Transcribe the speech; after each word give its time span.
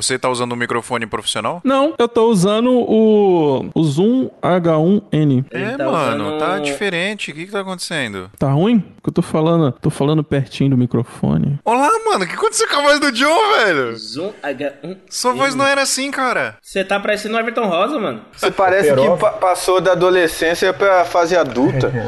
Você 0.00 0.16
tá 0.16 0.28
usando 0.30 0.52
um 0.52 0.56
microfone 0.56 1.06
profissional? 1.08 1.60
Não, 1.64 1.92
eu 1.98 2.06
tô 2.08 2.28
usando 2.30 2.70
o, 2.70 3.68
o 3.74 3.82
Zoom 3.82 4.30
H1N. 4.40 5.44
é, 5.50 5.76
tá 5.76 5.90
mano, 5.90 6.24
usando- 6.28 6.38
tá 6.38 6.58
diferente. 6.60 7.32
O 7.32 7.34
que 7.34 7.46
que 7.46 7.50
tá 7.50 7.58
acontecendo? 7.62 8.30
Tá 8.38 8.48
ruim? 8.52 8.78
Porque 8.78 9.08
eu 9.10 9.14
tô 9.14 9.22
falando, 9.22 9.72
tô 9.72 9.90
falando 9.90 10.22
pertinho 10.22 10.70
do 10.70 10.76
microfone. 10.76 11.58
Olá, 11.64 11.90
mano, 12.08 12.24
o 12.24 12.28
que 12.28 12.34
aconteceu 12.34 12.68
com 12.68 12.76
a 12.76 12.82
voz 12.82 13.00
do 13.00 13.10
John, 13.10 13.56
velho? 13.56 13.96
Zoom 13.96 14.32
H1. 14.40 14.96
Sua 15.10 15.32
voz 15.32 15.56
não 15.56 15.66
era 15.66 15.82
assim, 15.82 16.12
cara. 16.12 16.54
Você 16.62 16.84
tá 16.84 17.00
parecendo 17.00 17.34
o 17.34 17.40
Everton 17.40 17.66
Rosa, 17.66 17.98
mano. 17.98 18.20
Você 18.36 18.52
parece 18.52 18.94
que 18.94 19.16
pa- 19.18 19.32
passou 19.32 19.80
da 19.80 19.92
adolescência 19.92 20.72
pra 20.72 21.04
fase 21.06 21.36
adulta. 21.36 21.90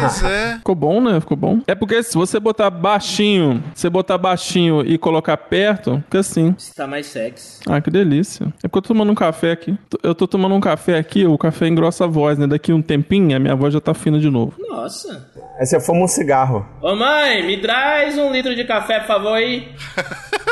Pois 0.00 0.22
é. 0.24 0.56
Ficou 0.56 0.74
bom, 0.74 1.00
né? 1.02 1.20
Ficou 1.20 1.36
bom. 1.36 1.60
É 1.66 1.74
porque 1.74 2.02
se 2.02 2.14
você 2.16 2.40
botar 2.40 2.70
baixinho, 2.70 3.62
você 3.74 3.90
botar 3.90 4.16
baixinho 4.16 4.80
e 4.86 4.96
colocar 4.96 5.36
perto, 5.36 6.02
fica 6.06 6.20
assim. 6.20 6.54
Você 6.56 6.72
tá 6.74 6.86
mais 6.86 7.09
sexy. 7.10 7.60
Ah, 7.68 7.80
que 7.80 7.90
delícia. 7.90 8.46
É 8.62 8.68
porque 8.68 8.78
eu 8.78 8.82
tô 8.82 8.88
tomando 8.88 9.12
um 9.12 9.14
café 9.14 9.52
aqui. 9.52 9.78
Eu 10.02 10.14
tô 10.14 10.26
tomando 10.26 10.54
um 10.54 10.60
café 10.60 10.98
aqui, 10.98 11.26
o 11.26 11.36
café 11.36 11.68
engrossa 11.68 12.04
a 12.04 12.06
voz, 12.06 12.38
né? 12.38 12.46
Daqui 12.46 12.72
um 12.72 12.82
tempinho, 12.82 13.36
a 13.36 13.38
minha 13.38 13.54
voz 13.54 13.72
já 13.72 13.80
tá 13.80 13.94
fina 13.94 14.18
de 14.18 14.30
novo. 14.30 14.54
Nossa. 14.58 15.28
Aí 15.58 15.66
você 15.66 15.78
fuma 15.78 16.04
um 16.04 16.08
cigarro. 16.08 16.66
Ô 16.80 16.94
mãe, 16.94 17.46
me 17.46 17.58
traz 17.60 18.16
um 18.16 18.32
litro 18.32 18.54
de 18.54 18.64
café, 18.64 19.00
por 19.00 19.06
favor, 19.06 19.34
aí. 19.34 19.68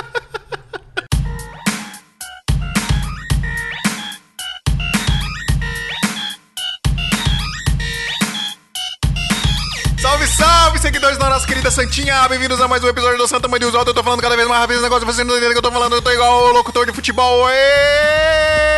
Salve, 10.68 10.80
seguidores 10.80 11.16
da 11.16 11.30
nossa 11.30 11.46
querida 11.46 11.70
Santinha. 11.70 12.28
Bem-vindos 12.28 12.60
a 12.60 12.68
mais 12.68 12.84
um 12.84 12.88
episódio 12.88 13.16
do 13.16 13.26
Santa 13.26 13.48
Mãe 13.48 13.58
de 13.58 13.64
Usaldo. 13.64 13.88
Eu 13.90 13.94
tô 13.94 14.04
falando 14.04 14.20
cada 14.20 14.36
vez 14.36 14.46
mais 14.46 14.60
rápido 14.60 14.74
esse 14.76 14.82
negócio. 14.82 15.06
Você 15.06 15.24
não 15.24 15.34
entende 15.34 15.48
o 15.48 15.52
que 15.52 15.58
eu 15.58 15.62
tô 15.62 15.72
falando. 15.72 15.94
Eu 15.94 16.02
tô 16.02 16.10
igual 16.10 16.44
o 16.44 16.52
locutor 16.52 16.84
de 16.84 16.92
futebol. 16.92 17.48
Êêêê! 17.48 18.68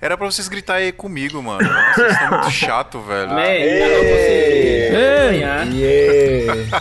Era 0.00 0.16
pra 0.16 0.26
vocês 0.26 0.48
gritar 0.48 0.74
aí 0.74 0.90
comigo, 0.90 1.40
mano. 1.40 1.62
Nossa, 1.62 1.94
Vocês 1.94 2.12
estão 2.14 2.30
muito 2.30 2.50
chato, 2.66 3.00
velho. 3.02 3.28
Man, 3.28 3.36
consigo 3.36 4.96
Ei! 4.96 5.38
ganhar. 5.38 5.68
Yeah! 5.68 6.80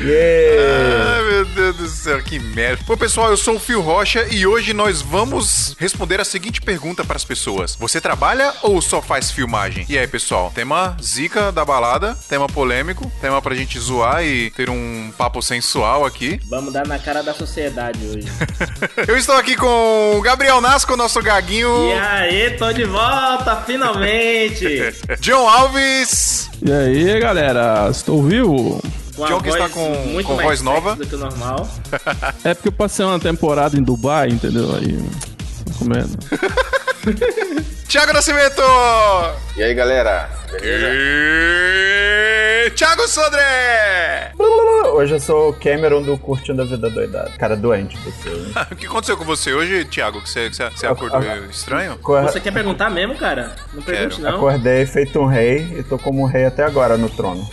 yeah! 0.00 1.05
Meu 1.26 1.44
Deus 1.44 1.76
do 1.76 1.88
céu, 1.88 2.22
que 2.22 2.38
merda. 2.38 2.84
Bom, 2.86 2.96
pessoal, 2.96 3.30
eu 3.30 3.36
sou 3.36 3.56
o 3.56 3.58
Fio 3.58 3.80
Rocha 3.80 4.28
e 4.30 4.46
hoje 4.46 4.72
nós 4.72 5.02
vamos 5.02 5.74
responder 5.76 6.20
a 6.20 6.24
seguinte 6.24 6.62
pergunta 6.62 7.04
para 7.04 7.16
as 7.16 7.24
pessoas: 7.24 7.74
Você 7.74 8.00
trabalha 8.00 8.54
ou 8.62 8.80
só 8.80 9.02
faz 9.02 9.32
filmagem? 9.32 9.84
E 9.88 9.98
aí, 9.98 10.06
pessoal, 10.06 10.52
tema 10.54 10.96
zica 11.02 11.50
da 11.50 11.64
balada, 11.64 12.16
tema 12.28 12.46
polêmico, 12.46 13.10
tema 13.20 13.42
pra 13.42 13.56
gente 13.56 13.76
zoar 13.76 14.24
e 14.24 14.52
ter 14.52 14.70
um 14.70 15.12
papo 15.18 15.42
sensual 15.42 16.06
aqui. 16.06 16.38
Vamos 16.48 16.72
dar 16.72 16.86
na 16.86 16.98
cara 16.98 17.24
da 17.24 17.34
sociedade 17.34 17.98
hoje. 18.06 18.28
Eu 19.08 19.16
estou 19.16 19.34
aqui 19.34 19.56
com 19.56 20.16
o 20.16 20.22
Gabriel 20.22 20.60
Nasco, 20.60 20.96
nosso 20.96 21.20
gaguinho. 21.20 21.88
E 21.88 21.92
aí, 21.94 22.50
tô 22.52 22.72
de 22.72 22.84
volta, 22.84 23.56
finalmente. 23.66 24.64
John 25.18 25.48
Alves. 25.48 26.48
E 26.64 26.70
aí, 26.70 27.18
galera? 27.18 27.88
Estou 27.90 28.22
vivo? 28.22 28.80
Com 29.16 29.26
John 29.26 29.40
que 29.40 29.48
está 29.48 29.68
com- 29.68 29.88
muito 30.06 30.26
com 30.26 30.34
mais 30.34 30.46
voz 30.48 30.60
nova. 30.62 30.94
do 30.96 31.06
que 31.06 31.14
o 31.14 31.18
normal. 31.18 31.68
É 32.44 32.54
porque 32.54 32.68
eu 32.68 32.72
passei 32.72 33.04
uma 33.04 33.18
temporada 33.18 33.76
em 33.76 33.82
Dubai, 33.82 34.28
entendeu? 34.28 34.74
Aí. 34.74 34.98
Comendo. 35.78 36.16
Tiago 37.88 38.12
Nascimento. 38.12 38.60
E 39.56 39.62
aí, 39.62 39.72
galera? 39.74 40.28
Beleza? 40.50 40.86
E... 40.92 42.70
Thiago 42.70 43.06
Sodré. 43.08 44.32
Hoje 44.92 45.14
eu 45.14 45.20
sou 45.20 45.50
o 45.50 45.52
Cameron 45.52 46.02
do 46.02 46.16
Curtindo 46.18 46.62
a 46.62 46.64
Vida 46.64 46.88
Doidada. 46.90 47.30
Cara 47.38 47.56
doente 47.56 47.96
você. 47.98 48.28
hein? 48.28 48.52
O 48.70 48.76
que 48.76 48.86
aconteceu 48.86 49.16
com 49.16 49.24
você 49.24 49.52
hoje, 49.52 49.84
Thiago? 49.84 50.22
Que 50.22 50.28
você, 50.28 50.48
que 50.50 50.56
você, 50.56 50.86
acordou 50.86 51.20
estranho? 51.50 51.98
Você 52.02 52.40
quer 52.40 52.52
perguntar 52.52 52.88
mesmo, 52.90 53.14
cara? 53.16 53.54
Não 53.72 53.82
pergunte, 53.82 54.20
não. 54.20 54.36
Acordei 54.36 54.86
feito 54.86 55.18
um 55.20 55.26
rei 55.26 55.76
e 55.78 55.82
tô 55.82 55.98
como 55.98 56.22
um 56.22 56.26
rei 56.26 56.44
até 56.46 56.64
agora 56.64 56.96
no 56.96 57.08
trono. 57.10 57.46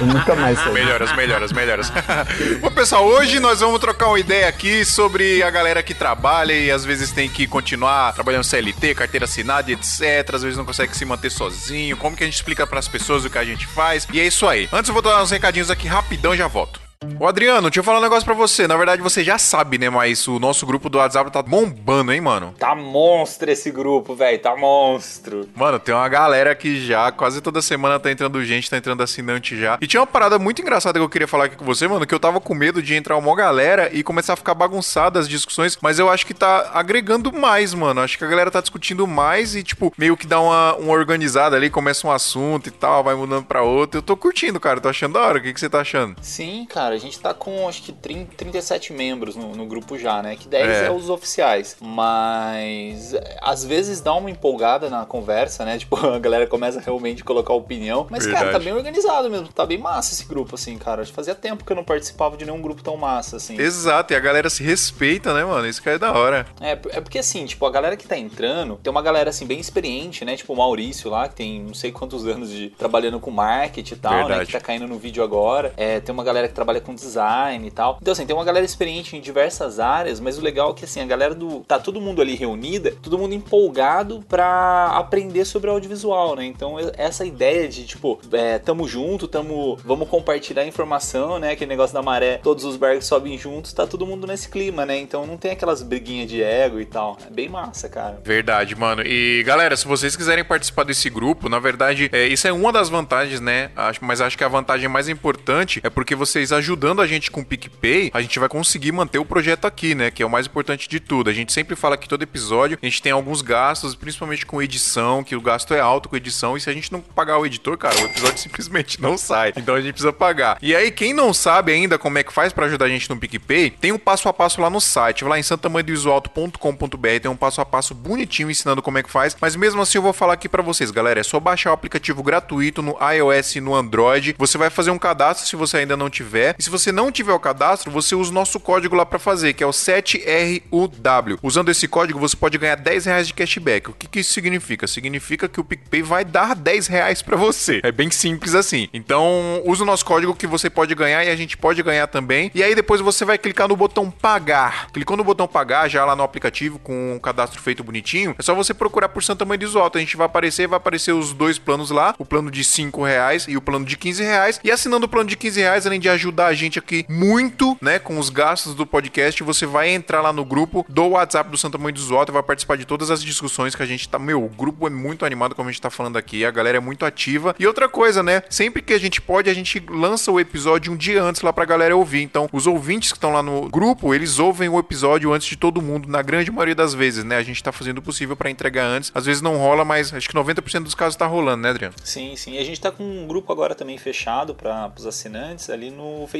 Nunca 0.00 0.34
mais 0.34 0.58
saí. 0.58 0.72
Melhoras, 0.72 1.14
melhoras, 1.16 1.52
melhoras. 1.52 1.92
Bom, 2.60 2.70
pessoal, 2.70 3.04
hoje 3.04 3.40
nós 3.40 3.60
vamos 3.60 3.78
trocar 3.80 4.08
uma 4.08 4.18
ideia 4.18 4.48
aqui 4.48 4.84
sobre 4.84 5.42
a 5.42 5.50
galera 5.50 5.82
que 5.82 5.94
trabalha 5.94 6.52
e 6.52 6.70
às 6.70 6.84
vezes 6.84 7.10
tem 7.10 7.28
que 7.28 7.46
continuar 7.46 8.12
trabalhando 8.12 8.44
CLT, 8.44 8.94
carteira 8.94 9.24
assinada, 9.24 9.70
etc. 9.70 10.34
Às 10.34 10.42
vezes 10.42 10.56
não 10.56 10.64
consegue 10.64 10.96
se 10.96 11.04
manter 11.04 11.30
sozinho. 11.30 11.96
Como 11.96 12.16
que 12.16 12.22
a 12.22 12.26
gente 12.26 12.36
explica 12.36 12.66
pras 12.66 12.88
pessoas 12.88 13.24
o 13.24 13.30
que 13.30 13.38
a 13.38 13.44
gente 13.44 13.66
faz? 13.66 14.06
E 14.12 14.20
é 14.20 14.26
isso 14.26 14.46
aí. 14.46 14.68
Antes 14.72 14.88
eu 14.88 14.94
vou 14.94 15.02
dar 15.02 15.22
uns 15.22 15.30
recadinhos 15.30 15.70
aqui 15.70 15.88
rapidão 15.88 16.34
e 16.34 16.38
já 16.38 16.46
volto. 16.46 16.85
Ô 17.20 17.26
Adriano, 17.26 17.68
deixa 17.68 17.80
eu 17.80 17.84
falar 17.84 17.98
um 17.98 18.02
negócio 18.02 18.24
pra 18.24 18.34
você. 18.34 18.66
Na 18.66 18.76
verdade, 18.76 19.02
você 19.02 19.22
já 19.22 19.36
sabe, 19.36 19.76
né? 19.76 19.90
Mas 19.90 20.26
o 20.26 20.38
nosso 20.38 20.64
grupo 20.64 20.88
do 20.88 20.96
WhatsApp 20.96 21.30
tá 21.30 21.42
bombando, 21.42 22.10
hein, 22.10 22.22
mano? 22.22 22.54
Tá 22.58 22.74
monstro 22.74 23.50
esse 23.50 23.70
grupo, 23.70 24.14
velho. 24.14 24.38
Tá 24.38 24.56
monstro. 24.56 25.46
Mano, 25.54 25.78
tem 25.78 25.94
uma 25.94 26.08
galera 26.08 26.54
que 26.54 26.84
já, 26.86 27.12
quase 27.12 27.42
toda 27.42 27.60
semana 27.60 28.00
tá 28.00 28.10
entrando 28.10 28.42
gente, 28.44 28.70
tá 28.70 28.78
entrando 28.78 29.02
assinante 29.02 29.58
já. 29.58 29.76
E 29.80 29.86
tinha 29.86 30.00
uma 30.00 30.06
parada 30.06 30.38
muito 30.38 30.62
engraçada 30.62 30.98
que 30.98 31.04
eu 31.04 31.08
queria 31.08 31.28
falar 31.28 31.44
aqui 31.44 31.56
com 31.56 31.64
você, 31.64 31.86
mano, 31.86 32.06
que 32.06 32.14
eu 32.14 32.20
tava 32.20 32.40
com 32.40 32.54
medo 32.54 32.82
de 32.82 32.94
entrar 32.94 33.16
uma 33.16 33.36
galera 33.36 33.90
e 33.92 34.02
começar 34.02 34.32
a 34.32 34.36
ficar 34.36 34.54
bagunçada 34.54 35.18
as 35.18 35.28
discussões, 35.28 35.76
mas 35.82 35.98
eu 35.98 36.08
acho 36.08 36.24
que 36.24 36.32
tá 36.32 36.70
agregando 36.72 37.30
mais, 37.32 37.74
mano. 37.74 38.00
Acho 38.00 38.16
que 38.16 38.24
a 38.24 38.28
galera 38.28 38.50
tá 38.50 38.60
discutindo 38.60 39.06
mais 39.06 39.54
e, 39.54 39.62
tipo, 39.62 39.92
meio 39.98 40.16
que 40.16 40.26
dá 40.26 40.40
uma, 40.40 40.74
uma 40.76 40.92
organizada 40.92 41.56
ali, 41.56 41.68
começa 41.68 42.06
um 42.06 42.10
assunto 42.10 42.68
e 42.68 42.72
tal, 42.72 43.04
vai 43.04 43.14
mudando 43.14 43.44
pra 43.44 43.62
outro. 43.62 43.98
Eu 43.98 44.02
tô 44.02 44.16
curtindo, 44.16 44.58
cara, 44.58 44.80
tô 44.80 44.88
achando 44.88 45.12
da 45.14 45.20
hora. 45.20 45.38
O 45.38 45.42
que, 45.42 45.52
que 45.52 45.60
você 45.60 45.68
tá 45.68 45.80
achando? 45.80 46.16
Sim, 46.22 46.66
cara, 46.68 46.85
a 46.94 46.98
gente 46.98 47.18
tá 47.18 47.32
com 47.34 47.68
acho 47.68 47.82
que 47.82 47.92
30, 47.92 48.34
37 48.36 48.92
membros 48.92 49.36
no, 49.36 49.54
no 49.54 49.66
grupo 49.66 49.98
já, 49.98 50.22
né? 50.22 50.36
Que 50.36 50.48
10 50.48 50.68
É. 50.68 50.86
é. 50.86 50.90
os 50.90 51.10
oficiais. 51.10 51.76
Mas 51.80 53.14
às 53.42 53.64
vezes 53.64 54.00
dá 54.00 54.14
uma 54.14 54.30
empolgada 54.30 54.88
na 54.90 55.04
conversa, 55.04 55.64
né? 55.64 55.78
Tipo, 55.86 55.96
a 56.06 56.18
galera 56.18 56.46
começa 56.46 56.80
realmente 56.80 57.22
a 57.22 57.24
colocar 57.24 57.52
opinião. 57.54 58.06
Mas, 58.10 58.24
cara, 58.26 58.38
tá 58.38 58.44
Verdade. 58.44 58.64
bem 58.64 58.72
organizado 58.74 59.30
mesmo. 59.30 59.48
Tá 59.48 59.64
bem 59.64 59.78
massa 59.78 60.14
esse 60.14 60.24
grupo, 60.24 60.54
assim, 60.54 60.76
cara. 60.78 61.04
Fazia 61.06 61.34
tempo 61.34 61.64
que 61.64 61.70
eu 61.72 61.76
não 61.76 61.84
participava 61.84 62.36
de 62.36 62.44
nenhum 62.44 62.60
grupo 62.60 62.82
tão 62.82 62.96
massa, 62.96 63.36
assim. 63.36 63.58
Exato, 63.60 64.12
e 64.12 64.16
a 64.16 64.20
galera 64.20 64.50
se 64.50 64.62
respeita, 64.62 65.32
né, 65.32 65.44
mano? 65.44 65.66
Isso 65.66 65.80
que 65.82 65.88
é 65.88 65.98
da 65.98 66.12
hora. 66.12 66.46
É, 66.60 66.72
é 66.72 67.00
porque 67.00 67.18
assim, 67.18 67.44
tipo, 67.46 67.64
a 67.66 67.70
galera 67.70 67.96
que 67.96 68.06
tá 68.06 68.16
entrando, 68.16 68.76
tem 68.82 68.90
uma 68.90 69.02
galera 69.02 69.30
assim 69.30 69.46
bem 69.46 69.60
experiente, 69.60 70.24
né? 70.24 70.36
Tipo 70.36 70.52
o 70.52 70.56
Maurício 70.56 71.10
lá, 71.10 71.28
que 71.28 71.36
tem 71.36 71.62
não 71.62 71.74
sei 71.74 71.92
quantos 71.92 72.26
anos 72.26 72.50
de 72.50 72.70
trabalhando 72.70 73.20
com 73.20 73.30
marketing 73.30 73.94
e 73.94 73.96
tal, 73.96 74.12
né? 74.12 74.18
Verdade. 74.24 74.46
Que 74.46 74.52
tá 74.52 74.60
caindo 74.60 74.86
no 74.88 74.98
vídeo 74.98 75.22
agora. 75.22 75.72
É, 75.76 76.00
tem 76.00 76.12
uma 76.12 76.24
galera 76.24 76.48
que 76.48 76.54
trabalha 76.54 76.75
com 76.80 76.94
design 76.94 77.66
e 77.66 77.70
tal. 77.70 77.98
Então, 78.00 78.12
assim, 78.12 78.26
tem 78.26 78.34
uma 78.34 78.44
galera 78.44 78.64
experiente 78.64 79.16
em 79.16 79.20
diversas 79.20 79.78
áreas, 79.78 80.20
mas 80.20 80.38
o 80.38 80.40
legal 80.40 80.70
é 80.70 80.74
que 80.74 80.84
assim, 80.84 81.00
a 81.00 81.06
galera 81.06 81.34
do. 81.34 81.60
tá 81.60 81.78
todo 81.78 82.00
mundo 82.00 82.22
ali 82.22 82.34
reunida, 82.34 82.92
todo 83.02 83.18
mundo 83.18 83.34
empolgado 83.34 84.24
pra 84.28 84.88
aprender 84.94 85.44
sobre 85.44 85.70
audiovisual, 85.70 86.36
né? 86.36 86.44
Então, 86.44 86.76
essa 86.96 87.24
ideia 87.24 87.68
de, 87.68 87.86
tipo, 87.86 88.20
é, 88.32 88.58
tamo 88.58 88.86
junto, 88.86 89.28
tamo. 89.28 89.78
vamos 89.84 90.08
compartilhar 90.08 90.66
informação, 90.66 91.38
né? 91.38 91.52
Aquele 91.52 91.68
negócio 91.68 91.94
da 91.94 92.02
maré, 92.02 92.38
todos 92.42 92.64
os 92.64 92.76
barcos 92.76 93.06
sobem 93.06 93.36
juntos, 93.38 93.72
tá 93.72 93.86
todo 93.86 94.06
mundo 94.06 94.26
nesse 94.26 94.48
clima, 94.48 94.84
né? 94.86 94.98
Então 94.98 95.26
não 95.26 95.36
tem 95.36 95.52
aquelas 95.52 95.82
briguinhas 95.82 96.28
de 96.28 96.42
ego 96.42 96.80
e 96.80 96.84
tal. 96.84 97.16
É 97.26 97.30
bem 97.30 97.48
massa, 97.48 97.88
cara. 97.88 98.20
Verdade, 98.24 98.74
mano. 98.74 99.02
E 99.02 99.42
galera, 99.44 99.76
se 99.76 99.86
vocês 99.86 100.16
quiserem 100.16 100.44
participar 100.44 100.84
desse 100.84 101.08
grupo, 101.10 101.48
na 101.48 101.58
verdade, 101.58 102.08
é, 102.12 102.26
isso 102.26 102.46
é 102.46 102.52
uma 102.52 102.72
das 102.72 102.88
vantagens, 102.88 103.40
né? 103.40 103.70
Acho, 103.76 104.04
mas 104.04 104.20
acho 104.20 104.36
que 104.36 104.44
a 104.44 104.48
vantagem 104.48 104.88
mais 104.88 105.08
importante 105.08 105.80
é 105.82 105.90
porque 105.90 106.14
vocês 106.14 106.52
ajudando 106.66 107.00
a 107.00 107.06
gente 107.06 107.30
com 107.30 107.42
o 107.42 107.44
PicPay, 107.44 108.10
a 108.12 108.20
gente 108.20 108.38
vai 108.40 108.48
conseguir 108.48 108.90
manter 108.90 109.20
o 109.20 109.24
projeto 109.24 109.66
aqui, 109.66 109.94
né? 109.94 110.10
Que 110.10 110.22
é 110.22 110.26
o 110.26 110.30
mais 110.30 110.46
importante 110.46 110.88
de 110.88 110.98
tudo. 110.98 111.30
A 111.30 111.32
gente 111.32 111.52
sempre 111.52 111.76
fala 111.76 111.96
que 111.96 112.08
todo 112.08 112.22
episódio 112.22 112.76
a 112.82 112.84
gente 112.84 113.00
tem 113.00 113.12
alguns 113.12 113.40
gastos, 113.40 113.94
principalmente 113.94 114.44
com 114.44 114.60
edição, 114.60 115.22
que 115.22 115.36
o 115.36 115.40
gasto 115.40 115.72
é 115.72 115.80
alto 115.80 116.08
com 116.08 116.16
edição, 116.16 116.56
e 116.56 116.60
se 116.60 116.68
a 116.68 116.72
gente 116.72 116.90
não 116.90 117.00
pagar 117.00 117.38
o 117.38 117.46
editor, 117.46 117.78
cara, 117.78 117.94
o 117.96 118.04
episódio 118.04 118.38
simplesmente 118.42 119.00
não 119.00 119.16
sai. 119.16 119.52
Então 119.56 119.76
a 119.76 119.80
gente 119.80 119.92
precisa 119.92 120.12
pagar. 120.12 120.58
E 120.60 120.74
aí, 120.74 120.90
quem 120.90 121.12
não 121.12 121.32
sabe 121.32 121.72
ainda 121.72 121.98
como 121.98 122.18
é 122.18 122.24
que 122.24 122.32
faz 122.32 122.52
pra 122.52 122.66
ajudar 122.66 122.86
a 122.86 122.88
gente 122.88 123.08
no 123.08 123.16
PicPay, 123.16 123.70
tem 123.70 123.92
um 123.92 123.98
passo 123.98 124.28
a 124.28 124.32
passo 124.32 124.60
lá 124.60 124.68
no 124.68 124.80
site, 124.80 125.24
lá 125.24 125.38
em 125.38 125.42
santamanhodoisoalto.com.br, 125.42 127.08
tem 127.22 127.30
um 127.30 127.36
passo 127.36 127.60
a 127.60 127.64
passo 127.64 127.94
bonitinho 127.94 128.50
ensinando 128.50 128.82
como 128.82 128.98
é 128.98 129.02
que 129.04 129.10
faz, 129.10 129.36
mas 129.40 129.54
mesmo 129.54 129.80
assim 129.80 129.98
eu 129.98 130.02
vou 130.02 130.12
falar 130.12 130.32
aqui 130.32 130.48
pra 130.48 130.62
vocês, 130.62 130.90
galera, 130.90 131.20
é 131.20 131.22
só 131.22 131.38
baixar 131.38 131.70
o 131.70 131.74
aplicativo 131.74 132.22
gratuito 132.22 132.82
no 132.82 132.96
iOS 133.00 133.56
e 133.56 133.60
no 133.60 133.74
Android, 133.74 134.34
você 134.36 134.58
vai 134.58 134.70
fazer 134.70 134.90
um 134.90 134.98
cadastro 134.98 135.46
se 135.46 135.54
você 135.54 135.78
ainda 135.78 135.96
não 135.96 136.10
tiver, 136.10 136.55
e 136.58 136.62
se 136.62 136.70
você 136.70 136.90
não 136.90 137.12
tiver 137.12 137.32
o 137.32 137.40
cadastro, 137.40 137.90
você 137.90 138.14
usa 138.14 138.30
o 138.30 138.34
nosso 138.34 138.58
código 138.58 138.96
lá 138.96 139.04
pra 139.04 139.18
fazer, 139.18 139.52
que 139.52 139.62
é 139.62 139.66
o 139.66 139.70
7RUW. 139.70 141.38
Usando 141.42 141.70
esse 141.70 141.86
código, 141.86 142.18
você 142.18 142.36
pode 142.36 142.58
ganhar 142.58 142.76
10 142.76 143.06
reais 143.06 143.26
de 143.26 143.34
cashback. 143.34 143.90
O 143.90 143.92
que, 143.92 144.06
que 144.06 144.20
isso 144.20 144.32
significa? 144.32 144.86
Significa 144.86 145.48
que 145.48 145.60
o 145.60 145.64
PicPay 145.64 146.02
vai 146.02 146.24
dar 146.24 146.54
10 146.54 146.86
reais 146.86 147.22
pra 147.22 147.36
você. 147.36 147.80
É 147.82 147.92
bem 147.92 148.10
simples 148.10 148.54
assim. 148.54 148.88
Então, 148.92 149.62
usa 149.64 149.82
o 149.82 149.86
nosso 149.86 150.04
código 150.04 150.34
que 150.34 150.46
você 150.46 150.70
pode 150.70 150.94
ganhar 150.94 151.24
e 151.24 151.28
a 151.28 151.36
gente 151.36 151.56
pode 151.56 151.82
ganhar 151.82 152.06
também. 152.06 152.50
E 152.54 152.62
aí 152.62 152.74
depois 152.74 153.00
você 153.00 153.24
vai 153.24 153.38
clicar 153.38 153.68
no 153.68 153.76
botão 153.76 154.10
pagar. 154.10 154.88
Clicou 154.92 155.16
no 155.16 155.24
botão 155.24 155.46
pagar 155.46 155.88
já 155.88 156.04
lá 156.04 156.16
no 156.16 156.22
aplicativo 156.22 156.78
com 156.78 157.16
o 157.16 157.20
cadastro 157.20 157.60
feito 157.60 157.84
bonitinho. 157.84 158.34
É 158.38 158.42
só 158.42 158.54
você 158.54 158.72
procurar 158.72 159.08
por 159.08 159.22
Santa 159.22 159.44
Mãe 159.44 159.58
do 159.58 159.64
Isoto. 159.64 159.98
A 159.98 160.00
gente 160.00 160.16
vai 160.16 160.26
aparecer, 160.26 160.66
vai 160.66 160.78
aparecer 160.78 161.12
os 161.12 161.32
dois 161.32 161.58
planos 161.58 161.90
lá, 161.90 162.14
o 162.18 162.24
plano 162.24 162.50
de 162.50 162.64
5 162.64 163.02
reais 163.04 163.46
e 163.48 163.56
o 163.56 163.60
plano 163.60 163.84
de 163.84 163.96
15 163.96 164.22
reais. 164.22 164.60
E 164.62 164.70
assinando 164.70 165.06
o 165.06 165.08
plano 165.08 165.28
de 165.28 165.36
15 165.36 165.60
reais, 165.60 165.86
além 165.86 166.00
de 166.00 166.08
ajudar 166.08 166.45
ajudar 166.46 166.48
a 166.48 166.54
gente 166.54 166.78
aqui 166.78 167.04
muito, 167.08 167.76
né, 167.80 167.98
com 167.98 168.18
os 168.18 168.30
gastos 168.30 168.74
do 168.74 168.86
podcast. 168.86 169.42
Você 169.42 169.66
vai 169.66 169.90
entrar 169.90 170.20
lá 170.20 170.32
no 170.32 170.44
grupo 170.44 170.86
do 170.88 171.08
WhatsApp 171.08 171.50
do 171.50 171.58
Santa 171.58 171.78
Mãe 171.78 171.92
do 171.92 172.00
Zota, 172.00 172.32
vai 172.32 172.42
participar 172.42 172.76
de 172.76 172.84
todas 172.84 173.10
as 173.10 173.22
discussões 173.22 173.74
que 173.74 173.82
a 173.82 173.86
gente 173.86 174.08
tá. 174.08 174.18
Meu, 174.18 174.44
o 174.44 174.48
grupo 174.48 174.86
é 174.86 174.90
muito 174.90 175.24
animado, 175.24 175.54
como 175.54 175.68
a 175.68 175.72
gente 175.72 175.80
tá 175.80 175.90
falando 175.90 176.16
aqui, 176.16 176.44
a 176.44 176.50
galera 176.50 176.78
é 176.78 176.80
muito 176.80 177.04
ativa. 177.04 177.54
E 177.58 177.66
outra 177.66 177.88
coisa, 177.88 178.22
né? 178.22 178.42
Sempre 178.48 178.82
que 178.82 178.92
a 178.92 178.98
gente 178.98 179.20
pode, 179.20 179.50
a 179.50 179.54
gente 179.54 179.82
lança 179.88 180.30
o 180.30 180.40
episódio 180.40 180.92
um 180.92 180.96
dia 180.96 181.22
antes 181.22 181.42
lá 181.42 181.52
pra 181.52 181.64
galera 181.64 181.96
ouvir. 181.96 182.22
Então, 182.22 182.48
os 182.52 182.66
ouvintes 182.66 183.12
que 183.12 183.18
estão 183.18 183.32
lá 183.32 183.42
no 183.42 183.68
grupo, 183.68 184.14
eles 184.14 184.38
ouvem 184.38 184.68
o 184.68 184.78
episódio 184.78 185.32
antes 185.32 185.48
de 185.48 185.56
todo 185.56 185.82
mundo, 185.82 186.08
na 186.08 186.22
grande 186.22 186.50
maioria 186.50 186.74
das 186.74 186.94
vezes, 186.94 187.24
né? 187.24 187.36
A 187.36 187.42
gente 187.42 187.62
tá 187.62 187.72
fazendo 187.72 187.98
o 187.98 188.02
possível 188.02 188.36
pra 188.36 188.50
entregar 188.50 188.84
antes. 188.84 189.10
Às 189.14 189.26
vezes 189.26 189.42
não 189.42 189.56
rola, 189.56 189.84
mas 189.84 190.12
acho 190.12 190.28
que 190.28 190.34
90% 190.34 190.84
dos 190.84 190.94
casos 190.94 191.16
tá 191.16 191.26
rolando, 191.26 191.62
né, 191.62 191.70
Adriano? 191.70 191.94
Sim, 192.02 192.36
sim. 192.36 192.54
E 192.54 192.58
a 192.58 192.64
gente 192.64 192.80
tá 192.80 192.90
com 192.90 193.02
um 193.02 193.26
grupo 193.26 193.52
agora 193.52 193.74
também 193.74 193.98
fechado 193.98 194.54
para 194.54 194.92
os 194.96 195.06
assinantes 195.06 195.70
ali 195.70 195.90
no 195.90 196.26
Facebook. 196.26 196.35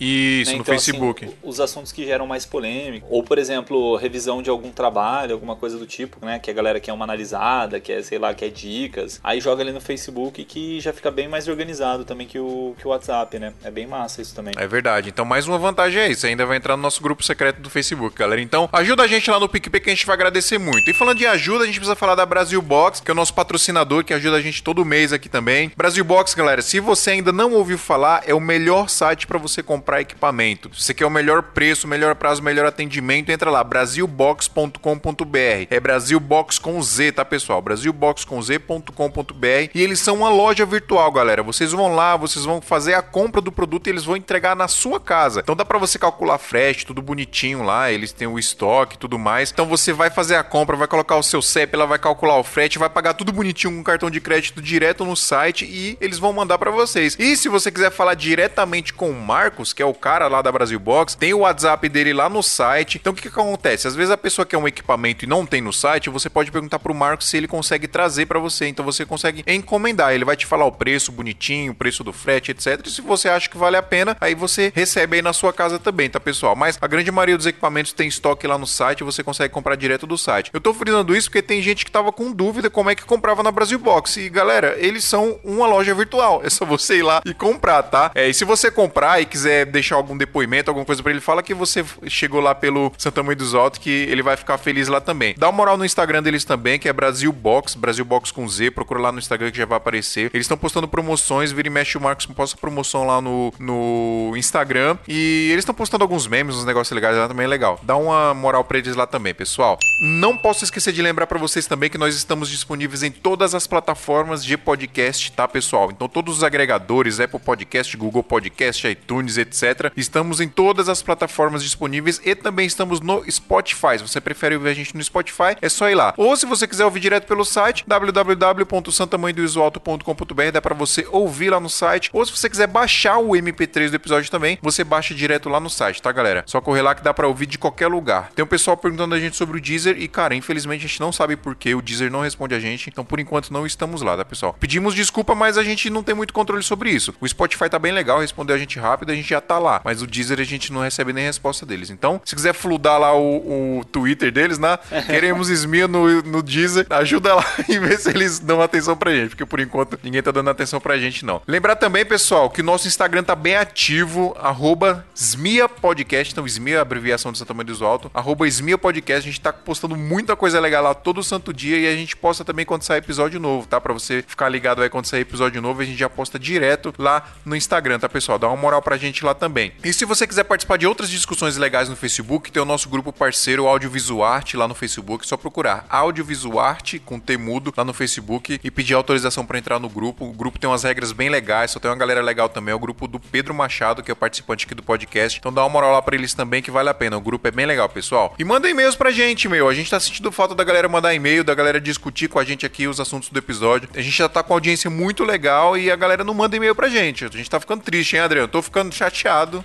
Isso, 0.00 0.50
né? 0.52 0.56
no 0.56 0.62
Então, 0.62 0.74
assim, 0.74 0.92
Facebook. 0.92 1.26
o- 1.42 1.48
os 1.48 1.60
assuntos 1.60 1.92
que 1.92 2.04
geram 2.04 2.26
mais 2.26 2.44
polêmica, 2.46 3.06
ou 3.10 3.22
por 3.22 3.38
exemplo, 3.38 3.96
revisão 3.96 4.42
de 4.42 4.50
algum 4.50 4.70
trabalho, 4.70 5.32
alguma 5.34 5.56
coisa 5.56 5.78
do 5.78 5.86
tipo, 5.86 6.24
né? 6.24 6.38
Que 6.38 6.50
a 6.50 6.54
galera 6.54 6.80
quer 6.80 6.92
uma 6.92 7.04
analisada, 7.04 7.80
quer, 7.80 8.02
sei 8.02 8.18
lá, 8.18 8.32
quer 8.34 8.50
dicas. 8.50 9.20
Aí 9.22 9.40
joga 9.40 9.62
ali 9.62 9.72
no 9.72 9.80
Facebook 9.80 10.44
que 10.44 10.80
já 10.80 10.92
fica 10.92 11.10
bem 11.10 11.28
mais 11.28 11.48
organizado 11.48 12.04
também 12.04 12.26
que 12.26 12.38
o, 12.38 12.74
que 12.78 12.86
o 12.86 12.90
WhatsApp, 12.90 13.38
né? 13.38 13.52
É 13.64 13.70
bem 13.70 13.86
massa 13.86 14.22
isso 14.22 14.34
também. 14.34 14.52
É 14.56 14.66
verdade. 14.66 15.08
Então, 15.08 15.24
mais 15.24 15.46
uma 15.46 15.58
vantagem 15.58 16.00
é 16.02 16.08
isso. 16.10 16.22
Você 16.22 16.28
ainda 16.28 16.46
vai 16.46 16.56
entrar 16.56 16.76
no 16.76 16.82
nosso 16.82 17.02
grupo 17.02 17.22
secreto 17.22 17.60
do 17.60 17.70
Facebook, 17.70 18.16
galera. 18.16 18.40
Então, 18.40 18.68
ajuda 18.72 19.02
a 19.02 19.06
gente 19.06 19.30
lá 19.30 19.38
no 19.40 19.48
PicPay 19.48 19.80
que 19.80 19.90
a 19.90 19.94
gente 19.94 20.06
vai 20.06 20.14
agradecer 20.14 20.58
muito. 20.58 20.88
E 20.90 20.94
falando 20.94 21.18
de 21.18 21.26
ajuda, 21.26 21.64
a 21.64 21.66
gente 21.66 21.76
precisa 21.76 21.96
falar 21.96 22.14
da 22.14 22.26
Brasil 22.26 22.60
Box, 22.62 23.00
que 23.00 23.10
é 23.10 23.12
o 23.12 23.14
nosso 23.14 23.34
patrocinador 23.34 24.04
que 24.04 24.12
ajuda 24.14 24.36
a 24.36 24.40
gente 24.40 24.62
todo 24.62 24.84
mês 24.84 25.12
aqui 25.12 25.28
também. 25.28 25.70
Brasil 25.76 26.04
Box, 26.04 26.34
galera, 26.34 26.62
se 26.62 26.80
você 26.80 27.10
ainda 27.12 27.32
não 27.32 27.52
ouviu 27.52 27.78
falar, 27.78 28.22
é 28.26 28.34
o 28.34 28.40
melhor 28.40 28.88
site 28.88 29.26
para 29.26 29.38
você 29.40 29.62
comprar 29.62 30.00
equipamento. 30.00 30.70
Se 30.74 30.84
você 30.84 30.94
quer 30.94 31.06
o 31.06 31.10
melhor 31.10 31.42
preço, 31.42 31.88
melhor 31.88 32.14
prazo, 32.14 32.42
melhor 32.42 32.66
atendimento, 32.66 33.30
entra 33.30 33.50
lá, 33.50 33.64
brasilbox.com.br. 33.64 35.66
É 35.70 35.80
Brasilbox 35.80 36.58
com 36.58 36.80
Z, 36.82 37.12
tá, 37.12 37.24
pessoal? 37.24 37.60
brasilboxcomz.com.br. 37.60 39.70
E 39.74 39.82
eles 39.82 40.00
são 40.00 40.16
uma 40.16 40.28
loja 40.28 40.64
virtual, 40.64 41.10
galera. 41.10 41.42
Vocês 41.42 41.72
vão 41.72 41.94
lá, 41.94 42.16
vocês 42.16 42.44
vão 42.44 42.60
fazer 42.60 42.94
a 42.94 43.02
compra 43.02 43.40
do 43.40 43.50
produto 43.50 43.86
e 43.86 43.90
eles 43.90 44.04
vão 44.04 44.16
entregar 44.16 44.54
na 44.54 44.68
sua 44.68 45.00
casa. 45.00 45.40
Então 45.40 45.56
dá 45.56 45.64
para 45.64 45.78
você 45.78 45.98
calcular 45.98 46.38
frete, 46.38 46.86
tudo 46.86 47.02
bonitinho 47.02 47.62
lá, 47.62 47.90
eles 47.90 48.12
têm 48.12 48.28
o 48.28 48.38
estoque 48.38 48.98
tudo 48.98 49.18
mais. 49.18 49.50
Então 49.50 49.66
você 49.66 49.92
vai 49.92 50.10
fazer 50.10 50.36
a 50.36 50.44
compra, 50.44 50.76
vai 50.76 50.86
colocar 50.86 51.16
o 51.16 51.22
seu 51.22 51.42
CEP, 51.42 51.74
ela 51.74 51.86
vai 51.86 51.98
calcular 51.98 52.38
o 52.38 52.44
frete, 52.44 52.78
vai 52.78 52.88
pagar 52.88 53.14
tudo 53.14 53.32
bonitinho 53.32 53.74
com 53.74 53.82
cartão 53.82 54.10
de 54.10 54.20
crédito 54.20 54.60
direto 54.60 55.04
no 55.04 55.16
site 55.16 55.64
e 55.64 55.96
eles 56.00 56.18
vão 56.18 56.32
mandar 56.32 56.58
para 56.58 56.70
vocês. 56.70 57.16
E 57.18 57.36
se 57.36 57.48
você 57.48 57.70
quiser 57.70 57.90
falar 57.90 58.14
diretamente 58.14 58.92
com 58.92 59.10
o 59.10 59.20
Marcos, 59.30 59.72
que 59.72 59.80
é 59.80 59.86
o 59.86 59.94
cara 59.94 60.26
lá 60.26 60.42
da 60.42 60.50
Brasil 60.50 60.80
Box, 60.80 61.16
tem 61.16 61.32
o 61.32 61.38
WhatsApp 61.38 61.88
dele 61.88 62.12
lá 62.12 62.28
no 62.28 62.42
site. 62.42 62.98
Então 62.98 63.12
o 63.12 63.16
que, 63.16 63.22
que 63.22 63.28
acontece? 63.28 63.86
Às 63.86 63.94
vezes 63.94 64.10
a 64.10 64.16
pessoa 64.16 64.44
quer 64.44 64.56
um 64.56 64.66
equipamento 64.66 65.24
e 65.24 65.28
não 65.28 65.46
tem 65.46 65.60
no 65.60 65.72
site, 65.72 66.10
você 66.10 66.28
pode 66.28 66.50
perguntar 66.50 66.80
pro 66.80 66.92
Marcos 66.92 67.28
se 67.28 67.36
ele 67.36 67.46
consegue 67.46 67.86
trazer 67.86 68.26
para 68.26 68.40
você. 68.40 68.66
Então 68.66 68.84
você 68.84 69.06
consegue 69.06 69.44
encomendar. 69.46 70.12
Ele 70.12 70.24
vai 70.24 70.36
te 70.36 70.46
falar 70.46 70.64
o 70.64 70.72
preço 70.72 71.12
bonitinho, 71.12 71.70
o 71.70 71.74
preço 71.76 72.02
do 72.02 72.12
frete, 72.12 72.50
etc. 72.50 72.84
E 72.84 72.90
se 72.90 73.00
você 73.00 73.28
acha 73.28 73.48
que 73.48 73.56
vale 73.56 73.76
a 73.76 73.82
pena, 73.82 74.16
aí 74.20 74.34
você 74.34 74.72
recebe 74.74 75.14
aí 75.14 75.22
na 75.22 75.32
sua 75.32 75.52
casa 75.52 75.78
também, 75.78 76.10
tá, 76.10 76.18
pessoal? 76.18 76.56
Mas 76.56 76.76
a 76.80 76.88
grande 76.88 77.12
maioria 77.12 77.36
dos 77.36 77.46
equipamentos 77.46 77.92
tem 77.92 78.08
estoque 78.08 78.48
lá 78.48 78.58
no 78.58 78.66
site, 78.66 79.04
você 79.04 79.22
consegue 79.22 79.54
comprar 79.54 79.76
direto 79.76 80.08
do 80.08 80.18
site. 80.18 80.50
Eu 80.52 80.60
tô 80.60 80.74
frisando 80.74 81.14
isso 81.14 81.30
porque 81.30 81.40
tem 81.40 81.62
gente 81.62 81.84
que 81.84 81.92
tava 81.92 82.10
com 82.10 82.32
dúvida 82.32 82.68
como 82.68 82.90
é 82.90 82.96
que 82.96 83.04
comprava 83.04 83.44
na 83.44 83.52
Brasil 83.52 83.78
Box. 83.78 84.16
E 84.16 84.28
galera, 84.28 84.74
eles 84.76 85.04
são 85.04 85.38
uma 85.44 85.68
loja 85.68 85.94
virtual. 85.94 86.40
É 86.44 86.50
só 86.50 86.64
você 86.64 86.96
ir 86.96 87.02
lá 87.02 87.22
e 87.24 87.32
comprar, 87.32 87.84
tá? 87.84 88.10
É, 88.12 88.28
e 88.28 88.34
se 88.34 88.44
você 88.44 88.72
comprar 88.72 89.09
e 89.18 89.24
quiser 89.24 89.64
deixar 89.66 89.96
algum 89.96 90.16
depoimento, 90.16 90.70
alguma 90.70 90.84
coisa 90.84 91.02
pra 91.02 91.10
ele, 91.10 91.20
fala 91.20 91.42
que 91.42 91.54
você 91.54 91.84
chegou 92.06 92.40
lá 92.40 92.54
pelo 92.54 92.92
Santa 92.98 93.22
Mãe 93.22 93.34
dos 93.34 93.54
Altos, 93.54 93.78
que 93.78 93.90
ele 93.90 94.22
vai 94.22 94.36
ficar 94.36 94.58
feliz 94.58 94.88
lá 94.88 95.00
também. 95.00 95.34
Dá 95.38 95.48
uma 95.48 95.56
moral 95.56 95.76
no 95.78 95.84
Instagram 95.84 96.22
deles 96.22 96.44
também, 96.44 96.78
que 96.78 96.88
é 96.88 96.92
Brasil 96.92 97.32
Box, 97.32 97.74
Brasil 97.74 98.04
Box 98.04 98.30
com 98.30 98.46
Z. 98.46 98.70
Procura 98.72 99.00
lá 99.00 99.12
no 99.12 99.18
Instagram 99.18 99.50
que 99.50 99.58
já 99.58 99.64
vai 99.64 99.78
aparecer. 99.78 100.30
Eles 100.34 100.44
estão 100.44 100.56
postando 100.56 100.86
promoções, 100.86 101.50
vira 101.50 101.68
e 101.68 101.70
mexe 101.70 101.96
o 101.96 102.00
Marcos 102.00 102.26
posta 102.26 102.56
promoção 102.56 103.06
lá 103.06 103.20
no, 103.20 103.52
no 103.58 104.32
Instagram. 104.36 104.96
E 105.08 105.48
eles 105.50 105.62
estão 105.62 105.74
postando 105.74 106.04
alguns 106.04 106.26
memes, 106.26 106.56
uns 106.56 106.64
negócios 106.64 106.94
legais 106.94 107.16
lá 107.16 107.28
também, 107.28 107.44
é 107.44 107.48
legal. 107.48 107.78
Dá 107.82 107.96
uma 107.96 108.34
moral 108.34 108.64
pra 108.64 108.78
eles 108.78 108.94
lá 108.94 109.06
também, 109.06 109.34
pessoal. 109.34 109.78
Não 110.02 110.36
posso 110.36 110.64
esquecer 110.64 110.92
de 110.92 111.02
lembrar 111.02 111.26
pra 111.26 111.38
vocês 111.38 111.66
também 111.66 111.90
que 111.90 111.98
nós 111.98 112.14
estamos 112.14 112.48
disponíveis 112.48 113.02
em 113.02 113.10
todas 113.10 113.54
as 113.54 113.66
plataformas 113.66 114.44
de 114.44 114.56
podcast, 114.56 115.32
tá, 115.32 115.46
pessoal? 115.46 115.90
Então 115.90 116.08
todos 116.08 116.38
os 116.38 116.44
agregadores, 116.44 117.20
Apple 117.20 117.38
Podcast, 117.38 117.96
Google 117.96 118.22
Podcast, 118.22 118.98
iTunes, 119.00 119.38
etc. 119.38 119.90
Estamos 119.96 120.40
em 120.40 120.48
todas 120.48 120.88
as 120.88 121.02
plataformas 121.02 121.62
disponíveis 121.62 122.20
e 122.24 122.34
também 122.34 122.66
estamos 122.66 123.00
no 123.00 123.22
Spotify. 123.30 123.98
Se 123.98 124.08
você 124.08 124.20
prefere 124.20 124.54
ouvir 124.54 124.68
a 124.68 124.74
gente 124.74 124.96
no 124.96 125.02
Spotify, 125.02 125.56
é 125.60 125.68
só 125.68 125.90
ir 125.90 125.94
lá. 125.94 126.14
Ou 126.16 126.36
se 126.36 126.46
você 126.46 126.66
quiser 126.66 126.84
ouvir 126.84 126.98
direto 127.00 127.26
pelo 127.26 127.44
site, 127.44 127.84
www.santamanhodoisoalto.com.br, 127.86 130.50
dá 130.52 130.60
pra 130.60 130.74
você 130.74 131.06
ouvir 131.10 131.50
lá 131.50 131.58
no 131.58 131.68
site. 131.68 132.10
Ou 132.12 132.24
se 132.24 132.30
você 132.32 132.48
quiser 132.48 132.66
baixar 132.66 133.18
o 133.18 133.30
MP3 133.30 133.90
do 133.90 133.96
episódio 133.96 134.30
também, 134.30 134.58
você 134.62 134.84
baixa 134.84 135.14
direto 135.14 135.48
lá 135.48 135.58
no 135.58 135.70
site, 135.70 136.02
tá, 136.02 136.12
galera? 136.12 136.44
Só 136.46 136.60
correr 136.60 136.82
lá 136.82 136.94
que 136.94 137.02
dá 137.02 137.14
pra 137.14 137.26
ouvir 137.26 137.46
de 137.46 137.58
qualquer 137.58 137.88
lugar. 137.88 138.30
Tem 138.34 138.44
um 138.44 138.48
pessoal 138.48 138.76
perguntando 138.76 139.14
a 139.14 139.20
gente 139.20 139.36
sobre 139.36 139.58
o 139.58 139.60
Deezer 139.60 139.96
e, 139.98 140.08
cara, 140.08 140.34
infelizmente 140.34 140.84
a 140.84 140.88
gente 140.88 141.00
não 141.00 141.12
sabe 141.12 141.36
por 141.36 141.54
que 141.54 141.74
o 141.74 141.82
Deezer 141.82 142.10
não 142.10 142.20
responde 142.20 142.54
a 142.54 142.60
gente, 142.60 142.88
então 142.88 143.04
por 143.04 143.20
enquanto 143.20 143.52
não 143.52 143.66
estamos 143.66 144.02
lá, 144.02 144.16
tá, 144.16 144.24
pessoal? 144.24 144.56
Pedimos 144.58 144.94
desculpa, 144.94 145.34
mas 145.34 145.56
a 145.56 145.62
gente 145.62 145.88
não 145.90 146.02
tem 146.02 146.14
muito 146.14 146.34
controle 146.34 146.62
sobre 146.62 146.90
isso. 146.90 147.14
O 147.20 147.28
Spotify 147.28 147.68
tá 147.68 147.78
bem 147.78 147.92
legal, 147.92 148.20
respondeu 148.20 148.56
a 148.56 148.58
gente 148.58 148.78
rápido, 148.78 148.89
a 148.98 149.14
gente 149.14 149.28
já 149.28 149.40
tá 149.40 149.58
lá, 149.58 149.80
mas 149.84 150.02
o 150.02 150.06
Deezer 150.06 150.40
a 150.40 150.44
gente 150.44 150.72
não 150.72 150.80
recebe 150.80 151.12
nem 151.12 151.24
resposta 151.24 151.66
deles. 151.66 151.90
Então, 151.90 152.20
se 152.24 152.34
quiser 152.34 152.54
fludar 152.54 152.98
lá 152.98 153.14
o, 153.14 153.78
o 153.78 153.84
Twitter 153.84 154.32
deles, 154.32 154.58
né? 154.58 154.78
Queremos 155.06 155.48
Smia 155.48 155.88
no, 155.88 156.22
no 156.22 156.42
Deezer, 156.42 156.86
ajuda 156.90 157.34
lá 157.34 157.44
e 157.68 157.78
vê 157.78 157.96
se 157.96 158.10
eles 158.10 158.38
dão 158.38 158.60
atenção 158.60 158.96
pra 158.96 159.12
gente, 159.12 159.30
porque 159.30 159.46
por 159.46 159.60
enquanto 159.60 159.98
ninguém 160.02 160.22
tá 160.22 160.30
dando 160.30 160.50
atenção 160.50 160.80
pra 160.80 160.98
gente, 160.98 161.24
não. 161.24 161.42
Lembrar 161.46 161.76
também, 161.76 162.04
pessoal, 162.04 162.50
que 162.50 162.60
o 162.60 162.64
nosso 162.64 162.86
Instagram 162.86 163.22
tá 163.22 163.34
bem 163.34 163.56
ativo, 163.56 164.36
arroba 164.38 165.04
Smia 165.14 165.68
Podcast, 165.68 166.32
então 166.32 166.46
Smia 166.46 166.76
é 166.76 166.80
abreviação 166.80 167.32
de 167.32 167.38
Santa 167.38 167.54
Maria 167.54 167.74
do 167.74 167.84
Alto, 167.86 168.10
arroba 168.12 168.46
Smia 168.48 168.78
Podcast, 168.78 169.28
a 169.28 169.32
gente 169.32 169.40
tá 169.40 169.52
postando 169.52 169.96
muita 169.96 170.36
coisa 170.36 170.60
legal 170.60 170.82
lá 170.82 170.94
todo 170.94 171.22
santo 171.22 171.52
dia 171.52 171.78
e 171.78 171.86
a 171.86 171.96
gente 171.96 172.16
posta 172.16 172.44
também 172.44 172.64
quando 172.64 172.82
sai 172.82 172.98
episódio 172.98 173.40
novo, 173.40 173.66
tá? 173.66 173.80
Pra 173.80 173.92
você 173.92 174.24
ficar 174.26 174.48
ligado 174.48 174.82
aí 174.82 174.88
quando 174.88 175.06
sair 175.06 175.20
episódio 175.20 175.60
novo, 175.60 175.80
a 175.80 175.84
gente 175.84 175.98
já 175.98 176.08
posta 176.08 176.38
direto 176.38 176.92
lá 176.98 177.24
no 177.44 177.56
Instagram, 177.56 177.98
tá, 177.98 178.08
pessoal? 178.08 178.38
Dá 178.38 178.48
uma 178.48 178.56
moral 178.56 178.79
pra 178.80 178.96
gente 178.96 179.24
lá 179.24 179.34
também. 179.34 179.72
E 179.84 179.92
se 179.92 180.04
você 180.04 180.26
quiser 180.26 180.44
participar 180.44 180.76
de 180.76 180.86
outras 180.86 181.10
discussões 181.10 181.56
legais 181.56 181.88
no 181.88 181.96
Facebook, 181.96 182.50
tem 182.50 182.62
o 182.62 182.66
nosso 182.66 182.88
grupo 182.88 183.12
parceiro 183.12 183.66
Audiovisuarte 183.66 184.56
lá 184.56 184.66
no 184.66 184.74
Facebook, 184.74 185.24
é 185.24 185.28
só 185.28 185.36
procurar 185.36 185.86
Audiovisuarte 185.88 186.98
com 186.98 187.18
temudo 187.18 187.72
lá 187.76 187.84
no 187.84 187.92
Facebook 187.92 188.60
e 188.62 188.70
pedir 188.70 188.94
autorização 188.94 189.44
pra 189.44 189.58
entrar 189.58 189.78
no 189.78 189.88
grupo. 189.88 190.24
O 190.24 190.32
grupo 190.32 190.58
tem 190.58 190.68
umas 190.68 190.82
regras 190.82 191.12
bem 191.12 191.28
legais, 191.28 191.70
só 191.70 191.80
tem 191.80 191.90
uma 191.90 191.96
galera 191.96 192.20
legal 192.20 192.48
também, 192.48 192.72
é 192.72 192.74
o 192.74 192.78
grupo 192.78 193.06
do 193.06 193.18
Pedro 193.18 193.54
Machado, 193.54 194.02
que 194.02 194.10
é 194.10 194.14
o 194.14 194.16
participante 194.16 194.66
aqui 194.66 194.74
do 194.74 194.82
podcast. 194.82 195.38
Então 195.38 195.52
dá 195.52 195.62
uma 195.62 195.68
moral 195.68 195.92
lá 195.92 196.02
pra 196.02 196.14
eles 196.14 196.34
também 196.34 196.62
que 196.62 196.70
vale 196.70 196.88
a 196.88 196.94
pena. 196.94 197.16
O 197.16 197.20
grupo 197.20 197.46
é 197.46 197.50
bem 197.50 197.66
legal, 197.66 197.88
pessoal. 197.88 198.34
E 198.38 198.44
manda 198.44 198.68
e-mails 198.68 198.96
pra 198.96 199.10
gente, 199.10 199.48
meu. 199.48 199.68
A 199.68 199.74
gente 199.74 199.90
tá 199.90 199.98
sentindo 199.98 200.30
falta 200.32 200.54
da 200.54 200.64
galera 200.64 200.88
mandar 200.88 201.14
e-mail, 201.14 201.44
da 201.44 201.54
galera 201.54 201.80
discutir 201.80 202.28
com 202.28 202.38
a 202.38 202.44
gente 202.44 202.66
aqui 202.66 202.86
os 202.86 203.00
assuntos 203.00 203.28
do 203.28 203.38
episódio. 203.38 203.88
A 203.94 204.00
gente 204.00 204.16
já 204.16 204.28
tá 204.28 204.42
com 204.42 204.52
audiência 204.52 204.90
muito 204.90 205.24
legal 205.24 205.76
e 205.76 205.90
a 205.90 205.96
galera 205.96 206.24
não 206.24 206.34
manda 206.34 206.56
e-mail 206.56 206.74
pra 206.74 206.88
gente. 206.88 207.24
A 207.24 207.28
gente 207.28 207.50
tá 207.50 207.60
ficando 207.60 207.82
triste, 207.82 208.16
hein, 208.16 208.22
Adriano? 208.22 208.48
Tô 208.48 208.62
ficando 208.70 208.94
chateado 208.94 209.64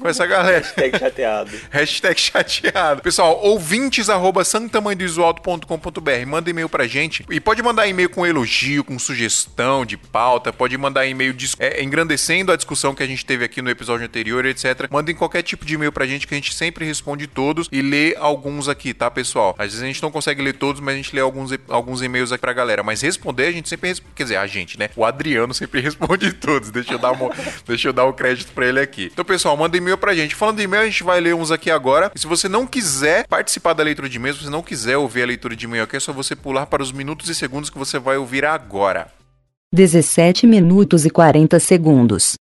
com 0.00 0.08
essa 0.08 0.26
galera. 0.26 0.64
Hashtag 0.64 0.98
chateado. 0.98 1.50
Hashtag 1.70 2.20
chateado. 2.20 3.02
Pessoal, 3.02 3.38
ouvintes 3.42 4.08
arroba 4.08 4.44
santamanhodoisoalto.com.br. 4.44 6.26
Manda 6.26 6.48
e-mail 6.48 6.68
pra 6.68 6.86
gente. 6.86 7.24
E 7.30 7.38
pode 7.38 7.62
mandar 7.62 7.86
e-mail 7.86 8.08
com 8.08 8.26
elogio, 8.26 8.82
com 8.82 8.98
sugestão 8.98 9.84
de 9.84 9.98
pauta. 9.98 10.52
Pode 10.52 10.76
mandar 10.78 11.06
e-mail 11.06 11.36
é, 11.58 11.82
engrandecendo 11.82 12.50
a 12.50 12.56
discussão 12.56 12.94
que 12.94 13.02
a 13.02 13.06
gente 13.06 13.26
teve 13.26 13.44
aqui 13.44 13.60
no 13.60 13.68
episódio 13.68 14.06
anterior, 14.06 14.46
etc. 14.46 14.88
Mandem 14.90 15.14
qualquer 15.14 15.42
tipo 15.42 15.66
de 15.66 15.74
e-mail 15.74 15.92
pra 15.92 16.06
gente 16.06 16.26
que 16.26 16.34
a 16.34 16.38
gente 16.38 16.54
sempre 16.54 16.86
responde 16.86 17.26
todos 17.26 17.68
e 17.70 17.82
lê 17.82 18.16
alguns 18.18 18.68
aqui, 18.68 18.94
tá, 18.94 19.10
pessoal? 19.10 19.54
Às 19.58 19.66
vezes 19.66 19.82
a 19.82 19.86
gente 19.86 20.02
não 20.02 20.10
consegue 20.10 20.40
ler 20.40 20.54
todos, 20.54 20.80
mas 20.80 20.94
a 20.94 20.96
gente 20.96 21.14
lê 21.14 21.20
alguns, 21.20 21.50
alguns 21.68 22.00
e-mails 22.00 22.32
aqui 22.32 22.40
pra 22.40 22.54
galera. 22.54 22.82
Mas 22.82 23.02
responder, 23.02 23.48
a 23.48 23.52
gente 23.52 23.68
sempre 23.68 23.90
responde. 23.90 24.14
Quer 24.14 24.22
dizer, 24.22 24.36
a 24.36 24.46
gente, 24.46 24.78
né? 24.78 24.88
O 24.96 25.04
Adriano 25.04 25.52
sempre 25.52 25.80
responde 25.82 26.32
todos. 26.32 26.70
Deixa 26.70 26.94
eu 26.94 26.98
dar, 26.98 27.12
uma, 27.12 27.30
deixa 27.66 27.88
eu 27.88 27.92
dar 27.92 28.04
o 28.04 28.14
crédito 28.14 28.45
pra 28.52 28.66
ele 28.66 28.80
aqui. 28.80 29.10
Então, 29.12 29.24
pessoal, 29.24 29.56
manda 29.56 29.76
e-mail 29.76 29.98
pra 29.98 30.14
gente. 30.14 30.34
Falando 30.34 30.56
de 30.56 30.62
e-mail, 30.62 30.82
a 30.82 30.86
gente 30.86 31.02
vai 31.02 31.20
ler 31.20 31.34
uns 31.34 31.50
aqui 31.50 31.70
agora. 31.70 32.10
E 32.14 32.18
se 32.18 32.26
você 32.26 32.48
não 32.48 32.66
quiser 32.66 33.26
participar 33.26 33.72
da 33.72 33.82
leitura 33.82 34.08
de 34.08 34.16
e-mail, 34.16 34.34
se 34.34 34.44
você 34.44 34.50
não 34.50 34.62
quiser 34.62 34.96
ouvir 34.96 35.22
a 35.22 35.26
leitura 35.26 35.56
de 35.56 35.64
e-mail 35.64 35.84
aqui, 35.84 35.96
é 35.96 36.00
só 36.00 36.12
você 36.12 36.34
pular 36.36 36.66
para 36.66 36.82
os 36.82 36.92
minutos 36.92 37.28
e 37.28 37.34
segundos 37.34 37.70
que 37.70 37.78
você 37.78 37.98
vai 37.98 38.16
ouvir 38.16 38.44
agora. 38.44 39.08
17 39.72 40.46
minutos 40.46 41.04
e 41.04 41.10
40 41.10 41.58
segundos. 41.58 42.34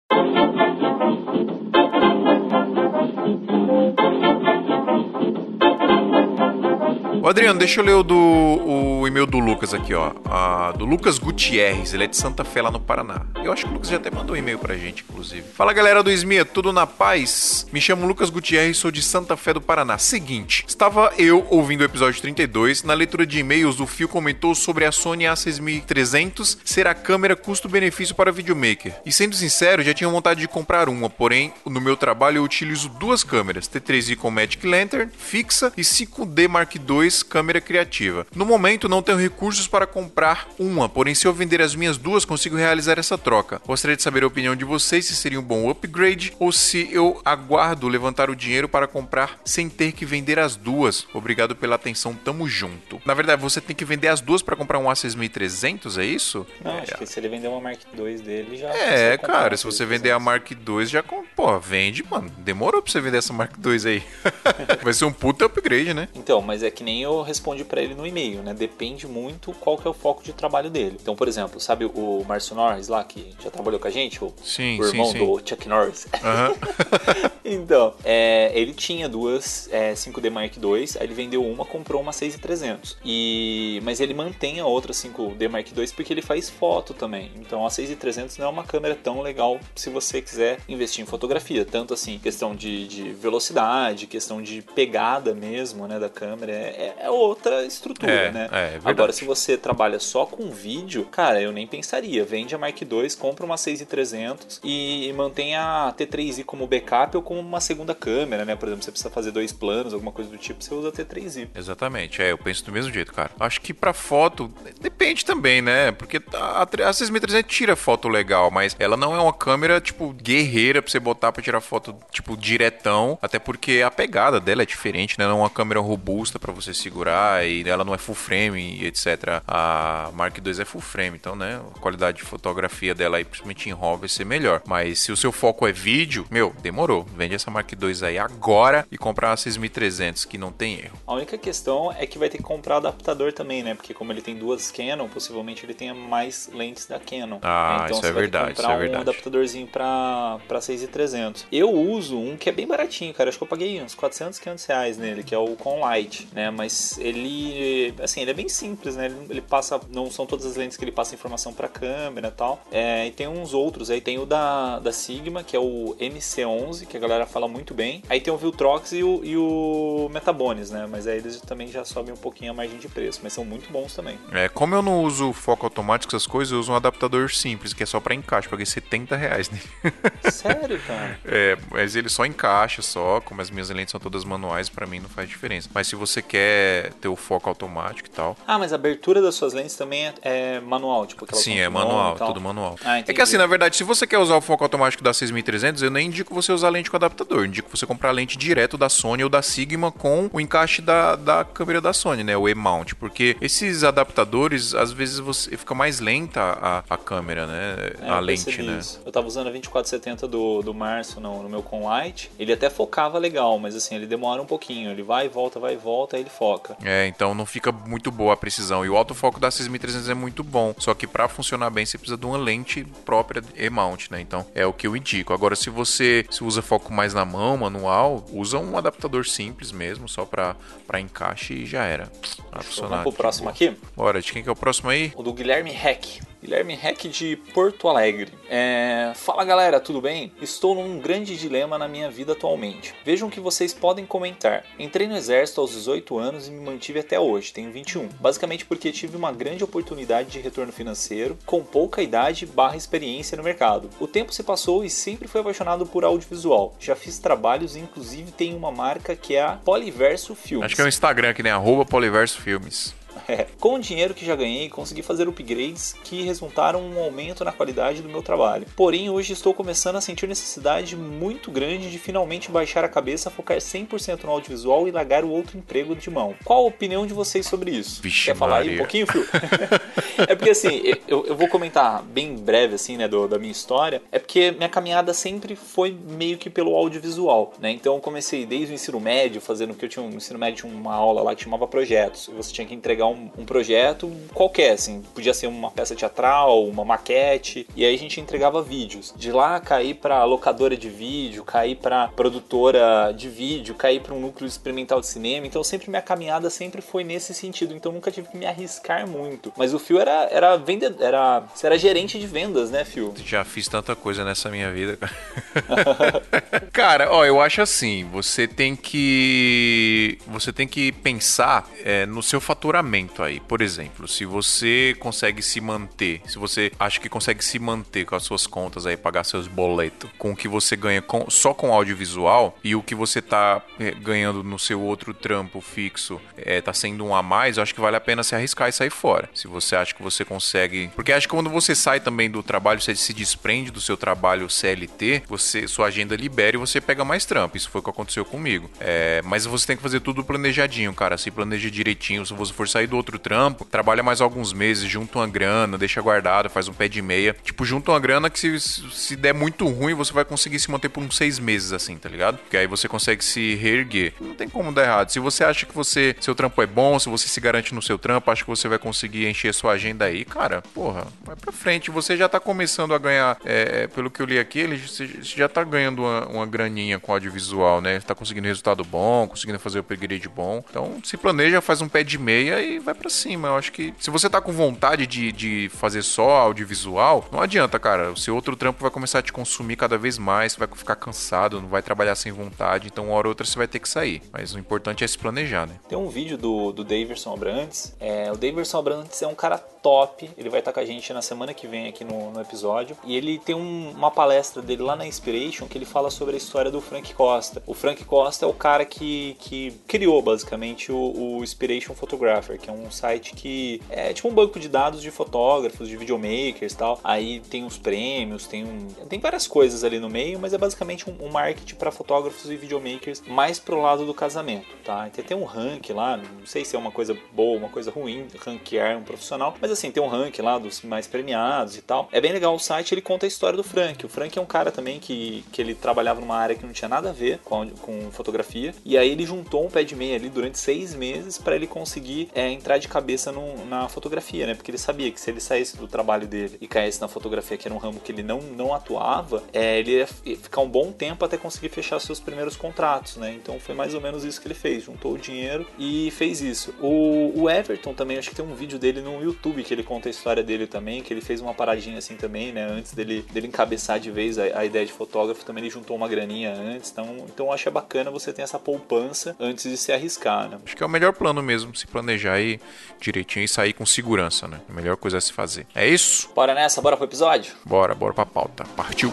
Ô, 7.25 7.27
Adriano, 7.27 7.57
deixa 7.57 7.81
eu 7.81 7.85
ler 7.85 7.93
o 7.93 8.03
do 8.03 8.15
o 8.15 8.84
e-mail 9.07 9.25
do 9.25 9.39
Lucas 9.39 9.73
aqui, 9.73 9.93
ó. 9.93 10.11
Ah, 10.25 10.73
do 10.77 10.85
Lucas 10.85 11.17
Gutierrez, 11.17 11.93
ele 11.93 12.05
é 12.05 12.07
de 12.07 12.17
Santa 12.17 12.43
Fé, 12.43 12.61
lá 12.61 12.71
no 12.71 12.79
Paraná. 12.79 13.21
Eu 13.43 13.51
acho 13.51 13.65
que 13.65 13.71
o 13.71 13.73
Lucas 13.73 13.89
já 13.89 13.97
até 13.97 14.09
mandou 14.09 14.35
um 14.35 14.39
e-mail 14.39 14.59
pra 14.59 14.75
gente, 14.75 15.05
inclusive. 15.07 15.43
Fala 15.53 15.73
galera 15.73 16.01
do 16.01 16.11
Esmia, 16.11 16.45
tudo 16.45 16.71
na 16.71 16.87
paz? 16.87 17.67
Me 17.71 17.81
chamo 17.81 18.07
Lucas 18.07 18.29
Gutierrez, 18.29 18.77
sou 18.77 18.91
de 18.91 19.01
Santa 19.01 19.35
Fé 19.35 19.53
do 19.53 19.61
Paraná. 19.61 19.97
Seguinte, 19.97 20.65
estava 20.67 21.13
eu 21.17 21.45
ouvindo 21.49 21.81
o 21.81 21.85
episódio 21.85 22.21
32, 22.21 22.83
na 22.83 22.93
leitura 22.93 23.25
de 23.25 23.39
e-mails 23.39 23.79
o 23.79 23.87
Fio 23.87 24.07
comentou 24.07 24.55
sobre 24.55 24.85
a 24.85 24.91
Sony 24.91 25.25
A6300 25.25 26.57
ser 26.63 26.87
a 26.87 26.93
câmera 26.93 27.35
custo-benefício 27.35 28.15
para 28.15 28.31
videomaker. 28.31 28.95
E 29.05 29.11
sendo 29.11 29.35
sincero, 29.35 29.83
já 29.83 29.93
tinha 29.93 30.09
vontade 30.09 30.39
de 30.39 30.47
comprar 30.47 30.89
uma, 30.89 31.09
porém, 31.09 31.53
no 31.65 31.81
meu 31.81 31.95
trabalho 31.95 32.37
eu 32.37 32.43
utilizo 32.43 32.89
duas 32.89 33.23
câmeras, 33.23 33.67
T3i 33.67 34.15
com 34.15 34.31
Magic 34.31 34.65
Lantern, 34.65 35.11
fixa, 35.17 35.71
e 35.77 35.81
5D 35.81 36.47
Mark 36.47 36.75
II, 36.75 37.09
câmera 37.29 37.61
criativa. 37.61 38.25
No 38.35 38.45
momento 38.45 38.89
não 38.89 38.94
tenho 39.01 39.17
recursos 39.17 39.67
para 39.67 39.87
comprar 39.87 40.47
uma, 40.59 40.87
porém 40.87 41.15
se 41.15 41.27
eu 41.27 41.33
vender 41.33 41.61
as 41.61 41.75
minhas 41.75 41.97
duas 41.97 42.25
consigo 42.25 42.55
realizar 42.55 42.99
essa 42.99 43.17
troca. 43.17 43.61
Gostaria 43.65 43.95
de 43.95 44.03
saber 44.03 44.23
a 44.23 44.27
opinião 44.27 44.55
de 44.55 44.65
vocês 44.65 45.05
se 45.05 45.15
seria 45.15 45.39
um 45.39 45.43
bom 45.43 45.69
upgrade 45.69 46.33
ou 46.39 46.51
se 46.51 46.89
eu 46.91 47.21
aguardo 47.23 47.87
levantar 47.87 48.29
o 48.29 48.35
dinheiro 48.35 48.67
para 48.69 48.87
comprar 48.87 49.39
sem 49.45 49.69
ter 49.69 49.91
que 49.91 50.05
vender 50.05 50.39
as 50.39 50.55
duas. 50.55 51.07
Obrigado 51.13 51.55
pela 51.55 51.75
atenção, 51.75 52.13
tamo 52.13 52.47
junto. 52.47 53.01
Na 53.05 53.13
verdade, 53.13 53.41
você 53.41 53.59
tem 53.61 53.75
que 53.75 53.85
vender 53.85 54.07
as 54.07 54.21
duas 54.21 54.41
para 54.41 54.55
comprar 54.55 54.79
um 54.79 54.85
A6300, 54.85 55.97
é 55.99 56.05
isso? 56.05 56.45
Não, 56.63 56.71
é. 56.71 56.81
acho 56.81 56.95
que 56.95 57.05
se 57.05 57.19
ele 57.19 57.29
vender 57.29 57.47
uma 57.47 57.61
Mark 57.61 57.79
II 57.97 58.17
dele 58.19 58.57
já. 58.57 58.69
É, 58.69 59.17
comprar 59.17 59.33
cara, 59.33 59.57
se 59.57 59.63
você 59.63 59.77
6300. 59.77 59.89
vender 59.89 60.11
a 60.11 60.19
Mark 60.19 60.51
II, 60.51 60.85
já, 60.85 61.03
pô, 61.03 61.59
vende, 61.59 62.03
mano. 62.03 62.29
Demorou 62.37 62.81
pra 62.81 62.91
você 62.91 63.01
vender 63.01 63.17
essa 63.17 63.33
Mark 63.33 63.53
II 63.63 63.89
aí. 63.89 64.03
Vai 64.83 64.93
ser 64.93 65.05
um 65.05 65.11
puta 65.11 65.45
upgrade, 65.45 65.93
né? 65.93 66.07
Então, 66.15 66.41
mas 66.41 66.63
é 66.63 66.71
que 66.71 66.83
nem 66.83 67.01
eu 67.01 67.21
respondi 67.21 67.63
pra 67.63 67.81
ele 67.81 67.95
no 67.95 68.05
e-mail, 68.05 68.41
né? 68.41 68.53
Depende 68.53 68.84
muito 69.07 69.53
qual 69.53 69.77
que 69.77 69.87
é 69.87 69.89
o 69.89 69.93
foco 69.93 70.23
de 70.23 70.33
trabalho 70.33 70.69
dele. 70.69 70.97
Então, 71.01 71.15
por 71.15 71.27
exemplo, 71.27 71.59
sabe 71.59 71.85
o 71.85 72.23
Márcio 72.27 72.55
Norris 72.55 72.87
lá, 72.87 73.03
que 73.03 73.33
já 73.43 73.49
trabalhou 73.49 73.79
com 73.79 73.87
a 73.87 73.91
gente? 73.91 74.23
O, 74.23 74.33
Sim, 74.43 74.79
o 74.79 74.83
sim, 74.83 74.89
irmão 74.89 75.11
sim. 75.11 75.17
do 75.19 75.41
Chuck 75.45 75.67
Norris. 75.67 76.07
Aham. 76.23 76.53
então, 77.43 77.93
é, 78.03 78.51
ele 78.53 78.73
tinha 78.73 79.07
duas 79.09 79.69
é, 79.71 79.93
5D 79.93 80.29
Mark 80.29 80.57
II, 80.57 80.85
aí 80.99 81.05
ele 81.05 81.13
vendeu 81.13 81.45
uma, 81.45 81.65
comprou 81.65 82.01
uma 82.01 82.11
6300. 82.11 82.97
E, 83.03 83.79
mas 83.83 83.99
ele 83.99 84.13
mantém 84.13 84.59
a 84.59 84.65
outra 84.65 84.93
5D 84.93 85.49
Mark 85.49 85.67
II 85.67 85.85
porque 85.95 86.13
ele 86.13 86.21
faz 86.21 86.49
foto 86.49 86.93
também. 86.93 87.31
Então 87.35 87.65
a 87.65 87.69
6300 87.69 88.37
não 88.37 88.47
é 88.47 88.49
uma 88.49 88.63
câmera 88.63 88.95
tão 88.95 89.21
legal 89.21 89.59
se 89.75 89.89
você 89.89 90.21
quiser 90.21 90.59
investir 90.67 91.03
em 91.03 91.07
fotografia. 91.07 91.65
Tanto 91.65 91.93
assim, 91.93 92.19
questão 92.19 92.55
de, 92.55 92.87
de 92.87 93.13
velocidade, 93.13 94.07
questão 94.07 94.41
de 94.41 94.61
pegada 94.61 95.33
mesmo, 95.33 95.87
né, 95.87 95.99
da 95.99 96.09
câmera. 96.09 96.51
É, 96.51 96.95
é 96.99 97.09
outra 97.09 97.65
estrutura, 97.65 98.11
É, 98.11 98.31
né? 98.31 98.49
É, 98.83 98.87
é. 98.87 98.89
Agora, 98.89 99.11
se 99.11 99.25
você 99.25 99.57
trabalha 99.57 99.99
só 99.99 100.25
com 100.25 100.49
vídeo, 100.49 101.05
cara, 101.05 101.41
eu 101.41 101.51
nem 101.51 101.67
pensaria. 101.67 102.23
Vende 102.25 102.55
a 102.55 102.57
Mark 102.57 102.81
II, 102.81 103.09
compra 103.17 103.45
uma 103.45 103.57
6300 103.57 104.61
e 104.63 105.13
mantém 105.15 105.55
a 105.55 105.93
T3i 105.97 106.43
como 106.43 106.67
backup 106.67 107.15
ou 107.15 107.23
como 107.23 107.39
uma 107.39 107.61
segunda 107.61 107.93
câmera, 107.95 108.45
né? 108.45 108.55
Por 108.55 108.67
exemplo, 108.67 108.83
você 108.83 108.91
precisa 108.91 109.09
fazer 109.09 109.31
dois 109.31 109.51
planos, 109.51 109.93
alguma 109.93 110.11
coisa 110.11 110.29
do 110.29 110.37
tipo, 110.37 110.63
você 110.63 110.73
usa 110.73 110.89
a 110.89 110.91
T3i. 110.91 111.49
Exatamente, 111.55 112.21
é, 112.21 112.31
eu 112.31 112.37
penso 112.37 112.65
do 112.65 112.71
mesmo 112.71 112.91
jeito, 112.91 113.13
cara. 113.13 113.31
Acho 113.39 113.61
que 113.61 113.73
pra 113.73 113.93
foto, 113.93 114.51
depende 114.79 115.23
também, 115.23 115.61
né? 115.61 115.91
Porque 115.91 116.21
a, 116.33 116.63
a 116.63 116.93
6300 116.93 117.45
tira 117.51 117.75
foto 117.75 118.07
legal, 118.07 118.51
mas 118.51 118.75
ela 118.79 118.97
não 118.97 119.15
é 119.15 119.19
uma 119.19 119.33
câmera, 119.33 119.79
tipo, 119.79 120.13
guerreira 120.13 120.81
pra 120.81 120.91
você 120.91 120.99
botar 120.99 121.31
pra 121.31 121.43
tirar 121.43 121.61
foto, 121.61 121.95
tipo, 122.11 122.35
diretão. 122.35 123.17
Até 123.21 123.39
porque 123.39 123.83
a 123.85 123.91
pegada 123.91 124.39
dela 124.39 124.63
é 124.63 124.65
diferente, 124.65 125.17
né? 125.17 125.25
Não 125.25 125.37
é 125.37 125.41
uma 125.41 125.49
câmera 125.49 125.79
robusta 125.79 126.39
pra 126.39 126.51
você 126.51 126.73
segurar 126.73 127.45
e 127.45 127.67
ela 127.67 127.83
não 127.83 127.93
é 127.93 127.97
full 127.97 128.15
frame 128.15 128.64
e 128.73 128.85
etc. 128.85 129.41
A 129.47 130.09
Mark 130.13 130.37
II 130.37 130.61
é 130.61 130.65
full 130.65 130.81
frame, 130.81 131.17
então, 131.17 131.35
né? 131.35 131.61
A 131.75 131.79
qualidade 131.79 132.17
de 132.17 132.23
fotografia 132.23 132.93
dela 132.93 133.17
aí, 133.17 133.25
principalmente 133.25 133.69
em 133.69 133.73
RAW, 133.73 133.97
vai 133.97 134.09
ser 134.09 134.25
melhor. 134.25 134.61
Mas 134.65 134.99
se 134.99 135.11
o 135.11 135.17
seu 135.17 135.31
foco 135.31 135.67
é 135.67 135.71
vídeo, 135.71 136.25
meu, 136.29 136.53
demorou. 136.61 137.03
Vende 137.15 137.35
essa 137.35 137.51
Mark 137.51 137.71
II 137.71 138.05
aí 138.05 138.17
agora 138.17 138.85
e 138.91 138.97
compra 138.97 139.29
uma 139.29 139.37
6300, 139.37 140.25
que 140.25 140.37
não 140.37 140.51
tem 140.51 140.79
erro. 140.79 140.97
A 141.05 141.13
única 141.13 141.37
questão 141.37 141.91
é 141.91 142.05
que 142.05 142.17
vai 142.17 142.29
ter 142.29 142.37
que 142.37 142.43
comprar 142.43 142.77
adaptador 142.77 143.33
também, 143.33 143.63
né? 143.63 143.75
Porque 143.75 143.93
como 143.93 144.11
ele 144.11 144.21
tem 144.21 144.35
duas 144.35 144.71
Canon, 144.71 145.07
possivelmente 145.07 145.65
ele 145.65 145.73
tenha 145.73 145.93
mais 145.93 146.49
lentes 146.53 146.85
da 146.85 146.99
Canon. 146.99 147.39
Ah? 147.41 147.83
Então 147.85 147.97
isso 147.97 148.01
você 148.01 148.07
é 148.07 148.11
vai 148.11 148.23
ter 148.23 148.29
que 148.29 148.37
verdade, 148.37 148.55
comprar 148.55 148.63
isso 148.63 148.71
é 148.71 148.75
um 148.75 148.79
verdade. 148.79 149.09
adaptadorzinho 149.09 149.67
pra, 149.67 150.39
pra 150.47 150.61
6300. 150.61 151.45
Eu 151.51 151.71
uso 151.71 152.17
um 152.17 152.37
que 152.37 152.49
é 152.49 152.51
bem 152.51 152.67
baratinho, 152.67 153.13
cara. 153.13 153.29
Acho 153.29 153.37
que 153.37 153.43
eu 153.43 153.47
paguei 153.47 153.81
uns 153.81 153.95
400, 153.95 154.39
500 154.39 154.65
reais 154.65 154.97
nele, 154.97 155.23
que 155.23 155.33
é 155.33 155.37
o 155.37 155.55
Conlight, 155.55 156.27
né? 156.33 156.49
Mas 156.51 156.97
ele, 156.97 157.93
assim, 158.01 158.21
ele 158.21 158.31
é 158.31 158.33
bem 158.33 158.49
simples, 158.55 158.95
né? 158.95 159.05
Ele, 159.05 159.17
ele 159.29 159.41
passa, 159.41 159.79
não 159.91 160.09
são 160.09 160.25
todas 160.25 160.45
as 160.45 160.55
lentes 160.55 160.77
que 160.77 160.83
ele 160.83 160.91
passa 160.91 161.13
informação 161.13 161.53
pra 161.53 161.67
câmera 161.67 162.29
e 162.29 162.31
tal. 162.31 162.63
É, 162.71 163.07
e 163.07 163.11
tem 163.11 163.27
uns 163.27 163.53
outros, 163.53 163.89
aí 163.89 164.01
tem 164.01 164.17
o 164.17 164.25
da, 164.25 164.79
da 164.79 164.91
Sigma, 164.91 165.43
que 165.43 165.55
é 165.55 165.59
o 165.59 165.95
MC11, 165.99 166.85
que 166.85 166.97
a 166.97 166.99
galera 166.99 167.25
fala 167.25 167.47
muito 167.47 167.73
bem. 167.73 168.03
Aí 168.09 168.19
tem 168.19 168.33
o 168.33 168.37
Viltrox 168.37 168.91
e 168.93 169.03
o, 169.03 169.21
e 169.23 169.37
o 169.37 170.09
Metabones, 170.11 170.71
né? 170.71 170.87
Mas 170.89 171.07
aí 171.07 171.17
eles 171.17 171.39
também 171.41 171.67
já 171.67 171.83
sobem 171.83 172.13
um 172.13 172.17
pouquinho 172.17 172.51
a 172.51 172.53
margem 172.53 172.77
de 172.77 172.87
preço, 172.87 173.19
mas 173.23 173.33
são 173.33 173.45
muito 173.45 173.71
bons 173.71 173.93
também. 173.93 174.17
É, 174.31 174.49
como 174.49 174.75
eu 174.75 174.81
não 174.81 175.03
uso 175.03 175.33
foco 175.33 175.65
automático, 175.65 176.15
essas 176.15 176.27
coisas, 176.27 176.51
eu 176.51 176.59
uso 176.59 176.71
um 176.71 176.75
adaptador 176.75 177.31
simples, 177.31 177.73
que 177.73 177.83
é 177.83 177.85
só 177.85 177.99
pra 177.99 178.15
encaixe. 178.15 178.47
Paguei 178.47 178.65
70 178.65 179.15
reais 179.15 179.49
nele. 179.49 179.63
Sério, 180.31 180.79
cara? 180.85 181.19
É, 181.25 181.57
mas 181.69 181.95
ele 181.95 182.09
só 182.09 182.25
encaixa, 182.25 182.81
só. 182.81 183.19
Como 183.21 183.41
as 183.41 183.49
minhas 183.49 183.69
lentes 183.69 183.91
são 183.91 183.99
todas 183.99 184.23
manuais, 184.23 184.69
pra 184.69 184.85
mim 184.85 184.99
não 184.99 185.09
faz 185.09 185.27
diferença. 185.29 185.69
Mas 185.73 185.87
se 185.87 185.95
você 185.95 186.21
quer 186.21 186.93
ter 186.93 187.07
o 187.07 187.15
foco 187.15 187.49
automático 187.49 188.07
e 188.07 188.11
tal. 188.11 188.34
Ah, 188.47 188.59
mas 188.59 188.71
a 188.71 188.75
abertura 188.75 189.21
das 189.21 189.35
suas 189.35 189.53
lentes 189.53 189.75
também 189.75 190.05
é, 190.05 190.13
é 190.21 190.59
manual, 190.59 191.05
tipo 191.05 191.25
aquela 191.25 191.41
Sim, 191.41 191.57
é 191.57 191.67
manual, 191.69 192.15
tudo 192.15 192.39
manual. 192.41 192.75
Ah, 192.83 192.99
é 192.99 193.03
que 193.03 193.21
assim, 193.21 193.37
na 193.37 193.47
verdade, 193.47 193.75
se 193.75 193.83
você 193.83 194.05
quer 194.05 194.17
usar 194.17 194.35
o 194.35 194.41
foco 194.41 194.63
automático 194.63 195.03
da 195.03 195.13
6300, 195.13 195.81
eu 195.81 195.91
nem 195.91 196.07
indico 196.07 196.33
você 196.33 196.51
usar 196.51 196.69
lente 196.69 196.89
com 196.89 196.97
adaptador. 196.97 197.39
Eu 197.39 197.45
indico 197.45 197.75
você 197.75 197.85
comprar 197.85 198.09
a 198.09 198.11
lente 198.11 198.37
direto 198.37 198.77
da 198.77 198.89
Sony 198.89 199.23
ou 199.23 199.29
da 199.29 199.41
Sigma 199.41 199.91
com 199.91 200.29
o 200.31 200.39
encaixe 200.39 200.81
da, 200.81 201.15
da 201.15 201.43
câmera 201.43 201.81
da 201.81 201.93
Sony, 201.93 202.23
né? 202.23 202.37
O 202.37 202.47
E-mount. 202.47 202.93
Porque 202.95 203.35
esses 203.41 203.83
adaptadores, 203.83 204.73
às 204.73 204.91
vezes 204.91 205.19
você 205.19 205.55
fica 205.57 205.73
mais 205.73 205.99
lenta 205.99 206.41
a, 206.41 206.83
a 206.89 206.97
câmera, 206.97 207.45
né? 207.45 207.91
É, 208.01 208.09
a 208.09 208.19
lente, 208.19 208.61
né? 208.61 208.77
isso. 208.79 209.01
Eu 209.05 209.11
tava 209.11 209.27
usando 209.27 209.47
a 209.47 209.51
2470 209.51 210.27
do, 210.27 210.61
do 210.61 210.73
Márcio 210.73 211.19
no, 211.19 211.43
no 211.43 211.49
meu 211.49 211.63
Conlight. 211.63 212.31
Ele 212.37 212.53
até 212.53 212.69
focava 212.69 213.17
legal, 213.17 213.57
mas 213.59 213.75
assim, 213.75 213.95
ele 213.95 214.05
demora 214.05 214.41
um 214.41 214.45
pouquinho. 214.45 214.91
Ele 214.91 215.03
vai 215.03 215.25
e 215.25 215.29
volta, 215.29 215.59
vai 215.59 215.73
e 215.73 215.77
volta, 215.77 216.15
aí 216.17 216.21
ele 216.23 216.29
foca. 216.29 216.77
É, 216.83 217.07
então 217.07 217.33
não 217.33 217.45
fica 217.45 217.71
muito 217.71 218.11
boa 218.11 218.24
a 218.31 218.37
precisão. 218.37 218.85
E 218.85 218.89
o 218.89 218.97
autofoco 218.97 219.39
da 219.39 219.51
6300 219.51 220.09
é 220.09 220.13
muito 220.13 220.43
bom. 220.43 220.73
Só 220.77 220.93
que 220.93 221.07
pra 221.07 221.27
funcionar 221.27 221.69
bem, 221.69 221.85
você 221.85 221.97
precisa 221.97 222.17
de 222.17 222.25
uma 222.25 222.37
lente 222.37 222.85
própria 223.05 223.41
E-mount, 223.55 224.09
né? 224.09 224.21
Então 224.21 224.45
é 224.53 224.65
o 224.65 224.73
que 224.73 224.87
eu 224.87 224.95
indico. 224.95 225.33
Agora, 225.33 225.55
se 225.55 225.69
você 225.69 226.25
se 226.29 226.43
usa 226.43 226.61
foco 226.61 226.93
mais 226.93 227.13
na 227.13 227.25
mão, 227.25 227.57
manual, 227.57 228.25
usa 228.31 228.57
um 228.57 228.77
adaptador 228.77 229.25
simples 229.25 229.71
mesmo, 229.71 230.07
só 230.07 230.25
pra, 230.25 230.55
pra 230.87 230.99
encaixe 230.99 231.53
e 231.53 231.65
já 231.65 231.83
era. 231.83 232.11
Vamos 232.51 233.01
pro 233.01 233.11
próximo 233.11 233.45
boa. 233.45 233.53
aqui? 233.53 233.75
Bora, 233.95 234.21
de 234.21 234.31
quem 234.31 234.43
que 234.43 234.49
é 234.49 234.51
o 234.51 234.55
próximo 234.55 234.89
aí? 234.89 235.11
O 235.15 235.23
do 235.23 235.33
Guilherme 235.33 235.71
Heck. 235.71 236.21
Guilherme 236.45 236.77
Heck 236.81 237.09
de 237.09 237.35
Porto 237.55 237.89
Alegre. 237.89 238.31
É, 238.47 239.11
Fala 239.15 239.43
galera, 239.43 239.79
tudo 239.79 239.99
bem? 239.99 240.31
Estou 240.39 240.75
num 240.75 240.99
grande 240.99 241.35
dilema 241.35 241.75
na 241.75 241.87
minha 241.87 242.07
vida 242.07 242.33
atualmente. 242.33 242.93
Vejam 243.03 243.27
o 243.27 243.31
que 243.31 243.39
vocês 243.39 243.73
podem 243.73 244.05
comentar. 244.05 244.63
Entrei 244.77 245.07
no 245.07 245.17
exército 245.17 245.59
aos 245.59 245.71
18 245.71 246.19
anos 246.19 246.47
e 246.47 246.51
me 246.51 246.63
mantive 246.63 246.99
até 246.99 247.19
hoje, 247.19 247.51
tenho 247.51 247.71
21. 247.71 248.09
Basicamente 248.19 248.63
porque 248.63 248.91
tive 248.91 249.17
uma 249.17 249.31
grande 249.31 249.63
oportunidade 249.63 250.29
de 250.29 250.39
retorno 250.39 250.71
financeiro 250.71 251.35
com 251.47 251.63
pouca 251.63 252.03
idade 252.03 252.45
barra 252.45 252.77
experiência 252.77 253.35
no 253.35 253.43
mercado. 253.43 253.89
O 253.99 254.05
tempo 254.05 254.31
se 254.31 254.43
passou 254.43 254.85
e 254.85 254.89
sempre 254.89 255.27
fui 255.27 255.41
apaixonado 255.41 255.87
por 255.87 256.05
audiovisual. 256.05 256.75
Já 256.79 256.95
fiz 256.95 257.17
trabalhos 257.17 257.75
e 257.75 257.79
inclusive 257.79 258.31
tenho 258.31 258.55
uma 258.55 258.71
marca 258.71 259.15
que 259.15 259.35
é 259.35 259.41
a 259.41 259.53
Poliverso 259.53 260.35
Filmes. 260.35 260.67
Acho 260.67 260.75
que 260.75 260.81
é 260.81 260.85
o 260.85 260.87
Instagram 260.87 261.31
aqui, 261.31 261.41
né? 261.41 261.49
Arroba 261.49 261.83
Poliverso 261.83 262.39
Filmes. 262.39 262.93
É, 263.27 263.47
com 263.59 263.73
o 263.75 263.79
dinheiro 263.79 264.13
que 264.13 264.23
já 264.23 264.35
ganhei, 264.35 264.69
consegui 264.69 265.01
fazer 265.01 265.27
upgrades 265.27 265.93
que 266.03 266.21
resultaram 266.21 266.81
um 266.81 266.99
aumento 266.99 267.43
na 267.43 267.51
qualidade 267.51 268.01
do 268.03 268.07
meu 268.09 268.21
trabalho. 268.21 268.67
Porém, 268.75 269.09
hoje 269.09 269.33
estou 269.33 269.51
começando 269.53 269.95
a 269.95 270.01
sentir 270.01 270.27
necessidade 270.27 270.95
muito 270.95 271.49
grande 271.49 271.89
de 271.89 271.97
finalmente 271.97 272.51
baixar 272.51 272.83
a 272.83 272.87
cabeça, 272.89 273.31
focar 273.31 273.57
100% 273.57 274.23
no 274.25 274.31
audiovisual 274.31 274.87
e 274.87 274.91
largar 274.91 275.23
o 275.23 275.29
outro 275.31 275.57
emprego 275.57 275.95
de 275.95 276.09
mão. 276.09 276.35
Qual 276.45 276.65
a 276.65 276.67
opinião 276.67 277.07
de 277.07 277.13
vocês 277.15 277.47
sobre 277.47 277.71
isso? 277.71 277.99
Vixe 278.01 278.25
Quer 278.25 278.35
falar 278.35 278.57
aí 278.57 278.63
um 278.63 278.65
Maria. 278.67 278.77
pouquinho, 278.77 279.07
Phil? 279.07 279.25
é 280.27 280.35
porque 280.35 280.51
assim, 280.51 280.81
eu, 281.07 281.25
eu 281.25 281.35
vou 281.35 281.47
comentar 281.47 282.03
bem 282.03 282.35
breve 282.35 282.75
assim, 282.75 282.95
né, 282.97 283.07
do- 283.07 283.27
da 283.27 283.39
minha 283.39 283.51
história. 283.51 284.01
É 284.11 284.19
porque 284.19 284.51
minha 284.51 284.69
caminhada 284.69 285.13
sempre 285.13 285.55
foi 285.55 285.95
meio 286.09 286.37
que 286.37 286.49
pelo 286.49 286.75
audiovisual, 286.75 287.53
né? 287.59 287.71
Então 287.71 287.95
eu 287.95 288.01
comecei 288.01 288.45
desde 288.45 288.73
o 288.73 288.75
ensino 288.75 288.99
médio, 288.99 289.41
fazendo 289.41 289.73
que 289.73 289.83
eu 289.85 289.89
tinha 289.89 290.03
um 290.03 290.09
ensino 290.09 290.37
médio, 290.37 290.65
tinha 290.67 290.71
uma 290.79 290.93
aula 290.93 291.21
lá 291.23 291.35
que 291.35 291.43
chamava 291.43 291.67
projetos. 291.67 292.27
E 292.27 292.31
você 292.31 292.51
tinha 292.53 292.67
que 292.67 292.73
entregar 292.75 293.04
pegar 293.05 293.07
um, 293.07 293.29
um 293.37 293.45
projeto 293.45 294.11
qualquer, 294.33 294.71
assim, 294.71 295.03
podia 295.13 295.33
ser 295.33 295.47
uma 295.47 295.71
peça 295.71 295.95
teatral, 295.95 296.65
uma 296.65 296.83
maquete, 296.83 297.67
e 297.75 297.85
aí 297.85 297.93
a 297.93 297.97
gente 297.97 298.19
entregava 298.19 298.61
vídeos. 298.61 299.13
De 299.15 299.31
lá 299.31 299.59
cair 299.59 299.95
pra 299.95 300.23
locadora 300.23 300.75
de 300.75 300.89
vídeo, 300.89 301.43
cair 301.43 301.75
pra 301.75 302.07
produtora 302.09 303.13
de 303.15 303.29
vídeo, 303.29 303.75
cair 303.75 304.01
pra 304.01 304.13
um 304.13 304.19
núcleo 304.19 304.47
experimental 304.47 304.99
de 304.99 305.07
cinema. 305.07 305.45
Então 305.45 305.63
sempre 305.63 305.89
minha 305.89 306.01
caminhada 306.01 306.49
sempre 306.49 306.81
foi 306.81 307.03
nesse 307.03 307.33
sentido. 307.33 307.75
Então 307.75 307.91
nunca 307.91 308.11
tive 308.11 308.27
que 308.27 308.37
me 308.37 308.45
arriscar 308.45 309.07
muito. 309.07 309.53
Mas 309.57 309.73
o 309.73 309.79
Fio 309.79 309.99
era 309.99 310.27
era 310.31 310.57
vendedor, 310.57 311.05
era, 311.05 311.41
você 311.53 311.65
era 311.65 311.77
gerente 311.77 312.19
de 312.19 312.27
vendas, 312.27 312.71
né, 312.71 312.83
Fio? 312.83 313.13
Já 313.23 313.43
fiz 313.43 313.67
tanta 313.67 313.95
coisa 313.95 314.23
nessa 314.23 314.49
minha 314.49 314.71
vida, 314.71 314.97
cara. 314.97 316.21
cara, 316.71 317.11
ó, 317.11 317.25
eu 317.25 317.39
acho 317.39 317.61
assim, 317.61 318.07
você 318.11 318.47
tem 318.47 318.75
que 318.75 320.17
você 320.27 320.51
tem 320.51 320.67
que 320.67 320.91
pensar 320.91 321.69
é, 321.83 322.05
no 322.05 322.21
seu 322.21 322.41
faturamento 322.41 322.94
aí. 323.19 323.39
Por 323.39 323.61
exemplo, 323.61 324.07
se 324.07 324.25
você 324.25 324.95
consegue 324.99 325.41
se 325.41 325.59
manter, 325.59 326.21
se 326.25 326.37
você 326.37 326.71
acha 326.79 326.99
que 326.99 327.09
consegue 327.09 327.43
se 327.43 327.59
manter 327.59 328.05
com 328.05 328.15
as 328.15 328.23
suas 328.23 328.47
contas 328.47 328.85
aí, 328.85 328.95
pagar 328.95 329.23
seus 329.23 329.47
boletos, 329.47 330.09
com 330.17 330.31
o 330.31 330.35
que 330.35 330.47
você 330.47 330.75
ganha 330.75 331.01
com, 331.01 331.29
só 331.29 331.53
com 331.53 331.73
audiovisual 331.73 332.57
e 332.63 332.75
o 332.75 332.81
que 332.81 332.95
você 332.95 333.21
tá 333.21 333.61
é, 333.79 333.91
ganhando 333.91 334.43
no 334.43 334.59
seu 334.59 334.81
outro 334.81 335.13
trampo 335.13 335.61
fixo 335.61 336.19
é, 336.37 336.61
tá 336.61 336.73
sendo 336.73 337.05
um 337.05 337.15
a 337.15 337.23
mais, 337.23 337.57
eu 337.57 337.63
acho 337.63 337.73
que 337.73 337.81
vale 337.81 337.95
a 337.95 338.01
pena 338.01 338.23
se 338.23 338.35
arriscar 338.35 338.69
e 338.69 338.71
sair 338.71 338.89
fora. 338.89 339.29
Se 339.33 339.47
você 339.47 339.75
acha 339.75 339.93
que 339.93 340.03
você 340.03 340.23
consegue. 340.23 340.89
Porque 340.95 341.11
acho 341.11 341.27
que 341.27 341.33
quando 341.33 341.49
você 341.49 341.75
sai 341.75 341.99
também 341.99 342.29
do 342.29 342.43
trabalho, 342.43 342.81
você 342.81 342.95
se 342.95 343.13
desprende 343.13 343.71
do 343.71 343.81
seu 343.81 343.97
trabalho 343.97 344.49
CLT, 344.49 345.23
você, 345.27 345.67
sua 345.67 345.87
agenda 345.87 346.15
libera 346.15 346.55
e 346.55 346.59
você 346.59 346.79
pega 346.79 347.03
mais 347.03 347.25
trampo. 347.25 347.57
Isso 347.57 347.69
foi 347.69 347.81
o 347.81 347.83
que 347.83 347.89
aconteceu 347.89 348.25
comigo. 348.25 348.69
É, 348.79 349.21
mas 349.23 349.45
você 349.45 349.67
tem 349.67 349.77
que 349.77 349.83
fazer 349.83 349.99
tudo 349.99 350.23
planejadinho, 350.23 350.93
cara. 350.93 351.17
Se 351.17 351.31
planeja 351.31 351.69
direitinho. 351.69 352.25
Se 352.25 352.33
você 352.33 352.53
for 352.53 352.67
sair 352.67 352.84
do 352.87 352.95
outro 352.95 353.17
trampo, 353.19 353.65
trabalha 353.65 354.03
mais 354.03 354.21
alguns 354.21 354.53
meses, 354.53 354.89
junta 354.89 355.19
uma 355.19 355.27
grana, 355.27 355.77
deixa 355.77 356.01
guardado, 356.01 356.49
faz 356.49 356.67
um 356.67 356.73
pé 356.73 356.87
de 356.87 357.01
meia. 357.01 357.35
Tipo, 357.43 357.65
junta 357.65 357.91
uma 357.91 357.99
grana 357.99 358.29
que 358.29 358.39
se, 358.39 358.59
se 358.59 359.15
der 359.15 359.33
muito 359.33 359.67
ruim, 359.67 359.93
você 359.93 360.13
vai 360.13 360.25
conseguir 360.25 360.59
se 360.59 360.71
manter 360.71 360.89
por 360.89 361.03
uns 361.03 361.17
seis 361.17 361.39
meses, 361.39 361.73
assim, 361.73 361.97
tá 361.97 362.09
ligado? 362.09 362.37
Porque 362.37 362.57
aí 362.57 362.67
você 362.67 362.87
consegue 362.87 363.23
se 363.23 363.55
reerguer. 363.55 364.13
Não 364.19 364.35
tem 364.35 364.49
como 364.49 364.71
dar 364.71 364.83
errado. 364.83 365.09
Se 365.09 365.19
você 365.19 365.43
acha 365.43 365.65
que 365.65 365.75
você 365.75 366.15
seu 366.19 366.35
trampo 366.35 366.61
é 366.61 366.67
bom, 366.67 366.97
se 366.99 367.09
você 367.09 367.27
se 367.27 367.39
garante 367.39 367.73
no 367.73 367.81
seu 367.81 367.97
trampo, 367.97 368.31
acha 368.31 368.43
que 368.43 368.49
você 368.49 368.67
vai 368.67 368.79
conseguir 368.79 369.27
encher 369.27 369.53
sua 369.53 369.73
agenda 369.73 370.05
aí, 370.05 370.25
cara, 370.25 370.61
porra, 370.73 371.07
vai 371.23 371.35
pra 371.35 371.51
frente. 371.51 371.91
Você 371.91 372.17
já 372.17 372.27
tá 372.27 372.39
começando 372.39 372.93
a 372.93 372.97
ganhar, 372.97 373.37
é, 373.45 373.87
pelo 373.87 374.09
que 374.09 374.21
eu 374.21 374.25
li 374.25 374.39
aqui, 374.39 374.59
ele 374.59 374.77
você 374.77 375.09
já 375.21 375.47
tá 375.47 375.63
ganhando 375.63 376.03
uma, 376.03 376.27
uma 376.27 376.45
graninha 376.45 376.99
com 376.99 377.11
audiovisual, 377.11 377.81
né? 377.81 377.99
Tá 377.99 378.15
conseguindo 378.15 378.47
resultado 378.47 378.83
bom, 378.83 379.27
conseguindo 379.27 379.59
fazer 379.59 379.79
o 379.79 379.81
upgrade 379.81 380.27
bom. 380.29 380.63
Então, 380.69 380.99
se 381.03 381.17
planeja, 381.17 381.61
faz 381.61 381.81
um 381.81 381.87
pé 381.87 382.03
de 382.03 382.17
meia 382.17 382.61
e 382.61 382.74
vai 382.79 382.93
para 382.93 383.09
cima. 383.09 383.49
Eu 383.49 383.55
acho 383.55 383.71
que 383.71 383.93
se 383.99 384.09
você 384.09 384.29
tá 384.29 384.41
com 384.41 384.51
vontade 384.51 385.07
de, 385.07 385.31
de 385.31 385.69
fazer 385.69 386.01
só 386.01 386.29
audiovisual, 386.37 387.25
não 387.31 387.41
adianta, 387.41 387.79
cara. 387.79 388.11
O 388.11 388.17
seu 388.17 388.35
outro 388.35 388.55
trampo 388.55 388.81
vai 388.81 388.91
começar 388.91 389.19
a 389.19 389.21
te 389.21 389.33
consumir 389.33 389.75
cada 389.75 389.97
vez 389.97 390.17
mais, 390.17 390.53
você 390.53 390.59
vai 390.59 390.67
ficar 390.75 390.95
cansado, 390.95 391.61
não 391.61 391.69
vai 391.69 391.81
trabalhar 391.81 392.15
sem 392.15 392.31
vontade. 392.31 392.87
Então, 392.87 393.05
uma 393.05 393.15
hora 393.15 393.27
ou 393.27 393.31
outra 393.31 393.45
você 393.45 393.57
vai 393.57 393.67
ter 393.67 393.79
que 393.79 393.89
sair. 393.89 394.21
Mas 394.31 394.53
o 394.53 394.59
importante 394.59 395.03
é 395.03 395.07
se 395.07 395.17
planejar, 395.17 395.67
né? 395.67 395.75
Tem 395.87 395.97
um 395.97 396.09
vídeo 396.09 396.37
do, 396.37 396.71
do 396.71 396.83
Daverson 396.83 397.33
Abrantes. 397.33 397.95
É, 397.99 398.31
o 398.31 398.37
Daverson 398.37 398.79
Abrantes 398.79 399.21
é 399.21 399.27
um 399.27 399.35
cara 399.35 399.57
top. 399.57 400.29
Ele 400.37 400.49
vai 400.49 400.59
estar 400.59 400.73
com 400.73 400.79
a 400.79 400.85
gente 400.85 401.13
na 401.13 401.21
semana 401.21 401.53
que 401.53 401.67
vem 401.67 401.87
aqui 401.87 402.03
no, 402.03 402.31
no 402.31 402.41
episódio. 402.41 402.97
E 403.03 403.15
ele 403.15 403.37
tem 403.37 403.55
um, 403.55 403.91
uma 403.91 404.09
palestra 404.09 404.61
dele 404.61 404.81
lá 404.81 404.95
na 404.95 405.05
Inspiration 405.05 405.67
que 405.67 405.77
ele 405.77 405.85
fala 405.85 406.09
sobre 406.09 406.33
a 406.35 406.37
história 406.37 406.71
do 406.71 406.81
Frank 406.81 407.13
Costa. 407.13 407.61
O 407.67 407.73
Frank 407.73 408.03
Costa 408.03 408.45
é 408.45 408.49
o 408.49 408.53
cara 408.53 408.85
que, 408.85 409.35
que 409.39 409.71
criou 409.87 410.21
basicamente 410.21 410.91
o, 410.91 411.37
o 411.37 411.43
Inspiration 411.43 411.93
Photographer, 411.93 412.54
que 412.57 412.69
é 412.69 412.73
um 412.73 412.89
site 412.91 413.33
que 413.33 413.81
é 413.89 414.13
tipo 414.13 414.27
um 414.27 414.33
banco 414.33 414.59
de 414.59 414.67
dados 414.67 415.01
de 415.01 415.11
fotógrafos, 415.11 415.87
de 415.87 415.97
videomakers 415.97 416.73
e 416.73 416.77
tal. 416.77 416.99
Aí 417.03 417.39
tem 417.49 417.63
uns 417.63 417.77
prêmios, 417.77 418.47
tem 418.47 418.63
um, 418.63 418.87
tem 419.07 419.19
várias 419.19 419.47
coisas 419.47 419.83
ali 419.83 419.99
no 419.99 420.09
meio, 420.09 420.39
mas 420.39 420.53
é 420.53 420.57
basicamente 420.57 421.09
um, 421.09 421.15
um 421.25 421.31
marketing 421.31 421.75
para 421.75 421.91
fotógrafos 421.91 422.49
e 422.49 422.55
videomakers 422.55 423.21
mais 423.27 423.59
pro 423.59 423.81
lado 423.81 424.05
do 424.05 424.13
casamento, 424.13 424.67
tá? 424.83 425.07
Então 425.07 425.23
tem 425.23 425.37
um 425.37 425.43
rank 425.43 425.89
lá, 425.89 426.17
não 426.17 426.45
sei 426.45 426.65
se 426.65 426.75
é 426.75 426.79
uma 426.79 426.91
coisa 426.91 427.17
boa, 427.33 427.57
uma 427.57 427.69
coisa 427.69 427.91
ruim, 427.91 428.27
ranquear 428.39 428.97
um 428.97 429.03
profissional, 429.03 429.55
mas 429.61 429.71
assim, 429.71 429.91
tem 429.91 430.01
um 430.01 430.07
rank 430.07 430.37
lá 430.39 430.57
dos 430.57 430.81
mais 430.81 431.07
premiados 431.07 431.77
e 431.77 431.81
tal. 431.81 432.09
É 432.11 432.21
bem 432.21 432.31
legal 432.31 432.55
o 432.55 432.59
site, 432.59 432.93
ele 432.93 433.01
conta 433.01 433.25
a 433.25 433.27
história 433.27 433.57
do 433.57 433.63
Frank. 433.63 434.05
O 434.05 434.09
Frank 434.09 434.37
é 434.37 434.41
um 434.41 434.45
cara 434.45 434.71
também 434.71 434.99
que, 434.99 435.43
que 435.51 435.61
ele 435.61 435.73
trabalhava 435.73 436.19
numa 436.21 436.35
área 436.35 436.55
que 436.55 436.65
não 436.65 436.73
tinha 436.73 436.89
nada 436.89 437.09
a 437.09 437.13
ver 437.13 437.39
com, 437.43 437.69
com 437.69 438.11
fotografia, 438.11 438.73
e 438.83 438.97
aí 438.97 439.09
ele 439.09 439.25
juntou 439.25 439.65
um 439.65 439.69
pé 439.69 439.83
de 439.83 439.95
meia 439.95 440.15
ali 440.15 440.29
durante 440.29 440.57
seis 440.57 440.93
meses 440.93 441.37
para 441.37 441.55
ele 441.55 441.67
conseguir 441.67 442.29
é, 442.33 442.44
entrar 442.49 442.77
de 442.77 442.87
cabeça 442.87 443.31
no, 443.31 443.65
na 443.65 443.87
fotografia, 443.87 444.47
né? 444.47 444.55
Porque 444.55 444.71
ele 444.71 444.77
sabia 444.77 445.11
que 445.11 445.19
se 445.19 445.29
ele 445.29 445.39
saísse 445.39 445.77
do 445.77 445.87
trabalho 445.87 446.27
dele 446.27 446.57
e 446.59 446.67
caísse 446.67 446.99
na 447.01 447.07
fotografia, 447.07 447.57
que 447.57 447.67
era 447.67 447.75
um 447.75 447.77
ramo 447.77 447.99
que 447.99 448.11
ele 448.11 448.23
não, 448.23 448.39
não 448.41 448.73
atuava, 448.73 449.43
é, 449.53 449.79
ele 449.79 449.91
ia 449.91 450.07
ficar 450.07 450.61
um 450.61 450.69
bom 450.69 450.91
tempo 450.91 451.23
até 451.23 451.37
conseguir 451.37 451.69
fechar 451.69 451.99
seus 451.99 452.19
primeiros 452.19 452.55
contratos, 452.55 453.17
né? 453.17 453.33
Então 453.33 453.59
foi 453.59 453.75
mais 453.75 453.93
ou 453.93 454.01
menos 454.01 454.23
isso 454.23 454.41
que 454.41 454.47
ele 454.47 454.55
fez, 454.55 454.83
juntou 454.83 455.13
o 455.13 455.17
dinheiro 455.17 455.65
e 455.77 456.11
fez 456.11 456.41
isso. 456.41 456.73
O, 456.79 457.31
o 457.35 457.49
Everton 457.49 457.93
também, 457.93 458.17
acho 458.17 458.29
que 458.29 458.35
tem 458.35 458.45
um 458.45 458.55
vídeo 458.55 458.79
dele 458.79 459.01
no 459.01 459.21
YouTube 459.21 459.63
que 459.63 459.73
ele 459.73 459.83
conta 459.83 460.09
a 460.09 460.11
história 460.11 460.43
dele 460.43 460.67
também, 460.67 461.01
que 461.01 461.13
ele 461.13 461.21
fez 461.21 461.41
uma 461.41 461.53
paradinha 461.53 461.97
assim 461.97 462.15
também, 462.15 462.51
né? 462.51 462.65
Antes 462.65 462.93
dele, 462.93 463.25
dele 463.31 463.47
encabeçar 463.47 463.99
de 463.99 464.11
vez 464.11 464.39
a, 464.39 464.59
a 464.59 464.65
ideia 464.65 464.85
de 464.85 464.93
fotógrafo, 464.93 465.45
também 465.45 465.63
ele 465.63 465.71
juntou 465.71 465.95
uma 465.95 466.07
graninha 466.07 466.53
antes. 466.53 466.91
Então, 466.91 467.17
então 467.27 467.51
acho 467.51 467.69
bacana 467.75 468.09
você 468.09 468.31
ter 468.31 468.41
essa 468.41 468.57
poupança 468.57 469.35
antes 469.37 469.69
de 469.69 469.75
se 469.75 469.91
arriscar, 469.91 470.49
né? 470.49 470.57
Acho 470.65 470.77
que 470.77 470.83
é 470.83 470.85
o 470.85 470.89
melhor 470.89 471.11
plano 471.13 471.43
mesmo, 471.43 471.75
se 471.75 471.85
planejar 471.85 472.34
aí 472.35 472.59
direitinho 472.99 473.43
e 473.43 473.47
sair 473.47 473.73
com 473.73 473.85
segurança, 473.85 474.47
né? 474.47 474.59
A 474.69 474.73
melhor 474.73 474.97
coisa 474.97 475.17
a 475.17 475.21
se 475.21 475.33
fazer. 475.33 475.65
É 475.73 475.87
isso? 475.87 476.29
Bora 476.35 476.53
nessa, 476.53 476.81
bora 476.81 476.95
pro 476.97 477.05
episódio? 477.05 477.53
Bora, 477.65 477.95
bora 477.95 478.13
pra 478.13 478.25
pauta. 478.25 478.63
Partiu! 478.75 479.11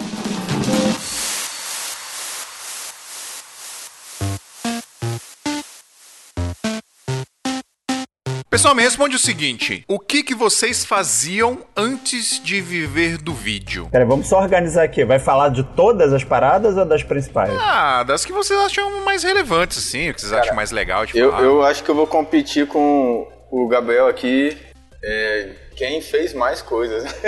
Pessoal, 8.52 8.74
me 8.74 8.82
responde 8.82 9.16
o 9.16 9.18
seguinte: 9.18 9.82
o 9.88 9.98
que, 9.98 10.22
que 10.22 10.34
vocês 10.34 10.84
faziam 10.84 11.60
antes 11.74 12.38
de 12.38 12.60
viver 12.60 13.16
do 13.16 13.32
vídeo? 13.32 13.88
Peraí, 13.90 14.06
vamos 14.06 14.28
só 14.28 14.38
organizar 14.42 14.82
aqui. 14.82 15.06
Vai 15.06 15.18
falar 15.18 15.48
de 15.48 15.62
todas 15.62 16.12
as 16.12 16.22
paradas 16.22 16.76
ou 16.76 16.84
das 16.84 17.02
principais? 17.02 17.50
Ah, 17.58 18.02
das 18.02 18.26
que 18.26 18.32
vocês 18.32 18.60
acham 18.60 19.02
mais 19.06 19.22
relevantes, 19.22 19.78
assim, 19.78 20.10
o 20.10 20.14
que 20.14 20.20
vocês 20.20 20.34
acham 20.34 20.54
mais 20.54 20.70
legal 20.70 21.06
de 21.06 21.16
Eu, 21.16 21.30
falar. 21.30 21.42
eu 21.42 21.62
acho 21.64 21.82
que 21.82 21.90
eu 21.90 21.94
vou 21.94 22.06
competir 22.06 22.66
com 22.66 23.26
o 23.50 23.66
Gabriel 23.68 24.06
aqui. 24.06 24.54
É, 25.02 25.48
quem 25.74 26.00
fez 26.00 26.32
mais 26.34 26.62
coisas. 26.62 27.04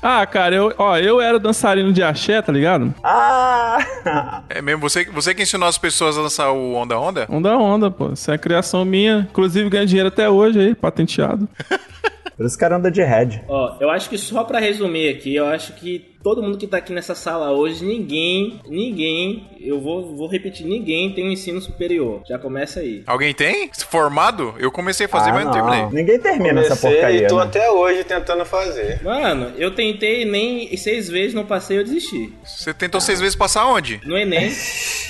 Ah, 0.00 0.24
cara, 0.26 0.54
eu, 0.54 0.72
ó, 0.78 0.96
eu 0.96 1.20
era 1.20 1.38
dançarino 1.38 1.92
de 1.92 2.02
axé, 2.02 2.40
tá 2.40 2.52
ligado? 2.52 2.94
Ah! 3.02 4.42
É 4.48 4.62
mesmo, 4.62 4.80
você, 4.80 5.04
você 5.06 5.34
que 5.34 5.42
ensinou 5.42 5.68
as 5.68 5.76
pessoas 5.76 6.16
a 6.16 6.22
dançar 6.22 6.52
o 6.52 6.74
Onda 6.74 6.98
Onda? 6.98 7.26
Onda 7.28 7.56
onda, 7.56 7.90
pô. 7.90 8.12
Isso 8.12 8.30
é 8.30 8.38
criação 8.38 8.84
minha. 8.84 9.26
Inclusive 9.30 9.68
ganha 9.68 9.86
dinheiro 9.86 10.08
até 10.08 10.28
hoje 10.30 10.58
aí, 10.60 10.74
patenteado. 10.74 11.48
Por 12.38 12.46
isso 12.46 12.54
que 12.56 12.60
cara 12.60 12.76
anda 12.76 12.88
de 12.88 13.02
head. 13.02 13.42
Ó, 13.48 13.76
eu 13.80 13.90
acho 13.90 14.08
que 14.08 14.16
só 14.16 14.44
pra 14.44 14.60
resumir 14.60 15.08
aqui, 15.08 15.34
eu 15.34 15.44
acho 15.46 15.72
que 15.72 16.14
todo 16.22 16.40
mundo 16.40 16.56
que 16.56 16.68
tá 16.68 16.76
aqui 16.76 16.92
nessa 16.92 17.12
sala 17.14 17.50
hoje, 17.50 17.84
ninguém, 17.84 18.60
ninguém, 18.68 19.48
eu 19.60 19.80
vou, 19.80 20.14
vou 20.16 20.28
repetir, 20.28 20.64
ninguém 20.64 21.12
tem 21.12 21.26
um 21.28 21.32
ensino 21.32 21.60
superior. 21.60 22.22
Já 22.28 22.38
começa 22.38 22.78
aí. 22.78 23.02
Alguém 23.08 23.34
tem? 23.34 23.68
Formado? 23.90 24.54
Eu 24.58 24.70
comecei 24.70 25.06
a 25.06 25.08
fazer, 25.08 25.30
Ah, 25.30 25.32
mas 25.34 25.44
não 25.46 25.52
terminei. 25.52 25.86
Ninguém 25.90 26.20
termina 26.20 26.60
essa 26.60 26.76
Comecei 26.76 26.92
porcaria. 26.92 27.24
e 27.24 27.28
tô 27.28 27.36
né? 27.38 27.42
até 27.42 27.70
hoje 27.72 28.04
tentando 28.04 28.44
fazer. 28.44 29.02
Mano, 29.02 29.52
eu 29.58 29.74
tentei 29.74 30.24
nem 30.24 30.76
seis 30.76 31.08
vezes, 31.08 31.34
não 31.34 31.44
passei, 31.44 31.78
eu 31.78 31.82
desisti. 31.84 32.32
Você 32.44 32.72
tentou 32.72 33.00
seis 33.00 33.18
vezes 33.18 33.34
passar 33.34 33.66
onde? 33.66 34.00
No 34.04 34.16
Enem, 34.16 34.52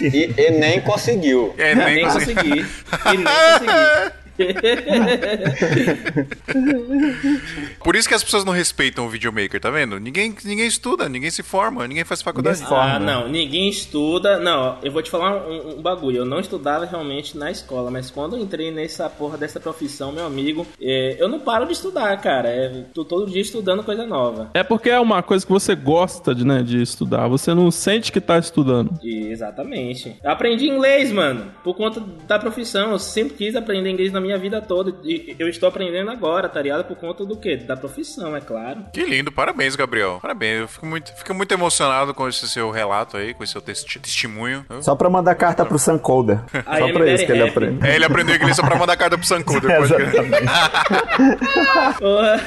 E, 0.01 0.33
e 0.35 0.51
nem 0.53 0.81
conseguiu. 0.81 1.55
É, 1.59 1.75
nem, 1.75 1.95
nem 1.97 2.05
consegui. 2.05 2.33
consegui. 2.33 2.67
E 3.13 3.17
nem 3.19 3.27
consegui. 3.27 4.19
Por 7.83 7.97
isso 7.97 8.09
que 8.09 8.15
as 8.15 8.23
pessoas 8.23 8.45
não 8.45 8.53
respeitam 8.53 9.07
o 9.07 9.09
videomaker, 9.09 9.61
tá 9.61 9.71
vendo? 9.71 9.99
Ninguém, 9.99 10.35
ninguém 10.45 10.67
estuda, 10.67 11.09
ninguém 11.09 11.31
se 11.31 11.43
forma, 11.43 11.87
ninguém 11.87 12.05
faz 12.05 12.23
faculdade. 12.23 12.61
Ninguém. 12.61 12.77
Ah, 12.77 12.99
não, 12.99 13.29
ninguém 13.29 13.69
estuda. 13.69 14.39
Não, 14.39 14.79
eu 14.83 14.93
vou 14.93 15.03
te 15.03 15.11
falar 15.11 15.47
um, 15.47 15.79
um 15.79 15.83
bagulho. 15.83 16.19
Eu 16.19 16.25
não 16.25 16.41
estudava 16.41 16.85
realmente 16.85 17.37
na 17.37 17.51
escola, 17.51 17.91
mas 17.91 18.11
quando 18.11 18.37
eu 18.37 18.43
entrei 18.43 18.71
nessa 18.71 19.09
porra 19.09 19.37
dessa 19.37 19.59
profissão, 19.59 20.13
meu 20.13 20.27
amigo, 20.27 20.67
é, 20.81 21.17
eu 21.19 21.29
não 21.29 21.41
paro 21.41 21.67
de 21.67 21.73
estudar, 21.73 22.17
cara. 22.21 22.49
É, 22.49 22.85
tô 22.95 23.05
todo 23.05 23.31
dia 23.31 23.43
estudando 23.43 23.83
coisa 23.83 24.07
nova. 24.07 24.51
É 24.55 24.63
porque 24.63 24.91
é 24.91 25.01
uma 25.01 25.23
coisa 25.23 25.45
que 25.45 25.53
você 25.53 25.75
gosta 25.75 26.35
de, 26.35 26.45
né, 26.45 26.63
de 26.63 26.83
estudar. 26.83 27.27
Você 27.29 27.55
não 27.55 27.71
sente 27.71 28.13
que 28.13 28.21
tá 28.21 28.39
estudando. 28.39 28.99
E, 29.03 29.29
exatamente. 29.29 30.17
Eu 30.23 30.31
aprendi 30.31 30.69
inglês, 30.69 31.13
mano, 31.13 31.51
por 31.65 31.75
conta 31.75 32.01
da 32.27 32.39
profissão. 32.39 32.93
Eu 32.93 32.99
sempre 32.99 33.35
quis 33.35 33.57
aprender 33.57 33.91
inglês 33.91 34.13
na 34.13 34.21
minha 34.21 34.28
minha 34.29 34.39
vida 34.39 34.61
toda. 34.61 34.95
E 35.05 35.35
eu 35.39 35.49
estou 35.49 35.69
aprendendo 35.69 36.11
agora, 36.11 36.49
tá 36.49 36.61
ligado? 36.63 36.85
Por 36.85 36.97
conta 36.97 37.25
do 37.25 37.37
quê? 37.37 37.57
Da 37.57 37.77
profissão, 37.77 38.37
é 38.37 38.41
claro. 38.41 38.85
Que 38.93 39.03
lindo, 39.05 39.33
parabéns, 39.33 39.75
Gabriel. 39.75 40.19
Parabéns. 40.21 40.61
Eu 40.61 40.69
fico 40.69 40.87
muito, 40.87 41.13
fico 41.17 41.35
muito 41.35 41.53
emocionado 41.53 42.13
com 42.15 42.29
esse 42.29 42.49
seu 42.49 42.71
relato 42.71 43.17
aí, 43.17 43.33
com 43.35 43.43
esse 43.43 43.53
seu 43.53 43.61
testi- 43.63 43.99
testemunho. 43.99 44.65
Só 44.81 44.95
pra 44.95 45.09
mandar 45.11 45.35
carta 45.35 45.65
pro 45.65 45.79
Sancoda. 45.79 46.45
Aí, 46.67 46.83
Só 46.83 46.93
pra 46.93 47.13
isso 47.13 47.25
que 47.27 47.33
ele 47.33 47.43
aprende. 47.49 47.87
É, 47.87 47.95
ele 47.97 48.05
aprendeu 48.05 48.37
inglês 48.37 48.57
só 48.57 48.63
pra 48.63 48.77
mandar 48.77 48.97
carta 48.97 49.17
pro 49.17 49.27
pode 49.81 49.95
crer. 49.95 50.09
Exatamente. 50.09 50.49
Porra. 51.99 52.41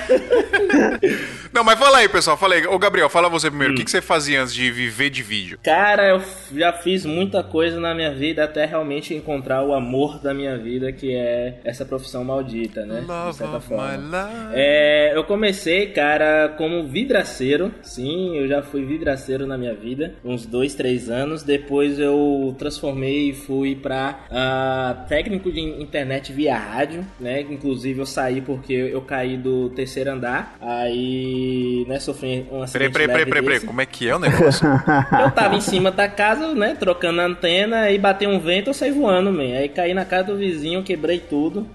Não, 1.53 1.63
mas 1.63 1.77
fala 1.77 1.97
aí, 1.97 2.09
pessoal. 2.09 2.37
Fala 2.37 2.55
aí. 2.55 2.65
Ô, 2.65 2.79
Gabriel, 2.79 3.09
fala 3.09 3.29
você 3.29 3.49
primeiro. 3.49 3.73
O 3.73 3.77
que, 3.77 3.83
que 3.83 3.91
você 3.91 4.01
fazia 4.01 4.41
antes 4.41 4.53
de 4.53 4.71
viver 4.71 5.09
de 5.09 5.21
vídeo? 5.21 5.59
Cara, 5.61 6.07
eu 6.07 6.21
já 6.55 6.71
fiz 6.73 7.05
muita 7.05 7.43
coisa 7.43 7.79
na 7.79 7.93
minha 7.93 8.13
vida 8.13 8.43
até 8.43 8.65
realmente 8.65 9.13
encontrar 9.13 9.63
o 9.63 9.73
amor 9.73 10.19
da 10.19 10.33
minha 10.33 10.57
vida, 10.57 10.91
que 10.91 11.13
é 11.13 11.59
essa 11.63 11.85
profissão 11.85 12.23
maldita, 12.23 12.85
né? 12.85 13.01
De 13.01 13.35
certa 13.35 13.59
forma. 13.59 14.51
É, 14.53 15.11
eu 15.15 15.23
comecei, 15.23 15.87
cara, 15.87 16.49
como 16.57 16.87
vidraceiro. 16.87 17.73
Sim, 17.81 18.37
eu 18.37 18.47
já 18.47 18.61
fui 18.61 18.85
vidraceiro 18.85 19.45
na 19.45 19.57
minha 19.57 19.73
vida, 19.73 20.15
uns 20.23 20.45
dois, 20.45 20.73
três 20.73 21.09
anos. 21.09 21.43
Depois 21.43 21.99
eu 21.99 22.55
transformei 22.57 23.29
e 23.29 23.33
fui 23.33 23.75
pra 23.75 24.25
ah, 24.31 25.05
técnico 25.07 25.51
de 25.51 25.59
internet 25.59 26.31
via 26.31 26.57
rádio, 26.57 27.05
né? 27.19 27.41
Inclusive 27.41 27.99
eu 27.99 28.05
saí 28.05 28.41
porque 28.41 28.73
eu 28.73 29.01
caí 29.01 29.37
do 29.37 29.69
terceiro 29.69 30.11
andar. 30.11 30.57
Aí, 30.61 31.40
né, 31.87 31.99
sofri 31.99 32.47
um 32.51 32.61
acidente 32.61 32.91
peraí, 32.91 33.07
peraí, 33.07 33.25
peraí, 33.25 33.43
peraí. 33.43 33.59
Como 33.61 33.81
é 33.81 33.85
que 33.85 34.07
é 34.07 34.15
o 34.15 34.19
negócio? 34.19 34.67
Eu 35.19 35.31
tava 35.31 35.55
em 35.55 35.61
cima 35.61 35.91
da 35.91 36.07
casa, 36.07 36.53
né, 36.53 36.75
trocando 36.79 37.21
a 37.21 37.25
antena, 37.25 37.89
e 37.91 37.97
bateu 37.97 38.29
um 38.29 38.39
vento, 38.39 38.69
eu 38.69 38.73
saí 38.73 38.91
voando, 38.91 39.31
man. 39.31 39.57
Aí 39.57 39.69
caí 39.69 39.93
na 39.93 40.05
casa 40.05 40.25
do 40.25 40.37
vizinho, 40.37 40.83
quebrei 40.83 41.19
tudo. 41.19 41.67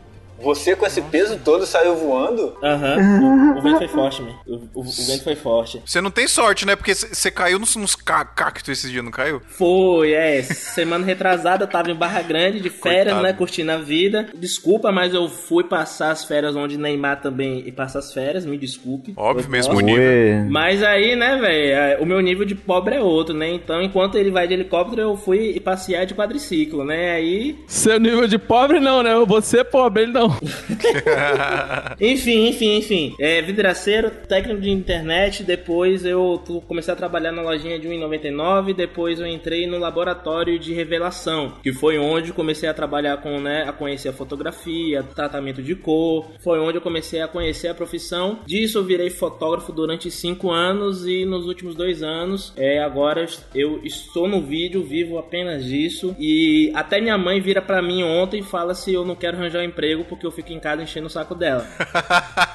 Você 0.43 0.77
com 0.77 0.87
esse 0.87 1.01
peso 1.03 1.39
todo 1.45 1.67
saiu 1.67 1.97
voando? 1.97 2.57
Aham, 2.63 3.55
o, 3.55 3.59
o 3.59 3.63
vento 3.63 3.79
foi 3.79 3.89
forte, 3.89 4.23
man. 4.23 4.35
O, 4.47 4.55
o- 4.75 4.81
o 4.81 4.83
vento 5.07 5.25
foi 5.25 5.35
forte. 5.37 5.83
Você 5.85 6.01
não 6.01 6.11
tem 6.11 6.27
sorte, 6.29 6.67
né? 6.67 6.77
Porque 6.77 6.95
você 6.95 7.31
caiu 7.31 7.59
nos, 7.59 7.75
nos 7.77 7.95
ca- 7.95 8.25
cactos 8.25 8.69
esses 8.71 8.91
dias, 8.91 9.05
não 9.05 9.11
caiu? 9.11 9.41
Foi, 9.49 10.13
é. 10.13 10.43
Semana 10.43 11.05
retrasada 11.05 11.65
eu 11.65 11.69
tava 11.69 11.91
em 11.91 11.95
Barra 11.95 12.23
Grande 12.23 12.61
de 12.61 12.71
férias, 12.71 13.15
Coitado. 13.15 13.23
né? 13.23 13.33
Curtindo 13.33 13.73
a 13.73 13.79
vida. 13.79 14.29
Desculpa, 14.35 14.93
mas 14.93 15.15
eu 15.15 15.29
fui 15.29 15.65
passar 15.65 16.11
as 16.11 16.25
férias 16.25 16.55
onde 16.57 16.77
Neymar 16.79 17.21
também 17.21 17.71
passa 17.73 17.99
as 17.99 18.13
férias, 18.13 18.45
me 18.47 18.57
desculpe. 18.59 19.13
Óbvio, 19.17 19.51
mesmo 19.51 19.75
posso. 19.75 19.85
nível. 19.85 20.03
Ué. 20.03 20.47
Mas 20.49 20.83
aí, 20.83 21.17
né, 21.17 21.37
velho, 21.37 22.03
o 22.03 22.07
meu 22.07 22.21
nível 22.21 22.45
de 22.45 22.55
pobre 22.55 22.97
é 22.97 23.01
outro, 23.01 23.35
né? 23.35 23.51
Então, 23.51 23.81
enquanto 23.83 24.17
ele 24.17 24.31
vai 24.31 24.47
de 24.47 24.55
helicóptero, 24.55 25.01
eu 25.03 25.17
fui 25.17 25.59
passear 25.61 26.05
de 26.07 26.15
quadriciclo, 26.15 26.85
né? 26.85 27.13
Aí 27.13 27.59
Seu 27.67 27.99
nível 27.99 28.27
de 28.29 28.39
pobre 28.39 28.81
não, 28.81 29.03
né? 29.03 29.15
Você 29.27 29.61
é 29.61 29.65
pobre, 29.65 30.03
ele 30.05 30.13
não. 30.13 30.26
Enfim, 32.01 32.49
enfim, 32.49 32.77
enfim. 32.77 33.15
É, 33.19 33.41
vidraceiro, 33.43 34.11
técnico 34.29 34.61
de 34.61 34.71
internet. 34.71 35.43
Depois 35.43 36.05
eu 36.05 36.43
comecei 36.67 36.93
a 36.93 36.97
trabalhar 36.97 37.33
na 37.33 37.43
lojinha 37.43 37.79
de 37.79 37.89
1,99. 37.89 38.75
Depois 38.75 39.21
eu 39.21 39.27
entrei 39.27 39.67
no 39.67 39.79
laboratório 39.79 40.59
de 40.59 40.73
revelação, 40.73 41.55
que 41.63 41.73
foi 41.73 41.99
onde 41.99 42.33
comecei 42.33 42.69
a 42.69 42.75
trabalhar 42.75 43.19
com, 43.19 43.41
né, 43.41 43.65
a 43.67 43.73
conhecer 43.73 44.09
a 44.09 44.13
fotografia, 44.13 45.03
tratamento 45.03 45.63
de 45.63 45.75
cor. 45.75 46.27
Foi 46.41 46.59
onde 46.59 46.79
eu 46.79 46.83
comecei 46.83 47.21
a 47.21 47.29
conhecer 47.29 47.69
a 47.69 47.75
profissão. 47.75 48.41
Disso 48.47 48.79
eu 48.79 48.85
virei 48.85 49.11
fotógrafo 49.11 49.73
durante 49.73 50.11
cinco 50.11 50.51
anos 50.51 51.07
e 51.07 51.25
nos 51.25 51.47
últimos 51.47 51.75
dois 51.75 52.03
anos, 52.03 52.53
é, 52.57 52.83
agora 52.83 53.27
eu 53.55 53.81
estou 53.85 54.29
no 54.29 54.41
vídeo, 54.41 54.83
vivo 54.83 55.19
apenas 55.19 55.65
disso. 55.65 56.15
E 56.19 56.71
até 56.75 57.01
minha 57.01 57.19
mãe 57.19 57.41
vira 57.41 57.63
pra 57.63 57.83
mim 57.83 58.03
ontem 58.03 58.41
e 58.41 58.43
fala 58.43 58.75
se 58.75 58.93
eu 58.93 59.05
não 59.05 59.15
quero 59.15 59.37
arranjar 59.37 59.61
um 59.61 59.65
emprego 59.65 60.05
porque 60.17 60.27
eu 60.27 60.33
fico 60.33 60.53
em 60.53 60.59
casa 60.59 60.83
enchendo 60.83 61.07
o 61.07 61.11
saco 61.11 61.35
dela. 61.35 61.67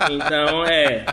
Então, 0.10 0.66
é. 0.66 1.06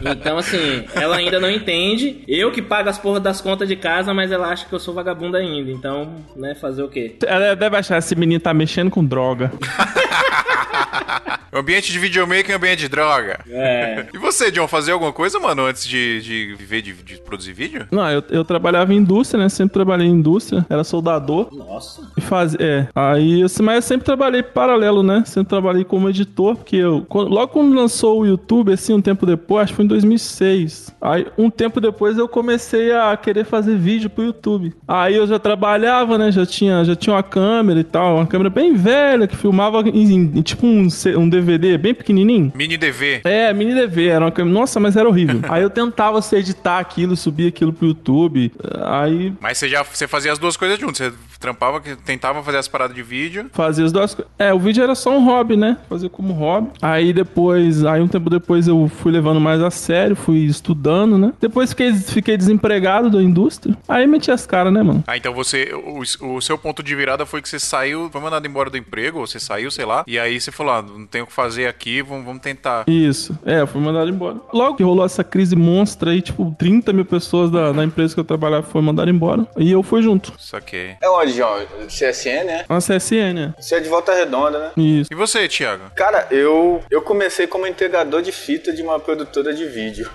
Então, 0.00 0.38
assim, 0.38 0.86
ela 0.94 1.16
ainda 1.16 1.38
não 1.38 1.50
entende. 1.50 2.24
Eu 2.26 2.50
que 2.52 2.62
pago 2.62 2.88
as 2.88 2.98
porras 2.98 3.22
das 3.22 3.40
contas 3.40 3.68
de 3.68 3.76
casa, 3.76 4.14
mas 4.14 4.30
ela 4.30 4.48
acha 4.48 4.66
que 4.66 4.72
eu 4.72 4.78
sou 4.78 4.94
vagabundo 4.94 5.36
ainda. 5.36 5.70
Então, 5.70 6.14
né, 6.34 6.54
fazer 6.54 6.82
o 6.82 6.88
quê? 6.88 7.16
Ela 7.26 7.54
deve 7.54 7.76
achar 7.76 7.98
esse 7.98 8.14
menino 8.14 8.40
tá 8.40 8.54
mexendo 8.54 8.90
com 8.90 9.04
droga. 9.04 9.52
Ambiente 11.56 11.90
de 11.92 11.98
videomaker 11.98 12.50
é 12.50 12.54
ambiente 12.54 12.80
de 12.80 12.88
droga. 12.88 13.40
É. 13.48 14.06
E 14.12 14.18
você, 14.18 14.50
John, 14.50 14.68
fazia 14.68 14.92
alguma 14.94 15.12
coisa, 15.12 15.38
mano, 15.38 15.64
antes 15.66 15.86
de, 15.86 16.20
de 16.20 16.54
viver 16.56 16.82
de, 16.82 16.92
de 16.92 17.16
produzir 17.20 17.52
vídeo? 17.52 17.86
Não, 17.90 18.08
eu, 18.10 18.22
eu 18.30 18.44
trabalhava 18.44 18.92
em 18.92 18.98
indústria, 18.98 19.42
né? 19.42 19.48
Sempre 19.48 19.74
trabalhei 19.74 20.06
em 20.06 20.10
indústria, 20.12 20.64
era 20.68 20.84
soldador. 20.84 21.48
Nossa. 21.52 22.02
E 22.16 22.20
faz, 22.20 22.54
é, 22.58 22.88
aí, 22.94 23.42
assim, 23.42 23.62
mas 23.62 23.76
eu 23.76 23.82
sempre 23.82 24.04
trabalhei 24.04 24.42
paralelo, 24.42 25.02
né? 25.02 25.22
Sempre 25.26 25.48
trabalhei 25.50 25.84
como 25.84 26.08
editor, 26.08 26.56
porque 26.56 26.76
eu, 26.76 27.04
quando- 27.08 27.30
logo 27.30 27.48
quando 27.48 27.74
lançou 27.74 28.20
o 28.20 28.26
YouTube, 28.26 28.72
assim, 28.72 28.92
um 28.92 29.00
tempo 29.00 29.24
depois, 29.26 29.64
acho 29.64 29.72
que 29.72 29.76
foi 29.76 29.84
em 29.84 29.88
2006. 29.88 30.94
Aí, 31.00 31.26
um 31.38 31.48
tempo 31.50 31.80
depois, 31.80 32.18
eu 32.18 32.28
comecei 32.28 32.92
a 32.92 33.16
querer 33.16 33.44
fazer 33.44 33.76
vídeo 33.76 34.10
pro 34.10 34.24
YouTube. 34.24 34.74
Aí 34.86 35.14
eu 35.14 35.26
já 35.26 35.38
trabalhava, 35.38 36.18
né? 36.18 36.30
Já 36.32 36.44
tinha, 36.44 36.84
já 36.84 36.94
tinha 36.96 37.14
uma 37.14 37.22
câmera 37.22 37.80
e 37.80 37.84
tal, 37.84 38.16
uma 38.16 38.26
câmera 38.26 38.50
bem 38.50 38.74
velha 38.74 39.26
que 39.26 39.36
filmava 39.36 39.80
em, 39.88 40.12
em- 40.12 40.32
em 40.38 40.42
tipo 40.42 40.66
um, 40.66 40.88
um 41.18 41.28
DVD 41.28 41.45
bem 41.78 41.94
pequenininho. 41.94 42.52
Mini 42.54 42.76
DV. 42.76 43.20
É, 43.24 43.52
mini 43.52 43.74
DV, 43.74 44.08
era 44.08 44.24
uma. 44.26 44.44
Nossa, 44.44 44.80
mas 44.80 44.96
era 44.96 45.08
horrível. 45.08 45.40
Aí 45.48 45.62
eu 45.62 45.70
tentava 45.70 46.20
se 46.22 46.36
editar 46.36 46.78
aquilo, 46.78 47.16
subir 47.16 47.48
aquilo 47.48 47.72
pro 47.72 47.88
YouTube. 47.88 48.52
Aí 48.84 49.32
Mas 49.40 49.58
você 49.58 49.68
já 49.68 49.82
você 49.82 50.06
fazia 50.06 50.32
as 50.32 50.38
duas 50.38 50.56
coisas 50.56 50.78
juntas. 50.78 50.98
Você 50.98 51.12
trampava, 51.38 51.80
que- 51.80 51.96
tentava 51.96 52.42
fazer 52.42 52.58
as 52.58 52.68
paradas 52.68 52.94
de 52.96 53.02
vídeo. 53.02 53.46
fazia 53.52 53.84
as 53.84 53.92
duas 53.92 54.14
coisas. 54.14 54.30
É, 54.38 54.52
o 54.52 54.58
vídeo 54.58 54.82
era 54.82 54.94
só 54.94 55.10
um 55.16 55.24
hobby, 55.24 55.56
né? 55.56 55.76
Fazer 55.88 56.08
como 56.08 56.32
hobby. 56.32 56.70
Aí 56.80 57.12
depois, 57.12 57.84
aí 57.84 58.00
um 58.00 58.08
tempo 58.08 58.28
depois 58.30 58.66
eu 58.68 58.88
fui 58.88 59.12
levando 59.12 59.40
mais 59.40 59.62
a 59.62 59.70
sério, 59.70 60.16
fui 60.16 60.38
estudando, 60.38 61.18
né? 61.18 61.32
Depois 61.40 61.70
fiquei, 61.70 61.92
fiquei 61.94 62.36
desempregado 62.36 63.10
da 63.10 63.22
indústria. 63.22 63.76
Aí 63.88 64.06
meti 64.06 64.30
as 64.30 64.46
caras, 64.46 64.72
né, 64.72 64.82
mano? 64.82 65.04
Ah, 65.06 65.16
então 65.16 65.32
você. 65.34 65.70
O, 65.74 66.36
o 66.36 66.40
seu 66.40 66.56
ponto 66.58 66.82
de 66.82 66.94
virada 66.94 67.26
foi 67.26 67.40
que 67.42 67.48
você 67.48 67.58
saiu, 67.58 68.08
foi 68.10 68.20
mandado 68.20 68.46
embora 68.46 68.70
do 68.70 68.76
emprego, 68.76 69.20
ou 69.20 69.26
você 69.26 69.38
saiu, 69.38 69.70
sei 69.70 69.84
lá. 69.84 70.04
E 70.06 70.18
aí 70.18 70.40
você 70.40 70.50
falou: 70.50 70.72
ah, 70.74 70.82
não 70.82 71.06
tenho 71.06 71.24
o 71.24 71.26
que 71.26 71.32
fazer 71.32 71.66
aqui, 71.66 72.02
vamos, 72.02 72.24
vamos 72.24 72.42
tentar. 72.42 72.84
Isso. 72.86 73.38
É, 73.44 73.60
eu 73.60 73.66
fui 73.66 73.80
mandado 73.80 74.08
embora. 74.10 74.36
Logo 74.52 74.76
que 74.76 74.82
rolou 74.82 75.04
essa 75.04 75.22
crise 75.24 75.54
monstra 75.56 76.10
aí, 76.10 76.20
tipo, 76.20 76.54
30 76.58 76.92
mil 76.92 77.04
pessoas 77.04 77.50
da, 77.50 77.72
da 77.72 77.84
empresa 77.84 78.14
que 78.14 78.20
eu 78.20 78.24
trabalhava 78.24 78.62
foram 78.66 78.86
mandadas 78.86 79.14
embora. 79.14 79.46
E 79.58 79.70
eu 79.70 79.82
fui 79.82 80.02
junto. 80.02 80.32
Saquei. 80.38 80.94
É 81.02 81.08
onde, 81.26 81.36
João? 81.36 81.66
CSN, 81.88 82.44
né? 82.44 82.64
Uma 82.68 82.78
CSN, 82.80 83.32
né? 83.34 83.54
Você 83.58 83.74
é 83.76 83.80
de 83.80 83.88
volta 83.88 84.14
redonda, 84.14 84.58
né? 84.58 84.70
Isso. 84.76 85.08
E 85.12 85.14
você, 85.14 85.48
Thiago? 85.48 85.90
Cara, 85.94 86.26
eu, 86.30 86.82
eu 86.90 87.02
comecei 87.02 87.46
como 87.46 87.66
entregador 87.66 88.22
de 88.22 88.32
fita 88.32 88.72
de 88.72 88.82
uma 88.82 88.98
produtora 89.00 89.52
de 89.52 89.64
vídeo. 89.66 90.10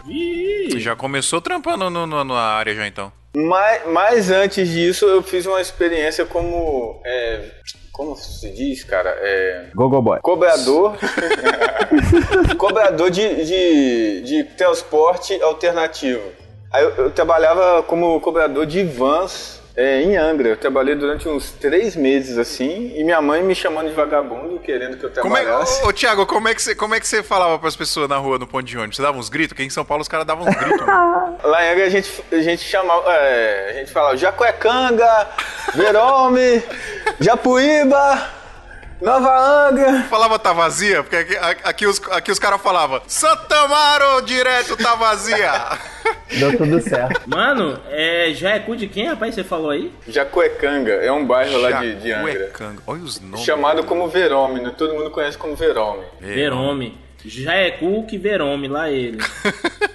Você 0.69 0.79
já 0.79 0.95
começou 0.95 1.41
trampando 1.41 1.89
no, 1.89 2.07
no- 2.07 2.23
na 2.23 2.35
área 2.39 2.73
já 2.73 2.87
então? 2.87 3.11
Mas, 3.35 3.81
mas 3.87 4.29
antes 4.31 4.67
disso, 4.69 5.05
eu 5.05 5.21
fiz 5.23 5.45
uma 5.45 5.61
experiência 5.61 6.25
como. 6.25 7.01
é, 7.05 7.39
como 7.93 8.15
se 8.15 8.49
diz, 8.51 8.83
cara? 8.83 9.09
É, 9.21 9.67
Gogo 9.73 10.01
Boy. 10.01 10.19
cobrador. 10.21 10.97
cobrador 12.57 13.09
de, 13.09 13.45
de, 13.45 14.21
de 14.21 14.43
transporte 14.55 15.41
alternativo. 15.41 16.21
Aí 16.71 16.83
eu, 16.83 16.89
eu 16.95 17.11
trabalhava 17.11 17.83
como 17.83 18.19
cobrador 18.21 18.65
de 18.65 18.83
vans 18.83 19.60
é, 19.75 20.01
em 20.01 20.17
Angra. 20.17 20.49
Eu 20.49 20.57
trabalhei 20.57 20.95
durante 20.95 21.27
uns 21.27 21.51
três 21.51 21.95
meses 21.95 22.37
assim, 22.37 22.93
e 22.95 23.03
minha 23.03 23.21
mãe 23.21 23.41
me 23.43 23.55
chamando 23.55 23.89
de 23.89 23.93
vagabundo, 23.95 24.59
querendo 24.59 24.97
que 24.97 25.05
eu 25.05 25.11
Como 25.21 25.37
é, 25.37 25.41
trabalhasse. 25.43 25.83
ô, 25.83 25.87
ô, 25.87 25.93
Thiago, 25.93 26.25
como 26.25 26.47
é, 26.47 26.53
que 26.55 26.61
você, 26.61 26.75
como 26.75 26.95
é 26.95 26.99
que 26.99 27.07
você 27.07 27.23
falava 27.23 27.57
pras 27.59 27.75
pessoas 27.75 28.07
na 28.09 28.17
rua, 28.17 28.37
no 28.37 28.47
ponto 28.47 28.63
de 28.63 28.77
ônibus? 28.77 28.95
Você 28.97 29.01
dava 29.01 29.17
uns 29.17 29.29
gritos? 29.29 29.49
Porque 29.49 29.63
em 29.63 29.69
São 29.69 29.85
Paulo 29.85 30.01
os 30.01 30.07
caras 30.07 30.25
davam 30.25 30.47
uns 30.47 30.55
gritos. 30.55 30.85
mano. 30.85 31.37
Lá 31.43 31.65
em 31.65 31.71
Angra 31.71 31.85
a 31.85 31.89
gente, 31.89 32.23
a 32.31 32.39
gente 32.41 32.63
chamava, 32.63 33.11
é, 33.13 33.69
a 33.71 33.73
gente 33.79 33.91
falava 33.91 34.17
Jacuecanga, 34.17 35.27
Verome, 35.73 36.63
Japuíba, 37.19 38.29
Nova 39.01 39.67
Angra. 39.67 40.03
falava 40.03 40.37
tá 40.37 40.53
vazia? 40.53 41.01
Porque 41.01 41.15
aqui, 41.15 41.35
aqui 41.63 41.87
os, 41.87 42.01
aqui 42.11 42.31
os 42.31 42.37
caras 42.37 42.61
falavam 42.61 43.01
Santa 43.07 43.55
Amaro, 43.61 44.21
direto, 44.21 44.77
tá 44.77 44.93
vazia. 44.93 45.51
Deu 46.37 46.55
tudo 46.55 46.79
certo. 46.81 47.27
Mano, 47.27 47.79
é, 47.89 48.31
já 48.33 48.51
é 48.51 48.59
de 48.59 48.87
quem, 48.87 49.07
rapaz? 49.07 49.33
Você 49.33 49.43
falou 49.43 49.71
aí? 49.71 49.91
Jacuecanga 50.07 50.93
é 50.93 51.11
um 51.11 51.25
bairro 51.25 51.57
lá 51.57 51.71
de, 51.71 51.95
de 51.95 52.11
Angra. 52.11 52.31
Jacuecanga. 52.31 52.83
Olha 52.85 53.01
os 53.01 53.19
nomes. 53.19 53.41
Chamado 53.43 53.83
como 53.83 54.07
Verome, 54.07 54.69
todo 54.71 54.93
mundo 54.93 55.09
conhece 55.09 55.37
como 55.37 55.55
Verome. 55.55 56.05
Verome. 56.19 56.97
Já 57.25 57.55
é 57.55 57.71
cu 57.71 58.05
que 58.05 58.17
Verome, 58.17 58.67
lá 58.67 58.89
ele. 58.89 59.17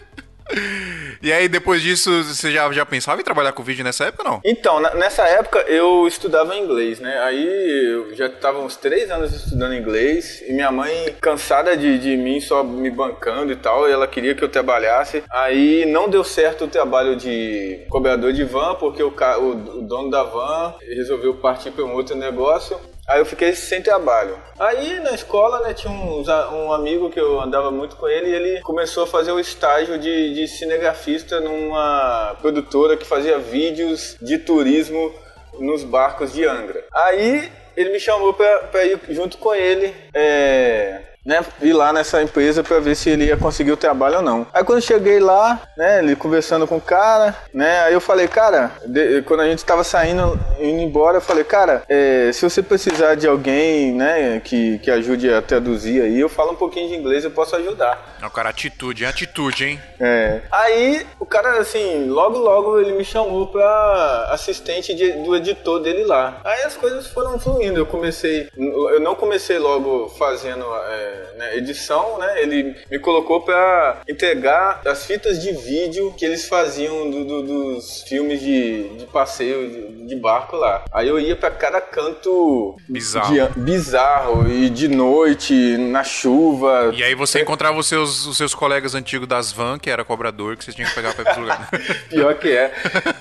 E 1.22 1.32
aí, 1.32 1.48
depois 1.48 1.82
disso, 1.82 2.22
você 2.22 2.52
já, 2.52 2.70
já 2.72 2.86
pensava 2.86 3.20
em 3.20 3.24
trabalhar 3.24 3.52
com 3.52 3.62
vídeo 3.62 3.82
nessa 3.82 4.04
época 4.04 4.22
não? 4.24 4.40
Então, 4.44 4.80
nessa 4.80 5.24
época 5.26 5.60
eu 5.66 6.06
estudava 6.06 6.54
inglês, 6.56 7.00
né? 7.00 7.18
Aí 7.20 7.90
eu 7.92 8.14
já 8.14 8.26
estava 8.26 8.60
uns 8.60 8.76
três 8.76 9.10
anos 9.10 9.32
estudando 9.34 9.74
inglês 9.74 10.42
e 10.46 10.52
minha 10.52 10.70
mãe, 10.70 11.14
cansada 11.20 11.76
de, 11.76 11.98
de 11.98 12.16
mim 12.16 12.40
só 12.40 12.62
me 12.62 12.90
bancando 12.90 13.50
e 13.52 13.56
tal, 13.56 13.88
ela 13.88 14.06
queria 14.06 14.34
que 14.34 14.44
eu 14.44 14.48
trabalhasse. 14.48 15.22
Aí 15.30 15.84
não 15.86 16.08
deu 16.08 16.22
certo 16.22 16.64
o 16.64 16.68
trabalho 16.68 17.16
de 17.16 17.80
cobrador 17.88 18.32
de 18.32 18.44
van, 18.44 18.74
porque 18.76 19.02
o, 19.02 19.08
o- 19.08 19.78
o 19.78 19.82
dono 19.82 20.10
da 20.10 20.22
van 20.22 20.74
resolveu 20.80 21.34
partir 21.34 21.70
para 21.72 21.84
um 21.84 21.94
outro 21.94 22.14
negócio. 22.16 22.78
Aí 23.06 23.20
eu 23.20 23.26
fiquei 23.26 23.54
sem 23.54 23.80
trabalho. 23.80 24.36
Aí 24.58 24.98
na 25.00 25.12
escola, 25.12 25.60
né, 25.60 25.72
tinha 25.72 25.92
um, 25.92 26.22
um 26.22 26.72
amigo 26.72 27.08
que 27.08 27.20
eu 27.20 27.40
andava 27.40 27.70
muito 27.70 27.96
com 27.96 28.08
ele 28.08 28.30
e 28.30 28.34
ele 28.34 28.60
começou 28.62 29.04
a 29.04 29.06
fazer 29.06 29.30
o 29.30 29.38
estágio 29.38 29.98
de, 29.98 30.34
de 30.34 30.48
cinegrafista 30.48 31.40
numa 31.40 32.36
produtora 32.40 32.96
que 32.96 33.06
fazia 33.06 33.38
vídeos 33.38 34.16
de 34.20 34.38
turismo 34.38 35.14
nos 35.58 35.84
barcos 35.84 36.32
de 36.32 36.44
Angra. 36.44 36.84
Aí 36.92 37.50
ele 37.76 37.90
me 37.90 38.00
chamou 38.00 38.34
pra, 38.34 38.58
pra 38.64 38.84
ir 38.84 38.98
junto 39.10 39.38
com 39.38 39.54
ele. 39.54 39.94
É, 40.12 41.02
né, 41.26 41.44
ir 41.60 41.72
lá 41.72 41.92
nessa 41.92 42.22
empresa 42.22 42.62
para 42.62 42.78
ver 42.78 42.94
se 42.94 43.10
ele 43.10 43.26
ia 43.26 43.36
conseguir 43.36 43.72
o 43.72 43.76
trabalho 43.76 44.18
ou 44.18 44.22
não. 44.22 44.46
Aí 44.54 44.62
quando 44.62 44.78
eu 44.78 44.82
cheguei 44.82 45.18
lá, 45.18 45.60
né, 45.76 45.98
ele 45.98 46.14
conversando 46.14 46.66
com 46.66 46.76
o 46.76 46.80
cara, 46.80 47.36
né, 47.52 47.80
aí 47.80 47.92
eu 47.92 48.00
falei, 48.00 48.28
cara, 48.28 48.70
de, 48.86 49.22
quando 49.22 49.40
a 49.40 49.48
gente 49.48 49.64
tava 49.64 49.82
saindo, 49.82 50.38
indo 50.60 50.80
embora, 50.80 51.18
eu 51.18 51.22
falei, 51.22 51.42
cara, 51.42 51.82
é, 51.88 52.30
se 52.32 52.42
você 52.42 52.62
precisar 52.62 53.16
de 53.16 53.26
alguém, 53.26 53.92
né, 53.92 54.40
que, 54.40 54.78
que 54.78 54.90
ajude 54.90 55.32
a 55.32 55.42
traduzir 55.42 56.00
aí, 56.00 56.20
eu 56.20 56.28
falo 56.28 56.52
um 56.52 56.56
pouquinho 56.56 56.88
de 56.88 56.94
inglês, 56.94 57.24
eu 57.24 57.30
posso 57.30 57.56
ajudar. 57.56 58.16
Não, 58.20 58.30
cara, 58.30 58.50
atitude, 58.50 59.04
é 59.04 59.08
atitude, 59.08 59.64
hein? 59.64 59.80
É. 59.98 60.42
Aí 60.52 61.06
o 61.18 61.26
cara, 61.26 61.58
assim, 61.58 62.06
logo 62.08 62.38
logo 62.38 62.78
ele 62.78 62.92
me 62.92 63.04
chamou 63.04 63.48
pra 63.48 64.28
assistente 64.30 64.94
de, 64.94 65.12
do 65.12 65.34
editor 65.34 65.80
dele 65.80 66.04
lá. 66.04 66.40
Aí 66.44 66.62
as 66.62 66.76
coisas 66.76 67.06
foram 67.08 67.38
fluindo. 67.38 67.78
Eu 67.78 67.86
comecei, 67.86 68.48
eu 68.56 69.00
não 69.00 69.14
comecei 69.14 69.58
logo 69.58 70.08
fazendo 70.10 70.64
é, 70.88 71.15
né, 71.36 71.56
edição, 71.56 72.18
né? 72.18 72.42
Ele 72.42 72.74
me 72.90 72.98
colocou 72.98 73.40
para 73.40 74.02
entregar 74.08 74.80
as 74.86 75.06
fitas 75.06 75.40
de 75.40 75.52
vídeo 75.52 76.14
que 76.16 76.24
eles 76.24 76.48
faziam 76.48 77.10
do, 77.10 77.24
do, 77.24 77.42
dos 77.42 78.02
filmes 78.02 78.40
de, 78.40 78.88
de 78.96 79.06
passeio 79.06 79.68
de, 79.68 80.06
de, 80.06 80.16
barco 80.16 80.56
lá. 80.56 80.84
Aí 80.92 81.08
eu 81.08 81.18
ia 81.18 81.36
para 81.36 81.50
cada 81.50 81.80
canto 81.80 82.76
bizarro. 82.88 83.34
De, 83.34 83.60
bizarro 83.60 84.50
e 84.50 84.70
de 84.70 84.88
noite, 84.88 85.76
na 85.76 86.02
chuva. 86.02 86.92
E 86.94 87.02
aí 87.02 87.14
você 87.14 87.42
encontrava 87.42 87.78
os 87.78 87.86
seus, 87.86 88.26
os 88.26 88.36
seus 88.36 88.54
colegas 88.54 88.94
antigos 88.94 89.28
das 89.28 89.52
van, 89.52 89.78
que 89.78 89.90
era 89.90 90.04
cobrador, 90.04 90.56
que 90.56 90.64
você 90.64 90.72
tinha 90.72 90.88
que 90.88 90.94
pegar 90.94 91.14
pra 91.14 91.30
esse 91.30 91.40
lugar. 91.40 91.68
Pior 92.08 92.34
que 92.34 92.50
é. 92.50 92.72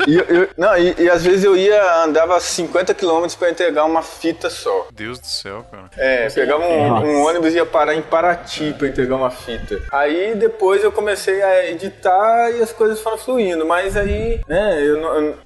E, 0.07 0.15
eu, 0.15 0.49
não, 0.57 0.77
e, 0.77 0.95
e, 0.99 1.09
às 1.09 1.23
vezes 1.23 1.43
eu 1.43 1.55
ia, 1.55 2.03
andava 2.03 2.39
50 2.39 2.93
quilômetros 2.93 3.35
para 3.35 3.49
entregar 3.49 3.85
uma 3.85 4.01
fita 4.01 4.49
só. 4.49 4.87
Deus 4.93 5.19
do 5.19 5.27
céu, 5.27 5.65
cara. 5.69 5.89
É, 5.97 6.29
pegava 6.29 6.63
um, 6.65 7.05
um 7.05 7.25
ônibus 7.25 7.53
e 7.53 7.57
ia 7.57 7.65
parar 7.65 7.84
em 7.93 8.01
Paraty 8.01 8.73
pra 8.77 8.87
entregar 8.87 9.15
uma 9.15 9.29
fita. 9.29 9.81
Aí 9.91 10.33
depois 10.35 10.83
eu 10.83 10.91
comecei 10.91 11.41
a 11.41 11.69
editar 11.69 12.51
e 12.51 12.61
as 12.61 12.71
coisas 12.71 13.01
foram 13.01 13.17
fluindo. 13.17 13.65
Mas 13.65 13.97
aí, 13.97 14.39
né, 14.47 14.81
eu, 14.81 14.97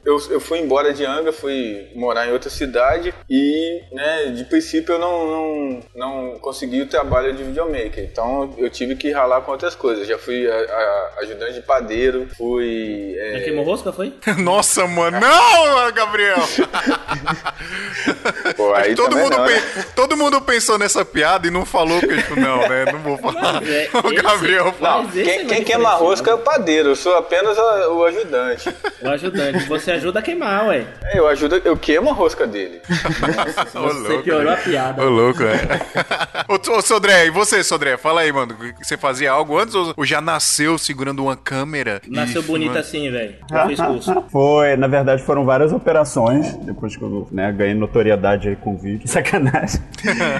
eu, 0.05 0.17
eu 0.29 0.39
fui 0.39 0.59
embora 0.59 0.93
de 0.93 1.05
Anga, 1.05 1.31
fui 1.31 1.87
morar 1.95 2.27
em 2.27 2.31
outra 2.31 2.49
cidade 2.49 3.13
e, 3.29 3.81
né, 3.91 4.25
de 4.27 4.43
princípio 4.45 4.93
eu 4.93 4.99
não, 4.99 5.27
não, 5.27 5.79
não 5.95 6.39
consegui 6.39 6.81
o 6.81 6.87
trabalho 6.87 7.33
de 7.33 7.43
videomaker. 7.43 8.03
Então 8.03 8.53
eu 8.57 8.69
tive 8.69 8.95
que 8.95 9.11
ralar 9.11 9.41
com 9.41 9.51
outras 9.51 9.75
coisas. 9.75 10.07
Já 10.07 10.17
fui 10.17 10.49
a, 10.49 10.53
a, 10.53 11.09
ajudante 11.21 11.53
de 11.53 11.61
padeiro, 11.61 12.27
fui. 12.37 13.15
É... 13.17 13.41
queimou 13.41 13.65
rosca, 13.65 13.91
foi? 13.91 14.13
Nossa, 14.37 14.85
mano, 14.87 15.19
não, 15.19 15.91
Gabriel! 15.91 16.37
Pô, 18.55 18.73
aí 18.73 18.95
todo, 18.95 19.15
mundo 19.15 19.37
não, 19.37 19.45
né? 19.45 19.61
todo 19.95 20.17
mundo 20.17 20.41
pensou 20.41 20.77
nessa 20.77 21.03
piada 21.03 21.47
e 21.47 21.51
não 21.51 21.65
falou 21.65 21.99
que 21.99 22.18
tipo, 22.21 22.39
não, 22.39 22.57
né? 22.67 22.85
Não 22.91 22.99
vou 22.99 23.17
falar. 23.17 23.61
é, 23.63 23.89
o 23.97 24.21
Gabriel 24.23 24.67
esse- 24.69 24.77
fala. 24.77 25.05
Quem, 25.11 25.21
é 25.21 25.25
quem 25.37 25.45
muito 25.45 25.65
queima 25.65 25.89
rosca 25.95 26.31
é 26.31 26.33
o 26.33 26.39
padeiro, 26.39 26.89
eu 26.89 26.95
sou 26.95 27.15
apenas 27.17 27.57
a- 27.57 27.89
o 27.89 28.03
ajudante. 28.05 28.69
O 29.01 29.07
ajudante. 29.09 29.65
Você 29.67 29.91
ajuda 29.91 30.19
a 30.19 30.21
queimar, 30.21 30.67
ué. 30.67 30.85
É, 31.05 31.19
eu 31.19 31.27
ajudo, 31.27 31.61
eu 31.63 31.77
queimo 31.77 32.09
a 32.09 32.13
rosca 32.13 32.45
dele. 32.47 32.81
Ô, 33.75 33.79
Você 33.89 34.07
louco, 34.07 34.23
piorou 34.23 34.51
a 34.51 34.55
né? 34.55 34.61
piada. 34.63 35.01
Ô, 35.03 35.09
louco, 35.09 35.43
é. 35.43 35.59
ô, 36.47 36.77
ô, 36.77 36.81
Sodré, 36.81 37.25
e 37.27 37.29
você, 37.29 37.63
Sodré? 37.63 37.97
Fala 37.97 38.21
aí, 38.21 38.31
mano. 38.31 38.55
Você 38.81 38.97
fazia 38.97 39.31
algo 39.31 39.57
antes 39.57 39.75
ou, 39.75 39.93
já 40.05 40.21
nasceu 40.21 40.77
segurando 40.77 41.23
uma 41.23 41.35
câmera? 41.35 42.01
e 42.07 42.11
Nasceu 42.11 42.41
bonito 42.43 42.71
filmando? 42.73 42.79
assim, 42.79 43.11
velho. 43.11 43.35
Curso. 43.87 44.25
Foi, 44.31 44.75
na 44.75 44.87
verdade, 44.87 45.23
foram 45.23 45.45
várias 45.45 45.71
operações, 45.71 46.53
depois 46.57 46.95
que 46.95 47.01
eu 47.03 47.27
né, 47.31 47.51
ganhei 47.51 47.73
notoriedade 47.73 48.47
aí 48.49 48.55
com 48.55 48.73
o 48.73 48.77
vídeo. 48.77 49.07
Sacanagem. 49.07 49.81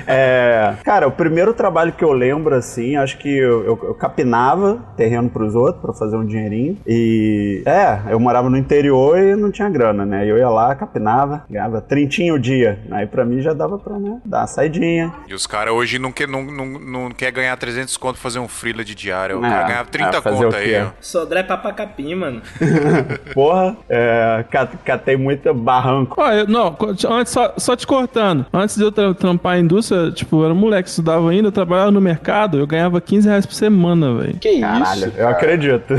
É, 0.08 0.74
cara, 0.84 1.08
o 1.08 1.12
primeiro 1.12 1.54
trabalho 1.54 1.69
que 1.96 2.04
eu 2.04 2.12
lembro, 2.12 2.54
assim, 2.56 2.96
acho 2.96 3.18
que 3.18 3.30
eu, 3.30 3.64
eu- 3.66 3.80
eu 3.84 3.94
capinava 3.96 4.80
terreno 4.98 5.30
pros 5.30 5.56
outros 5.56 5.82
pra 5.82 5.94
fazer 5.94 6.18
um 6.18 6.26
dinheirinho. 6.26 6.78
E, 6.88 7.64
é, 7.66 8.00
eu 8.12 8.20
morava 8.20 8.50
no 8.50 8.58
interior 8.58 9.18
e 9.18 9.36
não 9.36 9.52
tinha 9.52 9.70
grana, 9.70 10.06
né? 10.06 10.26
Eu 10.30 10.38
ia 10.38 10.50
lá, 10.50 10.74
capinava, 10.76 11.44
ganhava 11.50 11.82
trintinho 11.82 12.36
o 12.36 12.40
dia. 12.40 12.80
Aí 12.92 13.06
pra 13.08 13.24
mim 13.26 13.42
já 13.42 13.54
dava 13.54 13.78
pra, 13.78 13.98
né, 14.00 14.20
dar 14.26 14.40
uma 14.42 14.48
saidinha. 14.48 15.14
E 15.28 15.34
os 15.34 15.46
caras 15.48 15.74
hoje 15.74 16.00
não 16.00 16.12
quer, 16.12 16.28
não, 16.28 16.44
não, 16.44 16.66
não 16.66 17.12
quer 17.12 17.32
ganhar 17.32 17.56
300 17.58 17.96
conto 17.98 18.14
pra 18.16 18.22
fazer 18.24 18.40
um 18.40 18.48
freela 18.48 18.84
de 18.84 18.94
diário. 18.96 19.40
O 19.40 19.46
É, 19.46 19.50
cara 19.50 19.68
ganhava 19.68 19.90
30 19.90 20.18
é, 20.18 20.22
fazer 20.22 20.44
conto 20.44 20.54
o 20.54 20.58
aí, 20.58 20.66
quê? 20.70 20.82
ó. 20.86 20.90
Sodré 21.00 21.44
papacapim, 21.44 22.16
mano. 22.16 22.42
Porra, 23.34 23.78
é, 23.90 24.44
ca- 24.50 24.68
catei 24.86 25.18
muito 25.18 25.54
barranco. 25.54 26.16
Ó, 26.20 26.32
eu- 26.32 26.48
não, 26.48 26.76
antes, 27.10 27.32
só, 27.34 27.54
só 27.58 27.76
te 27.76 27.86
cortando. 27.86 28.46
Antes 28.54 28.76
de 28.76 28.84
eu 28.84 28.92
tra- 28.92 29.14
trampar 29.14 29.54
a 29.54 29.60
indústria, 29.60 30.12
tipo, 30.12 30.42
eu 30.42 30.46
era 30.46 30.54
moleque, 30.54 30.90
estudava 30.90 31.30
ainda, 31.30 31.52
trabalhava 31.60 31.92
no 31.92 32.02
mercado, 32.02 32.58
eu 32.60 32.68
ganhava 32.68 33.00
15 33.02 33.28
reais 33.28 33.46
por 33.46 33.54
semana, 33.54 34.16
velho. 34.16 34.36
Que 34.40 34.60
Caralho, 34.60 35.08
isso? 35.08 35.14
eu 35.18 35.28
acredito. 35.28 35.94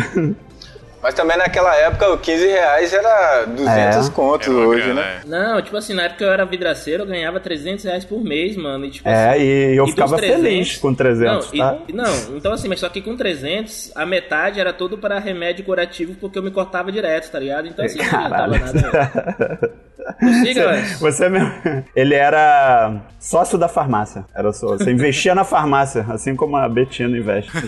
Mas 1.03 1.15
também 1.15 1.35
naquela 1.39 1.75
época, 1.77 2.11
o 2.13 2.19
15 2.19 2.47
reais 2.47 2.93
era 2.93 3.47
200 3.47 4.09
É. 4.09 4.11
contos 4.11 4.49
É 4.49 4.51
uma 4.51 4.67
hoje, 4.67 4.83
grana, 4.85 5.01
né? 5.01 5.21
é. 5.25 5.29
Não, 5.29 5.63
tipo 5.63 5.75
assim, 5.79 5.95
na 5.95 6.03
época 6.03 6.23
eu 6.25 6.31
era 6.31 6.45
vidraceiro, 6.45 7.05
eu 7.05 7.07
ganhava 7.07 7.41
300 7.41 7.83
reais 7.87 8.05
por 8.05 8.23
mês, 8.23 8.55
mano. 8.55 8.85
E, 8.85 8.91
tipo, 8.91 9.09
É, 9.09 9.31
assim, 9.31 9.41
e 9.41 9.77
eu 9.77 9.85
dos 9.87 9.95
ficava 9.95 10.19
feliz 10.19 10.77
com 10.77 10.95
300, 10.95 11.51
não, 11.55 11.59
tá? 11.59 11.79
e- 11.89 11.93
não, 11.95 12.37
então 12.37 12.53
assim, 12.53 12.69
mas 12.69 12.81
só 12.81 12.89
que 12.91 13.01
com 13.01 13.17
300, 13.17 13.93
a 13.95 14.05
metade 14.05 14.61
era 14.61 14.75
tudo 14.75 14.99
para 14.99 15.19
remédio 15.19 15.65
curativo, 15.65 16.15
porque 16.21 16.39
eu 16.39 16.43
me 16.43 16.51
cortava 16.51 16.93
direto, 16.93 17.31
tá 17.31 17.39
ligado? 17.39 17.67
Então 17.67 17.83
assim, 17.83 17.97
não 17.97 18.05
adiantava 18.05 18.59
Caralho. 18.59 18.61
nada, 18.61 19.71
velho. 20.19 20.99
Você 20.99 21.29
mesmo. 21.29 21.53
Ele 21.95 22.15
era 22.15 23.01
sócio 23.19 23.59
da 23.59 23.69
farmácia. 23.69 24.25
Era 24.35 24.53
só. 24.53 24.69
Você 24.69 24.91
investia 24.91 25.35
na 25.35 25.45
farmácia, 25.45 26.07
assim 26.09 26.35
como 26.35 26.57
a 26.57 26.69
Betina 26.69 27.17
investe. 27.17 27.51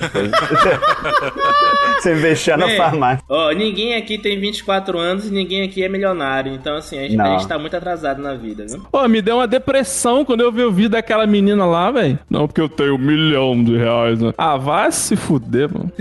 Você 2.00 2.14
investia 2.14 2.56
na 2.56 2.66
Bem, 2.66 2.76
farmácia. 2.76 3.24
Ó, 3.28 3.52
ninguém 3.52 3.94
aqui 3.94 4.18
tem 4.18 4.40
24 4.40 4.98
anos 4.98 5.28
e 5.28 5.30
ninguém 5.30 5.62
aqui 5.62 5.84
é 5.84 5.88
milionário. 5.88 6.52
Então, 6.52 6.76
assim, 6.76 6.98
a 6.98 7.02
gente, 7.02 7.20
a 7.20 7.38
gente 7.38 7.46
tá 7.46 7.56
muito 7.58 7.76
atrasado 7.76 8.20
na 8.20 8.34
vida, 8.34 8.66
viu? 8.66 8.84
Pô, 8.90 9.06
me 9.06 9.22
deu 9.22 9.36
uma 9.36 9.46
depressão 9.46 10.24
quando 10.24 10.40
eu 10.40 10.50
vi 10.50 10.64
o 10.64 10.72
vídeo 10.72 10.90
daquela 10.90 11.26
menina 11.28 11.64
lá, 11.64 11.92
velho. 11.92 12.18
Não, 12.28 12.48
porque 12.48 12.60
eu 12.60 12.68
tenho 12.68 12.96
um 12.96 12.98
milhão 12.98 13.62
de 13.62 13.76
reais, 13.76 14.20
né? 14.20 14.32
Ah, 14.36 14.56
vai 14.56 14.90
se 14.90 15.14
fuder, 15.14 15.70
mano. 15.72 15.92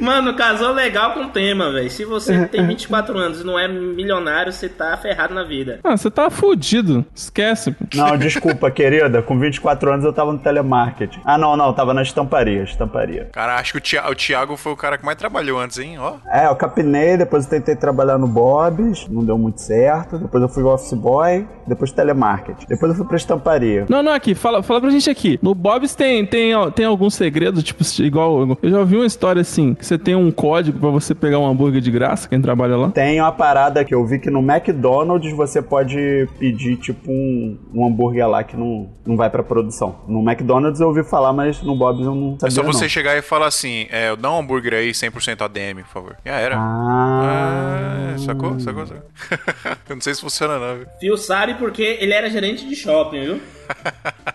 Mano, 0.00 0.34
casou 0.34 0.72
legal 0.72 1.12
com 1.12 1.24
o 1.24 1.28
tema, 1.28 1.70
velho. 1.70 1.90
Se 1.90 2.04
você 2.04 2.46
tem 2.46 2.66
24 2.66 3.16
anos 3.16 3.40
e 3.40 3.44
não 3.44 3.58
é 3.58 3.68
milionário, 3.68 4.52
você 4.52 4.68
tá 4.68 4.96
ferrado 4.96 5.34
na 5.34 5.44
vida. 5.44 5.80
Ah, 5.84 5.96
você 5.96 6.10
tá 6.10 6.28
fudido. 6.30 7.04
Esquece. 7.14 7.74
Não, 7.94 8.16
desculpa, 8.16 8.70
querida. 8.72 9.22
Com 9.22 9.38
24 9.38 9.92
anos 9.92 10.04
eu 10.04 10.12
tava 10.12 10.32
no 10.32 10.38
telemarketing. 10.38 11.20
Ah, 11.24 11.38
não, 11.38 11.56
não. 11.56 11.66
eu 11.68 11.72
Tava 11.72 11.94
na 11.94 12.02
estamparia. 12.02 12.62
Estamparia. 12.62 13.28
Cara, 13.32 13.56
acho 13.56 13.72
que 13.72 13.78
o 13.78 13.80
Thiago, 13.80 14.10
o 14.10 14.14
Thiago 14.14 14.56
foi 14.56 14.72
o 14.72 14.76
cara 14.76 14.98
que 14.98 15.04
mais 15.04 15.16
trabalhou 15.16 15.58
antes, 15.58 15.78
hein? 15.78 15.98
Ó. 15.98 16.16
É, 16.30 16.46
eu 16.46 16.56
capinei, 16.56 17.16
depois 17.16 17.44
eu 17.44 17.50
tentei 17.50 17.74
trabalhar 17.74 18.18
no 18.18 18.26
Bob's, 18.26 19.06
não 19.08 19.24
deu 19.24 19.38
muito 19.38 19.60
certo. 19.60 20.18
Depois 20.18 20.42
eu 20.42 20.48
fui 20.48 20.62
office 20.62 20.92
boy, 20.94 21.46
depois 21.66 21.92
telemarketing. 21.92 22.66
Depois 22.68 22.90
eu 22.92 22.96
fui 22.98 23.06
pra 23.06 23.16
estamparia. 23.16 23.86
Não, 23.88 24.02
não, 24.02 24.12
aqui, 24.12 24.34
fala, 24.34 24.62
fala 24.62 24.80
pra 24.80 24.90
gente 24.90 25.08
aqui. 25.08 25.38
No 25.42 25.54
Bob's 25.54 25.94
tem, 25.94 26.26
tem, 26.26 26.52
tem 26.74 26.84
algum 26.84 27.08
segredo, 27.08 27.62
tipo, 27.62 27.82
igual. 28.00 28.58
Eu 28.62 28.70
já 28.70 28.78
ouvi 28.78 28.96
uma 28.96 29.06
história 29.06 29.40
assim, 29.40 29.59
que 29.74 29.84
você 29.86 29.98
tem 29.98 30.14
um 30.14 30.30
código 30.30 30.78
pra 30.78 30.90
você 30.90 31.14
pegar 31.14 31.38
um 31.38 31.46
hambúrguer 31.46 31.80
de 31.80 31.90
graça, 31.90 32.28
quem 32.28 32.40
trabalha 32.40 32.76
lá. 32.76 32.90
Tem 32.90 33.20
uma 33.20 33.32
parada 33.32 33.84
que 33.84 33.94
eu 33.94 34.04
vi 34.06 34.18
que 34.18 34.30
no 34.30 34.40
McDonald's 34.40 35.32
você 35.36 35.60
pode 35.62 36.28
pedir, 36.38 36.76
tipo, 36.76 37.10
um, 37.10 37.58
um 37.74 37.86
hambúrguer 37.86 38.26
lá 38.28 38.42
que 38.44 38.56
não, 38.56 38.90
não 39.06 39.16
vai 39.16 39.28
pra 39.30 39.42
produção. 39.42 40.00
No 40.08 40.20
McDonald's 40.28 40.80
eu 40.80 40.88
ouvi 40.88 41.04
falar, 41.04 41.32
mas 41.32 41.62
no 41.62 41.76
Bob's 41.76 42.04
eu 42.04 42.14
não 42.14 42.34
É 42.36 42.40
sabia 42.40 42.54
só 42.54 42.62
você 42.62 42.82
não. 42.84 42.88
chegar 42.88 43.16
e 43.16 43.22
falar 43.22 43.46
assim: 43.46 43.86
é, 43.90 44.14
dá 44.16 44.30
um 44.32 44.38
hambúrguer 44.40 44.74
aí 44.74 44.90
100% 44.92 45.42
ADM, 45.42 45.82
por 45.82 45.92
favor. 45.92 46.16
Já 46.24 46.34
era. 46.34 46.56
Ah, 46.58 48.14
Ah, 48.14 48.18
sacou? 48.18 48.58
Sacou? 48.60 48.86
sacou? 48.86 49.02
Eu 49.88 49.96
não 49.96 50.00
sei 50.02 50.14
se 50.14 50.20
funciona, 50.20 50.58
não, 50.58 50.76
viu? 50.76 50.86
Fio 51.00 51.16
sabe 51.16 51.54
porque 51.54 51.82
ele 52.00 52.12
era 52.12 52.28
gerente 52.30 52.66
de 52.68 52.74
shopping, 52.76 53.20
viu? 53.24 53.40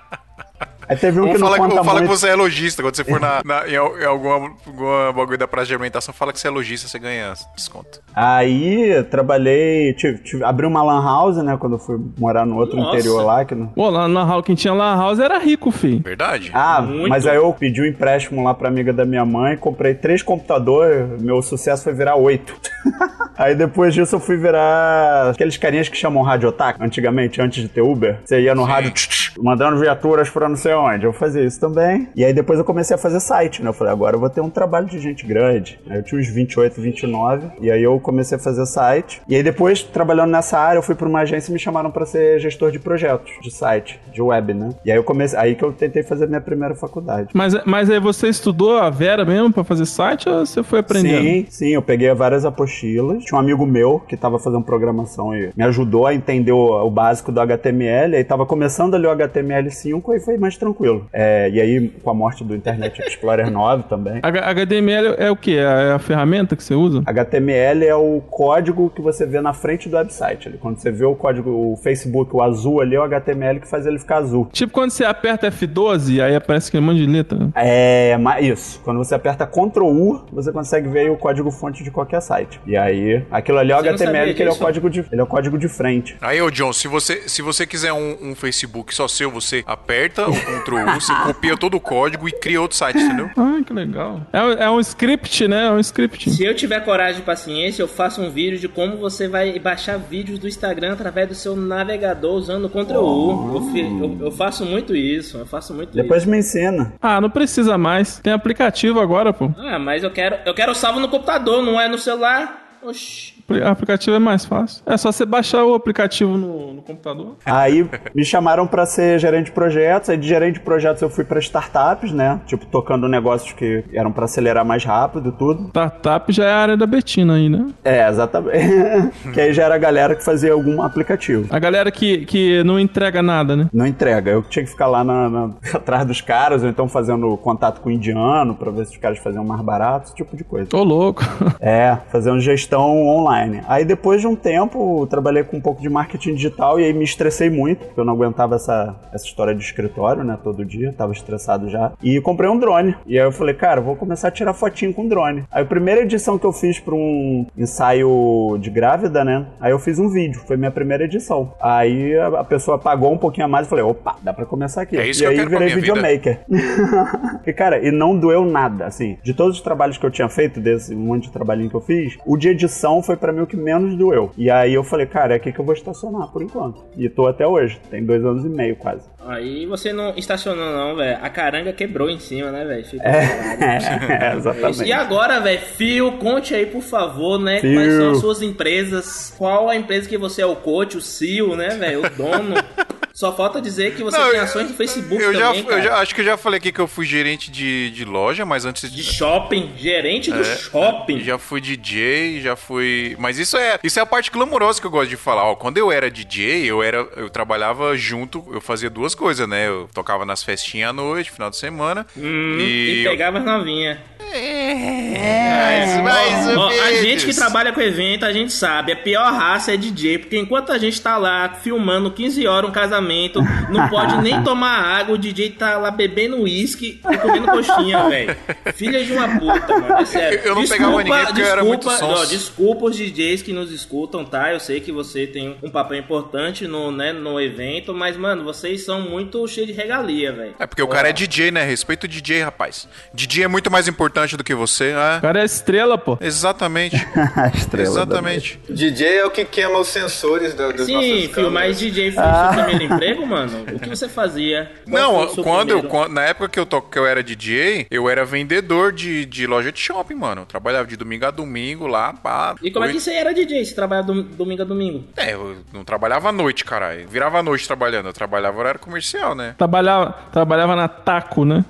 Aí 0.88 0.96
teve 0.98 1.20
um 1.20 1.28
Ou 1.28 1.34
que 1.34 1.38
não 1.40 1.48
fala, 1.48 1.58
conta 1.58 1.76
ou 1.80 1.84
fala 1.84 2.02
que 2.02 2.08
você 2.08 2.30
é 2.30 2.36
lojista. 2.36 2.82
Quando 2.84 2.96
você 2.96 3.04
for 3.04 3.20
na, 3.20 3.42
na- 3.44 3.68
em, 3.68 3.76
al- 3.76 4.00
em 4.00 4.06
alguma, 4.06 4.52
alguma 4.66 5.14
bagulho 5.14 5.38
da 5.38 5.48
praça 5.48 5.68
de 5.68 5.74
alimentação, 5.74 6.14
fala 6.14 6.32
que 6.34 6.40
você 6.40 6.48
é 6.48 6.52
lojista, 6.52 6.88
você 6.88 7.00
ganha 7.00 7.34
desconto. 7.56 8.00
Aí 8.16 9.04
trabalhei, 9.10 9.94
tive, 9.94 10.18
tive- 10.20 10.44
abri 10.44 10.66
uma 10.66 10.84
lan 10.84 11.04
house, 11.04 11.38
né, 11.38 11.58
quando 11.60 11.74
eu 11.74 11.80
fui 11.80 11.98
morar 12.18 12.46
no 12.46 12.58
outro 12.58 12.76
Nossa. 12.78 12.98
interior 12.98 13.24
lá. 13.24 13.46
Que 13.46 13.56
não... 13.56 13.68
Pô, 13.68 13.90
lá 13.90 14.08
na 14.08 14.26
house, 14.26 14.46
quem 14.46 14.56
tinha 14.56 14.74
lan 14.74 14.96
house 14.98 15.20
era 15.20 15.38
rico, 15.40 15.72
fi. 15.72 15.98
Verdade? 16.00 16.52
Ah, 16.54 16.82
Muito. 16.82 17.10
mas 17.10 17.26
aí 17.26 17.36
eu 17.38 17.52
pedi 17.54 17.82
um 17.82 17.86
empréstimo 17.86 18.44
lá 18.44 18.54
pra 18.54 18.68
amiga 18.68 18.92
da 18.94 19.06
minha 19.06 19.26
mãe, 19.26 19.56
comprei 19.58 19.94
três 19.96 20.22
computadores, 20.22 21.22
meu 21.22 21.42
sucesso 21.42 21.84
foi 21.84 21.94
virar 21.94 22.16
oito. 22.16 22.56
aí 23.38 23.56
depois 23.56 23.94
disso 23.94 24.16
eu 24.16 24.20
fui 24.20 24.38
virar 24.38 25.32
aqueles 25.32 25.58
carinhas 25.58 25.90
que 25.90 25.98
chamam 25.98 26.24
rádio 26.24 26.50
otaku, 26.50 26.84
antigamente, 26.84 27.42
antes 27.42 27.62
de 27.62 27.70
ter 27.70 27.82
Uber. 27.82 28.20
Você 28.24 28.42
ia 28.42 28.54
no 28.56 28.66
Sim. 28.66 28.72
rádio 28.72 28.92
tch, 28.92 29.08
tch, 29.08 29.34
mandando 29.38 29.78
viaturas 29.80 30.30
pra 30.30 30.48
não 30.48 30.56
sei 30.56 30.74
onde. 30.76 31.06
Eu 31.06 31.14
fazia 31.14 31.44
isso 31.44 31.60
também. 31.60 32.10
E 32.16 32.24
aí 32.24 32.34
depois 32.34 32.60
eu 32.60 32.66
comecei 32.66 32.96
a 32.96 32.98
fazer 32.98 33.20
site, 33.20 33.62
né? 33.62 33.70
Eu 33.70 33.74
falei, 33.74 33.94
agora 33.94 34.16
eu 34.16 34.20
vou 34.20 34.30
ter 34.30 34.42
um 34.42 34.50
trabalho 34.50 34.88
de 34.88 35.00
gente 35.00 35.26
grande. 35.26 35.80
Aí 35.90 35.98
eu 35.98 36.04
tinha 36.04 36.20
uns 36.20 36.28
28, 36.28 36.80
29, 36.80 37.48
e 37.62 37.72
aí 37.72 37.84
eu 37.84 38.00
comecei 38.00 38.38
a 38.38 38.40
fazer 38.40 38.66
site. 38.66 39.22
E 39.28 39.36
aí 39.36 39.44
depois, 39.44 39.84
trabalhando 39.84 40.32
nessa 40.32 40.58
área, 40.58 40.78
eu 40.78 40.84
fui 40.84 40.96
pra 40.96 41.08
uma 41.08 41.22
agência 41.22 41.50
e 41.50 41.54
me 41.54 41.60
chamaram 41.60 41.92
pra 41.92 42.06
ser 42.06 42.40
gestor 42.40 42.72
de 42.72 42.80
projetos, 42.80 43.32
de 43.42 43.52
site, 43.52 44.00
de 44.12 44.22
web, 44.22 44.54
né? 44.54 44.70
E 44.86 44.92
aí 44.92 44.98
eu 44.98 45.04
comecei, 45.04 45.38
aí 45.38 45.56
que 45.56 45.64
eu 45.64 45.72
tentei 45.72 46.04
fazer 46.04 46.28
minha 46.28 46.42
primeira 46.42 46.76
faculdade. 46.76 47.30
Mas, 47.34 47.56
mas 47.66 47.90
aí 47.90 48.00
você 48.00 48.28
estudou 48.28 48.78
a 48.78 48.90
Vera 48.90 49.26
mesmo 49.26 49.52
pra 49.52 49.64
fazer 49.64 49.86
site 49.86 50.30
ou 50.30 50.46
você 50.46 50.64
foi 50.64 50.80
aprendendo? 50.80 51.24
Sim, 51.24 51.46
sim, 51.50 51.70
eu 51.70 51.82
peguei 51.82 52.14
várias 52.14 52.46
apostilas. 52.46 53.24
Tinha 53.24 53.38
um 53.38 53.42
amigo 53.42 53.66
meu 53.66 54.00
que 54.08 54.16
tava 54.16 54.40
fazendo 54.40 54.64
programação 54.64 55.36
e 55.36 55.52
me 55.56 55.64
ajudou 55.64 56.08
a 56.08 56.14
entender 56.14 56.52
o, 56.52 56.86
o 56.86 56.90
básico 56.90 57.32
do 57.32 57.40
HTML. 57.40 58.16
Aí 58.16 58.24
tava 58.24 58.46
começando 58.46 58.96
ali 58.96 59.06
o 59.06 59.12
HTML5 59.12 60.16
e 60.16 60.20
foi 60.20 60.38
mais 60.38 60.58
tranquilo. 60.70 61.08
É, 61.14 61.50
e 61.50 61.60
aí, 61.62 61.90
com 62.04 62.10
a 62.10 62.14
morte 62.14 62.44
do 62.44 62.56
Internet 62.56 63.02
Explorer 63.02 63.50
9 63.52 63.84
também. 63.84 64.20
H- 64.24 64.50
HTML 64.52 65.16
é 65.18 65.30
o 65.32 65.36
que? 65.36 65.58
É 65.58 65.92
a 65.94 66.00
ferramenta 66.00 66.56
que 66.56 66.64
você 66.64 66.74
usa? 66.74 67.02
HTML 67.06 67.86
é 67.86 67.96
o 67.96 68.22
código 68.30 68.90
que 68.90 69.02
você 69.02 69.26
vê 69.26 69.42
na 69.42 69.54
frente 69.54 69.88
do 69.90 69.98
website. 69.98 70.48
Ali. 70.48 70.58
Quando 70.58 70.78
você 70.78 70.92
vê 70.92 71.06
o 71.06 71.16
código, 71.16 71.50
o 71.50 71.78
Facebook, 71.78 72.36
o 72.36 72.42
azul 72.42 72.82
ali, 72.82 72.96
é 72.96 73.00
o 73.00 73.04
HTML 73.04 73.60
que 73.60 73.68
faz 73.68 73.86
ele 73.86 74.00
ficar 74.00 74.18
azul. 74.18 74.48
Tipo 74.52 74.74
quando 74.74 74.92
você 74.92 75.04
aperta 75.06 75.50
F12, 75.50 76.24
aí 76.24 76.36
aparece 76.36 76.70
aquele 76.70 76.84
monte 76.84 76.98
de 76.98 77.06
letra. 77.08 77.50
É, 77.56 78.18
ma- 78.18 78.40
isso. 78.42 78.82
Quando 78.84 78.98
você 78.98 79.16
aperta 79.16 79.46
Ctrl 79.46 79.86
U, 79.86 80.26
você 80.32 80.52
consegue 80.52 80.88
ver 80.90 81.10
o 81.12 81.18
código 81.18 81.52
fonte 81.52 81.84
de 81.84 81.92
qualquer 81.92 82.22
site. 82.22 82.60
E 82.66 82.76
aí, 82.76 83.24
aquilo 83.32 83.58
ali 83.60 83.72
é 83.72 83.76
o 83.78 83.82
Você 83.82 83.90
HTML, 83.90 84.34
que 84.34 84.42
ele 84.42 84.50
é 84.50 84.54
o 84.54 84.58
código 84.58 84.90
de, 84.90 85.06
ele 85.12 85.22
é 85.22 85.24
o 85.24 85.28
código 85.28 85.58
de 85.58 85.68
frente. 85.68 86.16
Aí, 86.22 86.42
ô 86.42 86.50
John, 86.50 86.74
se 86.74 86.88
você, 86.88 87.28
se 87.28 87.42
você 87.42 87.66
quiser 87.66 87.94
um, 87.94 88.18
um 88.22 88.36
Facebook 88.36 88.94
só 88.94 89.08
seu, 89.08 89.30
você 89.32 89.64
aperta 89.66 90.28
o 90.30 90.34
Ctrl 90.62 90.76
U, 90.78 90.94
você 91.00 91.14
copia 91.24 91.58
todo 91.58 91.76
o 91.76 91.80
código 91.80 92.28
e 92.28 92.32
cria 92.32 92.62
outro 92.62 92.78
site, 92.78 92.98
entendeu? 93.00 93.30
Ah, 93.38 93.60
que 93.66 93.74
legal. 93.74 94.22
É, 94.32 94.42
um- 94.42 94.52
é 94.54 94.70
um 94.72 94.80
script, 94.80 95.48
né? 95.48 95.68
É 95.68 95.72
um 95.72 95.80
script. 95.80 96.30
Se 96.32 96.44
eu 96.44 96.56
tiver 96.56 96.80
coragem 96.84 97.22
e 97.22 97.24
paciência, 97.24 97.82
eu 97.84 97.88
faço 97.88 98.22
um 98.22 98.30
vídeo 98.30 98.58
de 98.60 98.68
como 98.68 98.98
você 98.98 99.28
vai 99.28 99.58
baixar 99.60 99.98
vídeos 99.98 100.40
do 100.40 100.48
Instagram 100.48 100.94
através 100.94 101.28
do 101.28 101.36
seu 101.36 101.56
navegador 101.56 102.34
usando 102.36 102.66
o 102.66 102.70
Ctrl 102.70 102.98
U. 103.00 103.56
Eu, 103.56 103.62
fi- 103.72 103.82
eu- 103.82 104.18
eu 104.28 104.32
faço 104.32 104.66
muito 104.66 104.96
isso, 104.96 105.38
eu 105.38 105.46
faço 105.46 105.74
muito 105.74 105.94
Depois 105.96 106.26
me 106.26 106.38
ensina. 106.38 106.94
Ah, 107.02 107.20
não 107.22 107.30
precisa 107.30 107.78
mais. 107.78 108.20
Tem 108.20 108.34
aplicativo 108.34 109.00
agora, 109.00 109.32
pô. 109.34 109.46
isso. 109.46 109.56
Ah, 109.60 109.80
mas 109.80 110.04
eu 110.04 110.12
quero, 110.12 110.38
eu 110.46 110.54
quero 110.54 110.74
salvo 110.76 111.00
no 111.00 111.08
computador, 111.08 111.62
não 111.64 111.80
é 111.80 111.88
no 111.88 111.98
celular. 111.98 112.65
Oxi. 112.88 113.34
O 113.48 113.68
aplicativo 113.68 114.16
é 114.16 114.20
mais 114.20 114.44
fácil. 114.44 114.82
É 114.88 114.98
só 114.98 115.12
você 115.12 115.24
baixar 115.26 115.64
o 115.64 115.76
aplicativo 115.76 116.36
no, 116.36 116.74
no 116.74 116.82
computador. 116.82 117.36
Aí 117.46 117.88
me 118.14 118.26
chamaram 118.26 118.66
pra 118.66 118.86
ser 118.88 119.20
gerente 119.20 119.46
de 119.48 119.52
projetos. 119.52 120.10
Aí 120.10 120.18
de 120.18 120.28
gerente 120.28 120.56
de 120.56 120.60
projetos 120.62 121.02
eu 121.02 121.10
fui 121.10 121.24
pra 121.24 121.40
startups, 121.40 122.12
né? 122.12 122.40
Tipo, 122.48 122.66
tocando 122.66 123.08
negócios 123.08 123.54
que 123.54 123.84
eram 123.94 124.12
pra 124.12 124.26
acelerar 124.26 124.66
mais 124.66 124.84
rápido 124.84 125.30
e 125.30 125.32
tudo. 125.32 125.68
Startup 125.70 126.32
já 126.32 126.46
é 126.46 126.52
a 126.52 126.58
área 126.58 126.78
da 126.78 126.88
Betina 126.88 127.36
aí, 127.36 127.48
né? 127.50 127.68
É, 127.84 128.08
exatamente. 128.10 128.58
que 129.34 129.40
aí 129.40 129.54
já 129.54 129.64
era 129.66 129.76
a 129.76 129.80
galera 129.80 130.16
que 130.16 130.24
fazia 130.24 130.54
algum 130.54 130.82
aplicativo. 130.82 131.48
A 131.54 131.60
galera 131.60 131.92
que, 131.92 132.26
que 132.26 132.64
não 132.64 132.80
entrega 132.80 133.22
nada, 133.22 133.56
né? 133.56 133.70
Não 133.72 133.86
entrega. 133.86 134.32
Eu 134.32 134.42
tinha 134.42 134.66
que 134.66 134.72
ficar 134.72 134.88
lá 134.88 135.04
na- 135.04 135.30
na- 135.30 135.52
atrás 135.74 136.06
dos 136.08 136.20
caras, 136.20 136.64
ou 136.64 136.70
então 136.70 136.88
fazendo 136.90 137.38
contato 137.38 137.80
com 137.80 137.90
o 137.90 137.92
indiano 137.92 138.56
pra 138.56 138.72
ver 138.72 138.86
se 138.88 138.94
os 138.94 138.98
caras 138.98 139.20
faziam 139.20 139.44
mais 139.46 139.62
barato, 139.62 140.08
esse 140.08 140.16
tipo 140.16 140.36
de 140.36 140.44
coisa. 140.44 140.68
Ô, 140.74 140.84
louco. 140.84 141.24
É, 141.60 141.96
fazendo 142.12 142.40
gestão 142.40 142.75
online. 142.82 143.62
Aí 143.68 143.86
depois 143.86 144.22
de 144.22 144.28
um 144.28 144.36
tempo, 144.36 145.02
eu 145.02 145.08
trabalhei 145.08 145.44
com 145.44 145.58
um 145.58 145.62
pouco 145.62 145.82
de 145.82 145.90
marketing 145.90 146.36
digital 146.36 146.80
e 146.80 146.86
aí 146.86 146.94
me 146.94 147.04
estressei 147.04 147.50
muito, 147.50 147.86
porque 147.86 148.00
eu 148.00 148.06
não 148.06 148.14
aguentava 148.14 148.56
essa, 148.56 148.96
essa 149.14 149.26
história 149.26 149.54
de 149.54 149.64
escritório, 149.64 150.24
né, 150.24 150.38
todo 150.44 150.66
dia, 150.66 150.94
tava 150.98 151.12
estressado 151.12 151.70
já. 151.70 151.92
E 152.02 152.20
comprei 152.22 152.50
um 152.50 152.58
drone. 152.58 152.96
E 153.06 153.20
aí 153.20 153.26
eu 153.26 153.32
falei, 153.32 153.56
cara, 153.56 153.80
eu 153.80 153.84
vou 153.84 153.96
começar 153.96 154.30
a 154.30 154.32
tirar 154.32 154.54
fotinho 154.54 154.94
com 154.94 155.08
drone. 155.08 155.44
Aí 155.52 155.64
a 155.64 155.66
primeira 155.66 156.02
edição 156.02 156.38
que 156.38 156.46
eu 156.46 156.54
fiz 156.54 156.80
pra 156.80 156.96
um 156.96 157.46
ensaio 157.58 158.58
de 158.60 158.70
grávida, 158.70 159.24
né, 159.24 159.46
aí 159.60 159.72
eu 159.72 159.80
fiz 159.80 160.00
um 160.00 160.10
vídeo, 160.10 160.42
foi 160.46 160.58
minha 160.58 160.72
primeira 160.72 161.06
edição. 161.06 161.54
Aí 161.62 162.16
a, 162.18 162.44
pessoa 162.44 162.78
pagou 162.78 163.12
um 163.12 163.18
pouquinho 163.18 163.46
a 163.46 163.50
mais 163.50 163.68
e 163.68 163.70
falei, 163.70 163.84
opa, 163.84 164.16
dá 164.22 164.34
pra 164.34 164.46
começar 164.46 164.82
aqui. 164.82 164.98
É 164.98 165.08
isso 165.08 165.20
e 165.20 165.22
que 165.22 165.26
eu 165.26 165.30
aí 165.32 165.38
quero 165.38 165.50
pra 165.50 165.60
virei 165.60 165.76
videomaker. 165.76 166.40
e 167.46 167.54
cara, 167.54 167.86
e 167.86 167.92
não 167.92 168.18
doeu 168.18 168.46
nada, 168.46 168.86
assim. 168.86 169.18
De 169.24 169.34
todos 169.34 169.58
os 169.58 169.62
trabalhos 169.62 169.98
que 169.98 170.06
eu 170.06 170.12
tinha 170.12 170.30
feito, 170.30 170.60
desse 170.60 170.96
monte 170.96 171.24
de 171.24 171.32
trabalhinho 171.32 171.70
que 171.70 171.76
eu 171.76 171.82
fiz, 171.82 172.18
o 172.26 172.38
de 172.38 172.50
edição 172.66 173.02
foi 173.02 173.16
pra 173.16 173.32
mim 173.32 173.42
o 173.42 173.48
que 173.48 173.56
menos 173.56 173.96
doeu. 173.96 174.32
E 174.38 174.50
aí 174.50 174.74
eu 174.74 174.84
falei, 174.84 175.06
cara, 175.06 175.34
é 175.34 175.38
aqui 175.38 175.52
que 175.52 175.60
eu 175.60 175.66
vou 175.66 175.74
estacionar 175.74 176.32
por 176.32 176.42
enquanto. 176.42 176.84
E 176.98 177.08
tô 177.08 177.28
até 177.28 177.48
hoje, 177.48 177.80
tem 177.90 178.06
dois 178.06 178.24
anos 178.26 178.46
e 178.46 178.50
meio 178.50 178.76
quase. 178.76 179.08
Aí 179.28 179.66
você 179.66 179.92
não 179.92 180.14
estacionou 180.16 180.72
não, 180.72 180.96
velho. 180.96 181.18
A 181.22 181.30
caranga 181.30 181.74
quebrou 181.74 182.10
em 182.10 182.20
cima, 182.20 182.52
né, 182.52 182.64
velho? 182.64 182.86
Ficou 182.86 183.06
É, 183.08 184.34
exatamente. 184.38 184.84
E 184.84 184.94
agora, 184.94 185.40
velho, 185.40 185.60
Fio, 185.60 186.12
conte 186.14 186.54
aí, 186.54 186.66
por 186.66 186.82
favor, 186.84 187.40
né? 187.40 187.60
Fio. 187.60 187.74
Quais 187.74 187.94
são 187.94 188.12
as 188.12 188.20
suas 188.20 188.42
empresas? 188.42 189.34
Qual 189.38 189.70
a 189.70 189.76
empresa 189.76 190.08
que 190.08 190.18
você 190.18 190.42
é 190.42 190.46
o 190.46 190.56
coach, 190.56 190.98
o 190.98 191.02
CEO, 191.02 191.56
né, 191.56 191.70
velho? 191.70 192.06
O 192.06 192.10
dono. 192.10 192.56
Só 193.16 193.34
falta 193.34 193.62
dizer 193.62 193.96
que 193.96 194.04
você 194.04 194.18
Não, 194.18 194.26
tem 194.30 194.40
eu- 194.40 194.44
ações 194.44 194.68
no 194.70 194.76
Facebook 194.76 195.24
Eu 195.24 195.34
já, 195.34 195.48
também, 195.48 195.62
eu 195.62 195.68
cara. 195.68 195.82
já- 195.82 195.98
acho 196.00 196.14
que 196.14 196.20
eu 196.20 196.26
já 196.26 196.36
falei 196.36 196.58
aqui 196.58 196.70
que 196.70 196.82
eu 196.82 196.88
fui 196.88 197.06
gerente 197.06 197.50
de, 197.50 197.90
de 197.92 198.04
loja, 198.04 198.46
mas 198.46 198.66
antes 198.66 198.92
De 198.92 199.02
shopping, 199.04 199.72
gerente 199.78 200.30
do 200.34 200.44
shopping. 200.44 201.22
É, 201.22 201.24
Já 201.24 201.38
fui 201.38 201.62
DJ, 201.62 202.42
já 202.42 202.58
fui. 202.58 203.16
Mas 203.18 203.40
isso 203.40 203.56
é, 203.56 203.80
isso 203.82 203.98
é 204.00 204.02
a 204.02 204.06
parte 204.06 204.30
glamourosa 204.30 204.82
que 204.82 204.86
eu 204.88 204.92
gosto 204.92 205.10
de 205.10 205.16
falar. 205.16 205.46
Ó, 205.46 205.56
quando 205.56 205.78
eu 205.78 205.94
era 205.94 206.12
DJ, 206.12 206.66
eu 206.70 206.84
era, 206.84 207.08
eu 207.16 207.30
trabalhava 207.30 207.96
junto, 207.96 208.44
eu 208.52 208.60
fazia 208.60 208.90
duas 208.90 209.15
coisas, 209.16 209.48
né? 209.48 209.68
Eu 209.68 209.90
tocava 209.94 210.26
nas 210.26 210.44
festinhas 210.44 210.90
à 210.90 210.94
noite, 210.94 211.32
final 211.32 211.50
de 211.50 211.58
semana. 211.58 212.06
Hum, 212.16 212.58
e, 212.60 213.02
e 213.02 213.04
pegava 213.04 213.40
as 213.40 213.46
novinhas. 213.46 213.98
É, 214.34 216.02
mais 216.02 216.48
ou 216.50 216.58
Ó, 216.58 216.70
a 216.70 216.94
gente 216.94 217.26
que 217.26 217.34
trabalha 217.34 217.72
com 217.72 217.80
evento, 217.80 218.26
a 218.26 218.34
gente 218.34 218.52
sabe, 218.52 218.92
a 218.92 218.96
pior 218.96 219.32
raça 219.32 219.74
é 219.74 219.78
DJ, 219.78 220.18
porque 220.18 220.38
enquanto 220.38 220.72
a 220.72 220.78
gente 220.78 221.00
tá 221.02 221.18
lá 221.18 221.50
filmando 221.64 222.12
15 222.12 222.46
horas 222.46 222.70
um 222.70 222.74
casamento, 222.74 223.40
não 223.70 223.88
pode 223.88 224.22
nem 224.22 224.44
tomar 224.44 224.78
água, 224.78 225.16
o 225.16 225.18
DJ 225.18 225.52
tá 225.52 225.78
lá 225.78 225.90
bebendo 225.90 226.42
uísque 226.42 227.00
e 227.10 227.18
comendo 227.18 227.48
coxinha, 227.48 228.08
velho. 228.10 228.36
Filha 228.74 229.06
de 229.06 229.14
uma 229.14 229.40
puta, 229.40 229.80
mano, 229.80 229.96
é 230.00 230.06
sério. 230.06 230.42
Eu 230.44 230.56
não 230.56 230.68
pegava 230.68 231.04
ninguém 231.04 231.26
porque 231.26 231.42
eu 231.42 231.46
era 231.46 231.64
muito 231.64 231.88
desculpa, 231.88 232.14
ó, 232.14 232.26
desculpa 232.26 232.86
os 232.86 232.98
DJs 232.98 233.42
que 233.42 233.54
nos 233.54 233.72
escutam, 233.72 234.26
tá? 234.26 234.52
Eu 234.52 234.60
sei 234.60 234.82
que 234.82 234.92
você 234.92 235.26
tem 235.26 235.56
um 235.64 235.70
papel 235.70 235.98
importante 235.98 236.68
no, 236.68 236.92
né, 236.92 237.14
no 237.14 237.40
evento, 237.40 237.94
mas, 237.94 238.18
mano, 238.18 238.44
vocês 238.44 238.84
são 238.84 239.05
muito 239.06 239.46
cheios 239.48 239.68
de 239.68 239.74
regalia, 239.74 240.32
velho. 240.34 240.56
É 240.60 240.66
porque 240.68 240.82
o 240.82 240.88
cara 240.88 241.10
é 241.10 241.14
DJ, 241.14 241.52
né? 241.52 241.64
Respeita 241.64 242.06
o 242.06 242.10
DJ, 242.10 242.42
rapaz. 242.44 242.88
DJ 243.14 243.44
é 243.44 243.48
muito 243.48 243.70
mais 243.72 243.88
importante 243.88 244.36
do 244.38 244.44
que 244.44 244.54
você, 244.56 244.92
O 244.92 244.96
né? 244.96 245.20
cara 245.22 245.42
é 245.42 245.46
estrela, 245.46 245.98
pô. 245.98 246.18
Exatamente. 246.22 246.96
A 247.36 247.48
estrela 247.50 247.88
Exatamente. 247.88 248.60
DJ 248.70 249.08
é 249.20 249.26
o 249.26 249.32
que 249.32 249.46
queima 249.46 249.78
os 249.80 249.88
sensores 249.88 250.54
da, 250.54 250.72
das 250.72 250.86
Sim, 250.86 250.94
nossas 250.94 251.10
filho, 251.10 251.30
câmeras. 251.30 251.54
mas 251.54 251.80
DJ 251.80 252.12
foi 252.12 252.24
o 252.24 252.36
seu 252.54 252.64
primeiro 252.64 252.94
emprego, 252.94 253.26
mano? 253.26 253.66
O 253.74 253.80
que 253.80 253.90
você 253.90 254.08
fazia? 254.10 254.72
Qual 254.90 255.02
Não, 255.02 255.24
o 255.24 255.44
quando 255.44 255.70
eu, 255.72 255.84
quando- 255.84 256.14
na 256.14 256.24
época 256.24 256.50
que 256.50 256.60
eu, 256.60 256.66
to, 256.66 256.82
que 256.82 256.98
eu 257.00 257.06
era 257.06 257.24
DJ, 257.24 257.88
eu 257.92 258.10
era 258.10 258.26
vendedor 258.26 258.92
de, 258.92 259.26
de 259.26 259.46
loja 259.48 259.72
de 259.72 259.80
shopping, 259.80 260.16
mano. 260.16 260.42
Eu 260.42 260.46
trabalhava 260.46 260.88
de 260.88 260.96
domingo 260.96 261.26
a 261.26 261.32
domingo 261.32 261.88
lá, 261.88 262.14
pá. 262.14 262.56
E 262.62 262.72
como 262.72 262.86
é 262.86 262.92
que 262.92 263.00
você 263.00 263.14
era 263.14 263.34
DJ? 263.34 263.66
Você 263.66 263.76
trabalhava 263.76 264.08
dom- 264.08 264.22
domingo 264.24 264.62
a 264.62 264.66
domingo? 264.66 265.04
É, 265.18 265.34
eu 265.34 265.58
não 265.74 265.84
trabalhava 265.84 266.30
à 266.30 266.32
noite, 266.32 266.64
caralho. 266.64 267.08
Virava 267.08 267.40
à 267.40 267.44
noite 267.44 267.66
trabalhando. 267.68 268.08
Eu 268.08 268.14
trabalhava 268.14 268.58
horário 268.60 268.80
comercial, 268.86 269.36
né? 269.36 269.56
Trabalhava, 269.58 270.16
trabalhava 270.32 270.76
na 270.76 270.88
Taco, 270.88 271.44
né? 271.44 271.66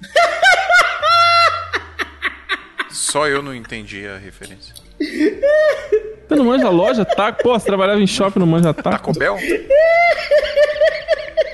Só 2.89 3.27
eu 3.27 3.41
não 3.41 3.55
entendi 3.55 4.05
a 4.05 4.17
referência. 4.17 4.75
Você 4.99 6.35
não 6.35 6.45
manja 6.45 6.69
loja, 6.69 7.03
Taco? 7.05 7.41
Pô, 7.43 7.57
você 7.57 7.65
trabalhava 7.65 7.99
em 7.99 8.07
shopping, 8.07 8.39
não 8.39 8.47
manja 8.47 8.73
Taco? 8.73 8.89
Taco 8.89 9.13
Bell? 9.17 9.37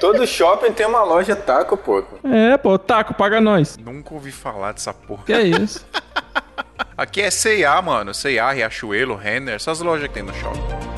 Todo 0.01 0.25
shopping 0.25 0.71
tem 0.71 0.87
uma 0.87 1.03
loja 1.03 1.35
taco, 1.35 1.77
pô. 1.77 2.03
É, 2.23 2.57
pô, 2.57 2.79
Taco, 2.79 3.13
paga 3.13 3.39
nós. 3.39 3.77
Nunca 3.77 4.15
ouvi 4.15 4.31
falar 4.31 4.71
dessa 4.71 4.91
porra. 4.91 5.23
Que 5.25 5.33
é 5.33 5.43
isso? 5.43 5.85
Aqui 6.97 7.21
é 7.21 7.29
C&A, 7.29 7.79
mano. 7.83 8.11
C&A, 8.11 8.51
Riachuelo, 8.51 9.15
Renner, 9.15 9.53
essas 9.53 9.79
lojas 9.79 10.07
que 10.07 10.13
tem 10.15 10.23
no 10.23 10.33
shopping. 10.33 10.90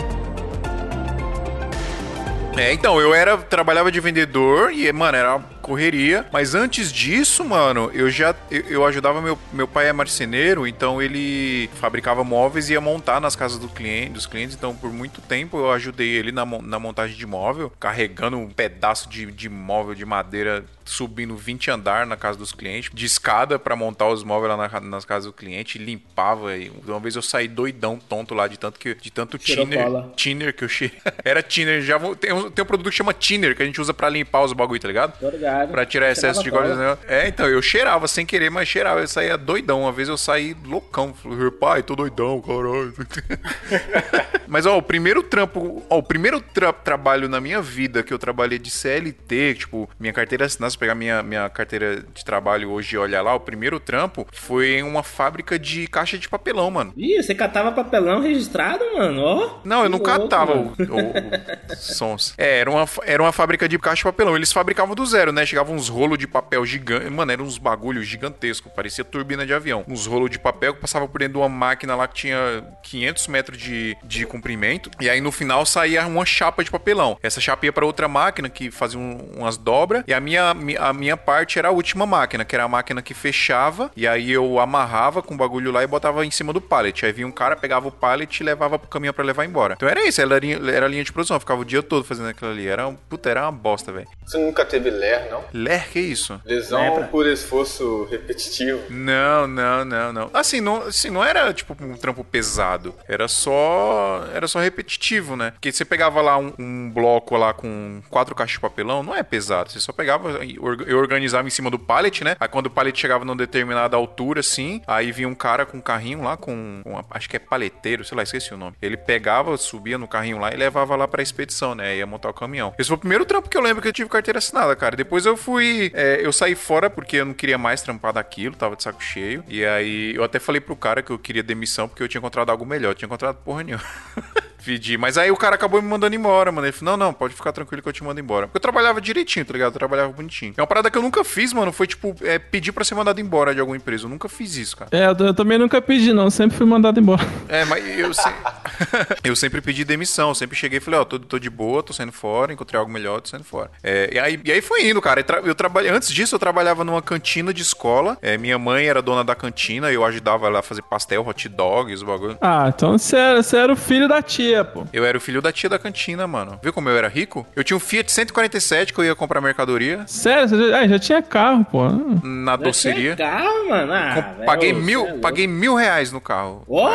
É, 2.56 2.72
então, 2.72 3.02
eu 3.02 3.16
era, 3.16 3.36
trabalhava 3.38 3.92
de 3.92 4.00
vendedor 4.00 4.72
e, 4.72 4.92
mano, 4.94 5.18
era 5.18 5.39
correria. 5.62 6.26
Mas 6.32 6.54
antes 6.54 6.92
disso, 6.92 7.44
mano, 7.44 7.89
eu 7.94 8.12
já 8.12 8.36
eu, 8.52 8.62
eu 8.70 8.86
ajudava 8.86 9.22
meu, 9.22 9.39
meu 9.52 9.68
pai 9.68 9.88
é 9.88 9.94
marceneiro, 9.94 10.68
então 10.68 11.02
ele 11.02 11.68
fabricava 11.76 12.24
móveis 12.24 12.70
e 12.70 12.74
ia 12.74 12.82
montar 12.82 13.20
nas 13.20 13.36
casas 13.36 13.58
do 13.58 13.68
cliente, 13.68 14.12
dos 14.12 14.28
clientes. 14.28 14.56
Então, 14.56 14.76
por 14.76 14.92
muito 14.92 15.20
tempo 15.22 15.58
eu 15.58 15.72
ajudei 15.72 16.10
ele 16.10 16.32
na, 16.32 16.46
na 16.46 16.78
montagem 16.78 17.18
de 17.18 17.26
móvel, 17.26 17.72
carregando 17.80 18.38
um 18.38 18.50
pedaço 18.50 19.10
de, 19.10 19.32
de 19.32 19.50
móvel 19.50 19.96
de 19.96 20.06
madeira 20.06 20.63
subindo 20.86 21.36
20 21.36 21.72
andar 21.72 22.06
na 22.06 22.15
casa 22.15 22.38
dos 22.38 22.52
clientes, 22.52 22.91
de 22.93 23.06
escada 23.06 23.58
pra 23.58 23.76
montar 23.76 24.08
os 24.10 24.24
móveis 24.24 24.55
lá 24.55 24.68
na- 24.70 24.80
nas 24.82 25.05
casas 25.05 25.26
do 25.26 25.34
cliente, 25.34 25.78
limpava. 25.78 26.55
E 26.58 26.72
uma 26.88 26.99
vez 26.99 27.16
eu 27.16 27.22
saí 27.22 27.47
doidão, 27.47 27.97
tonto 27.97 28.34
lá, 28.34 28.47
de 28.47 28.58
tanto 28.58 28.80
que 28.80 28.93
de 28.95 29.12
tanto 29.12 29.38
cola. 29.39 30.12
thinner 30.16 30.53
que 30.55 30.64
eu 30.64 30.70
cheirei. 30.70 30.97
Era 31.24 31.41
thinner, 31.41 31.82
já 31.82 31.97
vou- 31.97 32.16
tem, 32.16 32.32
um, 32.34 32.49
tem 32.49 32.64
um 32.64 32.66
produto 32.68 32.89
que 32.89 32.95
chama 32.95 33.14
thinner, 33.14 33.55
que 33.55 33.64
a 33.64 33.66
gente 33.66 33.80
usa 33.82 33.93
pra 33.93 34.10
limpar 34.10 34.41
os 34.43 34.53
bagulho, 34.53 34.80
tá 34.80 34.88
ligado? 34.88 35.14
Ligado. 35.32 35.72
Pra 35.72 35.86
tirar 35.86 36.12
excesso 36.12 36.43
de 36.43 36.49
gordura. 36.49 36.76
né? 36.76 36.97
É, 37.08 37.28
então, 37.28 37.47
eu 37.47 37.62
cheirava 37.62 38.08
sem 38.08 38.26
querer, 38.26 38.49
mas 38.49 38.68
cheirava. 38.68 38.99
Eu 39.01 39.08
saía 39.08 39.38
doidão. 39.38 39.82
Uma 39.82 39.91
vez 39.91 40.08
eu 40.10 40.18
saí 40.18 40.55
loucão. 40.66 41.14
Falei, 41.14 41.51
pai, 41.51 41.84
tô 41.84 41.95
doidão, 41.95 42.41
caralho. 42.41 42.93
mas, 44.47 44.66
ó, 44.66 44.78
o 44.78 44.82
primeiro 44.82 45.24
trampo, 45.24 45.84
ó, 45.89 45.97
o 45.97 46.03
primeiro 46.03 46.39
tra- 46.41 46.74
trabalho 46.74 47.28
na 47.28 47.39
minha 47.41 47.62
vida 47.62 48.03
que 48.03 48.14
eu 48.14 48.20
trabalhei 48.20 48.60
de 48.60 48.70
CLT, 48.70 49.55
tipo, 49.55 49.89
minha 49.99 50.14
carteira 50.14 50.45
assinada, 50.45 50.72
pegar 50.78 50.95
minha, 50.95 51.21
minha 51.24 51.49
carteira 51.49 52.03
de 52.13 52.24
trabalho 52.26 52.69
hoje 52.71 52.95
e 52.95 52.97
olhar 52.97 53.21
lá, 53.21 53.34
o 53.36 53.39
primeiro 53.39 53.80
trampo 53.80 54.28
foi 54.34 54.76
em 54.80 54.84
uma 54.84 55.03
fábrica 55.03 55.57
de 55.59 55.88
caixa 55.88 56.17
de 56.17 56.28
papelão, 56.30 56.69
mano. 56.71 56.93
Ih, 56.97 57.21
você 57.21 57.34
catava 57.36 57.71
papelão 57.71 58.21
registrado, 58.21 58.84
mano? 58.95 59.21
Ó. 59.21 59.59
Não, 59.63 59.84
eu 59.84 59.89
não 59.89 59.97
louco, 59.99 60.05
catava 60.19 60.53
o, 60.57 60.67
o- 60.67 61.74
o 61.74 61.76
sons. 61.76 62.34
É, 62.38 62.59
era 62.59 62.69
uma, 62.71 62.86
era 63.05 63.21
uma 63.24 63.32
fábrica 63.32 63.67
de 63.67 63.78
caixa 63.80 63.97
de 63.97 64.03
papelão. 64.03 64.36
Eles 64.36 64.51
fabricavam 64.51 64.95
do 64.95 65.05
zero, 65.05 65.32
né? 65.32 65.45
Chegavam 65.45 65.76
uns 65.76 65.89
rolos 65.89 66.17
de 66.17 66.28
papel 66.28 66.65
gigantes. 66.65 67.09
Mano, 67.09 67.32
eram 67.32 67.45
uns 67.45 67.57
bagulhos 67.57 68.05
gigantescos. 68.07 68.71
Parecia 68.74 69.03
turbina 69.03 69.45
de 69.45 69.53
avião. 69.53 69.84
Uns 69.88 70.05
rolos 70.05 70.30
de 70.30 70.39
papel 70.39 70.74
que 70.74 70.82
passavam 70.82 71.07
por 71.07 71.19
dentro 71.19 71.34
de 71.34 71.39
uma 71.39 71.49
máquina 71.49 71.95
lá 71.95 72.07
que 72.07 72.15
tinha 72.15 72.63
500 72.84 73.28
metros 73.28 73.57
de, 73.57 73.97
de 74.03 74.26
comprimento. 74.26 74.89
E 74.99 75.09
aí 75.09 75.21
no 75.21 75.32
final 75.32 75.65
saía 75.65 76.05
uma 76.05 76.26
chapa 76.26 76.63
de 76.63 76.71
papelão. 76.71 77.17
Essa 77.21 77.39
chapa 77.41 77.65
ia 77.65 77.74
pra 77.74 77.86
outra 77.86 78.07
máquina 78.07 78.49
que 78.49 78.71
fazia 78.71 78.99
um- 78.99 79.17
umas 79.38 79.57
dobras. 79.57 80.03
E 80.07 80.13
a 80.13 80.19
minha, 80.19 80.53
mi- 80.53 80.62
a 80.80 80.93
minha 80.93 81.18
parte 81.18 81.59
era 81.59 81.70
a 81.70 81.72
última 81.72 82.05
máquina, 82.05 82.45
que 82.45 82.55
era 82.55 82.64
a 82.64 82.68
máquina 82.68 83.01
que 83.01 83.14
fechava. 83.14 83.91
E 83.95 84.07
aí 84.07 84.32
eu 84.32 84.59
amarrava 84.59 85.22
com 85.22 85.34
o 85.34 85.38
bagulho 85.38 85.72
lá 85.72 85.84
e 85.84 85.88
botava 85.88 86.26
em 86.26 86.32
cima 86.32 86.53
do 86.53 86.61
pallet. 86.61 87.05
Aí 87.05 87.11
vinha 87.11 87.28
um 87.28 87.32
cara, 87.32 87.55
pegava 87.55 87.88
o 87.88 87.91
pallet 87.91 88.39
e 88.39 88.43
levava 88.43 88.78
pro 88.80 88.89
caminhão 88.89 89.14
pra 89.14 89.24
levar 89.24 89.45
embora. 89.45 89.74
Então 89.76 89.88
era 89.88 90.07
isso, 90.07 90.22
era 90.22 90.36
a 90.36 90.39
linha, 90.39 90.59
era 90.72 90.86
a 90.86 90.89
linha 90.89 91.03
de 91.03 91.11
produção. 91.11 91.36
Eu 91.36 91.39
ficava 91.39 91.61
o 91.61 91.66
dia 91.66 91.84
todo 91.84 92.03
fazendo 92.03 92.30
aquilo 92.30 92.51
ali. 92.51 92.68
Era, 92.68 92.88
um, 92.88 92.95
puta, 92.95 93.30
era 93.30 93.43
uma 93.43 93.51
bosta, 93.51 93.91
velho. 93.91 94.07
Você 94.26 94.38
nunca 94.38 94.66
teve 94.66 94.89
ler, 94.89 95.30
não? 95.30 95.43
Ler, 95.53 95.88
que 95.89 95.99
isso? 95.99 96.39
Lesão 96.45 96.82
Lembra? 96.82 97.07
por 97.07 97.28
esforço 97.28 98.07
repetitivo. 98.09 98.82
Não, 98.89 99.47
não, 99.47 99.86
não, 99.86 100.14
não. 100.14 100.30
Assim, 100.34 100.61
não, 100.61 100.84
assim, 100.84 101.09
não 101.09 101.24
era 101.24 101.53
tipo 101.53 101.76
um 101.82 101.95
trampo 101.97 102.24
pesado. 102.24 102.93
Era 103.07 103.28
só. 103.28 104.26
Era 104.34 104.47
só 104.47 104.59
repetitivo, 104.59 105.36
né? 105.36 105.51
Porque 105.51 105.72
você 105.72 105.86
pegava 105.86 106.22
lá 106.22 106.38
um, 106.38 106.53
um 106.57 106.91
bloco 106.91 107.36
lá 107.36 107.53
com 107.53 108.01
quatro 108.09 108.36
caixas 108.36 108.53
de 108.53 108.59
papelão, 108.59 109.03
não 109.03 109.16
é 109.16 109.24
pesado. 109.24 109.72
Você 109.72 109.80
só 109.80 109.91
pegava. 109.91 110.39
Eu 110.88 110.97
organizava 110.97 111.47
em 111.47 111.51
cima 111.51 111.70
do 111.70 111.78
pallet, 111.80 112.24
né? 112.24 112.36
Aí 112.39 112.47
quando 112.47 112.68
o 112.68 112.70
pallet 112.70 112.99
chegava 112.99 113.24
numa 113.26 113.36
determinada 113.36 113.95
altura, 113.95 114.39
assim, 114.41 114.82
aí 114.88 115.12
vinha 115.12 115.28
um 115.28 115.36
cara 115.36 115.66
com 115.66 115.78
um 115.78 115.82
carrinho 115.82 116.22
lá, 116.24 116.36
com. 116.38 116.82
com 116.84 116.89
uma- 116.91 117.06
acho 117.12 117.30
que 117.30 117.36
é 117.36 117.39
paleteiro, 117.39 118.04
sei 118.04 118.16
lá, 118.16 118.24
esqueci 118.24 118.54
o 118.54 118.58
nome. 118.58 118.76
Ele 118.82 118.97
pegava, 118.97 119.56
subia 119.58 119.97
no 119.97 120.08
carrinho 120.08 120.39
lá 120.39 120.54
e 120.54 120.58
levava 120.58 120.95
lá 120.95 121.08
pra 121.08 121.22
expedição, 121.24 121.74
né? 121.76 121.97
Ia 121.97 122.06
montar 122.06 122.30
o 122.30 122.34
caminhão. 122.34 122.74
Esse 122.78 122.88
foi 122.88 122.95
o 122.97 122.99
primeiro 122.99 123.26
trampo 123.26 123.49
que 123.49 123.58
eu 123.58 123.62
lembro 123.62 123.82
que 123.82 123.88
eu 123.88 123.93
tive 123.93 124.10
carteira 124.10 124.39
assinada, 124.39 124.76
cara. 124.76 124.95
Depois 124.95 125.26
eu 125.26 125.36
fui. 125.38 125.91
é, 125.93 126.20
eu 126.24 126.32
saí 126.34 126.56
fora 126.56 126.89
porque 126.89 127.18
eu 127.18 127.26
não 127.26 127.34
queria 127.34 127.58
mais 127.58 127.82
trampar 127.82 128.14
daquilo, 128.14 128.56
tava 128.56 128.76
de 128.76 128.84
saco 128.84 129.04
cheio. 129.04 129.43
E 129.47 129.64
aí 129.66 130.16
eu 130.16 130.24
até 130.24 130.39
falei 130.39 130.62
pro 130.62 130.76
cara 130.76 131.01
que 131.01 131.12
eu 131.12 131.20
queria 131.20 131.43
demissão 131.43 131.88
porque 131.88 132.01
eu 132.04 132.08
tinha 132.08 132.20
encontrado 132.20 132.49
algo 132.49 132.66
melhor. 132.66 132.91
Eu 132.91 132.95
tinha 132.95 133.08
encontrado 133.08 133.36
porra 133.38 133.64
nenhuma. 133.64 133.84
Pedi. 134.66 134.97
Mas 134.97 135.18
aí 135.18 135.30
o 135.32 135.36
cara 135.38 135.55
acabou 135.55 135.82
me 135.82 135.88
mandando 135.88 136.16
embora, 136.16 136.51
mano. 136.51 136.66
Ele 136.66 136.72
falou: 136.72 136.97
não, 136.97 137.07
não, 137.07 137.14
pode 137.14 137.34
ficar 137.34 137.51
tranquilo 137.51 137.82
que 137.82 137.89
eu 137.89 137.93
te 137.93 138.03
mando 138.03 138.20
embora. 138.20 138.47
Porque 138.47 138.57
eu 138.57 138.61
trabalhava 138.61 139.01
direitinho, 139.01 139.45
tá 139.45 139.53
ligado? 139.53 139.74
Eu 139.74 139.80
trabalhava 139.80 140.11
bonitinho. 140.14 140.53
É 140.57 140.61
uma 140.61 140.68
parada 140.68 140.89
que 140.89 140.97
eu 140.97 141.01
nunca 141.01 141.24
fiz, 141.24 141.51
mano. 141.53 141.72
Foi 141.72 141.86
tipo, 141.88 142.16
é, 142.22 142.39
pedir 142.39 142.72
pra 142.72 142.84
ser 142.84 142.95
mandado 142.95 143.20
embora 143.20 143.53
de 143.53 143.59
alguma 143.59 143.76
empresa. 143.78 144.05
Eu 144.05 144.09
nunca 144.09 144.30
fiz 144.30 144.55
isso, 144.55 144.78
cara. 144.78 144.89
É, 144.91 145.07
eu, 145.07 145.28
eu 145.28 145.34
também 145.34 145.57
nunca 145.57 145.82
pedi, 145.82 146.14
não. 146.14 146.30
Sempre 146.30 146.57
fui 146.57 146.66
mandado 146.66 146.99
embora. 146.99 147.22
É, 147.49 147.66
mas 147.66 147.84
eu, 147.99 148.14
se- 148.14 148.22
eu 149.24 149.36
sempre 149.36 149.61
pedi 149.61 149.84
demissão, 149.84 150.34
sempre 150.34 150.55
cheguei 150.57 150.78
e 150.78 150.82
falei, 150.82 150.99
ó, 150.99 151.05
tô, 151.05 151.19
tô 151.19 151.39
de 151.39 151.49
boa, 151.49 151.84
tô 151.84 151.93
saindo 151.93 152.11
fora, 152.11 152.53
encontrei 152.53 152.80
algo 152.80 152.91
melhor, 152.91 153.21
tô 153.21 153.30
saindo 153.30 153.43
fora. 153.45 153.69
É, 153.84 154.09
e, 154.13 154.19
aí, 154.19 154.39
e 154.43 154.51
aí 154.51 154.61
foi 154.61 154.88
indo, 154.89 155.01
cara. 155.01 155.19
Eu, 155.19 155.24
tra- 155.24 155.41
eu 155.43 155.55
trabalhei, 155.55 155.91
antes 155.91 156.09
disso, 156.11 156.36
eu 156.36 156.39
trabalhava 156.39 156.84
numa 156.84 157.01
cantina 157.01 157.53
de 157.53 157.61
escola. 157.61 158.17
É, 158.21 158.38
minha 158.38 158.57
mãe 158.57 158.86
era 158.88 159.01
dona 159.01 159.24
da 159.24 159.36
cantina, 159.36 159.91
eu 159.91 160.03
ajudava 160.05 160.47
ela 160.47 160.59
a 160.59 160.63
fazer 160.63 160.82
pastel, 160.84 161.26
hot 161.28 161.47
dogs, 161.49 162.01
o 162.03 162.05
bagulho. 162.05 162.38
Ah, 162.41 162.71
então 162.76 162.97
você 162.97 163.15
era, 163.15 163.43
você 163.43 163.57
era 163.57 163.71
o 163.71 163.76
filho 163.76 164.07
da 164.07 164.21
tia, 164.21 164.63
pô. 164.63 164.86
Eu 164.93 165.05
era 165.05 165.17
o 165.17 165.21
filho 165.21 165.41
da 165.41 165.51
tia 165.51 165.69
da 165.69 165.80
cantina, 165.80 166.26
mano. 166.28 166.59
Viu 166.61 166.74
como 166.74 166.89
eu 166.89 166.97
era 166.97 167.07
rico? 167.07 167.45
Eu 167.55 167.63
tinha 167.63 167.78
um 167.78 167.80
Fiat 167.80 168.11
147 168.11 168.93
que 168.93 168.99
eu 168.99 169.05
ia 169.05 169.15
comprar 169.15 169.41
mercadoria 169.41 170.03
Sério, 170.07 170.47
você 170.49 170.69
já, 170.69 170.80
ah, 170.80 170.88
já 170.88 170.99
tinha 170.99 171.21
carro, 171.21 171.65
pô. 171.65 171.88
Na 172.24 172.51
Já 172.53 172.55
doceria. 172.57 173.15
tinha 173.15 173.28
carro, 173.30 173.69
mano. 173.69 173.93
Ah, 173.93 174.36
paguei 174.45 174.74
você 174.74 174.80
mil, 174.82 175.05
é 175.07 175.13
paguei 175.17 175.47
mil 175.47 175.76
reais 175.76 176.11
no 176.11 176.19
carro. 176.21 176.63
Ó, 176.67 176.91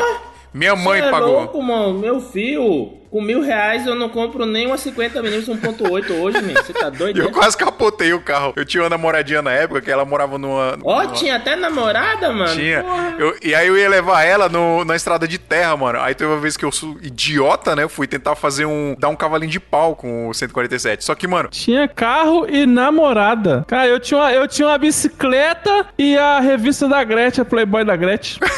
Minha 0.52 0.74
mãe 0.74 1.00
você 1.00 1.06
é 1.08 1.10
pagou. 1.10 1.32
louco, 1.32 1.62
mano. 1.62 1.98
Meu 1.98 2.20
filho, 2.20 2.94
com 3.10 3.20
mil 3.22 3.40
reais 3.42 3.86
eu 3.86 3.94
não 3.94 4.08
compro 4.08 4.44
nem 4.46 4.66
uma 4.66 4.76
50mm 4.76 5.46
1.8 5.60 6.10
hoje, 6.20 6.40
man. 6.42 6.54
Você 6.54 6.72
tá 6.72 6.88
doido? 6.90 7.20
Eu 7.20 7.26
né? 7.26 7.30
quase 7.32 7.56
capotei 7.56 8.12
o 8.12 8.20
carro. 8.20 8.52
Eu 8.56 8.64
tinha 8.64 8.82
uma 8.82 8.88
namoradinha 8.90 9.40
na 9.42 9.52
época 9.52 9.80
que 9.80 9.90
ela 9.90 10.04
morava 10.04 10.38
numa. 10.38 10.78
Ó, 10.82 11.02
numa- 11.02 11.12
tinha 11.12 11.36
até 11.36 11.54
namorada, 11.54 12.32
mano. 12.32 12.52
Tinha. 12.54 12.84
Eu- 13.18 13.36
e 13.42 13.54
aí 13.54 13.66
eu 13.68 13.76
ia 13.78 13.88
levar 13.88 14.24
ela 14.24 14.48
no- 14.48 14.84
na 14.84 14.96
estrada 14.96 15.28
de 15.28 15.38
terra, 15.38 15.76
mano. 15.76 16.00
Aí 16.00 16.14
teve 16.14 16.30
uma 16.30 16.40
vez 16.40 16.56
que 16.56 16.64
eu 16.64 16.72
sou 16.72 16.96
idiota, 17.02 17.76
né? 17.76 17.82
Eu 17.84 17.88
fui 17.88 18.06
tentar 18.06 18.34
fazer 18.34 18.64
um. 18.66 18.94
dar 18.98 19.08
um 19.08 19.16
cavalinho 19.16 19.50
de 19.52 19.60
pau 19.60 19.94
com 19.94 20.28
o 20.28 20.34
147. 20.34 21.04
Só 21.04 21.14
que, 21.14 21.26
mano. 21.28 21.48
Tinha 21.50 21.86
carro 21.88 22.46
e 22.48 22.66
namorada. 22.66 23.64
Cara, 23.68 23.86
eu 23.86 24.00
tinha, 24.00 24.18
uma, 24.18 24.32
eu 24.32 24.48
tinha 24.48 24.66
uma 24.68 24.78
bicicleta 24.78 25.86
e 25.98 26.16
a 26.16 26.40
revista 26.40 26.88
da 26.88 27.02
Gretchen, 27.04 27.42
a 27.42 27.44
Playboy 27.44 27.84
da 27.84 27.94
Gretchen. 27.96 28.40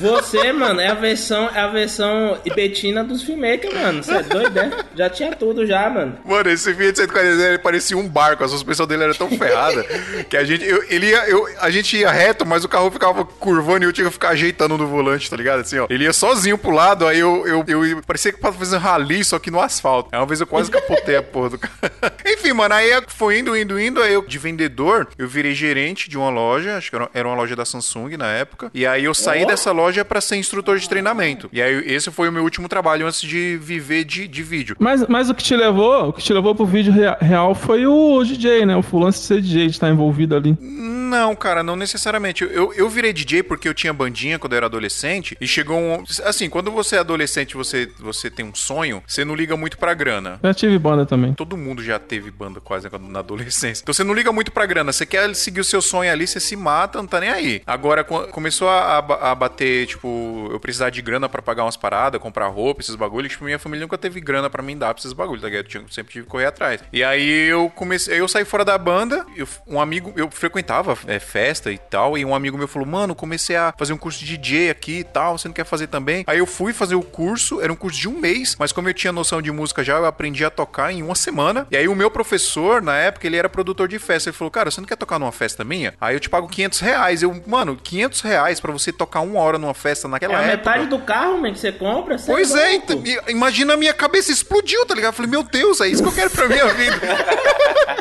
Você, 0.00 0.52
mano, 0.52 0.80
é 0.80 0.88
a 0.88 0.94
versão, 0.94 1.48
é 1.54 1.60
a 1.60 1.66
versão 1.68 2.38
Betina 2.54 3.04
dos 3.04 3.22
filmmakers, 3.22 3.74
mano. 3.74 4.02
Você 4.02 4.12
é 4.16 4.22
doido, 4.22 4.50
né? 4.54 4.70
Já 4.96 5.10
tinha 5.10 5.34
tudo 5.36 5.66
já, 5.66 5.88
mano. 5.90 6.18
Mano, 6.24 6.50
esse 6.50 6.72
Fiat 6.74 6.96
147 6.98 7.48
ele 7.48 7.58
parecia 7.58 7.96
um 7.96 8.08
barco. 8.08 8.42
A 8.44 8.48
suspensão 8.48 8.86
dele 8.86 9.04
era 9.04 9.14
tão 9.14 9.28
ferrada 9.30 9.82
que 10.28 10.36
a 10.36 10.44
gente. 10.44 10.64
Eu, 10.64 10.82
ele 10.88 11.08
ia, 11.10 11.28
eu, 11.28 11.46
a 11.60 11.70
gente 11.70 11.96
ia 11.96 12.10
reto, 12.10 12.44
mas 12.46 12.64
o 12.64 12.68
carro 12.68 12.90
ficava 12.90 13.24
curvando 13.24 13.84
e 13.84 13.86
eu 13.88 13.92
tinha 13.92 14.06
que 14.06 14.12
ficar 14.12 14.30
ajeitando 14.30 14.76
no 14.78 14.86
volante, 14.86 15.28
tá 15.30 15.36
ligado? 15.36 15.60
Assim, 15.60 15.78
ó. 15.78 15.86
Ele 15.90 16.04
ia 16.04 16.12
sozinho 16.12 16.56
pro 16.58 16.70
lado, 16.70 17.06
aí 17.06 17.18
eu, 17.18 17.46
eu, 17.46 17.64
eu, 17.68 17.86
ia- 17.86 18.02
parecia 18.06 18.32
que 18.32 18.40
tava 18.40 18.56
fazendo 18.56 18.80
rally, 18.80 19.22
só 19.24 19.38
que 19.38 19.50
no 19.50 19.60
asfalto. 19.60 20.08
Aí 20.12 20.18
uma 20.18 20.26
vez 20.26 20.40
eu 20.40 20.46
quase 20.46 20.70
capotei 20.70 21.16
a 21.16 21.22
porra 21.22 21.50
do 21.50 21.58
carro. 21.58 21.74
Enfim, 22.26 22.52
mano, 22.52 22.74
aí 22.74 22.90
foi 23.08 23.38
indo, 23.38 23.56
indo, 23.56 23.78
indo. 23.78 24.00
Aí 24.02 24.12
eu, 24.14 24.22
de 24.26 24.38
vendedor, 24.38 25.08
eu 25.18 25.28
virei 25.28 25.54
gerente 25.54 26.08
de 26.08 26.16
uma 26.16 26.30
loja, 26.30 26.76
acho 26.76 26.90
que 26.90 26.96
era, 27.14 27.28
uma 27.28 27.36
loja 27.36 27.54
da 27.54 27.64
Samsung 27.64 28.16
na 28.16 28.28
época. 28.32 28.70
E 28.72 28.86
aí 28.86 29.04
eu 29.04 29.14
saí 29.14 29.44
Ó. 29.44 29.46
dessa 29.46 29.72
loja 29.72 29.89
pra 30.04 30.20
ser 30.20 30.36
instrutor 30.36 30.78
de 30.78 30.88
treinamento. 30.88 31.48
E 31.52 31.60
aí 31.60 31.82
esse 31.86 32.10
foi 32.10 32.28
o 32.28 32.32
meu 32.32 32.42
último 32.42 32.68
trabalho 32.68 33.06
antes 33.06 33.20
de 33.22 33.56
viver 33.60 34.04
de, 34.04 34.26
de 34.28 34.42
vídeo. 34.42 34.76
Mas, 34.78 35.06
mas 35.08 35.28
o 35.30 35.34
que 35.34 35.42
te 35.42 35.56
levou, 35.56 36.08
o 36.08 36.12
que 36.12 36.22
te 36.22 36.32
levou 36.32 36.54
pro 36.54 36.64
vídeo 36.66 36.92
rea- 36.92 37.16
real 37.20 37.54
foi 37.54 37.86
o 37.86 38.22
DJ, 38.24 38.66
né? 38.66 38.76
O 38.76 38.98
lance 38.98 39.20
de 39.20 39.26
ser 39.26 39.40
DJ, 39.42 39.66
de 39.66 39.72
estar 39.72 39.88
envolvido 39.88 40.34
ali. 40.36 40.56
Não, 40.60 41.34
cara, 41.34 41.62
não 41.62 41.74
necessariamente. 41.74 42.44
Eu, 42.44 42.72
eu 42.74 42.88
virei 42.88 43.12
DJ 43.12 43.42
porque 43.42 43.68
eu 43.68 43.74
tinha 43.74 43.92
bandinha 43.92 44.38
quando 44.38 44.52
eu 44.52 44.58
era 44.58 44.66
adolescente 44.66 45.36
e 45.40 45.46
chegou 45.46 45.76
um. 45.78 46.04
Assim, 46.24 46.48
quando 46.48 46.70
você 46.70 46.96
é 46.96 46.98
adolescente 47.00 47.56
você 47.56 47.88
você 47.98 48.30
tem 48.30 48.44
um 48.44 48.54
sonho, 48.54 49.02
você 49.06 49.24
não 49.24 49.34
liga 49.34 49.56
muito 49.56 49.76
pra 49.76 49.92
grana. 49.94 50.38
Já 50.42 50.54
tive 50.54 50.78
banda 50.78 51.04
também. 51.04 51.32
Todo 51.34 51.56
mundo 51.56 51.82
já 51.82 51.98
teve 51.98 52.30
banda 52.30 52.60
quase 52.60 52.88
na 53.08 53.18
adolescência. 53.18 53.82
Então 53.82 53.92
você 53.92 54.04
não 54.04 54.14
liga 54.14 54.30
muito 54.32 54.52
pra 54.52 54.66
grana. 54.66 54.92
Você 54.92 55.04
quer 55.04 55.34
seguir 55.34 55.60
o 55.60 55.64
seu 55.64 55.82
sonho 55.82 56.12
ali, 56.12 56.26
você 56.26 56.38
se 56.38 56.54
mata, 56.54 56.98
não 56.98 57.06
tá 57.08 57.18
nem 57.20 57.30
aí. 57.30 57.62
Agora 57.66 58.04
co- 58.04 58.28
começou 58.28 58.68
a, 58.68 58.98
a 58.98 59.30
a 59.30 59.34
bater, 59.34 59.79
tipo, 59.86 60.48
eu 60.50 60.58
precisar 60.60 60.90
de 60.90 61.00
grana 61.02 61.28
pra 61.28 61.42
pagar 61.42 61.64
umas 61.64 61.76
paradas, 61.76 62.20
comprar 62.20 62.46
roupa, 62.48 62.80
esses 62.80 62.94
bagulhos. 62.94 63.32
Tipo, 63.32 63.44
minha 63.44 63.58
família 63.58 63.84
nunca 63.84 63.98
teve 63.98 64.20
grana 64.20 64.48
pra 64.50 64.62
mim 64.62 64.76
dar 64.76 64.92
pra 64.94 65.00
esses 65.00 65.12
bagulhos, 65.12 65.42
tá 65.42 65.48
ligado? 65.48 65.66
Eu 65.74 65.88
sempre 65.90 66.12
tive 66.12 66.24
que 66.24 66.30
correr 66.30 66.46
atrás. 66.46 66.80
E 66.92 67.02
aí 67.04 67.48
eu 67.48 67.70
comecei, 67.70 68.20
eu 68.20 68.28
saí 68.28 68.44
fora 68.44 68.64
da 68.64 68.76
banda, 68.78 69.24
eu- 69.36 69.46
um 69.66 69.80
amigo, 69.80 70.12
eu 70.16 70.30
frequentava 70.30 70.96
é, 71.06 71.18
festa 71.18 71.70
e 71.72 71.78
tal. 71.78 72.16
E 72.18 72.24
um 72.24 72.34
amigo 72.34 72.56
meu 72.58 72.68
falou: 72.68 72.86
Mano, 72.86 73.14
comecei 73.14 73.56
a 73.56 73.72
fazer 73.76 73.92
um 73.92 73.98
curso 73.98 74.18
de 74.24 74.36
DJ 74.36 74.70
aqui 74.70 74.98
e 75.00 75.04
tal. 75.04 75.36
Você 75.38 75.48
não 75.48 75.52
quer 75.54 75.64
fazer 75.64 75.86
também? 75.86 76.24
Aí 76.26 76.38
eu 76.38 76.46
fui 76.46 76.72
fazer 76.72 76.94
o 76.94 77.02
curso, 77.02 77.60
era 77.60 77.72
um 77.72 77.76
curso 77.76 77.98
de 77.98 78.08
um 78.08 78.18
mês, 78.18 78.56
mas 78.58 78.72
como 78.72 78.88
eu 78.88 78.94
tinha 78.94 79.12
noção 79.12 79.40
de 79.42 79.50
música 79.50 79.82
já, 79.84 79.96
eu 79.96 80.06
aprendi 80.06 80.44
a 80.44 80.50
tocar 80.50 80.92
em 80.92 81.02
uma 81.02 81.14
semana. 81.14 81.66
E 81.70 81.76
aí 81.76 81.88
o 81.88 81.94
meu 81.94 82.10
professor, 82.10 82.80
na 82.82 82.96
época, 82.96 83.26
ele 83.26 83.36
era 83.36 83.48
produtor 83.48 83.88
de 83.88 83.98
festa. 83.98 84.28
Ele 84.30 84.36
falou: 84.36 84.50
Cara, 84.50 84.70
você 84.70 84.80
não 84.80 84.88
quer 84.88 84.96
tocar 84.96 85.18
numa 85.18 85.32
festa 85.32 85.64
minha? 85.64 85.94
Aí 86.00 86.14
eu 86.16 86.20
te 86.20 86.28
pago 86.28 86.48
500 86.48 86.80
reais. 86.80 87.22
Eu, 87.22 87.42
mano, 87.46 87.76
500 87.82 88.20
reais 88.20 88.60
pra 88.60 88.72
você 88.72 88.92
tocar 88.92 89.20
uma 89.20 89.40
hora 89.40 89.58
numa 89.58 89.69
festa 89.74 90.06
É 90.06 90.10
naquela 90.10 90.38
a 90.38 90.42
época. 90.42 90.56
metade 90.56 90.86
do 90.86 90.98
carro, 90.98 91.38
man, 91.40 91.52
que 91.52 91.58
você 91.58 91.72
compra. 91.72 92.18
você 92.18 92.30
Pois 92.30 92.54
é, 92.54 92.74
e- 92.76 93.20
imagina 93.28 93.74
a 93.74 93.76
minha 93.76 93.94
cabeça 93.94 94.30
explodiu, 94.32 94.84
tá 94.86 94.94
ligado? 94.94 95.10
Eu 95.12 95.16
falei, 95.16 95.30
meu 95.30 95.42
Deus, 95.42 95.80
é 95.80 95.88
isso 95.88 96.02
que 96.02 96.08
eu 96.08 96.12
quero 96.14 96.30
pra 96.30 96.48
minha 96.48 96.66
vida. 96.74 96.96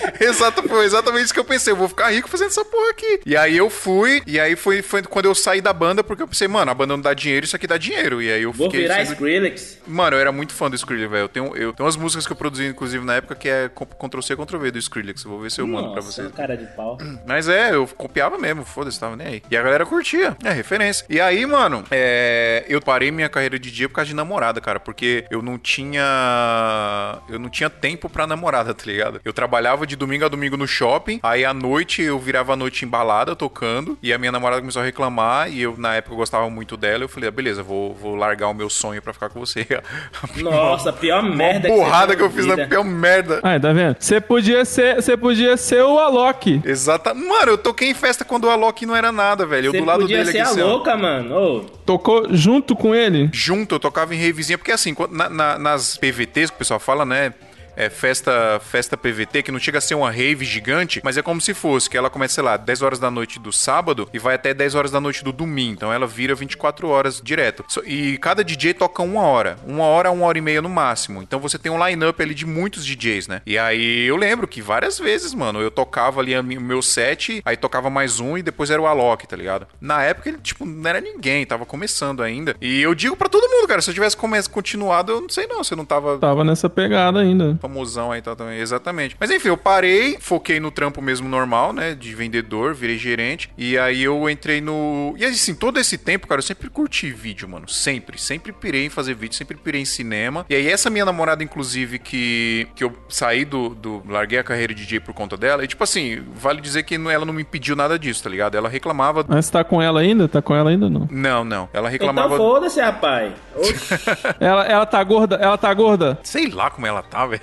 Exato, 0.20 0.62
foi 0.68 0.84
exatamente 0.84 1.24
isso 1.24 1.34
que 1.34 1.40
eu 1.40 1.44
pensei. 1.44 1.72
Eu 1.72 1.76
vou 1.76 1.88
ficar 1.88 2.10
rico 2.10 2.28
fazendo 2.28 2.48
essa 2.48 2.64
porra 2.64 2.90
aqui. 2.90 3.20
E 3.26 3.36
aí 3.36 3.56
eu 3.56 3.68
fui, 3.70 4.22
e 4.26 4.38
aí 4.38 4.56
foi, 4.56 4.82
foi 4.82 5.02
quando 5.02 5.26
eu 5.26 5.34
saí 5.34 5.60
da 5.60 5.72
banda, 5.72 6.02
porque 6.04 6.22
eu 6.22 6.28
pensei, 6.28 6.48
mano, 6.48 6.70
a 6.70 6.74
banda 6.74 6.94
não 6.96 7.00
dá 7.02 7.14
dinheiro, 7.14 7.44
isso 7.44 7.56
aqui 7.56 7.66
dá 7.66 7.76
dinheiro. 7.76 8.20
E 8.22 8.30
aí 8.30 8.42
eu 8.42 8.52
Vou 8.52 8.66
fiquei. 8.68 8.82
virar 8.82 8.96
sendo- 9.04 9.12
Skrillex. 9.12 9.78
Mano, 9.86 10.16
eu 10.16 10.20
era 10.20 10.32
muito 10.32 10.52
fã 10.52 10.68
do 10.70 10.76
Skrillex, 10.76 11.10
velho. 11.10 11.22
Eu 11.24 11.28
tenho, 11.28 11.46
eu 11.56 11.72
tenho 11.72 11.86
umas 11.86 11.96
músicas 11.96 12.26
que 12.26 12.32
eu 12.32 12.36
produzi, 12.36 12.66
inclusive, 12.66 13.04
na 13.04 13.14
época, 13.16 13.34
que 13.34 13.48
é 13.48 13.68
Ctrl-C, 13.68 14.36
Ctrl-V 14.36 14.70
do 14.70 14.78
Skrillex. 14.78 15.24
Eu 15.24 15.30
vou 15.30 15.40
ver 15.40 15.50
se 15.50 15.60
eu 15.60 15.66
mando 15.66 15.88
pra 15.92 15.96
Nossa, 16.02 16.12
vocês. 16.22 16.32
cara 16.32 16.56
de 16.56 16.66
pau. 16.74 16.98
Mas 17.26 17.48
é, 17.48 17.74
eu 17.74 17.86
copiava 17.86 18.38
mesmo, 18.38 18.64
foda-se, 18.64 18.98
tava 18.98 19.16
nem 19.16 19.26
aí. 19.26 19.42
E 19.50 19.56
a 19.56 19.62
galera 19.62 19.84
curtia, 19.86 20.36
é 20.44 20.50
referência. 20.52 21.04
E 21.08 21.20
aí, 21.20 21.44
mano, 21.46 21.84
é, 21.90 22.64
eu 22.68 22.80
parei 22.80 23.10
minha 23.10 23.28
carreira 23.28 23.58
de 23.58 23.70
dia 23.70 23.88
por 23.88 23.96
causa 23.96 24.08
de 24.08 24.14
namorada, 24.14 24.60
cara, 24.60 24.78
porque 24.80 25.24
eu 25.30 25.42
não 25.42 25.58
tinha. 25.58 27.18
Eu 27.28 27.38
não 27.38 27.48
tinha 27.48 27.68
tempo 27.70 28.08
pra 28.08 28.26
namorada, 28.26 28.72
tá 28.74 28.84
ligado? 28.86 29.20
Eu 29.24 29.32
trabalhava 29.32 29.86
de 29.90 29.96
domingo 29.96 30.24
a 30.24 30.28
domingo 30.28 30.56
no 30.56 30.66
shopping, 30.68 31.18
aí 31.22 31.44
à 31.44 31.52
noite 31.52 32.00
eu 32.02 32.18
virava 32.18 32.52
a 32.52 32.56
noite 32.56 32.84
em 32.84 32.88
balada 32.88 33.34
tocando, 33.34 33.98
e 34.02 34.12
a 34.12 34.18
minha 34.18 34.30
namorada 34.32 34.60
começou 34.62 34.80
a 34.82 34.84
reclamar, 34.84 35.50
e 35.50 35.62
eu, 35.62 35.74
na 35.76 35.94
época, 35.96 36.14
eu 36.14 36.18
gostava 36.18 36.48
muito 36.48 36.76
dela, 36.76 37.04
eu 37.04 37.08
falei, 37.08 37.28
ah, 37.28 37.32
beleza, 37.32 37.62
vou, 37.62 37.94
vou 37.94 38.14
largar 38.14 38.48
o 38.48 38.54
meu 38.54 38.70
sonho 38.70 39.02
pra 39.02 39.12
ficar 39.12 39.28
com 39.28 39.40
você. 39.40 39.66
Nossa, 40.36 40.92
pior 40.92 41.22
Uma 41.24 41.34
merda 41.34 41.68
porrada 41.68 42.12
você 42.12 42.16
que 42.16 42.22
eu 42.22 42.30
fiz 42.30 42.46
na 42.46 42.66
pior 42.66 42.84
merda. 42.84 43.40
Aí, 43.42 43.58
tá 43.58 43.72
vendo? 43.72 43.96
Você 43.98 44.20
podia 44.20 44.64
ser, 44.64 44.96
você 44.96 45.16
podia 45.16 45.56
ser 45.56 45.82
o 45.82 45.98
Alok. 45.98 46.60
Exata. 46.64 47.12
Mano, 47.14 47.52
eu 47.52 47.58
toquei 47.58 47.90
em 47.90 47.94
festa 47.94 48.24
quando 48.24 48.44
o 48.44 48.50
Alok 48.50 48.86
não 48.86 48.94
era 48.96 49.10
nada, 49.10 49.44
velho. 49.46 49.66
Eu 49.66 49.72
Você 49.72 49.80
do 49.80 49.84
lado 49.86 50.00
podia 50.02 50.18
dele 50.18 50.32
ser 50.32 50.38
aqui. 50.38 50.48
a 50.48 50.50
assim, 50.52 50.62
louca, 50.62 50.96
mano. 50.96 51.34
Ô, 51.36 51.60
Tocou 51.84 52.28
junto 52.30 52.76
com 52.76 52.94
ele? 52.94 53.28
junto, 53.32 53.74
eu 53.74 53.80
tocava 53.80 54.14
em 54.14 54.18
revizinha, 54.18 54.56
porque 54.56 54.70
assim, 54.72 54.94
na- 55.10 55.28
na- 55.28 55.58
nas 55.58 55.96
PVTs 55.96 56.50
que 56.50 56.56
o 56.56 56.58
pessoal 56.58 56.78
fala, 56.78 57.04
né? 57.04 57.32
É 57.76 57.88
festa, 57.88 58.60
festa 58.60 58.96
PVT, 58.96 59.42
que 59.42 59.52
não 59.52 59.58
chega 59.58 59.78
a 59.78 59.80
ser 59.80 59.94
uma 59.94 60.10
rave 60.10 60.44
gigante, 60.44 61.00
mas 61.04 61.16
é 61.16 61.22
como 61.22 61.40
se 61.40 61.54
fosse, 61.54 61.88
que 61.88 61.96
ela 61.96 62.10
começa, 62.10 62.34
sei 62.34 62.44
lá, 62.44 62.56
10 62.56 62.82
horas 62.82 62.98
da 62.98 63.10
noite 63.10 63.38
do 63.38 63.52
sábado 63.52 64.08
e 64.12 64.18
vai 64.18 64.34
até 64.34 64.52
10 64.52 64.74
horas 64.74 64.90
da 64.90 65.00
noite 65.00 65.24
do 65.24 65.32
domingo. 65.32 65.74
Então 65.74 65.92
ela 65.92 66.06
vira 66.06 66.34
24 66.34 66.88
horas 66.88 67.20
direto. 67.22 67.64
E 67.84 68.18
cada 68.18 68.44
DJ 68.44 68.74
toca 68.74 69.02
uma 69.02 69.22
hora. 69.22 69.56
Uma 69.66 69.84
hora, 69.84 70.10
uma 70.10 70.26
hora 70.26 70.38
e 70.38 70.40
meia 70.40 70.62
no 70.62 70.68
máximo. 70.68 71.22
Então 71.22 71.40
você 71.40 71.58
tem 71.58 71.70
um 71.70 71.86
line-up 71.86 72.22
ali 72.22 72.34
de 72.34 72.46
muitos 72.46 72.84
DJs, 72.84 73.28
né? 73.28 73.42
E 73.46 73.58
aí 73.58 74.06
eu 74.06 74.16
lembro 74.16 74.46
que 74.46 74.60
várias 74.60 74.98
vezes, 74.98 75.34
mano, 75.34 75.60
eu 75.60 75.70
tocava 75.70 76.20
ali 76.20 76.36
o 76.38 76.60
meu 76.60 76.82
set, 76.82 77.40
aí 77.44 77.56
tocava 77.56 77.88
mais 77.90 78.20
um 78.20 78.36
e 78.36 78.42
depois 78.42 78.70
era 78.70 78.80
o 78.80 78.86
Alok, 78.86 79.26
tá 79.26 79.36
ligado? 79.36 79.66
Na 79.80 80.02
época 80.02 80.28
ele, 80.28 80.38
tipo, 80.38 80.64
não 80.64 80.88
era 80.88 81.00
ninguém, 81.00 81.46
tava 81.46 81.64
começando 81.64 82.22
ainda. 82.22 82.56
E 82.60 82.80
eu 82.82 82.94
digo 82.94 83.16
pra 83.16 83.28
todo 83.28 83.48
mundo, 83.48 83.68
cara, 83.68 83.80
se 83.80 83.90
eu 83.90 83.94
tivesse 83.94 84.16
continuado, 84.48 85.12
eu 85.12 85.20
não 85.20 85.28
sei 85.28 85.46
não, 85.46 85.62
eu 85.68 85.76
não 85.76 85.84
tava 85.84 86.18
Tava 86.18 86.44
nessa 86.44 86.68
pegada 86.68 87.20
ainda. 87.20 87.58
Famosão 87.60 88.10
aí 88.10 88.22
tá, 88.22 88.34
também, 88.34 88.58
exatamente. 88.58 89.16
Mas 89.18 89.30
enfim, 89.30 89.48
eu 89.48 89.56
parei, 89.56 90.16
foquei 90.20 90.58
no 90.58 90.70
trampo 90.70 91.02
mesmo 91.02 91.28
normal, 91.28 91.72
né, 91.72 91.94
de 91.94 92.14
vendedor, 92.14 92.74
virei 92.74 92.98
gerente, 92.98 93.50
e 93.56 93.78
aí 93.78 94.02
eu 94.02 94.28
entrei 94.28 94.60
no... 94.60 95.14
E 95.16 95.24
assim, 95.24 95.54
todo 95.54 95.78
esse 95.78 95.98
tempo, 95.98 96.26
cara, 96.26 96.38
eu 96.38 96.42
sempre 96.42 96.68
curti 96.68 97.10
vídeo, 97.10 97.48
mano, 97.48 97.68
sempre, 97.68 98.20
sempre 98.20 98.52
pirei 98.52 98.86
em 98.86 98.88
fazer 98.88 99.14
vídeo, 99.14 99.36
sempre 99.36 99.56
pirei 99.56 99.82
em 99.82 99.84
cinema, 99.84 100.46
e 100.48 100.54
aí 100.54 100.68
essa 100.68 100.90
minha 100.90 101.04
namorada, 101.04 101.44
inclusive, 101.44 101.98
que, 101.98 102.66
que 102.74 102.82
eu 102.82 102.96
saí 103.08 103.44
do, 103.44 103.70
do... 103.70 104.02
larguei 104.08 104.38
a 104.38 104.44
carreira 104.44 104.74
de 104.74 104.84
DJ 104.84 105.00
por 105.00 105.14
conta 105.14 105.36
dela, 105.36 105.62
e 105.64 105.68
tipo 105.68 105.84
assim, 105.84 106.22
vale 106.34 106.60
dizer 106.60 106.82
que 106.84 106.94
ela 106.94 107.24
não 107.24 107.34
me 107.34 107.42
impediu 107.42 107.76
nada 107.76 107.98
disso, 107.98 108.22
tá 108.22 108.30
ligado? 108.30 108.56
Ela 108.56 108.68
reclamava... 108.68 109.24
Mas 109.28 109.46
você 109.46 109.52
tá 109.52 109.64
com 109.64 109.82
ela 109.82 110.00
ainda? 110.00 110.26
Tá 110.28 110.40
com 110.40 110.54
ela 110.54 110.70
ainda 110.70 110.86
ou 110.86 110.90
não? 110.90 111.08
Não, 111.10 111.44
não, 111.44 111.68
ela 111.72 111.88
então 111.88 112.08
reclamava... 112.08 112.36
foda-se, 112.36 112.80
rapaz. 112.80 113.32
Ela, 114.40 114.64
ela 114.64 114.86
tá 114.86 115.02
gorda? 115.02 115.36
Ela 115.36 115.58
tá 115.58 115.72
gorda? 115.74 116.18
Sei 116.22 116.48
lá 116.48 116.70
como 116.70 116.86
ela 116.86 117.02
tá, 117.02 117.26
velho. 117.26 117.42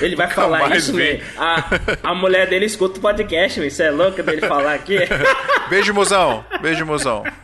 ele 0.00 0.16
vai 0.16 0.26
Nunca 0.26 0.40
falar 0.40 0.76
isso, 0.76 0.92
velho. 0.92 1.22
A, 1.36 1.64
a 2.02 2.14
mulher 2.14 2.48
dele 2.48 2.66
escuta 2.66 2.98
o 2.98 3.02
podcast, 3.02 3.58
velho. 3.58 3.70
Você 3.70 3.84
é 3.84 3.90
louco 3.90 4.22
dele 4.22 4.40
falar 4.42 4.74
aqui? 4.74 4.98
Beijo, 5.68 5.94
mozão. 5.94 6.44
Beijo, 6.60 6.84
mozão. 6.84 7.24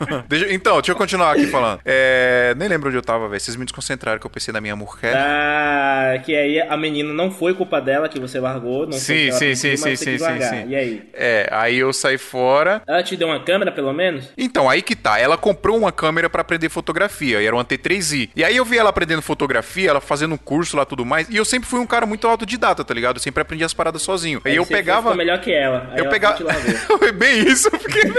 Então, 0.49 0.75
deixa 0.75 0.91
eu 0.91 0.95
continuar 0.95 1.33
aqui 1.33 1.47
falando. 1.47 1.79
É, 1.85 2.53
nem 2.57 2.67
lembro 2.67 2.89
onde 2.89 2.97
eu 2.97 3.01
tava, 3.01 3.27
velho. 3.27 3.39
Vocês 3.39 3.55
me 3.55 3.65
desconcentraram 3.65 4.19
que 4.19 4.25
eu 4.25 4.29
pensei 4.29 4.53
na 4.53 4.61
minha 4.61 4.75
mulher. 4.75 5.15
Ah, 5.15 6.19
que 6.23 6.35
aí 6.35 6.59
a 6.61 6.77
menina 6.77 7.13
não 7.13 7.31
foi 7.31 7.53
culpa 7.53 7.79
dela 7.81 8.07
que 8.07 8.19
você 8.19 8.39
largou. 8.39 8.85
Não 8.85 8.93
Sim, 8.93 9.31
sim, 9.31 9.55
sim, 9.55 9.75
sim, 9.75 9.95
sim, 9.95 10.17
sim, 10.17 10.17
sim. 10.17 10.67
E 10.67 10.75
aí? 10.75 11.09
É, 11.13 11.49
aí 11.51 11.77
eu 11.77 11.91
saí 11.93 12.17
fora. 12.17 12.81
Ela 12.87 13.03
te 13.03 13.15
deu 13.15 13.27
uma 13.27 13.39
câmera, 13.39 13.71
pelo 13.71 13.93
menos? 13.93 14.29
Então, 14.37 14.69
aí 14.69 14.81
que 14.81 14.95
tá. 14.95 15.19
Ela 15.19 15.37
comprou 15.37 15.77
uma 15.77 15.91
câmera 15.91 16.29
pra 16.29 16.41
aprender 16.41 16.69
fotografia, 16.69 17.41
e 17.41 17.45
era 17.45 17.55
uma 17.55 17.65
T3i. 17.65 18.29
E 18.35 18.43
aí 18.43 18.55
eu 18.55 18.65
vi 18.65 18.77
ela 18.77 18.89
aprendendo 18.89 19.21
fotografia, 19.21 19.89
ela 19.89 20.01
fazendo 20.01 20.33
um 20.35 20.37
curso 20.37 20.77
lá 20.77 20.83
e 20.83 20.85
tudo 20.85 21.05
mais. 21.05 21.29
E 21.29 21.37
eu 21.37 21.45
sempre 21.45 21.69
fui 21.69 21.79
um 21.79 21.87
cara 21.87 22.05
muito 22.05 22.27
autodidata, 22.41 22.83
tá 22.83 22.93
ligado? 22.93 23.17
Eu 23.17 23.21
sempre 23.21 23.41
aprendi 23.41 23.63
as 23.63 23.73
paradas 23.73 24.01
sozinho. 24.01 24.41
Aí, 24.43 24.55
eu 24.55 24.65
você 24.65 24.73
pegava. 24.73 25.01
ficou 25.03 25.15
melhor 25.17 25.39
que 25.39 25.53
ela. 25.53 25.87
Aí 25.91 25.99
Eu 25.99 26.05
ela 26.05 26.09
pegava. 26.09 26.37
Foi 26.99 27.11
bem 27.11 27.47
isso, 27.47 27.69
porque. 27.71 28.01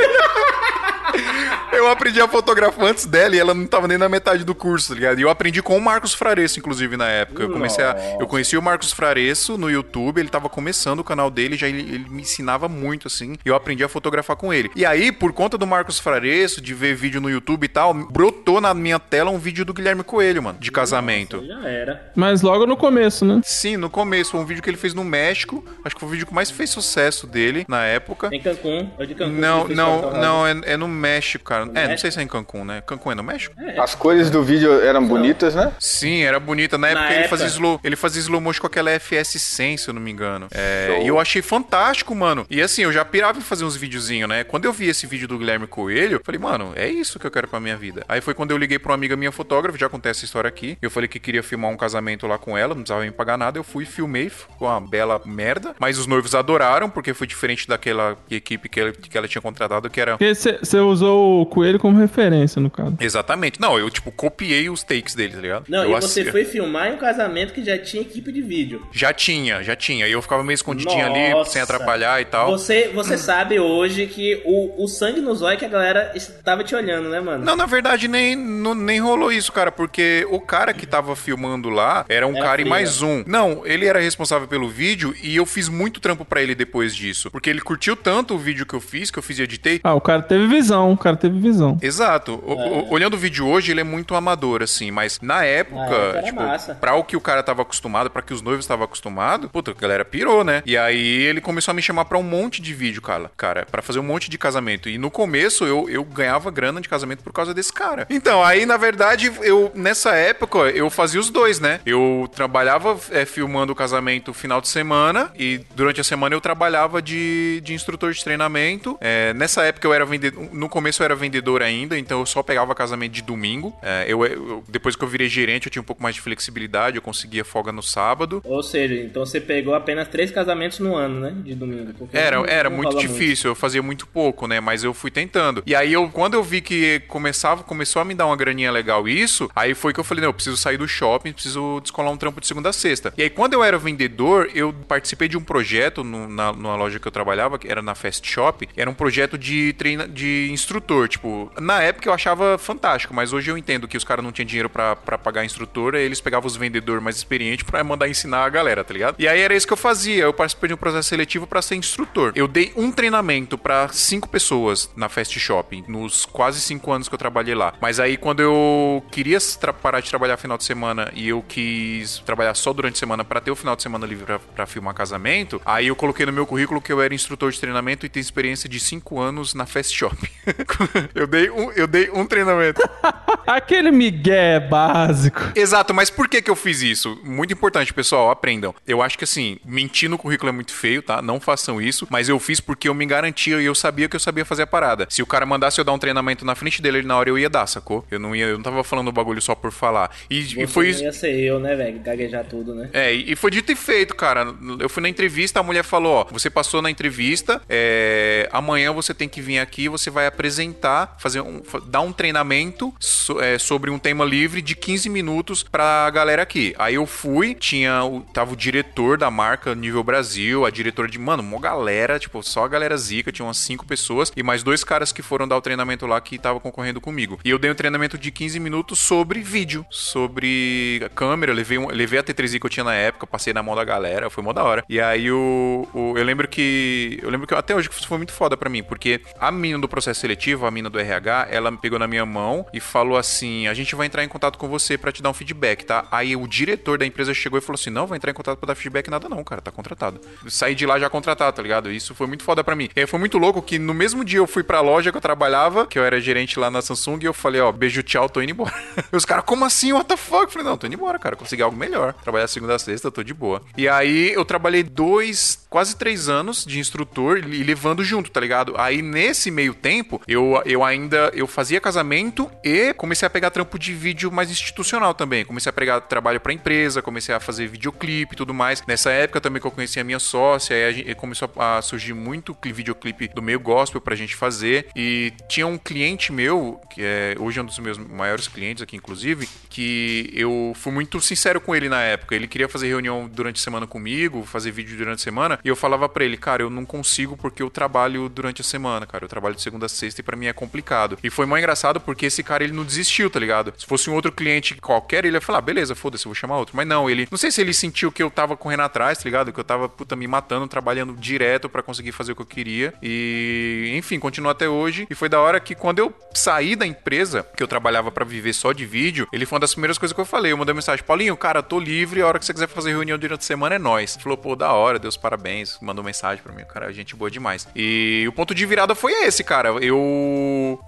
eu 1.73 1.89
aprendi 1.89 2.21
a 2.21 2.29
fotografar 2.29 2.87
antes 2.87 3.07
dela 3.07 3.35
e 3.35 3.39
ela 3.39 3.55
não 3.55 3.67
tava 3.67 3.89
nem 3.89 3.99
na 3.99 4.09
metade 4.09 4.45
do 4.45 4.55
curso, 4.55 4.89
tá 4.89 4.95
ligado? 4.95 5.19
E 5.19 5.23
eu 5.23 5.31
aprendi 5.31 5.63
com 5.63 5.77
o 5.77 5.81
Marcos 5.81 6.15
Fraresso, 6.15 6.59
inclusive, 6.59 6.97
na 6.97 7.09
época. 7.09 7.43
Eu 7.43 7.51
comecei 7.51 7.85
a. 7.85 8.17
Eu 8.21 8.27
conheci 8.27 8.57
o 8.57 8.63
Marcos 8.63 8.93
Fraresso 8.93 9.57
no 9.57 9.71
YouTube, 9.71 10.19
ele 10.19 10.29
tava 10.29 10.49
começando 10.49 11.01
o 11.01 11.05
canal 11.05 11.31
dele, 11.31 11.57
já 11.57 11.69
ele, 11.69 11.81
ele 11.81 12.09
me 12.09 12.23
ensinava 12.23 12.69
muito, 12.69 13.07
assim. 13.07 13.37
E 13.45 13.49
eu 13.49 13.55
aprendi 13.55 13.83
a 13.83 13.89
fotografar 13.89 14.37
com 14.37 14.53
ele. 14.53 14.71
E 14.77 14.85
aí, 14.85 15.11
por 15.11 15.33
conta 15.33 15.57
do 15.57 15.67
Marcos 15.67 15.99
Fraresso, 15.99 16.61
de 16.61 16.75
ver 16.75 16.95
vídeo 16.95 17.21
no 17.21 17.31
YouTube 17.31 17.65
e 17.65 17.69
tal, 17.69 17.95
brotou 17.95 18.61
na 18.61 18.75
minha 18.75 18.99
tela 18.99 19.31
um 19.31 19.39
vídeo 19.39 19.65
do 19.65 19.73
Guilherme 19.73 20.03
Coelho, 20.03 20.43
mano, 20.43 20.59
de 20.59 20.71
casamento. 20.71 21.45
Já 21.47 21.69
era. 21.69 22.13
Mas 22.15 22.43
logo 22.43 22.67
no 22.67 22.77
começo, 22.77 23.25
né? 23.25 23.41
Sim, 23.45 23.77
no 23.77 23.91
começo, 23.91 24.33
foi 24.33 24.41
um 24.41 24.45
vídeo 24.45 24.63
que 24.63 24.71
ele 24.71 24.77
fez 24.77 24.95
no 24.95 25.05
México. 25.05 25.65
Acho 25.85 25.95
que 25.95 26.01
foi 26.01 26.09
o 26.09 26.13
vídeo 26.13 26.27
que 26.27 26.35
mais 26.35 26.51
fez 26.51 26.71
sucesso 26.71 27.27
dele 27.27 27.65
na 27.69 27.85
época. 27.85 28.29
Em 28.33 28.41
Cancún. 28.41 28.91
É 28.99 29.07
de 29.07 29.15
Cancún. 29.15 29.33
Não, 29.33 29.69
não, 29.69 30.13
não, 30.13 30.47
é, 30.47 30.61
é 30.65 30.77
no 30.77 30.89
México, 30.89 31.45
cara. 31.45 31.62
É, 31.63 31.67
não 31.67 31.73
México? 31.73 31.99
sei 32.01 32.11
se 32.11 32.21
é 32.21 32.23
em 32.23 32.27
Cancún, 32.27 32.65
né? 32.65 32.83
Cancún 32.87 33.13
é 33.13 33.15
no 33.15 33.23
México? 33.23 33.55
As 33.79 33.95
cores 33.95 34.31
do 34.31 34.43
vídeo 34.43 34.73
eram 34.81 35.07
bonitas, 35.07 35.55
né? 35.55 35.73
Sim, 35.79 36.23
era 36.23 36.39
bonita. 36.41 36.77
Na 36.79 36.89
época, 36.89 37.07
ele, 37.07 37.15
época. 37.15 37.29
Fazia 37.29 37.47
slow, 37.47 37.81
ele 37.83 37.97
fazia 37.97 38.21
slow 38.21 38.41
motion 38.41 38.61
com 38.61 38.67
aquela 38.67 38.91
FS100, 38.91 39.77
se 39.79 39.89
eu 39.89 39.95
não 39.95 40.01
me 40.01 40.11
engano. 40.11 40.49
É, 40.53 41.01
e 41.03 41.09
eu 41.09 41.19
achei 41.19 41.43
fantástico, 41.43 42.15
mano. 42.15 42.47
E 42.51 42.61
assim, 42.61 42.83
eu 42.83 42.93
já 42.93 43.05
pirava 43.05 43.39
em 43.39 43.43
fazer 43.43 43.65
uns 43.65 43.77
videozinhos, 43.77 44.29
né? 44.29 44.45
Quando 44.45 44.65
eu 44.65 44.73
vi 44.73 44.89
esse 44.89 45.07
vídeo 45.07 45.27
do 45.29 45.39
Guilherme 45.39 45.67
Coelho, 45.67 46.17
eu 46.17 46.21
falei, 46.25 46.41
mano, 46.41 46.73
é 46.75 46.89
isso 46.89 47.19
que 47.19 47.27
eu 47.27 47.31
quero 47.31 47.49
pra 47.49 47.61
minha 47.61 47.77
vida. 47.77 48.05
Aí 48.09 48.21
foi 48.21 48.35
quando 48.35 48.51
eu 48.51 48.57
liguei 48.57 48.79
pra 48.79 48.91
uma 48.91 48.95
amiga 48.97 49.17
minha 49.17 49.33
fotógrafa, 49.33 49.79
já 49.79 49.89
contei 49.89 50.11
essa 50.11 50.25
história 50.25 50.49
aqui. 50.49 50.77
Eu 50.81 50.91
falei 50.91 51.09
que 51.09 51.19
queria 51.19 51.43
filmar 51.43 51.71
um 51.71 51.77
casamento 51.77 52.27
lá 52.27 52.39
com 52.39 52.57
ela, 52.57 52.75
não 52.75 52.83
precisava 52.83 53.05
me 53.05 53.11
pagar 53.11 53.37
nada. 53.39 53.59
Eu 53.59 53.65
fui, 53.65 53.85
filmei, 53.85 54.29
ficou 54.29 54.69
uma 54.69 54.81
bela 54.81 55.21
merda. 55.25 55.75
Mas 55.79 55.99
os 55.99 56.07
noivos 56.07 56.35
adoraram, 56.35 56.89
porque 56.91 57.15
foi 57.15 57.27
diferente 57.27 57.67
daquela 57.69 58.17
equipe 58.31 58.69
que 58.69 58.81
ela, 58.81 58.93
que 58.93 59.17
ela 59.17 59.29
tinha 59.29 59.43
contratado, 59.43 59.89
que 59.91 60.01
era 60.01 60.17
Porque 60.17 60.35
você 60.35 60.79
usou 60.79 61.43
o 61.43 61.47
coelho 61.53 61.79
como 61.79 61.99
referência, 61.99 62.61
no 62.61 62.71
caso. 62.71 62.97
Exatamente. 63.01 63.61
Não, 63.61 63.79
eu, 63.79 63.91
tipo, 63.91 64.11
copiei 64.11 64.71
os 64.71 64.83
takes 64.83 65.15
dele, 65.15 65.35
tá 65.35 65.41
ligado? 65.41 65.65
Não, 65.69 65.85
eu 65.85 65.99
e 65.99 66.01
você 66.01 66.25
foi 66.31 66.45
filmar 66.45 66.89
em 66.89 66.95
um 66.95 66.97
casamento 66.97 67.53
que 67.53 67.65
já 67.65 67.77
tinha 67.79 68.03
equipe 68.03 68.33
de 68.33 68.41
vídeo. 68.41 68.87
Já 68.93 69.13
tinha, 69.13 69.63
já 69.63 69.77
tinha. 69.77 70.07
E 70.09 70.13
eu 70.13 70.23
ficava 70.23 70.43
meio 70.43 70.55
escondidinho 70.55 71.05
ali, 71.07 71.31
Nossa. 71.31 71.51
sem 71.53 71.63
atrapalhar 71.63 72.21
e 72.21 72.25
tal. 72.25 72.51
Você, 72.51 72.89
você 72.95 73.19
sabe 73.19 73.59
hoje 73.61 74.07
que 74.07 74.41
o, 74.45 74.85
o 74.85 74.89
sangue 74.89 75.21
no 75.21 75.35
zóio 75.35 75.59
que 75.59 75.65
a 75.65 75.69
galera 75.69 76.13
estava 76.15 76.65
te 76.65 76.75
olhando, 76.75 77.09
né, 77.11 77.21
mano? 77.21 77.45
Não, 77.45 77.57
na 77.57 77.67
verdade, 77.67 78.09
nem, 78.09 78.35
não- 78.37 78.75
nem 78.75 79.01
rolou 79.01 79.31
isso, 79.33 79.53
cara, 79.53 79.71
porque 79.71 80.27
o 80.31 80.41
cara 80.41 80.73
que 80.73 80.87
tava 80.87 81.15
filmando 81.15 81.69
lá 81.69 82.05
era 82.09 82.27
um 82.27 82.37
Era 82.37 82.45
cara 82.47 82.61
e 82.63 82.65
freela. 82.65 82.71
mais 82.71 83.03
um. 83.03 83.23
Não, 83.27 83.63
ele 83.67 83.87
era 83.87 84.01
responsável 84.01 84.49
pelo 84.49 84.69
vídeo 84.69 85.15
e 85.23 85.37
eu 85.37 85.45
fiz 85.47 85.69
muito 85.69 86.01
trampo 86.01 86.25
pra 86.25 86.43
ele 86.43 86.55
depois 86.55 86.95
disso. 86.95 87.31
Porque 87.31 87.51
ele 87.51 87.61
curtiu 87.61 87.95
tanto 87.97 88.35
o 88.35 88.39
vídeo 88.39 88.65
que 88.67 88.75
eu 88.75 88.81
fiz, 88.81 89.11
que 89.11 89.19
eu 89.19 89.23
fiz 89.23 89.39
e 89.39 89.43
editei. 89.43 89.81
Ah, 89.85 89.95
o 89.95 90.01
cara 90.01 90.23
teve 90.23 90.47
visão, 90.47 90.93
o 90.93 90.97
cara 90.97 91.17
teve 91.17 91.39
visão. 91.43 91.79
Exato. 91.83 92.43
O- 92.47 92.53
o- 92.55 92.93
olhando 92.93 93.15
o 93.15 93.19
vídeo 93.19 93.47
hoje, 93.47 93.71
ele 93.73 93.81
é 93.81 93.85
muito 93.85 94.15
amador, 94.15 94.63
assim, 94.63 94.91
mas 94.91 95.19
na 95.21 95.45
época, 95.45 95.77
Na 95.81 95.87
época 95.97 96.23
tipo, 96.23 96.43
massa. 96.43 96.75
pra 96.75 96.95
o 96.95 97.05
que 97.05 97.17
o 97.17 97.21
cara 97.21 97.43
tava 97.43 97.63
acostumado, 97.63 98.09
pra 98.11 98.23
que 98.23 98.33
os 98.33 98.41
noivos 98.43 98.65
estavam 98.65 98.85
acostumados, 98.85 99.51
puta, 99.51 99.71
a 99.73 99.75
galera 99.75 100.05
pirou, 100.05 100.43
né? 100.45 100.63
E 100.65 100.77
aí 100.77 101.23
ele 101.25 101.41
começou 101.41 101.73
a 101.73 101.75
me 101.75 101.83
chamar 101.83 102.05
pra 102.07 102.17
um 102.19 102.23
monte 102.23 102.63
de 102.63 102.73
vídeo, 102.73 103.03
cara, 103.03 103.31
cara, 103.37 103.67
pra 103.71 103.83
fazer 103.83 103.99
um 103.99 104.03
monte 104.05 104.31
de 104.31 104.39
casamento. 104.39 104.89
E 104.89 104.97
no 104.99 105.11
começo 105.11 105.65
eu, 105.65 105.89
eu 105.89 106.05
ganhava 106.05 106.51
grana 106.51 106.81
de 106.81 106.89
casamento 106.89 107.23
por 107.23 107.33
causa 107.33 107.53
desse 107.53 107.73
cara. 107.73 108.07
Então, 108.09 108.43
aí 108.45 108.65
na 108.65 108.77
verdade, 108.77 109.31
eu, 109.43 109.71
nessa 109.75 110.15
época, 110.15 110.59
eu 110.71 110.89
fazia 110.91 111.21
os 111.21 111.31
dois, 111.31 111.59
né? 111.61 111.81
Eu 111.85 112.29
trabalhava 112.35 112.97
é, 113.11 113.25
filmando 113.25 113.73
o 113.73 113.77
casamento 113.77 114.33
final 114.33 114.61
de 114.61 114.69
semana 114.69 115.31
e 115.39 115.61
durante 115.75 116.01
a 116.01 116.05
semana 116.05 116.35
eu 116.35 116.41
trabalhava 116.41 117.01
de, 117.03 117.61
de 117.65 117.75
instrutor 117.75 118.13
de 118.13 118.23
treinamento. 118.23 118.97
É, 119.01 119.33
nessa 119.35 119.63
época 119.65 119.87
eu 119.87 119.93
era 119.95 120.05
vendedor, 120.05 120.49
no 120.53 120.69
começo 120.69 121.03
eu 121.03 121.05
era 121.05 121.15
vendedor 121.15 121.32
ainda, 121.63 121.99
então 121.99 122.21
eu 122.21 122.27
só 122.27 122.43
pegava 122.43 122.75
casamento 122.75 123.13
de 123.13 123.23
domingo. 123.23 123.75
É, 123.83 124.05
eu, 124.09 124.25
eu- 124.25 124.65
depois 124.69 124.97
que 124.97 125.03
eu 125.05 125.09
virei 125.09 125.29
gerente, 125.29 125.67
eu 125.67 125.71
tinha 125.71 125.83
um 125.83 125.85
pouco 125.85 126.03
mais 126.03 126.15
de 126.15 126.21
flexibilidade, 126.21 126.97
eu 126.97 127.03
conseguia 127.03 127.45
folga 127.45 127.71
no 127.73 127.83
sábado. 127.83 128.41
Ou 128.45 128.63
seja, 128.63 128.95
então 128.95 129.25
você 129.25 129.41
pegou 129.41 129.75
apenas 129.75 130.09
três 130.09 130.31
casamentos 130.31 130.79
no 130.79 130.95
ano, 130.95 131.21
né? 131.21 131.35
De 131.45 131.55
domingo. 131.55 131.93
Era, 132.13 132.37
não- 132.37 132.47
era 132.47 132.69
não 132.71 132.77
muito 132.77 132.97
difícil, 132.99 133.51
eu 133.51 133.55
fazia 133.55 133.83
muito 133.83 134.07
pouco, 134.07 134.47
né? 134.47 134.61
Mas 134.61 134.85
eu 134.85 134.93
fui 134.95 135.11
tentando. 135.11 135.63
E 135.67 135.75
aí 135.75 135.93
eu, 135.93 136.09
quando 136.11 136.35
eu 136.35 136.43
vi 136.43 136.61
que 136.61 137.01
começava, 137.09 137.63
começou 137.63 138.01
a 138.03 138.05
me 138.05 138.15
dar 138.15 138.27
uma 138.27 138.37
graninha 138.37 138.71
legal 138.71 139.09
isso, 139.09 139.51
aí 139.55 139.75
foi 139.75 139.93
que 139.93 140.01
eu 140.01 140.05
falei, 140.05 140.23
não, 140.23 140.29
eu 140.31 140.35
preciso 140.35 140.57
sair 140.57 140.77
do 140.77 140.89
shopping, 140.89 141.33
preciso 141.33 141.81
descolar 141.81 142.11
um 142.11 142.17
trampo 142.17 142.41
de 142.41 142.47
segunda 142.47 142.69
a 142.71 142.73
sexta. 142.73 143.13
E 143.17 143.23
aí 143.23 143.31
quando 143.31 143.55
eu 143.55 143.63
era 143.65 143.79
vendedor, 143.79 144.51
eu 144.55 144.73
participei 144.89 145.29
de 145.29 145.37
um 145.37 145.43
projeto 145.43 146.03
no- 146.05 146.29
na, 146.29 146.53
numa 146.53 146.77
loja 146.77 146.99
que 146.99 147.07
eu 147.07 147.13
trabalhava, 147.13 147.59
que 147.59 147.69
era 147.69 147.83
na 147.83 147.95
Fast 147.95 148.27
Shop, 148.29 148.69
era 148.77 148.89
um 148.89 148.95
projeto 148.95 149.37
de 149.39 149.73
treina, 149.75 150.07
de 150.09 150.49
instrutor, 150.51 151.09
tipo, 151.13 151.51
na 151.61 151.83
época 151.83 152.09
eu 152.09 152.13
achava 152.13 152.59
fantástico, 152.59 153.15
mas 153.15 153.33
hoje 153.33 153.51
eu 153.51 153.57
entendo 153.57 153.87
que 153.87 153.97
os 153.97 154.05
caras 154.05 154.25
não 154.25 154.33
tinham 154.33 154.47
dinheiro 154.47 154.69
pra 154.69 154.97
pagar 154.97 155.45
instrutor, 155.45 155.95
aí 155.95 156.03
eles 156.03 156.21
pegavam 156.21 156.47
os 156.47 156.57
vendedores 156.57 157.03
mais 157.03 157.17
experientes 157.17 157.65
pra 157.65 157.83
mandar 157.85 158.09
ensinar 158.09 158.45
a 158.45 158.49
galera, 158.49 158.83
tá 158.83 158.93
ligado? 158.93 159.17
E 159.19 159.29
aí 159.29 159.41
era 159.41 159.55
isso 159.55 159.67
que 159.67 159.73
eu 159.73 159.77
fazia, 159.77 160.25
eu 160.25 160.33
participei 160.33 160.69
de 160.69 160.75
um 160.75 160.77
processo 160.77 161.09
seletivo 161.09 161.47
pra 161.47 161.63
ser 161.63 161.77
instrutor. 161.77 162.33
Eu 162.35 162.49
dei 162.49 162.73
um 162.77 162.91
treinamento 162.91 163.57
pra 163.57 163.89
cinco 163.89 164.29
pessoas 164.29 164.91
na 164.97 165.09
Fast 165.09 165.39
Shopping, 165.39 165.85
nos 165.89 166.25
quase 166.25 166.61
cinco 166.61 166.93
anos 166.93 167.09
que 167.09 167.15
eu 167.15 167.19
trabalhei 167.19 167.55
lá. 167.55 167.75
Mas 167.81 168.01
aí 168.01 168.17
quando 168.17 168.41
eu 168.41 169.05
queria 169.11 169.39
parar 169.81 170.01
de 170.01 170.09
trabalhar 170.09 170.37
final 170.37 170.57
de 170.57 170.65
semana 170.65 171.11
e 171.15 171.29
eu 171.29 171.43
quis 171.43 172.19
trabalhar 172.25 172.55
só 172.55 172.73
durante 172.73 172.97
a 172.97 172.99
semana 172.99 173.25
pra 173.25 173.41
ter 173.41 173.51
o 173.51 173.57
final 173.57 173.77
de 173.77 173.83
semana 173.83 174.07
livre 174.07 174.39
pra 174.55 174.67
filmar 174.67 174.95
casamento, 174.95 175.61
aí 175.65 175.87
eu 175.87 175.97
coloquei 175.97 176.27
no 176.27 176.33
meu 176.33 176.47
currículo 176.47 176.81
que 176.81 176.93
eu 176.93 177.01
era 177.01 177.15
instrutor 177.15 177.51
de 177.51 177.61
treinamento 177.61 178.07
e 178.07 178.09
tenho 178.09 178.23
experiência 178.23 178.69
de 178.69 178.81
cinco 178.81 179.21
anos 179.21 179.55
na 179.55 179.67
Fast 179.67 179.95
Shop. 179.95 180.17
eu, 181.15 181.27
dei 181.27 181.51
um, 181.51 181.71
eu 181.73 181.87
dei 181.87 182.11
um 182.11 182.25
treinamento. 182.25 182.81
Aquele 183.47 183.91
migué 183.91 184.61
básico. 184.61 185.41
Exato, 185.55 185.93
mas 185.93 186.09
por 186.09 186.29
que 186.29 186.41
que 186.41 186.51
eu 186.51 186.55
fiz 186.57 186.81
isso? 186.81 187.19
Muito 187.25 187.53
importante, 187.53 187.93
pessoal, 187.93 188.31
aprendam. 188.31 188.75
Eu 188.87 189.03
acho 189.03 189.19
que 189.19 189.25
assim, 189.25 189.59
mentir 189.65 190.09
no 190.09 190.17
currículo 190.17 190.51
é 190.51 190.53
muito 190.53 190.73
feio, 190.73 191.03
tá? 191.03 191.21
Não 191.21 191.41
façam 191.41 191.81
isso, 191.83 192.07
mas 192.09 192.29
eu 192.29 192.39
fiz 192.39 192.61
porque 192.61 192.89
eu 192.89 192.95
me 192.95 193.05
garantia 193.05 193.61
e 193.61 193.65
eu 193.65 193.75
sabia 193.75 194.09
que 194.09 194.15
eu 194.15 194.21
sabia 194.21 194.45
fazer 194.45 194.63
a 194.63 194.67
parada. 194.67 195.07
Se 195.11 195.23
o 195.23 195.27
cara 195.27 195.45
mandasse 195.45 195.81
eu 195.81 195.85
dar 195.85 195.93
um 195.93 195.99
treinamento 195.99 196.45
na 196.45 196.55
frente 196.55 196.81
dele, 196.81 196.99
ele 196.99 197.07
na 197.09 197.17
hora 197.17 197.29
eu 197.29 197.39
ia 197.39 197.51
dar, 197.51 197.67
sacou? 197.67 198.05
Eu 198.11 198.21
não 198.21 198.37
ia, 198.37 198.47
eu 198.47 198.57
não 198.57 198.63
tava 198.63 198.85
falando 198.85 199.09
o 199.09 199.13
bagulho 199.13 199.43
só 199.43 199.55
por 199.55 199.73
falar. 199.73 200.11
E, 200.31 200.39
e 200.39 200.45
Você 200.45 200.67
foi 200.69 200.85
não 200.85 200.91
isso. 200.93 201.03
ia 201.05 201.13
ser 201.13 201.35
eu, 201.41 201.59
né, 201.59 201.75
velho? 201.75 201.99
Gaguejar 202.01 202.45
tudo, 202.45 202.75
né? 202.75 202.89
É, 202.93 203.13
e 203.13 203.33
e 203.33 203.37
foi 203.37 203.51
dito 203.51 203.73
e 203.73 203.75
feito, 203.75 204.15
cara. 204.15 204.55
Eu 204.79 204.91
fui 204.91 205.03
na 205.03 205.09
entrevista, 205.09 205.59
a 205.59 205.63
mulher 205.63 205.83
falou: 205.83 206.17
ó, 206.17 206.25
você 206.31 206.51
passou 206.51 206.83
na 206.83 206.91
entrevista, 206.91 207.63
é, 207.67 208.47
amanhã 208.53 208.93
você 208.93 209.15
tem 209.15 209.27
que 209.27 209.41
vir 209.41 209.59
aqui, 209.59 209.89
você 209.89 210.11
vai 210.11 210.27
apresentar, 210.27 210.92
fazer 211.19 211.41
um, 211.41 211.63
dar 211.87 212.01
um 212.01 212.13
treinamento 212.13 212.93
so- 213.01 213.41
é, 213.41 213.59
sobre 213.59 213.91
um 213.91 213.99
tema 213.99 214.25
livre 214.25 214.61
de 214.63 214.75
15 214.75 215.09
minutos 215.09 215.63
pra 215.63 216.09
galera 216.11 216.43
aqui. 216.43 216.75
Aí 216.79 216.95
eu 216.95 217.07
fui, 217.07 217.55
tinha 217.55 218.05
o, 218.05 218.21
tava 218.21 218.53
o 218.53 218.57
diretor 218.57 219.17
da 219.19 219.31
marca 219.31 219.75
nível 219.75 220.03
Brasil, 220.03 220.65
a 220.67 220.71
diretora 220.71 221.09
de, 221.09 221.19
mano, 221.19 221.43
uma 221.43 221.61
galera, 221.61 222.19
tipo, 222.19 222.43
só 222.43 222.65
a 222.65 222.69
galera 222.69 222.97
zica, 222.97 223.31
tinha 223.33 223.47
umas 223.47 223.59
5 223.59 223.87
pessoas 223.87 224.33
e 224.37 224.43
mais 224.43 224.63
dois 224.63 224.83
caras 224.85 225.13
que 225.13 225.23
foram 225.23 225.47
dar 225.49 225.57
o 225.57 225.61
treinamento 225.63 226.07
lá 226.07 226.21
que 226.21 226.37
estavam 226.37 226.61
concorrendo 226.61 227.01
comigo. 227.01 227.39
E 227.45 227.51
eu 227.51 227.59
dei 227.59 227.71
um 227.71 227.75
treinamento 227.75 228.17
de 228.19 228.31
15 228.31 228.59
minutos 228.61 228.99
sobre 228.99 229.41
vídeo, 229.41 229.85
sobre 229.91 231.09
câmera, 231.15 231.53
levei, 231.53 231.79
um, 231.79 231.89
levei 231.89 232.19
a 232.19 232.23
T3i 232.23 232.59
que 232.59 232.67
eu 232.67 232.71
tinha 232.71 232.85
na 232.85 232.95
época, 232.95 233.27
passei 233.27 233.53
na 233.53 233.63
mão 233.63 233.75
da 233.75 233.85
galera, 233.85 234.29
foi 234.31 234.43
mó 234.43 234.53
da 234.53 234.63
hora. 234.65 234.85
E 234.89 235.01
aí 235.01 235.31
o, 235.31 235.89
o- 235.93 236.15
eu 236.17 236.25
lembro 236.25 236.47
que 236.49 237.19
eu 237.23 237.31
lembro 237.31 237.47
que 237.47 237.55
até 237.55 237.75
hoje 237.75 237.89
foi 237.91 238.17
muito 238.19 238.33
foda 238.33 238.57
pra 238.57 238.69
mim, 238.71 238.83
porque 238.83 239.21
a 239.39 239.51
mina 239.51 239.79
do 239.79 239.89
processo 239.89 240.21
seletivo, 240.21 240.67
a 240.67 240.71
mina 240.83 240.91
do 240.91 240.99
RH, 240.99 241.49
ela 241.51 241.71
me 241.71 241.79
pegou 241.79 241.99
na 241.99 242.07
minha 242.07 242.27
mão 242.27 242.67
e 242.73 242.81
falou 242.81 243.17
assim: 243.17 243.67
"A 243.69 243.75
gente 243.75 243.95
vai 243.95 244.07
entrar 244.07 244.25
em 244.25 244.29
contato 244.29 244.59
com 244.59 244.69
você 244.69 244.99
pra 244.99 245.13
te 245.13 245.23
dar 245.23 245.31
um 245.31 245.35
feedback, 245.35 245.85
tá?" 245.85 246.07
Aí 246.11 246.35
o 246.35 246.47
diretor 246.47 246.99
da 246.99 247.07
empresa 247.07 247.33
chegou 247.33 247.59
e 247.59 247.63
falou 247.63 247.79
assim: 247.79 247.91
"Não, 247.91 248.07
vai 248.07 248.17
entrar 248.17 248.31
em 248.31 248.35
contato 248.35 248.59
pra 248.59 248.67
dar 248.67 248.75
feedback 248.75 249.09
nada 249.09 249.29
não, 249.29 249.43
cara, 249.45 249.61
tá 249.61 249.71
contratado." 249.71 250.21
Eu 250.45 250.51
Saí 250.51 250.75
de 250.75 250.85
lá 250.87 250.99
já 250.99 251.09
contratado, 251.09 251.55
tá 251.57 251.63
ligado? 251.63 251.91
Isso 251.91 252.15
foi 252.15 252.27
muito 252.27 252.45
foda 252.45 252.63
pra 252.63 252.75
mim. 252.77 252.89
E 252.95 253.01
aí 253.01 253.07
foi 253.07 253.19
muito 253.19 253.39
louco 253.39 253.63
que 253.63 253.79
no 253.79 253.95
mesmo 253.95 254.25
dia 254.25 254.39
eu 254.39 254.47
fui 254.47 254.63
pra 254.63 254.81
loja 254.81 255.11
que 255.11 255.17
eu 255.17 255.21
trabalhava, 255.21 255.87
que 255.87 255.99
eu 255.99 256.05
era 256.05 256.21
gerente 256.21 256.59
lá 256.59 256.71
na 256.71 256.83
Samsung, 256.83 257.19
e 257.23 257.27
eu 257.27 257.35
falei, 257.35 257.61
ó, 257.61 257.71
beijo, 257.73 258.03
tchau, 258.03 258.29
tô 258.29 258.41
indo 258.43 258.51
embora. 258.51 258.73
E 259.13 259.17
os 259.17 259.25
caras, 259.25 259.45
como 259.45 259.65
assim? 259.65 259.93
What 259.93 260.07
the 260.07 260.17
fuck? 260.17 260.45
Eu 260.45 260.51
falei, 260.51 260.67
não, 260.67 260.77
tô 260.77 260.87
indo 260.87 260.95
embora, 260.95 261.19
cara. 261.19 261.37
Consegui 261.37 261.63
algo 261.63 261.77
melhor. 261.77 262.15
Trabalhar 262.15 262.47
segunda 262.47 262.75
a 262.75 262.79
sexta, 262.79 263.11
tô 263.11 263.23
de 263.23 263.35
boa. 263.35 263.61
E 263.77 263.89
aí 263.89 264.33
eu 264.33 264.45
trabalhei 264.45 264.83
dois, 264.83 265.67
quase 265.69 265.97
três 265.97 266.29
anos 266.29 266.65
de 266.65 266.79
instrutor 266.79 267.39
e 267.39 267.63
levando 267.63 268.03
junto, 268.05 268.31
tá 268.31 268.41
ligado? 268.41 268.75
Aí 268.79 269.03
nesse 269.03 269.51
meio 269.51 269.75
tempo, 269.75 270.21
eu, 270.27 270.63
eu 270.73 270.85
ainda 270.85 271.31
eu 271.35 271.47
fazia 271.47 271.81
casamento 271.81 272.51
e 272.65 272.93
comecei 272.95 273.27
a 273.27 273.31
pegar 273.31 273.51
trampo 273.51 273.79
de 273.79 273.93
vídeo 273.93 274.31
mais 274.31 274.51
institucional 274.51 275.15
também. 275.15 275.45
Comecei 275.45 275.71
a 275.71 275.73
pegar 275.73 276.01
trabalho 276.01 276.41
pra 276.41 276.53
empresa, 276.53 277.03
comecei 277.03 277.35
a 277.35 277.41
fazer 277.41 277.67
videoclipe 277.67 278.35
e 278.35 278.37
tudo 278.37 278.53
mais. 278.55 278.83
Nessa 278.87 279.11
época 279.11 279.41
também 279.41 279.61
que 279.61 279.67
eu 279.67 279.71
conheci 279.71 280.01
a 280.01 280.05
minha 280.05 280.19
sócia, 280.19 280.77
aí 280.77 280.85
a 280.85 280.93
gente, 280.93 281.15
começou 281.15 281.51
a 281.57 281.81
surgir 281.83 282.15
muito 282.15 282.55
cli- 282.55 282.73
videoclipe 282.73 283.29
do 283.29 283.43
meio 283.43 283.61
gospel 283.61 284.01
pra 284.01 284.15
gente 284.15 284.35
fazer. 284.35 284.87
E 284.97 285.33
tinha 285.49 285.67
um 285.67 285.79
cliente 285.79 286.33
meu, 286.33 286.81
que 286.91 287.03
é 287.03 287.35
hoje 287.39 287.59
é 287.59 287.63
um 287.63 287.67
dos 287.67 287.79
meus 287.79 287.99
maiores 287.99 288.49
clientes 288.49 288.83
aqui, 288.83 288.97
inclusive, 288.97 289.49
que 289.69 290.31
eu 290.35 290.73
fui 290.77 290.93
muito 290.93 291.21
sincero 291.21 291.61
com 291.61 291.75
ele 291.75 291.89
na 291.89 292.01
época. 292.03 292.35
Ele 292.35 292.47
queria 292.47 292.69
fazer 292.69 292.89
reunião 292.89 293.29
durante 293.29 293.61
a 293.61 293.63
semana 293.63 293.87
comigo, 293.87 294.45
fazer 294.45 294.71
vídeo 294.71 294.97
durante 294.97 295.21
a 295.21 295.23
semana, 295.23 295.59
e 295.65 295.69
eu 295.69 295.77
falava 295.77 296.09
pra 296.09 296.25
ele, 296.25 296.37
cara, 296.37 296.63
eu 296.63 296.71
não 296.71 296.85
consigo 296.85 297.37
porque 297.37 297.63
eu 297.63 297.71
trabalho 297.71 298.29
durante 298.29 298.61
a 298.61 298.65
semana, 298.65 299.07
cara. 299.07 299.25
Eu 299.25 299.29
trabalho 299.29 299.55
de 299.55 299.63
segunda 299.63 299.87
a 299.87 299.89
sexta 299.89 300.21
e 300.21 300.25
pra 300.25 300.37
mim 300.37 300.47
é 300.47 300.53
complicado. 300.63 301.19
E 301.23 301.29
foi 301.29 301.45
mais 301.45 301.61
engraçado 301.61 302.01
porque 302.01 302.27
esse 302.27 302.43
cara 302.43 302.63
ele 302.63 302.73
não 302.73 302.85
desistiu, 302.85 303.29
tá 303.29 303.41
ligado? 303.41 303.75
Se 303.77 303.85
fosse 303.85 304.09
um 304.09 304.15
outro 304.15 304.31
cliente 304.31 304.77
qualquer, 304.77 305.25
ele 305.25 305.37
ia 305.37 305.41
falar, 305.41 305.61
beleza, 305.61 305.95
foda-se, 305.95 306.25
eu 306.25 306.31
vou 306.31 306.35
chamar 306.35 306.59
outro. 306.59 306.77
Mas 306.77 306.87
não, 306.87 307.11
ele, 307.11 307.27
não 307.31 307.39
sei 307.39 307.51
se 307.51 307.61
ele 307.61 307.75
sentiu 307.75 308.13
que 308.13 308.23
eu 308.23 308.31
tava 308.31 308.57
correndo 308.57 308.83
atrás, 308.83 309.19
tá 309.19 309.25
ligado? 309.25 309.53
Que 309.53 309.59
eu 309.59 309.65
tava, 309.65 309.89
puta, 309.89 310.15
me 310.15 310.29
matando, 310.29 310.69
trabalhando 310.69 311.15
direto 311.17 311.69
pra 311.69 311.83
conseguir 311.83 312.13
fazer 312.13 312.33
o 312.33 312.37
que 312.37 312.43
eu 312.43 312.47
queria. 312.47 312.95
E, 313.03 313.93
enfim, 313.97 314.19
continuou 314.19 314.53
até 314.53 314.69
hoje. 314.69 315.07
E 315.11 315.15
foi 315.15 315.29
da 315.29 315.41
hora 315.41 315.59
que 315.59 315.75
quando 315.75 315.99
eu 315.99 316.15
saí 316.33 316.77
da 316.77 316.87
empresa, 316.87 317.45
que 317.57 317.63
eu 317.63 317.69
trabalhava 317.69 318.11
pra 318.13 318.25
viver 318.25 318.53
só 318.53 318.73
de 318.73 318.87
vídeo, 318.87 319.27
ele 319.33 319.45
foi 319.45 319.57
uma 319.57 319.61
das 319.61 319.73
primeiras 319.73 319.99
coisas 319.99 320.15
que 320.15 320.21
eu 320.21 320.25
falei. 320.25 320.53
Eu 320.53 320.57
mandei 320.57 320.75
mensagem, 320.75 321.05
Paulinho, 321.05 321.37
cara, 321.37 321.63
tô 321.63 321.79
livre, 321.79 322.23
a 322.23 322.27
hora 322.27 322.39
que 322.39 322.47
você 322.47 322.53
quiser 322.53 322.69
fazer 322.69 322.91
reunião 322.91 323.19
durante 323.19 323.41
a 323.41 323.45
semana 323.45 323.75
é 323.75 323.79
nós. 323.79 324.17
Falou, 324.21 324.39
pô, 324.39 324.55
da 324.55 324.73
hora, 324.73 324.99
Deus 324.99 325.17
parabéns. 325.17 325.79
Mandou 325.81 326.05
mensagem 326.05 326.43
pra 326.43 326.53
mim, 326.53 326.65
cara, 326.65 326.93
gente 326.93 327.17
boa 327.17 327.31
demais. 327.31 327.67
E 327.75 328.25
o 328.29 328.33
ponto 328.33 328.55
de 328.55 328.65
virada 328.67 328.95
foi 328.95 329.13
esse, 329.25 329.43
cara. 329.43 329.71
Eu 329.81 329.99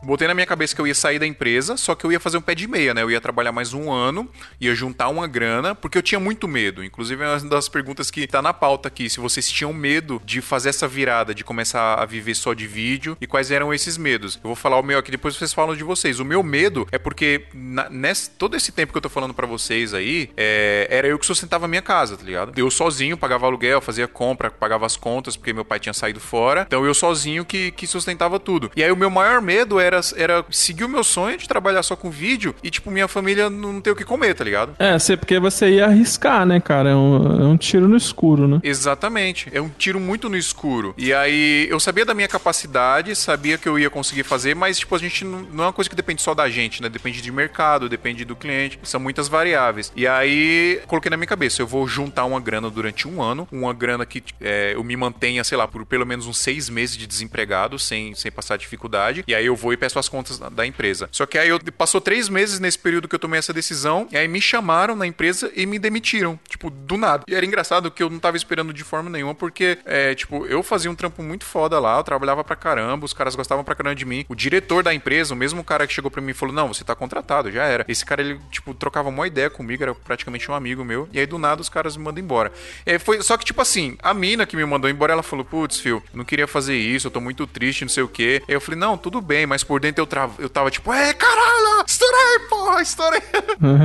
botei 0.02 0.26
na 0.28 0.34
minha 0.34 0.46
cabeça 0.46 0.74
que 0.74 0.80
eu 0.80 0.86
ia 0.86 0.94
sair 0.94 1.18
da 1.18 1.26
empresa, 1.26 1.76
só 1.76 1.94
que 1.94 2.04
eu 2.04 2.12
ia 2.12 2.20
fazer 2.20 2.36
um 2.38 2.40
pé 2.40 2.54
de 2.54 2.66
meia, 2.66 2.94
né? 2.94 3.02
Eu 3.02 3.10
ia 3.10 3.20
trabalhar 3.20 3.52
mais 3.52 3.72
um 3.74 3.90
ano, 3.92 4.28
ia 4.60 4.74
juntar 4.74 5.08
uma 5.08 5.26
grana, 5.26 5.74
porque 5.74 5.96
eu 5.98 6.02
tinha 6.02 6.20
muito 6.20 6.46
medo. 6.48 6.82
Inclusive, 6.84 7.22
é 7.22 7.28
uma 7.28 7.40
das 7.48 7.68
perguntas 7.68 8.10
que 8.10 8.26
tá 8.26 8.40
na 8.42 8.52
pauta 8.52 8.88
aqui, 8.88 9.08
se 9.08 9.20
vocês 9.20 9.48
tinham 9.48 9.72
medo 9.72 10.20
de 10.24 10.40
fazer 10.40 10.68
essa 10.70 10.86
virada, 10.88 11.34
de 11.34 11.44
começar 11.44 11.94
a 11.94 12.04
viver 12.04 12.34
só 12.34 12.52
de 12.54 12.66
vídeo, 12.66 13.16
e 13.20 13.26
quais 13.26 13.50
eram 13.50 13.72
esses 13.72 13.96
medos. 13.96 14.36
Eu 14.36 14.48
vou 14.48 14.56
falar 14.56 14.78
o 14.78 14.82
meu 14.82 14.98
aqui, 14.98 15.10
depois 15.10 15.36
vocês 15.36 15.52
falam 15.52 15.74
de 15.76 15.84
vocês. 15.84 16.20
O 16.20 16.24
meu 16.24 16.42
medo 16.42 16.86
é 16.92 16.98
porque 16.98 17.44
na- 17.54 17.88
nesse, 17.90 18.30
todo 18.30 18.56
esse 18.56 18.72
tempo 18.72 18.92
que 18.92 18.96
eu 18.98 19.02
tô 19.02 19.08
falando 19.08 19.34
pra 19.34 19.46
vocês 19.46 19.94
aí, 19.94 20.30
é, 20.36 20.86
era 20.90 21.06
eu 21.08 21.18
que 21.18 21.26
sustentava 21.26 21.64
a 21.64 21.68
minha 21.68 21.82
casa, 21.82 22.16
tá 22.16 22.24
ligado? 22.24 22.52
Eu 22.56 22.70
sozinho 22.70 23.16
pagava 23.16 23.46
aluguel, 23.46 23.80
fazia 23.80 24.06
compra, 24.08 24.50
pagava 24.50 24.86
as 24.86 24.96
contas, 24.96 25.36
porque 25.36 25.52
meu 25.52 25.64
pai 25.64 25.78
tinha 25.78 25.92
saído 25.92 26.20
fora. 26.20 26.62
Então 26.66 26.84
eu 26.84 26.94
sozinho 26.94 27.44
que, 27.44 27.70
que 27.70 27.86
sustentava 27.86 28.38
tudo. 28.38 28.70
E 28.76 28.82
aí 28.82 28.90
o 28.90 28.96
meu 28.96 29.10
maior 29.10 29.40
medo 29.40 29.53
era, 29.58 30.00
era 30.16 30.44
seguir 30.50 30.84
o 30.84 30.88
meu 30.88 31.04
sonho 31.04 31.36
de 31.38 31.48
trabalhar 31.48 31.82
só 31.82 31.96
com 31.96 32.10
vídeo 32.10 32.54
e, 32.62 32.70
tipo, 32.70 32.90
minha 32.90 33.08
família 33.08 33.48
não 33.50 33.80
ter 33.80 33.90
o 33.90 33.96
que 33.96 34.04
comer, 34.04 34.34
tá 34.34 34.44
ligado? 34.44 34.74
É, 34.78 34.98
sei 34.98 35.16
porque 35.16 35.38
você 35.38 35.70
ia 35.70 35.86
arriscar, 35.86 36.46
né, 36.46 36.60
cara? 36.60 36.90
É 36.90 36.94
um, 36.94 37.42
é 37.42 37.46
um 37.46 37.56
tiro 37.56 37.88
no 37.88 37.96
escuro, 37.96 38.46
né? 38.48 38.60
Exatamente. 38.62 39.48
É 39.52 39.60
um 39.60 39.68
tiro 39.68 40.00
muito 40.00 40.28
no 40.28 40.36
escuro. 40.36 40.94
E 40.96 41.12
aí 41.12 41.66
eu 41.70 41.78
sabia 41.80 42.04
da 42.04 42.14
minha 42.14 42.28
capacidade, 42.28 43.14
sabia 43.14 43.58
que 43.58 43.68
eu 43.68 43.78
ia 43.78 43.90
conseguir 43.90 44.24
fazer, 44.24 44.54
mas 44.54 44.78
tipo, 44.78 44.94
a 44.94 44.98
gente 44.98 45.24
não, 45.24 45.40
não 45.40 45.64
é 45.64 45.66
uma 45.68 45.72
coisa 45.72 45.88
que 45.88 45.96
depende 45.96 46.22
só 46.22 46.34
da 46.34 46.48
gente, 46.48 46.82
né? 46.82 46.88
Depende 46.88 47.20
de 47.20 47.30
mercado, 47.30 47.88
depende 47.88 48.24
do 48.24 48.36
cliente. 48.36 48.78
São 48.82 49.00
muitas 49.00 49.28
variáveis. 49.28 49.92
E 49.96 50.06
aí 50.06 50.80
coloquei 50.86 51.10
na 51.10 51.16
minha 51.16 51.26
cabeça, 51.26 51.62
eu 51.62 51.66
vou 51.66 51.86
juntar 51.86 52.24
uma 52.24 52.40
grana 52.40 52.70
durante 52.70 53.06
um 53.08 53.22
ano, 53.22 53.48
uma 53.50 53.72
grana 53.72 54.06
que 54.06 54.22
é, 54.40 54.74
eu 54.74 54.84
me 54.84 54.96
mantenha, 54.96 55.44
sei 55.44 55.56
lá, 55.58 55.66
por 55.66 55.84
pelo 55.84 56.06
menos 56.06 56.26
uns 56.26 56.38
seis 56.38 56.68
meses 56.68 56.96
de 56.96 57.06
desempregado, 57.06 57.78
sem, 57.78 58.14
sem 58.14 58.30
passar 58.30 58.56
dificuldade. 58.56 59.24
E 59.26 59.33
E 59.34 59.36
aí 59.36 59.46
eu 59.46 59.56
vou 59.56 59.72
e 59.72 59.76
peço 59.76 59.98
as 59.98 60.08
contas 60.08 60.38
da- 60.38 60.64
empresa. 60.64 61.08
Só 61.10 61.26
que 61.26 61.36
aí 61.36 61.48
eu 61.48 61.58
passou 61.76 62.00
três 62.00 62.28
meses 62.28 62.60
nesse 62.60 62.78
período 62.78 63.08
que 63.08 63.14
eu 63.14 63.18
tomei 63.18 63.38
essa 63.38 63.52
decisão, 63.52 64.06
e 64.12 64.16
aí 64.16 64.28
me 64.28 64.40
chamaram 64.40 64.94
na 64.94 65.06
empresa 65.06 65.50
e 65.56 65.66
me 65.66 65.76
demitiram, 65.78 66.38
tipo, 66.48 66.70
do 66.70 66.96
nada. 66.96 67.24
E 67.28 67.34
era 67.34 67.44
engraçado 67.44 67.90
que 67.90 68.00
eu 68.02 68.08
não 68.08 68.18
tava 68.20 68.36
esperando 68.36 68.72
de 68.72 68.84
forma 68.84 69.10
nenhuma, 69.10 69.34
porque, 69.34 69.76
é, 69.84 70.14
tipo, 70.14 70.46
eu 70.46 70.62
fazia 70.62 70.88
um 70.90 70.94
trampo 70.94 71.20
muito 71.22 71.44
foda 71.44 71.78
lá, 71.80 71.98
eu 71.98 72.04
trabalhava 72.04 72.44
pra 72.44 72.54
caramba, 72.54 73.04
os 73.04 73.12
caras 73.12 73.34
gostavam 73.34 73.64
pra 73.64 73.74
caramba 73.74 73.96
de 73.96 74.04
mim. 74.04 74.24
O 74.28 74.34
diretor 74.36 74.82
da 74.84 74.94
empresa, 74.94 75.34
o 75.34 75.36
mesmo 75.36 75.64
cara 75.64 75.86
que 75.86 75.92
chegou 75.92 76.10
pra 76.10 76.22
mim 76.22 76.30
e 76.30 76.34
falou: 76.34 76.54
Não, 76.54 76.72
você 76.72 76.84
tá 76.84 76.94
contratado, 76.94 77.50
já 77.50 77.64
era. 77.64 77.84
Esse 77.88 78.04
cara, 78.06 78.22
ele, 78.22 78.40
tipo, 78.50 78.72
trocava 78.72 79.08
uma 79.08 79.26
ideia 79.26 79.50
comigo, 79.50 79.82
era 79.82 79.94
praticamente 79.94 80.50
um 80.50 80.54
amigo 80.54 80.84
meu. 80.84 81.08
E 81.12 81.18
aí, 81.18 81.26
do 81.26 81.38
nada, 81.38 81.60
os 81.60 81.68
caras 81.68 81.96
me 81.96 82.04
mandam 82.04 82.22
embora. 82.22 82.52
Aí 82.86 82.98
foi, 82.98 83.20
só 83.22 83.36
que, 83.36 83.44
tipo 83.44 83.60
assim, 83.60 83.96
a 84.02 84.14
mina 84.14 84.46
que 84.46 84.56
me 84.56 84.64
mandou 84.64 84.88
embora, 84.88 85.12
ela 85.12 85.22
falou: 85.22 85.44
Putz, 85.44 85.78
Phil, 85.80 86.02
não 86.14 86.24
queria 86.24 86.46
fazer 86.46 86.76
isso, 86.76 87.08
eu 87.08 87.10
tô 87.10 87.20
muito 87.20 87.46
triste, 87.46 87.82
não 87.84 87.88
sei 87.90 88.02
o 88.02 88.08
quê. 88.08 88.42
Aí 88.48 88.54
eu 88.54 88.60
falei: 88.60 88.78
Não, 88.78 88.96
tudo 88.96 89.20
bem, 89.24 89.46
mas 89.46 89.64
por 89.64 89.80
dentro 89.80 90.02
eu, 90.02 90.06
tra... 90.06 90.30
eu 90.38 90.48
tava 90.48 90.70
tipo: 90.70 90.92
É, 90.92 91.12
caralho, 91.12 91.84
estourei, 91.86 92.38
porra, 92.48 92.82
estourei. 92.82 93.22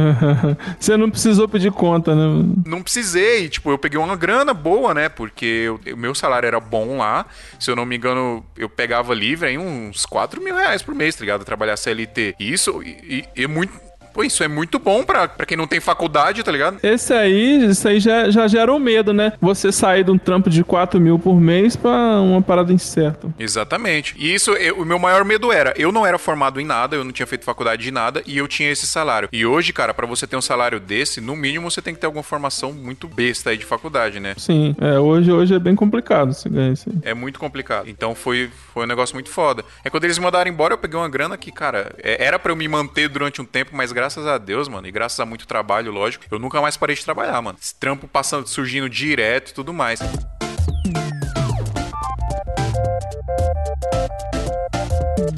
Você 0.79 0.97
não 0.97 1.09
precisou 1.09 1.47
pedir 1.47 1.71
conta, 1.71 2.13
né? 2.13 2.45
não 2.65 2.81
precisei, 2.81 3.49
tipo, 3.49 3.71
eu 3.71 3.77
peguei 3.77 3.99
uma 3.99 4.15
grana 4.15 4.53
boa, 4.53 4.93
né? 4.93 5.09
Porque 5.09 5.67
o 5.69 5.97
meu 5.97 6.13
salário 6.13 6.47
era 6.47 6.59
bom 6.59 6.97
lá. 6.97 7.25
Se 7.59 7.71
eu 7.71 7.75
não 7.75 7.85
me 7.85 7.95
engano, 7.95 8.45
eu 8.57 8.69
pegava 8.69 9.13
livre 9.13 9.49
aí 9.49 9.57
uns 9.57 10.05
4 10.05 10.41
mil 10.41 10.55
reais 10.55 10.81
por 10.81 10.93
mês, 10.93 11.15
tá 11.15 11.21
ligado? 11.21 11.45
Trabalhar 11.45 11.77
CLT. 11.77 12.35
Isso 12.39 12.81
e, 12.83 13.25
e, 13.35 13.43
e 13.43 13.47
muito. 13.47 13.88
Pô, 14.13 14.23
isso 14.23 14.43
é 14.43 14.47
muito 14.47 14.79
bom 14.79 15.03
pra, 15.03 15.27
pra 15.27 15.45
quem 15.45 15.57
não 15.57 15.67
tem 15.67 15.79
faculdade, 15.79 16.43
tá 16.43 16.51
ligado? 16.51 16.77
Esse 16.83 17.13
aí, 17.13 17.65
isso 17.69 17.87
aí 17.87 17.99
já, 17.99 18.29
já 18.29 18.47
gera 18.47 18.73
o 18.73 18.79
medo, 18.79 19.13
né? 19.13 19.33
Você 19.41 19.71
sair 19.71 20.03
de 20.03 20.11
um 20.11 20.17
trampo 20.17 20.49
de 20.49 20.63
4 20.63 20.99
mil 20.99 21.17
por 21.19 21.39
mês 21.39 21.75
pra 21.75 22.19
uma 22.21 22.41
parada 22.41 22.73
incerta. 22.73 23.27
Exatamente. 23.39 24.15
E 24.17 24.33
isso, 24.33 24.51
eu- 24.53 24.77
o 24.79 24.85
meu 24.85 24.97
maior 24.99 25.23
medo 25.25 25.51
era, 25.51 25.73
eu 25.77 25.91
não 25.91 26.05
era 26.05 26.17
formado 26.17 26.59
em 26.59 26.65
nada, 26.65 26.95
eu 26.95 27.03
não 27.03 27.11
tinha 27.11 27.27
feito 27.27 27.43
faculdade 27.45 27.83
de 27.83 27.91
nada 27.91 28.21
e 28.25 28.37
eu 28.37 28.47
tinha 28.47 28.71
esse 28.71 28.87
salário. 28.87 29.29
E 29.31 29.45
hoje, 29.45 29.71
cara, 29.73 29.93
pra 29.93 30.05
você 30.07 30.25
ter 30.25 30.35
um 30.35 30.41
salário 30.41 30.79
desse, 30.79 31.21
no 31.21 31.35
mínimo 31.35 31.69
você 31.69 31.81
tem 31.81 31.93
que 31.93 31.99
ter 31.99 32.05
alguma 32.05 32.23
formação 32.23 32.71
muito 32.73 33.07
besta 33.07 33.49
aí 33.51 33.57
de 33.57 33.65
faculdade, 33.65 34.19
né? 34.19 34.33
Sim, 34.37 34.75
é, 34.79 34.97
hoje, 34.99 35.31
hoje 35.31 35.53
é 35.53 35.59
bem 35.59 35.75
complicado 35.75 36.33
você 36.33 36.49
ganhar 36.49 36.71
isso. 36.71 36.89
aí. 36.89 36.95
É 37.03 37.13
muito 37.13 37.39
complicado. 37.39 37.87
Então 37.89 38.15
foi, 38.15 38.49
foi 38.73 38.83
um 38.83 38.87
negócio 38.87 39.15
muito 39.15 39.29
foda. 39.29 39.63
É 39.83 39.89
quando 39.89 40.03
eles 40.05 40.17
me 40.17 40.23
mandaram 40.25 40.49
embora, 40.49 40.73
eu 40.73 40.77
peguei 40.77 40.97
uma 40.99 41.09
grana 41.09 41.37
que, 41.37 41.51
cara, 41.51 41.91
é- 42.01 42.23
era 42.25 42.39
pra 42.39 42.51
eu 42.51 42.55
me 42.55 42.67
manter 42.67 43.07
durante 43.09 43.41
um 43.41 43.45
tempo, 43.45 43.71
mas 43.73 43.91
graças 43.99 44.25
a 44.25 44.37
Deus, 44.37 44.69
mano, 44.69 44.87
e 44.87 44.91
graças 44.91 45.19
a 45.19 45.25
muito 45.25 45.45
trabalho, 45.45 45.91
lógico, 45.91 46.23
eu 46.31 46.39
nunca 46.39 46.61
mais 46.61 46.77
parei 46.77 46.95
de 46.95 47.03
trabalhar, 47.03 47.41
mano. 47.41 47.57
Esse 47.61 47.75
trampo 47.75 48.07
passando, 48.07 48.47
surgindo 48.47 48.89
direto 48.89 49.49
e 49.49 49.53
tudo 49.53 49.73
mais. 49.73 49.99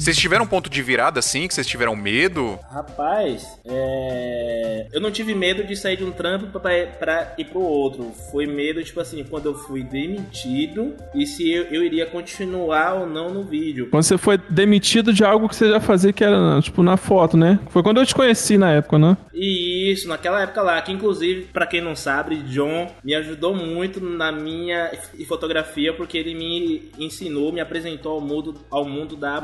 Vocês 0.02 0.16
tiveram 0.16 0.44
um 0.44 0.48
ponto 0.48 0.68
de 0.68 0.82
virada 0.82 1.20
assim, 1.20 1.46
que 1.46 1.54
vocês 1.54 1.64
tiveram 1.64 1.94
medo? 1.94 2.58
Rapaz, 2.68 3.46
é... 3.64 4.88
eu 4.92 5.00
não 5.00 5.12
tive 5.12 5.32
medo 5.32 5.62
de 5.62 5.76
sair 5.76 5.96
de 5.96 6.02
um 6.02 6.10
trampo 6.10 6.58
pra, 6.58 6.86
pra 6.86 7.34
ir 7.38 7.44
pro 7.44 7.60
outro. 7.60 8.10
Foi 8.32 8.44
medo, 8.44 8.82
tipo 8.82 8.98
assim, 8.98 9.22
quando 9.22 9.46
eu 9.46 9.54
fui 9.54 9.84
demitido 9.84 10.96
e 11.14 11.24
se 11.24 11.48
eu, 11.48 11.66
eu 11.66 11.84
iria 11.84 12.04
continuar 12.04 12.94
ou 12.94 13.06
não 13.06 13.32
no 13.32 13.44
vídeo. 13.44 13.90
Quando 13.92 14.02
você 14.02 14.18
foi 14.18 14.38
demitido 14.50 15.12
de 15.12 15.24
algo 15.24 15.48
que 15.48 15.54
você 15.54 15.70
já 15.70 15.78
fazia, 15.78 16.12
que 16.12 16.24
era, 16.24 16.60
tipo, 16.60 16.82
na 16.82 16.96
foto, 16.96 17.36
né? 17.36 17.60
Foi 17.68 17.84
quando 17.84 18.00
eu 18.00 18.06
te 18.06 18.12
conheci 18.12 18.58
na 18.58 18.72
época, 18.72 18.98
né? 18.98 19.16
E 19.32 19.92
isso, 19.92 20.08
naquela 20.08 20.42
época 20.42 20.62
lá, 20.62 20.82
que 20.82 20.90
inclusive, 20.90 21.42
pra 21.52 21.64
quem 21.64 21.80
não 21.80 21.94
sabe, 21.94 22.42
John 22.42 22.90
me 23.04 23.14
ajudou 23.14 23.54
muito 23.54 24.00
na 24.00 24.32
minha 24.32 24.90
fotografia, 25.28 25.92
porque 25.92 26.18
ele 26.18 26.34
me 26.34 26.90
ensinou, 26.98 27.52
me 27.52 27.60
apresentou 27.60 28.14
ao 28.14 28.20
mundo, 28.20 28.54
ao 28.68 28.84
mundo 28.84 29.14
da 29.14 29.40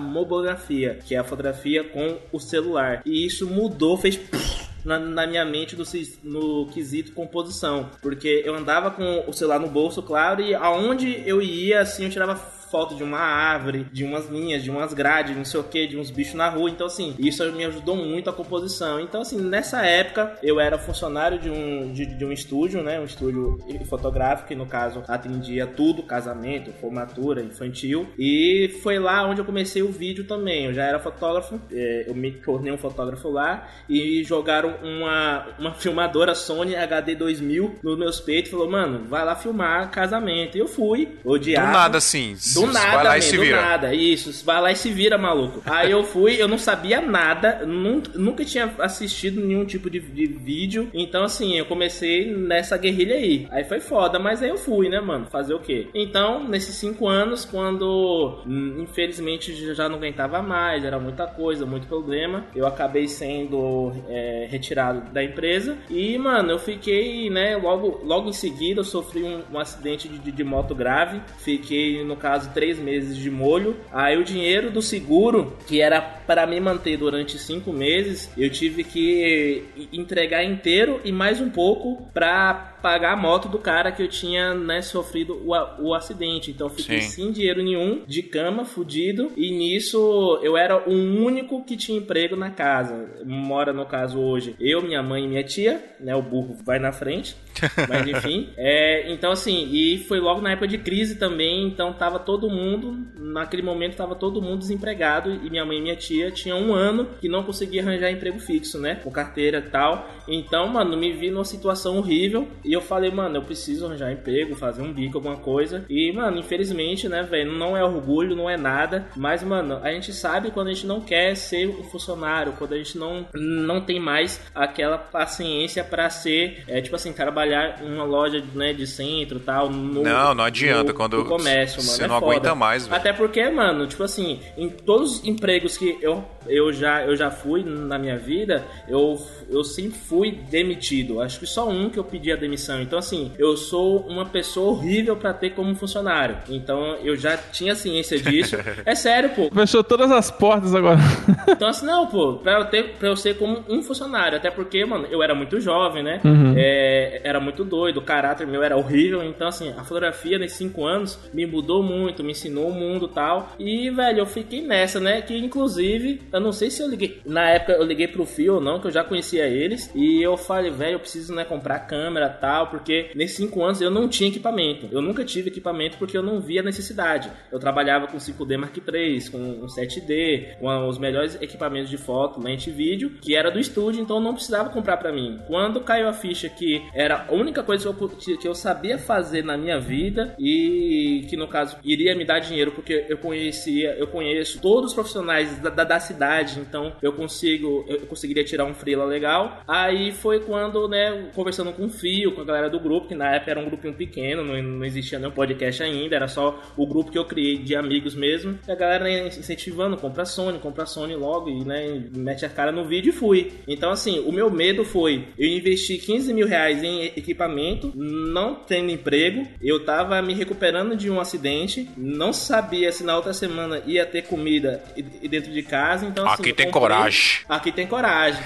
mobografia, 0.48 0.98
que 1.04 1.14
é 1.14 1.18
a 1.18 1.24
fotografia 1.24 1.84
com 1.84 2.18
o 2.32 2.40
celular. 2.40 3.02
E 3.04 3.26
isso 3.26 3.46
mudou, 3.46 3.96
fez 3.96 4.18
na, 4.84 4.98
na 4.98 5.26
minha 5.26 5.44
mente 5.44 5.76
no, 5.76 5.84
no 6.22 6.66
quesito 6.66 7.12
composição. 7.12 7.90
Porque 8.00 8.42
eu 8.44 8.54
andava 8.54 8.90
com 8.90 9.24
o 9.26 9.32
celular 9.32 9.58
no 9.58 9.68
bolso, 9.68 10.02
claro, 10.02 10.40
e 10.40 10.54
aonde 10.54 11.22
eu 11.26 11.42
ia, 11.42 11.80
assim, 11.80 12.04
eu 12.04 12.10
tirava 12.10 12.36
foto 12.70 12.94
de 12.94 13.02
uma 13.02 13.18
árvore, 13.18 13.86
de 13.92 14.04
umas 14.04 14.28
linhas, 14.28 14.62
de 14.62 14.70
umas 14.70 14.92
grades, 14.92 15.36
não 15.36 15.44
sei 15.44 15.60
o 15.60 15.64
que, 15.64 15.86
de 15.86 15.96
uns 15.96 16.10
bichos 16.10 16.34
na 16.34 16.48
rua. 16.48 16.70
Então, 16.70 16.86
assim, 16.86 17.14
isso 17.18 17.44
me 17.52 17.64
ajudou 17.64 17.96
muito 17.96 18.28
a 18.30 18.32
composição. 18.32 19.00
Então, 19.00 19.22
assim, 19.22 19.40
nessa 19.40 19.84
época, 19.84 20.38
eu 20.42 20.60
era 20.60 20.78
funcionário 20.78 21.38
de 21.38 21.50
um, 21.50 21.92
de, 21.92 22.06
de 22.06 22.24
um 22.24 22.32
estúdio, 22.32 22.82
né? 22.82 23.00
Um 23.00 23.04
estúdio 23.04 23.58
fotográfico, 23.88 24.48
que 24.48 24.54
no 24.54 24.66
caso 24.66 25.02
atendia 25.08 25.66
tudo: 25.66 26.02
casamento, 26.02 26.72
formatura, 26.80 27.42
infantil. 27.42 28.08
E 28.18 28.78
foi 28.82 28.98
lá 28.98 29.26
onde 29.26 29.40
eu 29.40 29.44
comecei 29.44 29.82
o 29.82 29.90
vídeo 29.90 30.24
também. 30.24 30.66
Eu 30.66 30.74
já 30.74 30.84
era 30.84 30.98
fotógrafo, 30.98 31.60
é, 31.72 32.04
eu 32.08 32.14
me 32.14 32.32
tornei 32.32 32.72
um 32.72 32.78
fotógrafo 32.78 33.28
lá 33.28 33.68
e 33.88 34.22
jogaram 34.24 34.76
uma, 34.82 35.46
uma 35.58 35.74
filmadora 35.74 36.34
Sony 36.34 36.76
HD 36.76 37.14
2000 37.14 37.76
nos 37.82 37.98
meus 37.98 38.20
peitos. 38.20 38.50
Falou, 38.50 38.70
mano, 38.70 39.04
vai 39.06 39.24
lá 39.24 39.34
filmar 39.34 39.90
casamento. 39.90 40.56
E 40.56 40.60
eu 40.60 40.66
fui, 40.68 41.18
Do 41.24 41.30
odiava. 41.30 41.72
nada 41.72 41.98
assim. 41.98 42.34
Do 42.54 42.57
vai 42.66 42.72
nada, 42.74 43.02
lá 43.04 43.10
man, 43.10 43.18
e 43.18 43.22
se 43.22 43.36
do 43.36 43.42
vira. 43.42 43.60
nada. 43.62 43.94
Isso, 43.94 44.44
vai 44.44 44.60
lá 44.60 44.72
e 44.72 44.76
se 44.76 44.90
vira, 44.90 45.16
maluco. 45.18 45.62
Aí 45.64 45.90
eu 45.90 46.02
fui, 46.04 46.40
eu 46.40 46.48
não 46.48 46.58
sabia 46.58 47.00
nada, 47.00 47.64
nunca, 47.66 48.10
nunca 48.18 48.44
tinha 48.44 48.72
assistido 48.78 49.40
nenhum 49.40 49.64
tipo 49.64 49.88
de, 49.90 50.00
de 50.00 50.26
vídeo. 50.26 50.88
Então, 50.94 51.24
assim, 51.24 51.56
eu 51.58 51.66
comecei 51.66 52.32
nessa 52.34 52.76
guerrilha 52.76 53.14
aí. 53.16 53.46
Aí 53.50 53.64
foi 53.64 53.80
foda, 53.80 54.18
mas 54.18 54.42
aí 54.42 54.48
eu 54.50 54.56
fui, 54.58 54.88
né, 54.88 55.00
mano? 55.00 55.26
Fazer 55.26 55.54
o 55.54 55.60
quê? 55.60 55.88
Então, 55.94 56.46
nesses 56.48 56.74
cinco 56.76 57.06
anos, 57.08 57.44
quando 57.44 58.40
hum, 58.46 58.80
infelizmente 58.82 59.74
já 59.74 59.88
não 59.88 59.96
aguentava 59.96 60.42
mais, 60.42 60.84
era 60.84 60.98
muita 60.98 61.26
coisa, 61.26 61.64
muito 61.66 61.86
problema, 61.86 62.44
eu 62.54 62.66
acabei 62.66 63.08
sendo 63.08 63.92
é, 64.08 64.46
retirado 64.50 65.12
da 65.12 65.22
empresa. 65.22 65.76
E, 65.90 66.16
mano, 66.18 66.50
eu 66.52 66.58
fiquei, 66.58 67.30
né, 67.30 67.56
logo, 67.56 68.00
logo 68.04 68.28
em 68.28 68.32
seguida 68.32 68.80
eu 68.80 68.84
sofri 68.84 69.22
um, 69.22 69.42
um 69.52 69.58
acidente 69.58 70.08
de, 70.08 70.18
de- 70.18 70.32
de 70.32 70.44
moto 70.44 70.74
grave. 70.74 71.20
Fiquei, 71.38 72.04
no 72.04 72.16
caso, 72.16 72.47
três 72.52 72.78
meses 72.78 73.16
de 73.16 73.30
molho. 73.30 73.76
Aí 73.92 74.16
o 74.16 74.24
dinheiro 74.24 74.70
do 74.70 74.82
seguro, 74.82 75.56
que 75.66 75.80
era 75.80 76.00
para 76.00 76.46
me 76.46 76.60
manter 76.60 76.96
durante 76.96 77.38
cinco 77.38 77.72
meses, 77.72 78.30
eu 78.36 78.50
tive 78.50 78.84
que 78.84 79.64
entregar 79.92 80.44
inteiro 80.44 81.00
e 81.04 81.12
mais 81.12 81.40
um 81.40 81.50
pouco 81.50 82.08
pra 82.12 82.77
pagar 82.82 83.12
a 83.12 83.16
moto 83.16 83.48
do 83.48 83.58
cara 83.58 83.92
que 83.92 84.02
eu 84.02 84.08
tinha, 84.08 84.54
né, 84.54 84.82
sofrido 84.82 85.34
o, 85.44 85.88
o 85.88 85.94
acidente. 85.94 86.50
Então 86.50 86.66
eu 86.66 86.74
fiquei 86.74 87.00
Sim. 87.00 87.10
sem 87.10 87.32
dinheiro 87.32 87.62
nenhum, 87.62 88.02
de 88.06 88.22
cama, 88.22 88.64
fudido. 88.64 89.32
E 89.36 89.50
nisso 89.50 90.38
eu 90.42 90.56
era 90.56 90.88
o 90.88 90.92
único 90.92 91.64
que 91.64 91.76
tinha 91.76 91.98
emprego 91.98 92.36
na 92.36 92.50
casa. 92.50 93.08
Mora, 93.24 93.72
no 93.72 93.86
caso, 93.86 94.18
hoje, 94.20 94.54
eu, 94.60 94.82
minha 94.82 95.02
mãe 95.02 95.24
e 95.24 95.28
minha 95.28 95.44
tia, 95.44 95.82
né? 96.00 96.14
O 96.14 96.22
burro 96.22 96.56
vai 96.64 96.78
na 96.78 96.92
frente. 96.92 97.36
Mas 97.88 98.06
enfim. 98.06 98.50
É, 98.56 99.10
então, 99.12 99.32
assim, 99.32 99.68
e 99.72 99.98
foi 99.98 100.20
logo 100.20 100.40
na 100.40 100.52
época 100.52 100.68
de 100.68 100.78
crise 100.78 101.16
também. 101.16 101.66
Então 101.66 101.92
tava 101.92 102.18
todo 102.18 102.48
mundo, 102.48 102.96
naquele 103.16 103.62
momento 103.62 103.96
tava 103.96 104.14
todo 104.14 104.42
mundo 104.42 104.58
desempregado. 104.58 105.30
E 105.30 105.50
minha 105.50 105.64
mãe 105.64 105.78
e 105.78 105.82
minha 105.82 105.96
tia 105.96 106.30
tinham 106.30 106.60
um 106.60 106.74
ano 106.74 107.08
que 107.20 107.28
não 107.28 107.42
conseguia 107.42 107.82
arranjar 107.82 108.10
emprego 108.10 108.38
fixo, 108.38 108.78
né? 108.78 108.96
Com 108.96 109.10
carteira 109.10 109.58
e 109.58 109.70
tal. 109.70 110.08
Então, 110.26 110.68
mano, 110.68 110.96
me 110.96 111.12
vi 111.12 111.30
numa 111.30 111.44
situação 111.44 111.98
horrível. 111.98 112.48
E 112.68 112.72
eu 112.74 112.82
falei, 112.82 113.10
mano, 113.10 113.36
eu 113.36 113.42
preciso 113.42 113.86
arranjar 113.86 114.12
emprego, 114.12 114.54
fazer 114.54 114.82
um 114.82 114.92
bico, 114.92 115.16
alguma 115.16 115.36
coisa. 115.38 115.86
E, 115.88 116.12
mano, 116.12 116.38
infelizmente, 116.38 117.08
né, 117.08 117.22
velho, 117.22 117.50
não 117.52 117.74
é 117.74 117.82
orgulho, 117.82 118.36
não 118.36 118.48
é 118.50 118.58
nada. 118.58 119.06
Mas, 119.16 119.42
mano, 119.42 119.80
a 119.82 119.90
gente 119.90 120.12
sabe 120.12 120.50
quando 120.50 120.68
a 120.68 120.72
gente 120.74 120.86
não 120.86 121.00
quer 121.00 121.34
ser 121.34 121.66
um 121.66 121.82
funcionário, 121.84 122.52
quando 122.58 122.74
a 122.74 122.76
gente 122.76 122.98
não, 122.98 123.24
não 123.34 123.80
tem 123.80 123.98
mais 123.98 124.38
aquela 124.54 124.98
paciência 124.98 125.82
pra 125.82 126.10
ser, 126.10 126.62
é, 126.68 126.82
tipo 126.82 126.94
assim, 126.94 127.10
trabalhar 127.12 127.82
em 127.82 127.94
uma 127.94 128.04
loja 128.04 128.44
né, 128.54 128.74
de 128.74 128.86
centro 128.86 129.38
e 129.38 129.40
tal. 129.40 129.70
No, 129.70 130.02
Não, 130.02 130.34
não 130.34 130.44
adianta, 130.44 130.92
no- 130.92 130.94
quando 130.94 131.16
no 131.16 131.24
comércio, 131.24 131.78
mano. 131.82 131.88
você 131.96 132.04
é 132.04 132.06
não 132.06 132.20
foda. 132.20 132.32
aguenta 132.32 132.54
mais, 132.54 132.86
velho. 132.86 132.96
Até 133.00 133.12
porque, 133.14 133.48
mano, 133.48 133.86
tipo 133.86 134.02
assim, 134.02 134.40
em 134.58 134.68
todos 134.68 135.20
os 135.20 135.26
empregos 135.26 135.78
que 135.78 135.96
eu, 136.02 136.22
eu, 136.46 136.70
já, 136.70 137.02
eu 137.04 137.16
já 137.16 137.30
fui 137.30 137.62
na 137.64 137.98
minha 137.98 138.18
vida, 138.18 138.62
eu, 138.86 139.18
eu 139.48 139.64
sempre 139.64 139.98
fui 139.98 140.32
demitido. 140.50 141.22
Acho 141.22 141.38
que 141.40 141.46
só 141.46 141.66
um 141.66 141.88
que 141.88 141.98
eu 141.98 142.04
pedi 142.04 142.30
a 142.30 142.36
demissão. 142.36 142.57
Então, 142.82 142.98
assim, 142.98 143.32
eu 143.38 143.56
sou 143.56 144.00
uma 144.00 144.26
pessoa 144.26 144.70
horrível 144.70 145.16
pra 145.16 145.32
ter 145.32 145.50
como 145.50 145.74
funcionário. 145.74 146.38
Então, 146.48 146.96
eu 147.02 147.16
já 147.16 147.36
tinha 147.36 147.74
ciência 147.74 148.18
disso. 148.18 148.56
É 148.84 148.94
sério, 148.94 149.30
pô. 149.30 149.50
Fechou 149.52 149.82
todas 149.82 150.10
as 150.10 150.30
portas 150.30 150.74
agora. 150.74 150.98
Então, 151.48 151.68
assim, 151.68 151.86
não, 151.86 152.06
pô, 152.06 152.34
pra 152.34 152.52
eu, 152.60 152.64
ter, 152.66 152.94
pra 152.98 153.08
eu 153.08 153.16
ser 153.16 153.36
como 153.36 153.64
um 153.68 153.82
funcionário. 153.82 154.36
Até 154.36 154.50
porque, 154.50 154.84
mano, 154.84 155.06
eu 155.10 155.22
era 155.22 155.34
muito 155.34 155.60
jovem, 155.60 156.02
né? 156.02 156.20
É, 156.56 157.20
era 157.24 157.40
muito 157.40 157.64
doido, 157.64 157.98
o 157.98 158.02
caráter 158.02 158.46
meu 158.46 158.62
era 158.62 158.76
horrível. 158.76 159.22
Então, 159.24 159.48
assim, 159.48 159.74
a 159.76 159.82
fotografia 159.82 160.38
nesses 160.38 160.58
cinco 160.58 160.86
anos 160.86 161.18
me 161.32 161.46
mudou 161.46 161.82
muito. 161.82 162.22
me 162.22 162.32
ensinou 162.32 162.68
o 162.68 162.74
mundo 162.74 163.06
e 163.10 163.14
tal. 163.14 163.52
E, 163.58 163.90
velho, 163.90 164.20
eu 164.20 164.26
fiquei 164.26 164.62
nessa, 164.62 165.00
né? 165.00 165.22
Que 165.22 165.36
inclusive, 165.36 166.22
eu 166.32 166.40
não 166.40 166.52
sei 166.52 166.70
se 166.70 166.82
eu 166.82 166.88
liguei. 166.88 167.20
Na 167.24 167.48
época 167.50 167.72
eu 167.72 167.84
liguei 167.84 168.08
pro 168.08 168.26
Fio 168.26 168.56
ou 168.56 168.60
não, 168.60 168.80
que 168.80 168.86
eu 168.86 168.90
já 168.92 169.02
conhecia 169.02 169.46
eles. 169.46 169.90
E 169.94 170.22
eu 170.22 170.36
falei, 170.36 170.70
velho, 170.70 170.94
eu 170.94 171.00
preciso, 171.00 171.34
né, 171.34 171.44
comprar 171.44 171.80
câmera 171.80 172.26
e 172.26 172.40
tal, 172.48 172.68
porque 172.68 173.10
nesses 173.14 173.36
cinco 173.36 173.62
anos 173.62 173.78
eu 173.82 173.90
não 173.90 174.08
tinha 174.08 174.30
equipamento. 174.30 174.88
Eu 174.90 175.02
nunca 175.02 175.22
tive 175.22 175.48
equipamento 175.48 175.98
porque 175.98 176.16
eu 176.16 176.22
não 176.22 176.40
via 176.40 176.62
necessidade. 176.62 177.30
Eu 177.52 177.58
trabalhava 177.58 178.06
com 178.06 178.16
5D 178.16 178.56
Mark 178.56 178.74
III, 178.74 179.30
com 179.30 179.38
um 179.38 179.66
7D, 179.66 180.56
com 180.58 180.88
os 180.88 180.96
melhores 180.96 181.40
equipamentos 181.42 181.90
de 181.90 181.98
foto, 181.98 182.40
lente 182.40 182.70
e 182.70 182.72
vídeo, 182.72 183.10
que 183.20 183.36
era 183.36 183.50
do 183.50 183.58
estúdio, 183.58 184.00
então 184.00 184.16
eu 184.16 184.22
não 184.22 184.32
precisava 184.32 184.70
comprar 184.70 184.96
para 184.96 185.12
mim. 185.12 185.40
Quando 185.46 185.82
caiu 185.82 186.08
a 186.08 186.12
ficha 186.14 186.48
que 186.48 186.82
era 186.94 187.26
a 187.28 187.34
única 187.34 187.62
coisa 187.62 187.92
que 187.92 188.32
eu, 188.32 188.38
que 188.38 188.48
eu 188.48 188.54
sabia 188.54 188.96
fazer 188.96 189.44
na 189.44 189.56
minha 189.58 189.78
vida 189.78 190.34
e 190.38 191.26
que 191.28 191.36
no 191.36 191.48
caso 191.48 191.76
iria 191.84 192.14
me 192.14 192.24
dar 192.24 192.38
dinheiro 192.38 192.72
porque 192.72 193.04
eu 193.10 193.18
conhecia, 193.18 193.94
eu 193.98 194.06
conheço 194.06 194.58
todos 194.62 194.90
os 194.90 194.94
profissionais 194.94 195.58
da, 195.58 195.68
da, 195.68 195.84
da 195.84 196.00
cidade, 196.00 196.60
então 196.60 196.94
eu 197.02 197.12
consigo, 197.12 197.84
eu 197.88 198.06
conseguiria 198.06 198.42
tirar 198.44 198.64
um 198.64 198.74
freela 198.74 199.04
legal. 199.04 199.62
Aí 199.68 200.12
foi 200.12 200.40
quando, 200.40 200.88
né, 200.88 201.30
conversando 201.34 201.72
com 201.72 201.84
o 201.84 201.90
Fio, 201.90 202.37
com 202.38 202.42
a 202.42 202.46
galera 202.46 202.70
do 202.70 202.80
grupo, 202.80 203.08
que 203.08 203.14
na 203.14 203.34
época 203.34 203.50
era 203.50 203.60
um 203.60 203.66
grupinho 203.66 203.94
pequeno, 203.94 204.44
não, 204.44 204.62
não 204.62 204.84
existia 204.84 205.18
nenhum 205.18 205.32
podcast 205.32 205.82
ainda, 205.82 206.16
era 206.16 206.28
só 206.28 206.60
o 206.76 206.86
grupo 206.86 207.10
que 207.10 207.18
eu 207.18 207.24
criei 207.24 207.58
de 207.58 207.74
amigos 207.74 208.14
mesmo. 208.14 208.58
E 208.66 208.70
a 208.70 208.74
galera 208.74 209.04
né, 209.04 209.26
incentivando, 209.28 209.96
compra 209.96 210.24
Sony, 210.24 210.58
compra 210.58 210.86
Sony 210.86 211.14
logo 211.14 211.48
e, 211.48 211.64
né, 211.64 212.02
mete 212.14 212.44
a 212.44 212.48
cara 212.48 212.72
no 212.72 212.86
vídeo 212.86 213.10
e 213.10 213.12
fui. 213.12 213.52
Então, 213.66 213.90
assim, 213.90 214.20
o 214.20 214.32
meu 214.32 214.50
medo 214.50 214.84
foi 214.84 215.28
eu 215.38 215.48
investi 215.48 215.98
15 215.98 216.32
mil 216.32 216.46
reais 216.46 216.82
em 216.82 217.04
equipamento, 217.04 217.92
não 217.94 218.54
tendo 218.54 218.90
emprego, 218.90 219.46
eu 219.62 219.84
tava 219.84 220.20
me 220.22 220.34
recuperando 220.34 220.96
de 220.96 221.10
um 221.10 221.20
acidente, 221.20 221.88
não 221.96 222.32
sabia 222.32 222.92
se 222.92 223.04
na 223.04 223.16
outra 223.16 223.32
semana 223.32 223.82
ia 223.86 224.06
ter 224.06 224.22
comida 224.22 224.82
dentro 225.28 225.52
de 225.52 225.62
casa, 225.62 226.06
então 226.06 226.26
assim, 226.26 226.42
Aqui 226.42 226.52
tem 226.52 226.66
comprei, 226.66 226.88
coragem. 226.88 227.44
Aqui 227.48 227.72
tem 227.72 227.86
coragem. 227.86 228.42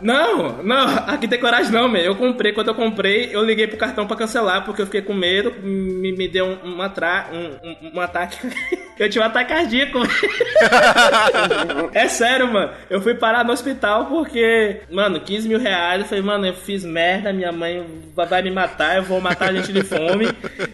Não, 0.00 0.62
não, 0.62 0.86
aqui 1.06 1.26
tem 1.28 1.38
coragem 1.38 1.72
não, 1.72 1.88
meu. 1.88 2.02
Eu 2.02 2.16
comprei, 2.16 2.52
quando 2.52 2.68
eu 2.68 2.74
comprei, 2.74 3.30
eu 3.32 3.44
liguei 3.44 3.66
pro 3.66 3.76
cartão 3.76 4.06
para 4.06 4.16
cancelar, 4.16 4.64
porque 4.64 4.82
eu 4.82 4.86
fiquei 4.86 5.02
com 5.02 5.14
medo, 5.14 5.52
me, 5.62 6.12
me 6.12 6.28
deu 6.28 6.46
um, 6.46 6.76
um, 6.76 6.82
atra, 6.82 7.28
um, 7.32 7.68
um, 7.68 7.96
um 7.96 8.00
ataque. 8.00 8.38
eu 8.98 9.08
tive 9.08 9.22
um 9.22 9.26
ataque 9.26 9.52
cardíaco. 9.52 9.98
é 11.92 12.08
sério, 12.08 12.52
mano. 12.52 12.72
Eu 12.88 13.00
fui 13.00 13.14
parar 13.14 13.44
no 13.44 13.52
hospital 13.52 14.06
porque, 14.06 14.80
mano, 14.90 15.20
15 15.20 15.48
mil 15.48 15.58
reais. 15.58 16.00
Eu 16.00 16.06
falei, 16.06 16.24
mano, 16.24 16.46
eu 16.46 16.54
fiz 16.54 16.84
merda, 16.84 17.32
minha 17.32 17.52
mãe 17.52 17.84
vai 18.14 18.42
me 18.42 18.50
matar, 18.50 18.96
eu 18.96 19.02
vou 19.02 19.20
matar 19.20 19.50
a 19.50 19.52
gente 19.52 19.72
de 19.72 19.82
fome 19.82 20.26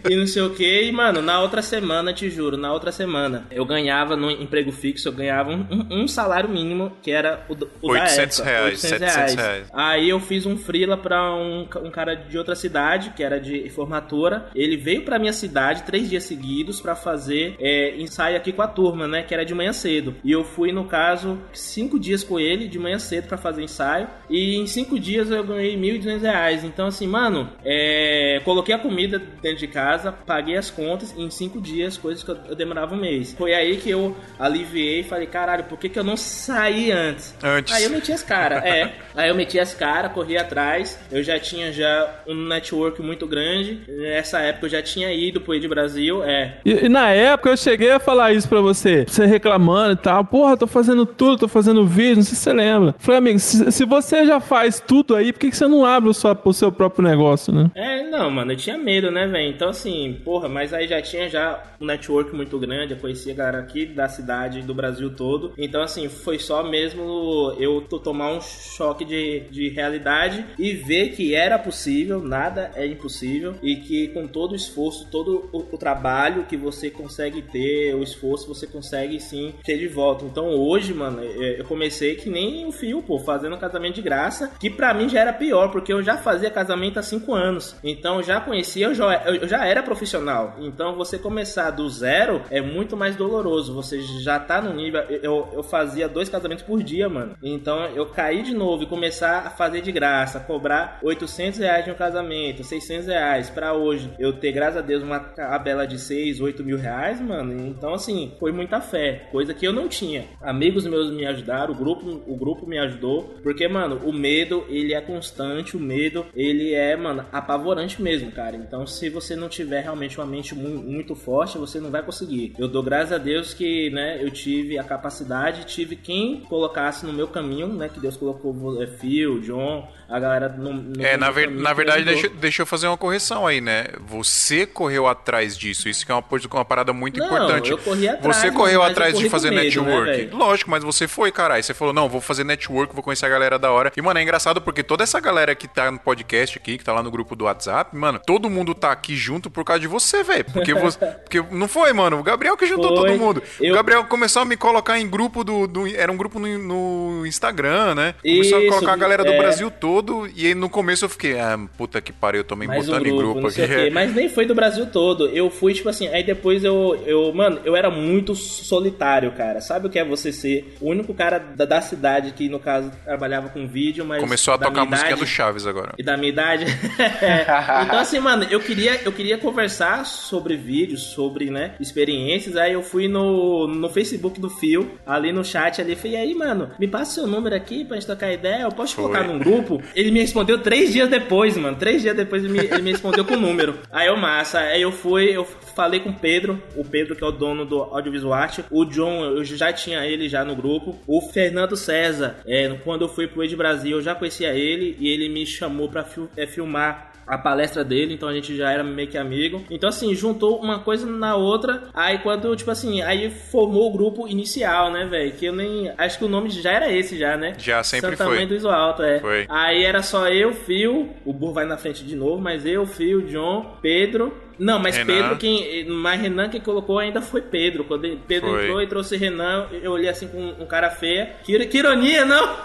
e 0.09 0.17
não 0.17 0.27
sei 0.27 0.43
o 0.43 0.51
que. 0.51 0.83
E, 0.83 0.93
mano, 0.93 1.21
na 1.23 1.41
outra 1.41 1.63
semana, 1.63 2.13
te 2.13 2.31
juro, 2.31 2.57
na 2.57 2.73
outra 2.73 2.93
semana, 2.93 3.45
eu 3.51 3.65
ganhava 3.65 4.17
no 4.17 4.31
emprego 4.31 4.73
fixo, 4.73 5.09
eu 5.09 5.13
ganhava 5.13 5.51
um, 5.51 5.87
um 5.91 6.09
salário 6.09 6.49
mínimo, 6.49 6.93
que 7.03 7.11
era 7.11 7.45
o, 7.49 7.55
o 7.81 7.91
800 7.91 8.39
da 8.39 8.45
época. 8.45 8.59
reais. 8.59 8.72
800 8.73 9.01
reais. 9.01 9.35
reais. 9.35 9.67
Aí 9.73 10.09
eu 10.09 10.21
fiz 10.21 10.47
um 10.47 10.57
freela 10.57 10.97
pra 10.97 11.35
um, 11.35 11.69
um 11.83 11.91
cara 11.91 12.15
de 12.15 12.37
outra 12.39 12.55
cidade, 12.55 13.11
que 13.11 13.23
era 13.23 13.41
de 13.41 13.69
formatura. 13.71 14.47
Ele 14.55 14.77
veio 14.77 15.03
pra 15.03 15.19
minha 15.19 15.33
cidade 15.33 15.83
três 15.83 16.09
dias 16.09 16.25
seguidos 16.25 16.81
para 16.81 16.95
fazer 16.95 17.57
é, 17.59 17.97
ensaio 17.97 18.37
aqui 18.37 18.53
com 18.53 18.63
a 18.63 18.69
turma, 18.69 19.07
né? 19.07 19.23
Que 19.23 19.35
era 19.35 19.45
de 19.45 19.55
manhã 19.55 19.73
cedo. 19.73 20.15
E 20.25 20.31
eu 20.31 20.45
fui, 20.45 20.73
no 20.73 20.85
caso, 20.85 21.39
cinco 21.53 21.99
dias 21.99 22.25
com 22.25 22.39
ele, 22.39 22.69
de 22.69 22.79
manhã 22.79 22.99
cedo, 22.99 23.29
para 23.29 23.39
fazer 23.39 23.63
ensaio. 23.63 24.09
E 24.29 24.57
em 24.57 24.67
cinco 24.67 24.99
dias 24.99 25.31
eu 25.31 25.45
ganhei 25.45 25.77
1.200 25.77 26.21
reais. 26.21 26.65
Então, 26.65 26.87
assim, 26.87 27.07
mano, 27.07 27.51
é, 27.65 28.41
coloquei 28.45 28.75
a 28.75 28.79
comida 28.79 29.19
dentro 29.19 29.59
de 29.59 29.67
casa, 29.67 30.13
paguei 30.13 30.57
as 30.57 30.71
contas 30.71 31.15
em 31.17 31.31
cinco 31.31 31.61
dias, 31.61 31.97
coisas 31.97 32.23
que 32.23 32.31
eu, 32.31 32.39
eu 32.49 32.55
demorava 32.55 32.95
um 32.95 33.01
mês. 33.01 33.35
Foi 33.37 33.55
aí 33.55 33.77
que 33.77 33.91
eu 33.91 34.17
aliviei 34.39 35.01
e 35.01 35.05
falei, 35.05 35.27
caralho, 35.27 35.65
por 35.65 35.79
que, 35.79 35.89
que 35.89 35.99
eu 35.99 36.05
não 36.05 36.17
saí 36.17 36.91
antes? 36.91 37.35
Antes. 37.43 37.75
Aí 37.75 37.85
eu 37.85 37.91
meti 37.91 38.13
as 38.13 38.23
caras. 38.23 38.62
É. 38.69 38.93
Aí 39.15 39.29
eu 39.29 39.35
meti 39.35 39.59
as 39.59 39.75
caras, 39.75 40.13
corri 40.13 40.37
atrás. 40.37 40.99
Eu 41.11 41.23
já 41.23 41.39
tinha 41.39 41.73
já 41.73 42.23
um 42.27 42.35
network 42.35 43.01
muito 43.03 43.27
grande. 43.27 43.81
Nessa 43.89 44.41
época 44.41 44.67
eu 44.67 44.71
já 44.71 44.83
tinha 44.83 45.13
ido 45.13 45.41
pro 45.41 45.59
de 45.59 45.69
Brasil. 45.69 46.25
É. 46.25 46.59
E, 46.65 46.87
e, 46.87 46.89
na 46.89 47.11
época 47.11 47.51
eu 47.51 47.57
cheguei 47.57 47.91
a 47.91 48.01
falar 48.01 48.33
isso 48.33 48.49
pra 48.49 48.61
você. 48.61 49.05
Você 49.07 49.27
reclamando 49.27 49.93
e 49.93 49.97
tal. 49.97 50.25
Porra, 50.25 50.57
tô 50.57 50.67
fazendo 50.67 51.05
tudo, 51.05 51.41
tô 51.41 51.49
fazendo 51.49 51.87
vídeo, 51.87 52.17
não 52.17 52.23
sei 52.23 52.35
se 52.35 52.43
você 52.43 52.53
lembra. 52.53 52.95
Falei, 52.99 53.19
amigo, 53.19 53.39
se, 53.39 53.71
se 53.71 53.85
você 53.85 54.25
já 54.25 54.41
faz 54.41 54.81
tudo 54.81 55.15
aí, 55.15 55.33
por 55.33 55.41
que, 55.41 55.51
que 55.51 55.57
você 55.57 55.67
não 55.67 55.85
abre 55.85 56.09
o, 56.09 56.15
sua, 56.15 56.39
o 56.45 56.53
seu 56.53 56.73
próprio 56.73 57.07
negócio, 57.07 57.53
né? 57.53 57.71
É, 57.75 58.03
não, 58.05 58.31
mano, 58.31 58.53
eu 58.53 58.57
tinha 58.57 58.79
medo, 58.79 59.11
né, 59.11 59.27
velho? 59.27 59.51
Então, 59.51 59.69
assim, 59.69 60.21
porra, 60.25 60.49
mas 60.49 60.73
aí 60.73 60.87
já 60.87 61.01
tinha 61.03 61.29
já 61.29 61.63
um 61.81 61.87
network 61.87 62.35
muito 62.35 62.59
grande. 62.59 62.95
Eu 62.95 62.99
conhecia 62.99 63.33
a 63.33 63.37
galera 63.37 63.59
aqui 63.59 63.87
da 63.87 64.09
cidade, 64.09 64.63
do 64.63 64.75
Brasil 64.75 65.11
todo. 65.11 65.53
Então, 65.59 65.83
assim, 65.83 66.09
foi 66.09 66.39
só 66.39 66.63
mesmo 66.63 67.55
eu 67.59 67.83
tomar 67.83 68.33
um 68.33 68.41
choque 68.43 69.05
de, 69.05 69.41
de 69.51 69.69
realidade 69.69 70.45
e 70.59 70.73
ver 70.73 71.11
que 71.11 71.35
era 71.35 71.59
possível, 71.59 72.21
nada 72.21 72.71
é 72.75 72.87
impossível 72.87 73.55
e 73.63 73.77
que 73.77 74.09
com 74.09 74.27
todo 74.27 74.53
o 74.53 74.57
esforço, 74.57 75.09
todo 75.11 75.49
o, 75.53 75.75
o 75.75 75.79
trabalho 75.79 76.45
que 76.45 76.57
você 76.57 76.91
consegue 76.91 77.43
ter, 77.43 77.95
o 77.95 78.03
esforço 78.03 78.49
você 78.49 78.67
consegue 78.67 79.21
sim 79.21 79.55
ter 79.65 79.79
de 79.79 79.89
volta. 79.89 80.25
Então 80.25 80.49
hoje, 80.49 80.93
mano, 80.93 81.21
é, 81.23 81.61
eu 81.61 81.65
comecei 81.65 82.15
que 82.15 82.29
nem 82.29 82.67
o 82.67 82.73
fio, 82.73 83.03
pô, 83.03 83.19
fazendo 83.19 83.57
casamento 83.57 83.97
de 83.97 84.03
graça, 84.03 84.53
que 84.59 84.71
para 84.71 84.95
mim 84.95 85.09
já 85.09 85.21
era 85.21 85.33
pior, 85.33 85.71
porque 85.71 85.93
eu 85.93 86.03
já 86.03 86.17
fazia 86.17 86.51
casamento 86.51 86.99
há 86.99 87.03
cinco 87.03 87.35
anos. 87.35 87.77
Então 87.83 88.23
já 88.23 88.41
conhecia, 88.41 88.87
eu 88.87 88.95
já, 88.95 89.23
eu 89.25 89.49
já 89.49 89.65
era 89.67 89.83
profissional. 89.83 90.57
Então 90.59 90.97
você 90.97 91.19
começar 91.19 91.71
do 91.71 91.89
zero 91.89 92.43
é 92.51 92.61
muito 92.61 92.97
mais 92.97 93.17
doloroso. 93.17 93.75
Você 93.75 94.01
já 94.03 94.39
tá 94.39 94.61
no 94.61 94.75
nível. 94.75 95.01
Eu, 95.03 95.49
eu 95.53 95.63
fazia 95.63 96.09
dois 96.09 96.29
casamentos 96.29 96.65
por 96.65 96.83
dia, 96.83 97.09
mano. 97.09 97.37
Então 97.43 97.87
eu 97.87 98.07
caí 98.07 98.32
de 98.41 98.55
novo 98.55 98.85
e 98.85 98.87
começar 98.87 99.47
a 99.47 99.51
fazer 99.51 99.83
de 99.83 99.93
graça, 99.93 100.41
cobrar 100.41 101.01
800 101.03 101.59
reais 101.59 101.85
de 101.85 101.91
um 101.91 101.95
casamento, 101.95 102.65
600 102.65 103.09
reais, 103.09 103.51
pra 103.51 103.75
hoje 103.75 104.11
eu 104.19 104.33
ter, 104.33 104.53
graças 104.53 104.79
a 104.79 104.81
Deus, 104.81 105.03
uma 105.03 105.19
tabela 105.19 105.87
de 105.87 105.99
6, 105.99 106.41
8 106.41 106.63
mil 106.63 106.79
reais, 106.79 107.21
mano. 107.21 107.67
Então, 107.67 107.93
assim, 107.93 108.33
foi 108.39 108.53
muita 108.53 108.81
fé, 108.81 109.29
coisa 109.31 109.53
que 109.53 109.67
eu 109.67 109.73
não 109.73 109.89
tinha. 109.89 110.25
Amigos 110.41 110.87
meus 110.87 111.11
me 111.11 111.27
ajudaram, 111.27 111.75
o 111.75 111.77
grupo, 111.77 112.23
o 112.27 112.37
grupo 112.37 112.67
me 112.67 112.79
ajudou, 112.79 113.35
porque, 113.43 113.67
mano, 113.67 114.01
o 114.05 114.13
medo, 114.13 114.65
ele 114.69 114.95
é 114.95 115.01
constante, 115.01 115.77
o 115.77 115.81
medo, 115.81 116.25
ele 116.35 116.73
é, 116.73 116.97
mano, 116.97 117.27
apavorante 117.33 118.01
mesmo, 118.01 118.31
cara. 118.31 118.57
Então, 118.57 118.87
se 118.87 119.09
você 119.09 119.35
não 119.35 119.49
tiver 119.49 119.83
realmente 119.83 120.19
uma 120.19 120.27
mente 120.27 120.55
muito 120.55 121.15
forte, 121.15 121.59
você 121.59 121.81
não 121.81 121.91
vai 121.91 122.03
conseguir. 122.03 122.55
Eu 122.59 122.69
dou 122.69 122.83
graças 122.83 123.13
a 123.13 123.19
Deus 123.19 123.53
que, 123.53 123.91
né, 123.91 124.23
eu 124.23 124.31
tive 124.31 124.79
a 124.79 124.85
capacidade, 124.85 125.67
tive 125.67 125.97
quem 125.97 126.41
colocasse 126.41 127.05
no 127.05 127.13
meu 127.13 127.29
caminho, 127.29 127.69
né, 127.69 127.89
que 127.89 128.01
Deus 128.01 128.17
colocou 128.23 128.81
é, 128.81 128.87
Phil, 128.87 129.41
John, 129.41 129.89
a 130.13 130.21
galera 130.21 130.49
no, 130.51 130.75
no 130.75 131.03
É, 131.03 131.17
na, 131.17 131.31
ver, 131.31 131.51
na 131.51 131.73
verdade, 131.73 132.05
deixa, 132.05 132.29
deixa 132.29 132.63
eu 132.63 132.67
fazer 132.67 132.87
uma 132.87 132.99
correção 132.99 133.47
aí, 133.47 133.63
né? 133.63 133.87
Você 134.07 134.67
correu 134.67 135.07
atrás 135.07 135.57
disso, 135.57 135.89
isso 135.89 136.05
que 136.05 136.13
é 136.13 136.15
uma, 136.15 136.25
uma 136.53 136.65
parada 136.67 136.93
muito 136.93 137.19
não, 137.19 137.27
importante. 137.27 137.71
Eu 137.71 137.79
corri 137.79 138.07
atrás, 138.07 138.37
você 138.37 138.51
correu 138.51 138.83
atrás 138.83 139.19
de 139.19 139.31
fazer 139.31 139.51
medo, 139.51 139.63
network. 139.83 140.27
Né, 140.27 140.29
Lógico, 140.31 140.71
mas 140.71 140.85
você 140.85 141.09
foi, 141.09 141.33
caralho. 141.33 141.63
Você 141.63 141.73
falou, 141.73 141.95
não, 141.95 142.11
vou 142.11 142.21
fazer 142.21 142.45
network, 142.45 142.95
vou 142.95 143.03
conhecer 143.03 143.25
a 143.25 143.29
galera 143.31 143.59
da 143.59 143.71
hora. 143.71 143.91
E, 143.97 144.03
mano, 144.03 144.21
é 144.21 144.23
engraçado 144.23 144.61
porque 144.61 144.83
toda 144.83 145.03
essa 145.03 145.19
galera 145.19 145.55
que 145.55 145.67
tá 145.67 145.91
no 145.91 145.99
podcast 145.99 146.59
aqui, 146.59 146.77
que 146.77 146.85
tá 146.85 146.93
lá 146.93 147.03
no 147.03 147.11
grupo 147.11 147.35
do 147.35 147.47
WhatsApp, 147.47 147.97
mano, 147.97 148.21
todo 148.25 148.51
mundo 148.51 148.75
tá 148.75 148.93
aqui 148.93 149.17
junto 149.17 149.49
por 149.51 149.65
causa 149.65 149.81
de 149.81 149.89
você, 149.89 150.23
velho. 150.23 150.45
Porque, 150.45 150.75
você, 150.75 150.99
porque 151.25 151.43
não 151.51 151.69
foi, 151.69 151.91
mano. 151.95 152.19
O 152.19 152.23
Gabriel 152.23 152.55
que 152.55 152.67
juntou 152.67 152.95
foi. 152.95 153.09
todo 153.09 153.19
mundo. 153.19 153.43
Eu... 153.59 153.73
O 153.73 153.77
Gabriel 153.77 154.05
começou 154.05 154.43
a 154.43 154.45
me 154.45 154.59
colocar 154.59 155.01
em 155.01 155.09
grupo 155.09 155.43
do. 155.43 155.67
do 155.67 155.87
era 155.87 156.13
um 156.13 156.17
grupo 156.19 156.39
no, 156.39 156.59
no 156.59 157.27
Instagram, 157.27 157.95
né? 157.95 158.15
Começou 158.23 158.61
Isso, 158.61 158.69
a 158.69 158.75
colocar 158.75 158.93
a 158.93 158.97
galera 158.97 159.25
do 159.25 159.33
é... 159.33 159.39
Brasil 159.39 159.71
todo. 159.71 160.02
E 160.35 160.47
aí 160.47 160.55
no 160.55 160.69
começo 160.69 161.05
eu 161.05 161.09
fiquei, 161.09 161.39
ah, 161.39 161.59
puta 161.77 162.01
que 162.01 162.13
pariu, 162.13 162.41
eu 162.41 162.45
tô 162.45 162.57
me 162.57 162.67
botando 162.67 162.89
um 162.89 163.17
grupo, 163.17 163.39
em 163.39 163.43
grupo 163.43 163.47
aqui. 163.49 163.91
Mas 163.91 164.15
nem 164.15 164.29
foi 164.29 164.47
do 164.47 164.55
Brasil 164.55 164.87
todo. 164.87 165.29
Eu 165.29 165.51
fui, 165.51 165.75
tipo 165.75 165.89
assim, 165.89 166.09
aí 166.09 166.23
depois 166.23 166.65
eu, 166.65 167.03
eu. 167.07 167.33
Mano, 167.33 167.61
eu 167.65 167.77
era 167.77 167.91
muito 167.91 168.35
solitário, 168.35 169.33
cara. 169.33 169.61
Sabe 169.61 169.87
o 169.87 169.91
que 169.91 169.99
é 169.99 170.05
você 170.05 170.33
ser 170.33 170.77
o 170.81 170.91
único 170.91 171.15
cara 171.15 171.39
da, 171.39 171.65
da 171.65 171.81
cidade 171.81 172.33
que, 172.33 172.49
no 172.49 172.59
caso, 172.59 172.91
trabalhava 173.05 173.49
com 173.49 173.67
vídeo, 173.67 174.05
mas. 174.05 174.21
Começou 174.21 174.55
a 174.55 174.59
tocar 174.59 174.83
a 174.83 174.85
música 174.85 175.17
do 175.17 175.27
Chaves 175.27 175.67
agora. 175.67 175.95
E 175.99 176.03
da 176.03 176.17
minha 176.17 176.31
idade. 176.31 176.65
então, 177.87 177.99
assim, 177.99 178.19
mano, 178.19 178.47
eu 178.51 178.61
queria, 178.61 179.01
eu 179.05 179.13
queria 179.13 179.39
conversar 179.39 180.05
sobre 180.07 180.57
vídeos, 180.57 181.03
sobre, 181.03 181.51
né, 181.51 181.75
experiências. 181.81 182.57
Aí 182.57 182.73
eu 182.73 182.83
fui 182.83 183.09
no, 183.09 183.67
no 183.67 183.89
Facebook 183.89 184.41
do 184.41 184.51
Fio, 184.51 184.99
ali 185.07 185.33
no 185.33 185.45
chat 185.45 185.81
ali, 185.81 185.95
falei, 185.95 186.13
e 186.13 186.17
aí, 186.17 186.35
mano, 186.35 186.71
me 186.79 186.89
passa 186.89 187.15
seu 187.15 187.27
número 187.27 187.55
aqui 187.55 187.85
pra 187.85 187.97
gente 187.97 188.07
tocar 188.07 188.33
ideia. 188.33 188.63
Eu 188.63 188.73
posso 188.73 188.95
Foi. 188.95 189.05
colocar 189.05 189.25
num 189.25 189.39
grupo? 189.39 189.83
Ele 189.95 190.11
me 190.11 190.21
respondeu 190.21 190.59
três 190.59 190.93
dias 190.93 191.09
depois, 191.09 191.57
mano. 191.57 191.77
Três 191.77 192.03
dias 192.03 192.17
depois 192.17 192.45
ele 192.45 192.53
me, 192.53 192.59
ele 192.59 192.83
me 192.83 192.93
respondeu 192.93 193.25
com 193.25 193.35
o 193.35 193.41
número. 193.41 193.79
Aí 193.91 194.09
eu, 194.09 194.17
massa. 194.17 194.59
Aí 194.61 194.83
eu 194.83 194.93
fui, 194.93 195.31
eu 195.37 195.45
falei 195.45 196.01
com 196.01 196.11
o 196.11 196.15
Pedro, 196.15 196.63
o 196.77 196.85
Pedro 196.85 197.17
que 197.17 197.25
é 197.25 197.27
o 197.27 197.33
dono 197.33 197.65
do 197.65 197.83
Audiovisual 197.83 198.33
Art. 198.33 198.61
O 198.71 198.85
John, 198.85 199.25
eu 199.25 199.45
já 199.45 199.73
tinha 199.73 200.05
ele 200.07 200.29
já 200.29 200.45
no 200.45 200.55
grupo. 200.55 200.99
O 201.07 201.21
Fernando 201.21 201.77
César, 201.77 202.37
é, 202.47 202.69
quando 202.85 203.03
eu 203.03 203.09
fui 203.09 203.27
pro 203.27 203.43
Ed 203.43 203.55
Brasil, 203.57 203.99
eu 203.99 204.03
já 204.03 204.15
conhecia 204.15 204.55
ele 204.55 204.97
e 204.99 205.09
ele 205.09 205.29
me 205.29 205.47
chamou 205.47 205.89
pra 205.89 206.07
é, 206.37 206.47
filmar 206.47 207.12
a 207.27 207.39
palestra 207.39 207.85
dele, 207.85 208.15
então 208.15 208.29
a 208.29 208.35
gente 208.35 208.57
já 208.57 208.71
era 208.71 208.83
meio 208.83 209.09
que 209.09 209.19
amigo. 209.19 209.65
Então, 209.71 209.89
assim, 209.89 210.15
juntou 210.15 210.59
uma 210.59 210.81
coisa 210.81 211.07
na 211.07 211.37
outra. 211.37 211.85
Aí 211.95 212.19
quando, 212.19 212.55
tipo 212.57 212.71
assim, 212.71 213.03
aí 213.03 213.31
formou 213.31 213.89
o 213.89 213.93
grupo 213.93 214.29
inicial, 214.29 214.91
né, 214.91 215.07
velho? 215.07 215.33
Que 215.33 215.47
eu 215.47 215.53
nem. 215.53 215.93
Acho 215.97 216.19
que 216.19 216.25
o 216.25 216.29
nome 216.29 216.51
já 216.51 216.73
era 216.73 216.93
esse, 216.93 217.19
já, 217.19 217.37
né? 217.37 217.55
Já 217.59 217.83
sempre 217.83 218.11
Santa 218.11 218.25
foi. 218.25 218.37
Mãe 218.37 218.47
do 218.47 218.55
Iso 218.55 218.69
Alto, 218.69 219.03
é. 219.03 219.21
Foi. 219.21 219.47
Aí 219.49 219.85
era 219.85 220.03
só 220.03 220.29
eu, 220.29 220.53
Fio, 220.53 221.11
o 221.25 221.33
Burro 221.33 221.55
vai 221.55 221.65
na 221.65 221.77
frente 221.77 222.05
de 222.05 222.17
novo, 222.17 222.41
mas 222.41 222.67
eu, 222.67 222.87
Fio, 222.87 223.23
John, 223.23 223.77
Pedro. 223.81 224.33
Não, 224.63 224.79
mas 224.79 224.97
Renan. 224.97 225.07
Pedro, 225.13 225.37
quem. 225.39 225.85
Mas 225.87 226.21
Renan 226.21 226.49
quem 226.49 226.61
colocou 226.61 226.99
ainda 226.99 227.21
foi 227.21 227.43
Pedro. 227.43 227.83
Quando 227.85 228.17
Pedro 228.29 228.51
Foi. 228.51 228.65
entrou 228.65 228.81
e 228.83 228.87
trouxe 228.87 229.17
Renan, 229.17 229.67
eu 229.83 229.91
olhei 229.91 230.09
assim 230.09 230.29
com 230.29 230.41
um 230.63 230.67
cara 230.67 230.89
feia. 230.89 231.35
Que, 231.43 231.67
que 231.67 231.79
ironia, 231.79 232.25
não? 232.25 232.57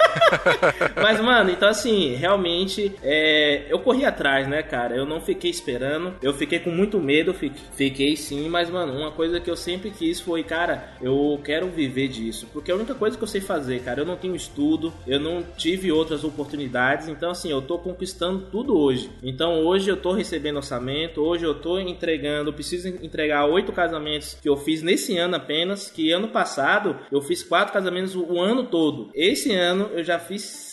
mas, 1.01 1.19
mano, 1.19 1.49
então 1.49 1.67
assim, 1.67 2.13
realmente, 2.15 2.93
é, 3.01 3.65
eu 3.69 3.79
corri 3.79 4.05
atrás, 4.05 4.47
né, 4.47 4.61
cara? 4.61 4.95
Eu 4.95 5.05
não 5.05 5.19
fiquei 5.19 5.49
esperando. 5.49 6.13
Eu 6.21 6.33
fiquei 6.33 6.59
com 6.59 6.69
muito 6.69 6.99
medo, 6.99 7.33
fi- 7.33 7.51
fiquei 7.75 8.15
sim, 8.15 8.47
mas, 8.47 8.69
mano, 8.69 8.93
uma 8.93 9.11
coisa 9.11 9.39
que 9.39 9.49
eu 9.49 9.55
sempre 9.57 9.89
quis 9.89 10.19
foi, 10.21 10.43
cara, 10.43 10.89
eu 11.01 11.39
quero 11.43 11.67
viver 11.67 12.07
disso. 12.09 12.47
Porque 12.53 12.69
é 12.69 12.73
a 12.73 12.77
única 12.77 12.93
coisa 12.93 13.17
que 13.17 13.23
eu 13.23 13.27
sei 13.27 13.41
fazer, 13.41 13.81
cara, 13.81 14.01
eu 14.01 14.05
não 14.05 14.15
tenho 14.15 14.35
estudo, 14.35 14.93
eu 15.07 15.19
não 15.19 15.43
tive 15.57 15.91
outras 15.91 16.23
oportunidades. 16.23 17.07
Então, 17.07 17.31
assim, 17.31 17.49
eu 17.49 17.61
tô 17.61 17.79
conquistando 17.79 18.39
tudo 18.51 18.77
hoje. 18.77 19.09
Então, 19.23 19.65
hoje 19.65 19.89
eu 19.89 19.97
tô 19.97 20.11
recebendo 20.11 20.57
orçamento, 20.57 21.21
hoje 21.21 21.43
eu 21.43 21.55
tô 21.55 21.79
entregando, 21.87 22.53
preciso 22.53 22.87
entregar 22.87 23.45
oito 23.45 23.71
casamentos 23.71 24.37
que 24.41 24.49
eu 24.49 24.57
fiz 24.57 24.81
nesse 24.81 25.17
ano 25.17 25.35
apenas. 25.35 25.89
Que 25.89 26.11
ano 26.11 26.27
passado 26.29 26.97
eu 27.11 27.21
fiz 27.21 27.43
quatro 27.43 27.73
casamentos 27.73 28.15
o 28.15 28.39
ano 28.39 28.63
todo. 28.63 29.09
Esse 29.13 29.53
ano 29.53 29.89
eu 29.93 30.03
já 30.03 30.19
fiz 30.19 30.66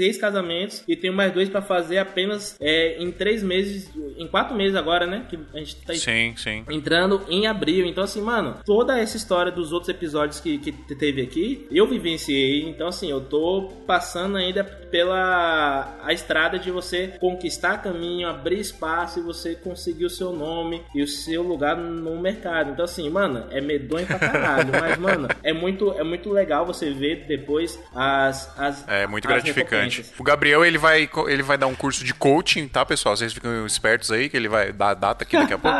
seis 0.00 0.16
casamentos 0.16 0.82
e 0.88 0.96
tenho 0.96 1.12
mais 1.12 1.30
dois 1.30 1.50
pra 1.50 1.60
fazer 1.60 1.98
apenas 1.98 2.56
é, 2.58 2.96
em 2.98 3.12
três 3.12 3.42
meses, 3.42 3.90
em 4.16 4.26
quatro 4.26 4.56
meses 4.56 4.74
agora, 4.74 5.06
né? 5.06 5.26
Que 5.28 5.38
a 5.52 5.58
gente 5.58 5.76
tá 5.76 5.92
Sim, 5.92 6.32
sim. 6.38 6.64
entrando 6.70 7.20
em 7.28 7.46
abril. 7.46 7.84
Então, 7.84 8.02
assim, 8.02 8.22
mano, 8.22 8.56
toda 8.64 8.98
essa 8.98 9.18
história 9.18 9.52
dos 9.52 9.74
outros 9.74 9.90
episódios 9.90 10.40
que, 10.40 10.56
que 10.56 10.72
teve 10.94 11.20
aqui, 11.20 11.66
eu 11.70 11.86
vivenciei. 11.86 12.66
Então, 12.66 12.88
assim, 12.88 13.10
eu 13.10 13.20
tô 13.20 13.70
passando 13.86 14.38
ainda 14.38 14.64
pela 14.64 15.98
a 16.02 16.12
estrada 16.14 16.58
de 16.58 16.70
você 16.70 17.08
conquistar 17.20 17.82
caminho, 17.82 18.26
abrir 18.26 18.58
espaço 18.58 19.20
e 19.20 19.22
você 19.22 19.54
conseguir 19.54 20.06
o 20.06 20.10
seu 20.10 20.32
nome 20.32 20.82
e 20.94 21.02
o 21.02 21.06
seu 21.06 21.42
lugar 21.42 21.76
no 21.76 22.18
mercado. 22.18 22.70
Então, 22.70 22.86
assim, 22.86 23.08
mano, 23.10 23.44
é 23.50 23.60
medonho 23.60 24.06
pra 24.06 24.18
caralho. 24.18 24.70
mas, 24.72 24.96
mano, 24.96 25.28
é 25.42 25.52
muito, 25.52 25.92
é 25.92 26.02
muito 26.02 26.30
legal 26.30 26.64
você 26.64 26.90
ver 26.90 27.26
depois 27.28 27.78
as. 27.94 28.58
as 28.58 28.88
É 28.88 29.06
muito 29.06 29.28
gratificante. 29.28 29.89
O 30.18 30.22
Gabriel, 30.22 30.64
ele 30.64 30.78
vai, 30.78 31.08
ele 31.28 31.42
vai 31.42 31.58
dar 31.58 31.66
um 31.66 31.74
curso 31.74 32.04
de 32.04 32.14
coaching, 32.14 32.68
tá, 32.68 32.84
pessoal? 32.84 33.16
Vocês 33.16 33.32
ficam 33.32 33.66
espertos 33.66 34.10
aí, 34.10 34.28
que 34.28 34.36
ele 34.36 34.48
vai 34.48 34.72
dar 34.72 34.90
a 34.90 34.94
data 34.94 35.24
aqui 35.24 35.36
daqui 35.36 35.54
a 35.54 35.58
pouco. 35.58 35.76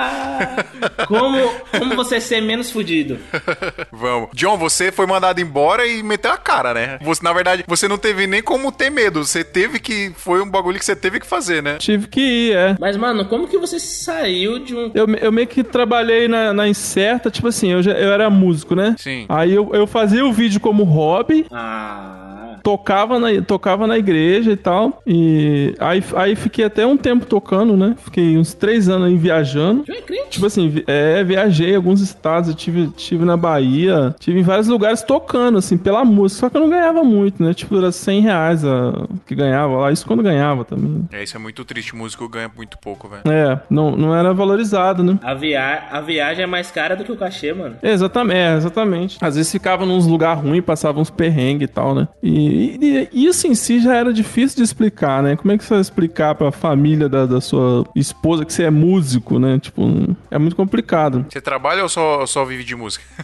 como, 1.06 1.38
como 1.78 1.96
você 1.96 2.20
ser 2.20 2.40
menos 2.40 2.70
fudido? 2.70 3.18
Vamos. 3.92 4.30
John, 4.34 4.56
você 4.56 4.90
foi 4.92 5.06
mandado 5.06 5.40
embora 5.40 5.86
e 5.86 6.02
meteu 6.02 6.32
a 6.32 6.36
cara, 6.36 6.74
né? 6.74 6.98
Você, 7.02 7.22
na 7.22 7.32
verdade, 7.32 7.64
você 7.66 7.88
não 7.88 7.98
teve 7.98 8.26
nem 8.26 8.42
como 8.42 8.72
ter 8.72 8.90
medo. 8.90 9.24
Você 9.24 9.44
teve 9.44 9.78
que. 9.78 10.12
Foi 10.16 10.40
um 10.42 10.50
bagulho 10.50 10.78
que 10.78 10.84
você 10.84 10.96
teve 10.96 11.20
que 11.20 11.26
fazer, 11.26 11.62
né? 11.62 11.76
Tive 11.78 12.08
que 12.08 12.20
ir, 12.20 12.56
é. 12.56 12.76
Mas, 12.78 12.96
mano, 12.96 13.24
como 13.26 13.48
que 13.48 13.58
você 13.58 13.78
saiu 13.78 14.58
de 14.58 14.74
um. 14.74 14.90
Eu, 14.94 15.06
eu 15.16 15.32
meio 15.32 15.46
que 15.46 15.62
trabalhei 15.62 16.28
na, 16.28 16.52
na 16.52 16.68
Incerta, 16.68 17.30
tipo 17.30 17.48
assim, 17.48 17.70
eu, 17.72 17.82
já, 17.82 17.92
eu 17.92 18.12
era 18.12 18.30
músico, 18.30 18.74
né? 18.74 18.94
Sim. 18.98 19.26
Aí 19.28 19.54
eu, 19.54 19.70
eu 19.72 19.86
fazia 19.86 20.24
o 20.24 20.32
vídeo 20.32 20.61
como 20.61 20.84
hobby, 20.84 21.46
Ah. 21.50 22.30
Tocava 22.62 23.18
na, 23.18 23.42
tocava 23.42 23.86
na 23.86 23.98
igreja 23.98 24.52
e 24.52 24.56
tal. 24.56 25.02
E 25.06 25.74
aí, 25.78 26.02
aí 26.16 26.36
fiquei 26.36 26.64
até 26.64 26.86
um 26.86 26.96
tempo 26.96 27.26
tocando, 27.26 27.76
né? 27.76 27.94
Fiquei 28.04 28.36
uns 28.36 28.54
três 28.54 28.88
anos 28.88 29.08
aí 29.08 29.16
viajando. 29.16 29.84
Tu 29.84 29.92
é 29.92 30.00
crente? 30.00 30.30
Tipo 30.30 30.46
assim, 30.46 30.82
é, 30.86 31.22
viajei 31.24 31.72
em 31.72 31.76
alguns 31.76 32.00
estados, 32.00 32.48
eu 32.48 32.54
tive, 32.54 32.88
tive 32.88 33.24
na 33.24 33.36
Bahia, 33.36 34.14
tive 34.18 34.40
em 34.40 34.42
vários 34.42 34.68
lugares 34.68 35.02
tocando, 35.02 35.58
assim, 35.58 35.76
pela 35.76 36.04
música. 36.04 36.40
Só 36.40 36.50
que 36.50 36.56
eu 36.56 36.61
não 36.61 36.70
ganhava 36.70 37.02
muito, 37.02 37.42
né? 37.42 37.52
Tipo, 37.52 37.76
era 37.78 37.92
100 37.92 38.20
reais 38.20 38.64
a, 38.64 39.06
que 39.26 39.34
ganhava 39.34 39.76
lá, 39.76 39.92
isso 39.92 40.06
quando 40.06 40.22
ganhava 40.22 40.64
também. 40.64 41.08
É, 41.12 41.22
isso 41.22 41.36
é 41.36 41.40
muito 41.40 41.64
triste. 41.64 41.94
O 41.94 41.96
músico 41.96 42.28
ganha 42.28 42.50
muito 42.54 42.78
pouco, 42.78 43.08
velho. 43.08 43.22
É, 43.26 43.61
não, 43.68 43.96
não 43.96 44.14
era 44.14 44.32
valorizado, 44.32 45.02
né? 45.02 45.18
A, 45.22 45.34
via... 45.34 45.84
a 45.90 46.00
viagem 46.00 46.44
é 46.44 46.46
mais 46.46 46.70
cara 46.70 46.96
do 46.96 47.04
que 47.04 47.12
o 47.12 47.16
cachê, 47.16 47.52
mano. 47.52 47.76
Exatamente, 47.82 48.36
é, 48.36 48.56
exatamente. 48.56 49.18
Às 49.20 49.36
vezes 49.36 49.50
ficava 49.50 49.84
num 49.84 49.98
lugar 49.98 50.34
ruim, 50.34 50.62
passava 50.62 51.00
uns 51.00 51.11
perrengues 51.11 51.68
e 51.68 51.72
tal, 51.72 51.94
né? 51.94 52.08
E, 52.22 52.49
e- 52.51 53.09
e 53.12 53.26
isso 53.26 53.46
em 53.46 53.55
si 53.55 53.80
já 53.80 53.94
era 53.96 54.12
difícil 54.12 54.57
de 54.59 54.62
explicar, 54.62 55.22
né? 55.22 55.36
Como 55.36 55.53
é 55.53 55.59
que 55.59 55.64
você 55.64 55.74
vai 55.74 55.80
explicar 55.80 56.34
pra 56.34 56.51
família 56.53 57.09
da, 57.09 57.26
da 57.26 57.40
sua 57.40 57.84
esposa 57.94 58.44
que 58.44 58.53
você 58.53 58.64
é 58.64 58.70
músico, 58.70 59.38
né? 59.38 59.59
Tipo, 59.59 59.82
é 60.30 60.38
muito 60.38 60.57
complicado. 60.57 61.26
Você 61.28 61.40
trabalha 61.40 61.82
ou 61.82 61.88
só, 61.88 62.24
só 62.26 62.44
vive 62.44 62.64
de 62.64 62.74
música? 62.76 63.05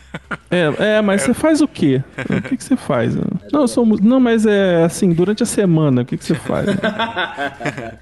É, 0.51 0.97
é 0.99 1.03
mas 1.03 1.23
você 1.23 1.35
faz 1.35 1.61
o 1.61 1.67
quê? 1.69 2.03
O 2.19 2.43
que, 2.43 2.57
que 2.57 2.63
você 2.65 2.77
faz? 2.77 3.15
Não, 3.53 3.63
eu 3.63 3.69
sou 3.69 3.85
músico. 3.85 4.07
Não, 4.09 4.19
mas 4.21 4.47
é 4.47 4.85
assim, 4.85 5.13
durante 5.13 5.43
a 5.43 5.47
semana, 5.47 6.03
o 6.03 6.05
que, 6.05 6.17
que 6.17 6.25
você 6.25 6.35
faz? 6.37 6.67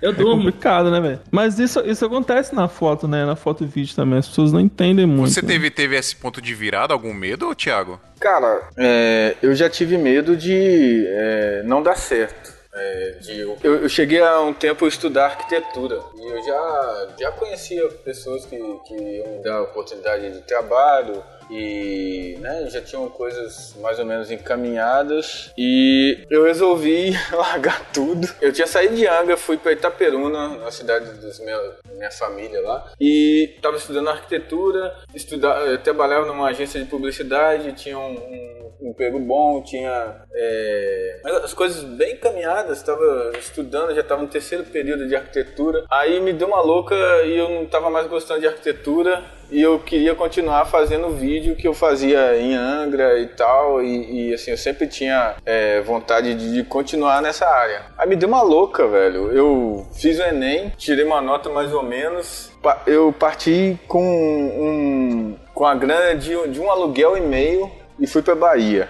Eu 0.01 0.11
É 0.11 0.13
durmo. 0.13 0.37
complicado, 0.45 0.91
né, 0.91 1.01
velho? 1.01 1.21
Mas 1.31 1.59
isso, 1.59 1.81
isso 1.87 2.05
acontece 2.05 2.55
na 2.55 2.69
foto, 2.69 3.09
né? 3.09 3.25
Na 3.25 3.35
foto 3.37 3.65
e 3.65 3.67
vídeo 3.67 3.95
também. 3.97 4.19
As 4.19 4.29
pessoas 4.29 4.53
não 4.53 4.61
entendem 4.61 5.07
muito. 5.07 5.33
Você 5.33 5.43
né? 5.43 5.49
teve, 5.49 5.71
teve 5.71 5.97
esse 5.97 6.15
ponto 6.17 6.41
de 6.41 6.55
virada, 6.55 6.93
algum 6.93 7.13
medo, 7.15 7.55
Thiago? 7.55 7.99
Cara, 8.21 8.63
é, 8.77 9.35
eu 9.43 9.55
já 9.55 9.69
tive 9.69 9.99
medo 9.99 10.37
de 10.37 11.05
é, 11.15 11.63
não 11.65 11.83
dar 11.83 11.97
certo. 11.97 12.53
É, 12.77 13.11
de- 13.21 13.41
eu, 13.41 13.57
eu 13.63 13.89
cheguei 13.89 14.21
há 14.21 14.41
um 14.41 14.53
tempo 14.53 14.85
a 14.85 14.89
estudar 14.89 15.27
arquitetura 15.27 16.01
e 16.17 16.27
eu 16.27 16.43
já, 16.43 17.09
já 17.21 17.31
conhecia 17.33 17.87
pessoas 18.05 18.45
que, 18.47 18.57
que 18.87 18.95
iam 18.95 19.29
me 19.37 19.43
dar 19.45 19.63
oportunidade 19.63 20.29
de 20.33 20.41
trabalho 20.41 21.23
e 21.51 22.37
né, 22.41 22.69
já 22.71 22.81
tinham 22.81 23.09
coisas 23.09 23.75
mais 23.81 23.99
ou 23.99 24.05
menos 24.05 24.31
encaminhadas 24.31 25.53
e 25.57 26.25
eu 26.31 26.45
resolvi 26.45 27.13
largar 27.33 27.91
tudo. 27.93 28.29
Eu 28.41 28.53
tinha 28.53 28.67
saído 28.67 28.97
de 28.97 29.07
Angra, 29.07 29.37
fui 29.37 29.57
para 29.57 29.73
Itaperuna, 29.73 30.57
na 30.57 30.71
cidade 30.71 31.07
da 31.07 31.93
minha 31.95 32.11
família 32.11 32.61
lá, 32.61 32.93
e 33.01 33.55
estava 33.57 33.77
estudando 33.77 34.09
arquitetura, 34.09 34.95
estudar, 35.15 35.67
eu 35.67 35.79
trabalhava 35.79 36.27
numa 36.27 36.49
agência 36.49 36.81
de 36.81 36.87
publicidade, 36.89 37.73
tinha 37.73 37.99
um 37.99 38.65
um 38.85 38.91
emprego 38.91 39.19
bom, 39.19 39.63
tinha 39.63 40.17
é, 40.33 41.21
as 41.43 41.55
coisas 41.55 41.83
bem 41.83 42.15
encaminhadas, 42.15 42.79
estava 42.79 43.33
estudando, 43.39 43.95
já 43.95 44.03
estava 44.03 44.23
no 44.23 44.29
terceiro 44.29 44.65
período 44.65 45.09
de 45.09 45.17
arquitetura. 45.17 45.85
Aí 45.91 46.21
me 46.21 46.33
deu 46.33 46.49
uma 46.49 46.61
louca 46.61 46.95
e 47.25 47.37
eu 47.37 47.49
não 47.49 47.63
estava 47.63 47.89
mais 47.89 48.07
gostando 48.07 48.41
de 48.41 48.47
arquitetura 48.47 49.25
e 49.51 49.61
eu 49.61 49.79
queria 49.79 50.15
continuar 50.15 50.65
fazendo 50.67 51.11
vídeo 51.11 51.57
que 51.57 51.67
eu 51.67 51.75
fazia 51.75 52.37
em 52.37 52.55
Angra 52.55 53.19
e 53.19 53.27
tal 53.29 53.83
e, 53.83 54.31
e, 54.31 54.35
assim 54.35 54.51
eu 54.51 54.57
sempre 54.57 54.87
tinha 54.87 55.35
é, 55.45 55.81
vontade 55.81 56.35
de, 56.35 56.55
de 56.55 56.65
continuar 56.65 57.23
nessa 57.23 57.47
área. 57.47 57.83
Aí 57.99 58.09
me 58.09 58.17
deu 58.17 58.29
uma 58.29 58.43
louca, 58.43 58.87
velho. 58.87 59.33
Eu 59.33 59.87
fiz 59.95 60.19
o 60.19 60.23
Enem, 60.23 60.73
tirei 60.77 61.05
uma 61.05 61.21
nota 61.21 61.51
mais 61.51 61.73
ou 61.73 61.83
menos. 61.83 62.53
Eu 62.87 63.13
parti 63.13 63.79
com 63.87 64.03
um 64.03 65.37
com 65.55 65.65
a 65.65 65.75
grana 65.75 66.17
de, 66.17 66.49
de 66.49 66.61
um 66.61 66.71
aluguel 66.71 67.17
e 67.17 67.21
meio 67.21 67.71
e 67.99 68.07
fui 68.07 68.23
pra 68.23 68.35
Bahia. 68.35 68.89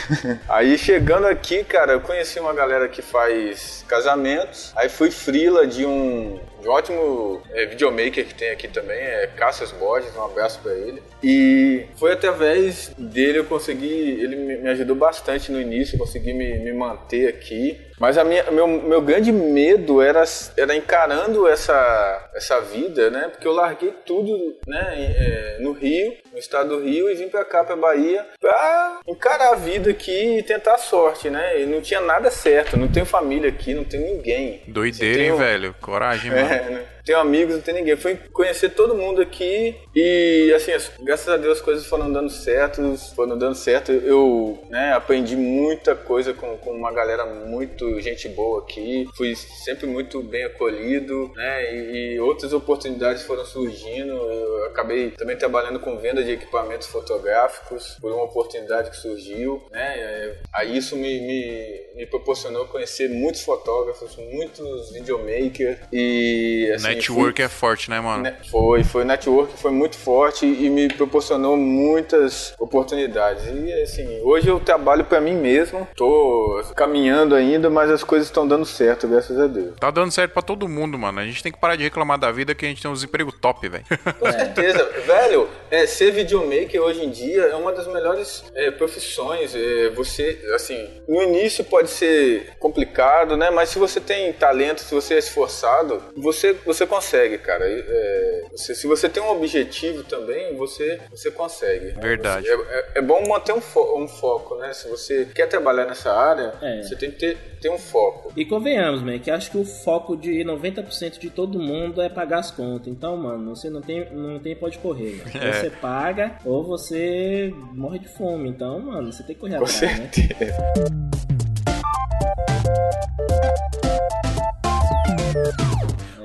aí 0.48 0.76
chegando 0.78 1.26
aqui, 1.26 1.62
cara, 1.62 1.92
eu 1.92 2.00
conheci 2.00 2.40
uma 2.40 2.52
galera 2.52 2.88
que 2.88 3.02
faz 3.02 3.84
casamentos. 3.86 4.72
Aí 4.76 4.88
fui 4.88 5.10
frila 5.10 5.66
de 5.66 5.84
um, 5.84 6.40
um 6.66 6.70
ótimo 6.70 7.42
é, 7.52 7.66
videomaker 7.66 8.26
que 8.26 8.34
tem 8.34 8.50
aqui 8.50 8.68
também, 8.68 8.98
é 8.98 9.26
Cassius 9.36 9.72
Borges, 9.72 10.14
um 10.16 10.24
abraço 10.24 10.60
pra 10.62 10.72
ele. 10.72 11.02
E 11.22 11.86
foi 11.96 12.12
através 12.12 12.92
dele 12.98 13.38
eu 13.38 13.44
consegui, 13.44 14.20
ele 14.20 14.36
me 14.36 14.68
ajudou 14.68 14.96
bastante 14.96 15.50
no 15.50 15.60
início, 15.60 15.98
consegui 15.98 16.32
me, 16.32 16.58
me 16.58 16.72
manter 16.72 17.28
aqui. 17.28 17.80
Mas 17.98 18.18
a 18.18 18.24
minha, 18.24 18.50
meu, 18.50 18.68
meu 18.68 19.00
grande 19.00 19.32
medo 19.32 20.02
era, 20.02 20.22
era 20.56 20.76
encarando 20.76 21.48
essa, 21.48 22.30
essa 22.34 22.60
vida, 22.60 23.10
né? 23.10 23.28
Porque 23.30 23.48
eu 23.48 23.52
larguei 23.52 23.92
tudo 24.04 24.56
né, 24.66 24.94
é, 24.96 25.56
no 25.60 25.72
Rio, 25.72 26.14
no 26.30 26.38
estado 26.38 26.76
do 26.76 26.84
Rio, 26.84 27.08
e 27.08 27.14
vim 27.14 27.28
pra 27.28 27.44
cá, 27.44 27.64
pra 27.64 27.74
Bahia, 27.74 28.26
pra 28.38 29.00
encarar 29.06 29.52
a 29.52 29.56
vida 29.56 29.90
aqui 29.90 30.38
e 30.38 30.42
tentar 30.42 30.74
a 30.74 30.78
sorte, 30.78 31.30
né? 31.30 31.62
E 31.62 31.66
não 31.66 31.80
tinha 31.80 32.00
nada 32.00 32.30
certo, 32.30 32.76
não 32.76 32.88
tenho 32.88 33.06
família 33.06 33.48
aqui, 33.48 33.72
não 33.72 33.84
tenho 33.84 34.04
ninguém. 34.14 34.62
Doideira, 34.68 35.14
Você 35.14 35.18
tem 35.18 35.30
hein, 35.30 35.36
velho? 35.36 35.74
Coragem, 35.80 36.30
mano. 36.30 36.48
é, 36.56 36.70
né? 36.70 36.95
Tenho 37.06 37.20
amigos, 37.20 37.54
não 37.54 37.62
tem 37.62 37.72
ninguém. 37.74 37.96
Fui 37.96 38.16
conhecer 38.32 38.70
todo 38.70 38.94
mundo 38.96 39.22
aqui 39.22 39.76
e, 39.94 40.52
assim, 40.56 40.72
as- 40.72 40.90
graças 41.00 41.28
a 41.28 41.36
Deus 41.36 41.58
as 41.58 41.64
coisas 41.64 41.86
foram 41.86 42.12
dando 42.12 42.28
certo, 42.28 42.82
foram 43.14 43.38
dando 43.38 43.54
certo. 43.54 43.92
Eu, 43.92 44.58
né, 44.68 44.92
aprendi 44.92 45.36
muita 45.36 45.94
coisa 45.94 46.34
com, 46.34 46.56
com 46.58 46.72
uma 46.72 46.92
galera 46.92 47.24
muito 47.24 48.00
gente 48.00 48.28
boa 48.28 48.60
aqui. 48.62 49.08
Fui 49.16 49.36
sempre 49.36 49.86
muito 49.86 50.20
bem 50.20 50.42
acolhido, 50.44 51.30
né, 51.36 51.72
e, 51.72 52.14
e 52.14 52.20
outras 52.20 52.52
oportunidades 52.52 53.22
foram 53.22 53.44
surgindo. 53.44 54.10
Eu 54.12 54.64
acabei 54.64 55.12
também 55.12 55.36
trabalhando 55.36 55.78
com 55.78 55.96
venda 55.98 56.24
de 56.24 56.32
equipamentos 56.32 56.88
fotográficos 56.88 57.96
por 58.00 58.10
uma 58.12 58.24
oportunidade 58.24 58.90
que 58.90 58.96
surgiu, 58.96 59.62
né. 59.70 59.94
É, 59.96 60.36
Aí 60.52 60.76
isso 60.76 60.96
me, 60.96 61.20
me, 61.20 61.80
me 61.94 62.06
proporcionou 62.06 62.66
conhecer 62.66 63.08
muitos 63.08 63.42
fotógrafos, 63.42 64.16
muitos 64.16 64.90
videomakers 64.90 65.78
e 65.92 66.72
assim, 66.74 66.95
Network 66.96 67.42
é 67.42 67.48
forte, 67.48 67.90
né, 67.90 68.00
mano? 68.00 68.22
Ne- 68.22 68.34
Foi, 68.50 68.82
foi. 68.84 69.02
O 69.02 69.06
network 69.06 69.58
foi 69.60 69.70
muito 69.70 69.96
forte 69.96 70.46
e 70.46 70.68
me 70.70 70.88
proporcionou 70.92 71.56
muitas 71.56 72.54
oportunidades. 72.58 73.44
E 73.46 73.72
assim, 73.82 74.20
hoje 74.22 74.48
eu 74.48 74.58
trabalho 74.60 75.04
pra 75.04 75.20
mim 75.20 75.34
mesmo, 75.34 75.86
tô 75.96 76.62
caminhando 76.74 77.34
ainda, 77.34 77.68
mas 77.70 77.90
as 77.90 78.02
coisas 78.04 78.28
estão 78.28 78.46
dando 78.46 78.64
certo, 78.64 79.06
graças 79.08 79.38
a 79.38 79.46
Deus. 79.46 79.74
Tá 79.78 79.90
dando 79.90 80.10
certo 80.12 80.32
pra 80.32 80.42
todo 80.42 80.68
mundo, 80.68 80.98
mano. 80.98 81.20
A 81.20 81.24
gente 81.24 81.42
tem 81.42 81.52
que 81.52 81.58
parar 81.60 81.76
de 81.76 81.82
reclamar 81.84 82.18
da 82.18 82.30
vida 82.32 82.54
que 82.54 82.64
a 82.64 82.68
gente 82.68 82.82
tem 82.82 82.90
uns 82.90 83.02
empregos 83.04 83.34
top, 83.40 83.68
velho. 83.68 83.84
Com 84.18 84.30
certeza, 84.32 84.84
velho, 85.06 85.48
é, 85.70 85.86
ser 85.86 86.10
videomaker 86.12 86.80
hoje 86.80 87.04
em 87.04 87.10
dia 87.10 87.42
é 87.42 87.54
uma 87.54 87.72
das 87.72 87.86
melhores 87.86 88.44
é, 88.54 88.70
profissões. 88.70 89.54
É, 89.54 89.90
você, 89.90 90.38
assim, 90.54 90.88
no 91.08 91.22
início 91.22 91.64
pode 91.64 91.90
ser 91.90 92.50
complicado, 92.58 93.36
né? 93.36 93.50
Mas 93.50 93.68
se 93.70 93.78
você 93.78 94.00
tem 94.00 94.32
talento, 94.32 94.80
se 94.82 94.94
você 94.94 95.14
é 95.14 95.18
esforçado, 95.18 96.02
você, 96.16 96.54
você 96.64 96.85
consegue, 96.86 97.38
cara. 97.38 97.64
É, 97.68 98.44
você- 98.50 98.74
se 98.74 98.86
você 98.86 99.08
tem 99.08 99.22
um 99.22 99.30
objetivo 99.30 100.02
também, 100.04 100.54
você, 100.56 100.98
você 101.10 101.30
consegue. 101.30 101.92
Verdade. 102.00 102.48
É, 102.48 102.54
é- 102.54 102.86
é 102.96 103.02
bom 103.02 103.26
manter 103.28 103.52
um, 103.52 103.60
fo- 103.60 103.98
um 104.02 104.08
foco, 104.08 104.56
né? 104.56 104.72
Se 104.72 104.88
você 104.88 105.26
quer 105.34 105.46
trabalhar 105.46 105.84
nessa 105.86 106.12
área, 106.12 106.54
É. 106.62 106.82
você 106.82 106.96
tem 106.96 107.10
que 107.10 107.18
ter, 107.18 107.36
ter 107.60 107.68
um 107.70 107.78
foco. 107.78 108.32
E 108.36 108.44
convenhamos, 108.44 109.02
man, 109.02 109.18
que 109.18 109.30
acho 109.30 109.50
que 109.50 109.58
o 109.58 109.64
foco 109.64 110.16
de 110.16 110.44
90% 110.44 111.18
de 111.18 111.30
todo 111.30 111.58
mundo 111.58 112.00
é 112.00 112.08
pagar 112.08 112.38
as 112.38 112.50
contas. 112.50 112.88
Então, 112.88 113.16
mano, 113.16 113.54
você 113.54 113.68
não 113.68 113.80
tem, 113.82 114.08
não 114.12 114.38
tem 114.38 114.54
pode 114.56 114.78
correr. 114.78 115.22
Né? 115.34 115.48
É. 115.48 115.52
você 115.52 115.70
paga 115.70 116.38
ou 116.44 116.62
você 116.64 117.52
morre 117.72 117.98
de 117.98 118.08
fome. 118.08 118.48
Então, 118.48 118.78
mano, 118.80 119.12
você 119.12 119.22
tem 119.22 119.34
que 119.34 119.40
correr 119.40 119.58
Com 119.58 119.64
atrás, 119.64 119.98
né? 119.98 120.10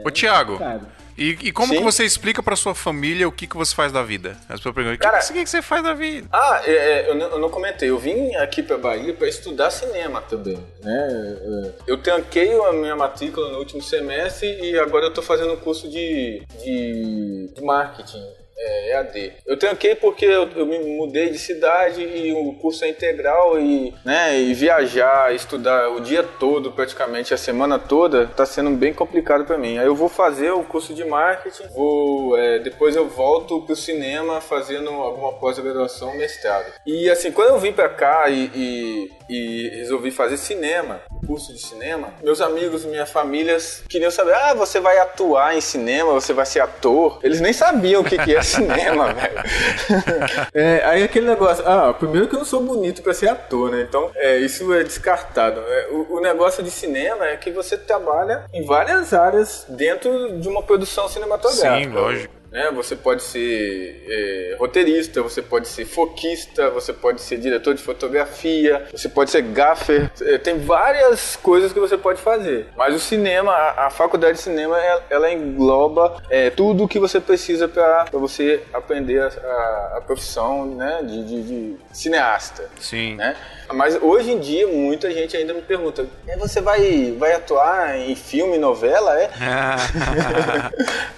Ô, 0.06 0.12
Thiago, 0.12 0.58
Cara, 0.58 0.82
e, 1.18 1.38
e 1.41 1.52
como 1.52 1.74
Sim. 1.74 1.80
que 1.80 1.84
você 1.84 2.04
explica 2.04 2.41
pra 2.41 2.56
sua 2.56 2.74
família 2.74 3.28
o 3.28 3.32
que, 3.32 3.45
que 3.45 3.56
você 3.56 3.76
faz 3.76 3.91
da 3.91 4.02
vida? 4.02 4.38
As 4.49 4.60
pessoas 4.60 4.74
perguntam, 4.74 4.95
o 4.95 4.97
que, 4.97 5.04
Cara- 5.04 5.20
que, 5.20 5.45
você 5.45 5.62
faz 5.62 5.84
da 5.84 5.93
vida? 5.93 6.28
Ah, 6.32 6.62
é, 6.66 6.72
é, 6.72 7.10
eu, 7.10 7.16
não, 7.16 7.28
eu 7.28 7.39
não 7.39 7.49
comentei. 7.49 7.89
Eu 7.89 7.99
vim 7.99 8.34
aqui 8.36 8.64
pra 8.64 8.78
Bahia 8.78 9.14
para 9.14 9.28
estudar 9.28 9.70
cinema 9.72 10.22
também, 10.22 10.58
né? 10.82 11.38
É, 11.41 11.72
Eu 11.88 11.97
tranquei 11.97 12.52
a 12.54 12.72
minha 12.74 12.95
matrícula 12.95 13.49
no 13.52 13.60
último 13.60 13.82
semestre 13.84 14.47
e 14.62 14.80
agora 14.80 15.06
eu 15.06 15.14
tô 15.14 15.22
fazendo 15.22 15.54
um 15.54 15.58
curso 15.58 15.89
de, 15.89 16.41
de, 16.64 17.52
de 17.54 17.62
marketing. 17.64 18.24
É, 18.64 18.91
EAD. 18.91 19.34
Eu 19.45 19.57
tranquei 19.57 19.95
porque 19.95 20.26
eu, 20.26 20.47
eu 20.55 20.66
me 20.66 20.78
mudei 20.80 21.30
de 21.30 21.39
cidade 21.39 22.01
e 22.01 22.32
o 22.32 22.53
curso 22.53 22.86
é 22.86 22.89
integral 22.89 23.59
e, 23.59 23.93
né, 24.05 24.39
e 24.39 24.53
viajar, 24.53 25.34
estudar 25.34 25.89
o 25.89 25.99
dia 25.99 26.24
todo, 26.24 26.72
praticamente 26.72 27.34
a 27.34 27.38
semana 27.38 27.80
toda, 27.80 28.28
tá 28.28 28.45
sendo 28.45 28.70
bem 28.72 28.93
complicado 28.93 29.45
para 29.45 29.57
mim. 29.57 29.78
Aí 29.80 29.86
eu 29.86 29.95
vou 29.95 30.09
fazer 30.09 30.51
o 30.51 30.64
curso 30.64 30.93
de 30.93 31.03
marketing, 31.03 31.64
vou, 31.74 32.38
é, 32.38 32.59
depois 32.59 32.95
eu 32.95 33.07
volto 33.09 33.62
pro 33.62 33.76
cinema 33.76 34.39
fazendo 34.41 34.91
alguma 34.91 35.34
pós-graduação, 35.34 36.16
mestrado. 36.16 36.72
E 36.86 37.09
assim, 37.09 37.32
quando 37.32 37.49
eu 37.49 37.59
vim 37.59 37.74
para 37.74 37.89
cá 37.89 38.30
e, 38.30 38.51
e, 38.53 39.12
e 39.30 39.70
resolvi 39.80 40.12
fazer 40.12 40.38
cinema, 40.38 41.01
curso 41.26 41.53
de 41.53 41.59
cinema, 41.59 42.14
meus 42.22 42.41
amigos, 42.41 42.84
minha 42.86 43.05
família 43.05 43.57
queriam 43.89 44.12
saber: 44.12 44.34
ah, 44.34 44.53
você 44.53 44.80
vai 44.80 44.97
atuar 44.99 45.55
em 45.55 45.62
cinema, 45.62 46.12
você 46.12 46.34
vai 46.34 46.45
ser 46.45 46.59
ator. 46.59 47.20
Eles 47.24 47.39
nem 47.39 47.53
sabiam 47.53 48.01
o 48.01 48.05
que, 48.05 48.18
que 48.18 48.36
é 48.36 48.43
cinema, 48.52 49.14
velho. 49.14 50.49
É, 50.54 50.84
aí 50.86 51.04
aquele 51.04 51.28
negócio: 51.28 51.64
ah, 51.68 51.93
primeiro 51.93 52.28
que 52.28 52.36
eu 52.36 52.39
não 52.39 52.45
sou 52.45 52.62
bonito 52.62 53.02
pra 53.02 53.14
ser 53.14 53.30
ator, 53.30 53.72
né? 53.72 53.86
Então, 53.88 54.12
é, 54.16 54.38
isso 54.38 54.74
é 54.74 54.84
descartado. 54.84 55.62
É, 55.62 55.88
o, 55.91 56.18
o 56.18 56.22
negócio 56.22 56.64
de 56.64 56.72
cinema 56.72 57.26
é 57.28 57.38
que 57.38 57.52
você 57.52 57.78
trabalha 57.78 58.45
em 58.54 58.66
várias 58.66 59.14
áreas 59.14 59.66
dentro 59.68 60.39
de 60.39 60.47
uma 60.47 60.62
produção 60.62 61.08
cinematográfica. 61.08 61.84
Sim, 61.84 61.89
lógico. 61.89 62.41
Né? 62.52 62.70
Você 62.76 62.95
pode 62.95 63.24
ser 63.24 64.04
é, 64.08 64.56
roteirista, 64.60 65.22
você 65.22 65.41
pode 65.41 65.68
ser 65.68 65.86
foquista, 65.86 66.70
você 66.70 66.91
pode 66.93 67.22
ser 67.22 67.38
diretor 67.38 67.74
de 67.74 67.82
fotografia, 67.82 68.86
você 68.91 69.08
pode 69.10 69.32
ser 69.32 69.41
gaffer. 69.43 70.12
É, 70.22 70.38
tem 70.38 70.60
várias 70.60 71.36
coisas 71.36 71.72
que 71.72 71.80
você 71.80 71.97
pode 71.97 72.22
fazer. 72.22 72.68
Mas 72.76 72.93
o 72.93 72.99
cinema, 72.99 73.52
a, 73.52 73.88
a 73.88 73.89
faculdade 73.89 74.38
de 74.38 74.43
cinema, 74.43 74.78
ela, 74.80 75.04
ela 75.10 75.32
engloba 75.32 76.22
é, 76.30 76.49
tudo 76.49 76.88
que 76.88 76.99
você 76.99 77.20
precisa 77.20 77.68
para 77.68 78.06
você 78.12 78.62
aprender 78.74 79.20
a, 79.22 79.28
a- 79.28 79.93
a 79.97 80.02
profissão 80.02 80.66
né, 80.76 81.02
de, 81.04 81.24
de- 81.24 81.43
de 81.43 81.76
cineasta 81.93 82.68
Sim. 82.80 83.16
né? 83.16 83.36
Mas 83.74 83.97
hoje 84.02 84.32
em 84.32 84.39
dia 84.39 84.68
muita 84.68 85.10
gente 85.12 85.38
ainda 85.38 85.54
me 85.54 85.62
pergunta: 85.62 86.06
"É, 86.28 86.36
você 86.36 86.60
vai, 86.60 87.16
vai 87.18 87.34
atuar 87.34 87.97
em 87.97 88.16
filme, 88.16 88.58
novela? 88.58 89.18
É? 89.18 89.30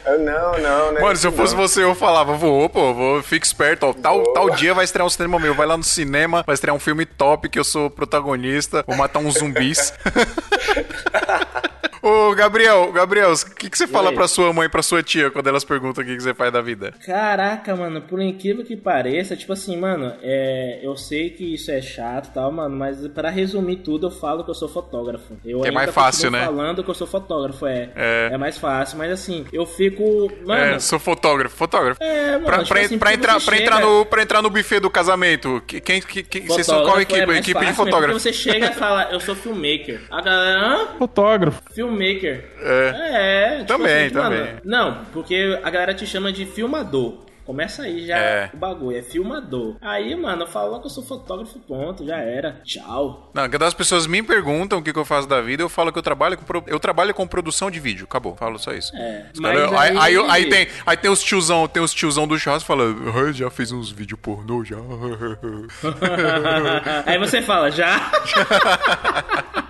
Não, 0.20 0.58
não, 0.60 0.92
né? 0.92 1.02
Mano, 1.02 1.16
se 1.24 1.28
eu 1.28 1.32
fosse 1.32 1.56
você, 1.56 1.82
eu 1.82 1.96
falava, 1.96 2.36
vou, 2.36 2.68
pô, 2.68 2.94
vou, 2.94 3.24
fica 3.24 3.46
esperto, 3.46 3.86
ó. 3.86 3.94
Tal, 3.94 4.22
tal 4.34 4.50
dia 4.50 4.74
vai 4.74 4.84
estrear 4.84 5.08
um 5.08 5.10
cinema 5.10 5.40
meu, 5.40 5.56
vai 5.56 5.66
lá 5.66 5.78
no 5.78 5.84
cinema, 5.84 6.44
vai 6.46 6.54
estrear 6.54 6.76
um 6.76 6.80
filme 6.80 7.06
top 7.06 7.48
que 7.48 7.58
eu 7.58 7.64
sou 7.64 7.90
protagonista, 7.90 8.84
vou 8.86 8.98
matar 8.98 9.20
uns 9.20 9.36
zumbis. 9.36 9.94
Ô, 12.02 12.36
Gabriel, 12.36 12.92
Gabriel, 12.92 13.32
o 13.32 13.56
que, 13.56 13.70
que 13.70 13.78
você 13.78 13.88
fala 13.88 14.10
aí? 14.10 14.16
pra 14.16 14.28
sua 14.28 14.52
mãe 14.52 14.66
e 14.66 14.70
pra 14.70 14.84
sua 14.84 15.02
tia 15.02 15.32
quando 15.32 15.48
elas 15.48 15.64
perguntam 15.64 16.04
o 16.04 16.06
que, 16.08 16.14
que 16.18 16.22
você 16.22 16.34
faz 16.34 16.52
da 16.52 16.62
vida? 16.62 16.94
Caraca, 17.06 17.74
mano, 17.78 18.02
por 18.02 18.20
incrível 18.22 18.66
que 18.66 18.76
pareça, 18.76 19.38
tipo 19.38 19.54
assim, 19.54 19.78
mano, 19.78 20.14
é, 20.22 20.82
eu 20.84 20.98
sei 20.98 21.30
que 21.30 21.54
isso 21.54 21.72
é 21.72 21.82
chato 21.82 22.28
e 22.28 22.32
tal, 22.34 22.52
mano, 22.52 22.76
mas 22.76 23.08
pra 23.08 23.30
resumir 23.30 23.78
tudo, 23.78 24.08
eu 24.08 24.12
falo 24.12 24.44
que 24.44 24.50
eu 24.50 24.54
sou 24.54 24.68
fotógrafo. 24.68 25.38
Eu 25.46 25.64
é 25.64 25.72
mais 25.72 25.92
fácil, 25.92 26.30
né? 26.30 26.44
falando 26.44 26.84
que 26.84 26.90
eu 26.90 26.94
sou 26.94 27.08
fotógrafo, 27.08 27.66
é. 27.66 27.90
É. 27.96 28.30
É, 28.34 28.38
mais 28.38 28.58
fácil, 28.58 28.98
mas 28.98 29.10
assim, 29.10 29.46
eu 29.54 29.66
fico. 29.66 30.30
Mano. 30.46 30.62
É, 30.76 30.80
sou 30.80 31.00
fotógrafo, 31.00 31.56
fotógrafo. 31.56 32.04
É, 32.04 32.32
mano, 32.34 32.44
Pra, 32.46 32.58
tipo 32.58 32.68
pra- 32.70 32.82
assim, 32.82 33.00
pra 33.00 33.14
entrar, 33.14 33.40
pra, 33.40 33.58
entrar 33.58 33.80
no, 33.80 34.06
pra 34.06 34.22
entrar 34.22 34.42
no 34.42 34.50
buffet 34.50 34.82
do 34.82 34.90
casamento, 34.90 35.64
que- 35.66 35.80
quem, 35.80 36.02
que, 36.02 36.22
que, 36.22 36.42
vocês 36.42 36.66
são 36.66 36.84
qual 36.84 37.00
equipe? 37.00 37.18
é 37.22 37.24
equipe 37.38 37.44
de 37.46 37.54
fácil, 37.54 37.66
né? 37.66 37.74
fotógrafo. 37.74 38.20
Você 38.20 38.34
chega 38.34 38.72
e 38.72 38.74
fala, 38.74 39.08
eu 39.10 39.22
sou 39.22 39.34
filmmaker. 39.36 40.02
A 40.12 40.22
galera? 40.22 40.88
Fotógrafo. 41.08 41.62
Filmmaker. 41.74 42.46
É. 42.62 42.94
É, 42.96 43.56
tipo 43.58 43.66
Também, 43.68 44.06
assim, 44.06 44.16
mano, 44.16 44.36
também. 44.38 44.56
não, 44.64 45.04
porque 45.12 45.60
a 45.62 45.70
galera 45.70 45.94
te 45.94 46.08
chama 46.08 46.32
de 46.32 46.46
filmador. 46.46 47.22
Começa 47.46 47.84
aí 47.84 48.08
já 48.08 48.18
É. 48.18 48.50
o 48.54 48.58
bagulho, 48.58 48.98
é 48.98 49.02
filmador. 49.02 49.76
Aí, 49.82 50.16
mano, 50.16 50.44
eu 50.44 50.48
falo 50.48 50.80
que 50.80 50.86
eu 50.86 50.90
sou 50.90 51.04
fotógrafo, 51.04 51.60
ponto, 51.60 52.06
já 52.06 52.16
era. 52.16 52.62
Tchau. 52.64 53.30
Não, 53.34 53.50
quando 53.50 53.64
as 53.64 53.74
pessoas 53.74 54.08
me 54.08 54.24
perguntam 54.24 54.80
o 54.80 54.82
que, 54.82 54.94
que 54.94 55.00
eu 55.00 55.04
faço 55.04 55.28
da 55.28 55.42
vida, 55.42 55.62
eu 55.62 55.68
falo 55.68 55.92
que 55.92 56.00
eu 56.00 56.02
trabalho 56.02 56.38
com, 56.38 56.46
pro- 56.46 56.64
eu 56.68 56.80
trabalho 56.80 57.14
com 57.14 57.28
produção 57.28 57.70
de 57.70 57.82
vídeo. 57.82 58.06
Acabou, 58.06 58.34
falo 58.38 58.58
só 58.58 58.72
isso. 58.72 58.96
É. 58.96 59.26
Cara- 59.42 59.70
Mas 59.70 59.74
aí, 59.74 59.98
aí, 59.98 60.18
aí- 60.18 60.26
aí 60.30 60.46
tem, 60.50 60.68
aí 60.86 60.96
tem 60.96 61.12
os 61.12 61.22
tiozão, 61.22 61.68
tem 61.68 61.84
os 61.84 61.94
tiozão 61.94 62.26
do 62.26 62.40
churrasco 62.40 62.66
falando, 62.66 63.10
"Ah, 63.10 63.30
já 63.34 63.50
fiz 63.50 63.74
uns 63.74 63.92
vídeos 63.92 64.18
pornô 64.22 64.64
já. 64.64 64.78
aí 67.06 67.20
você 67.20 67.42
fala, 67.42 67.70
já? 67.70 68.10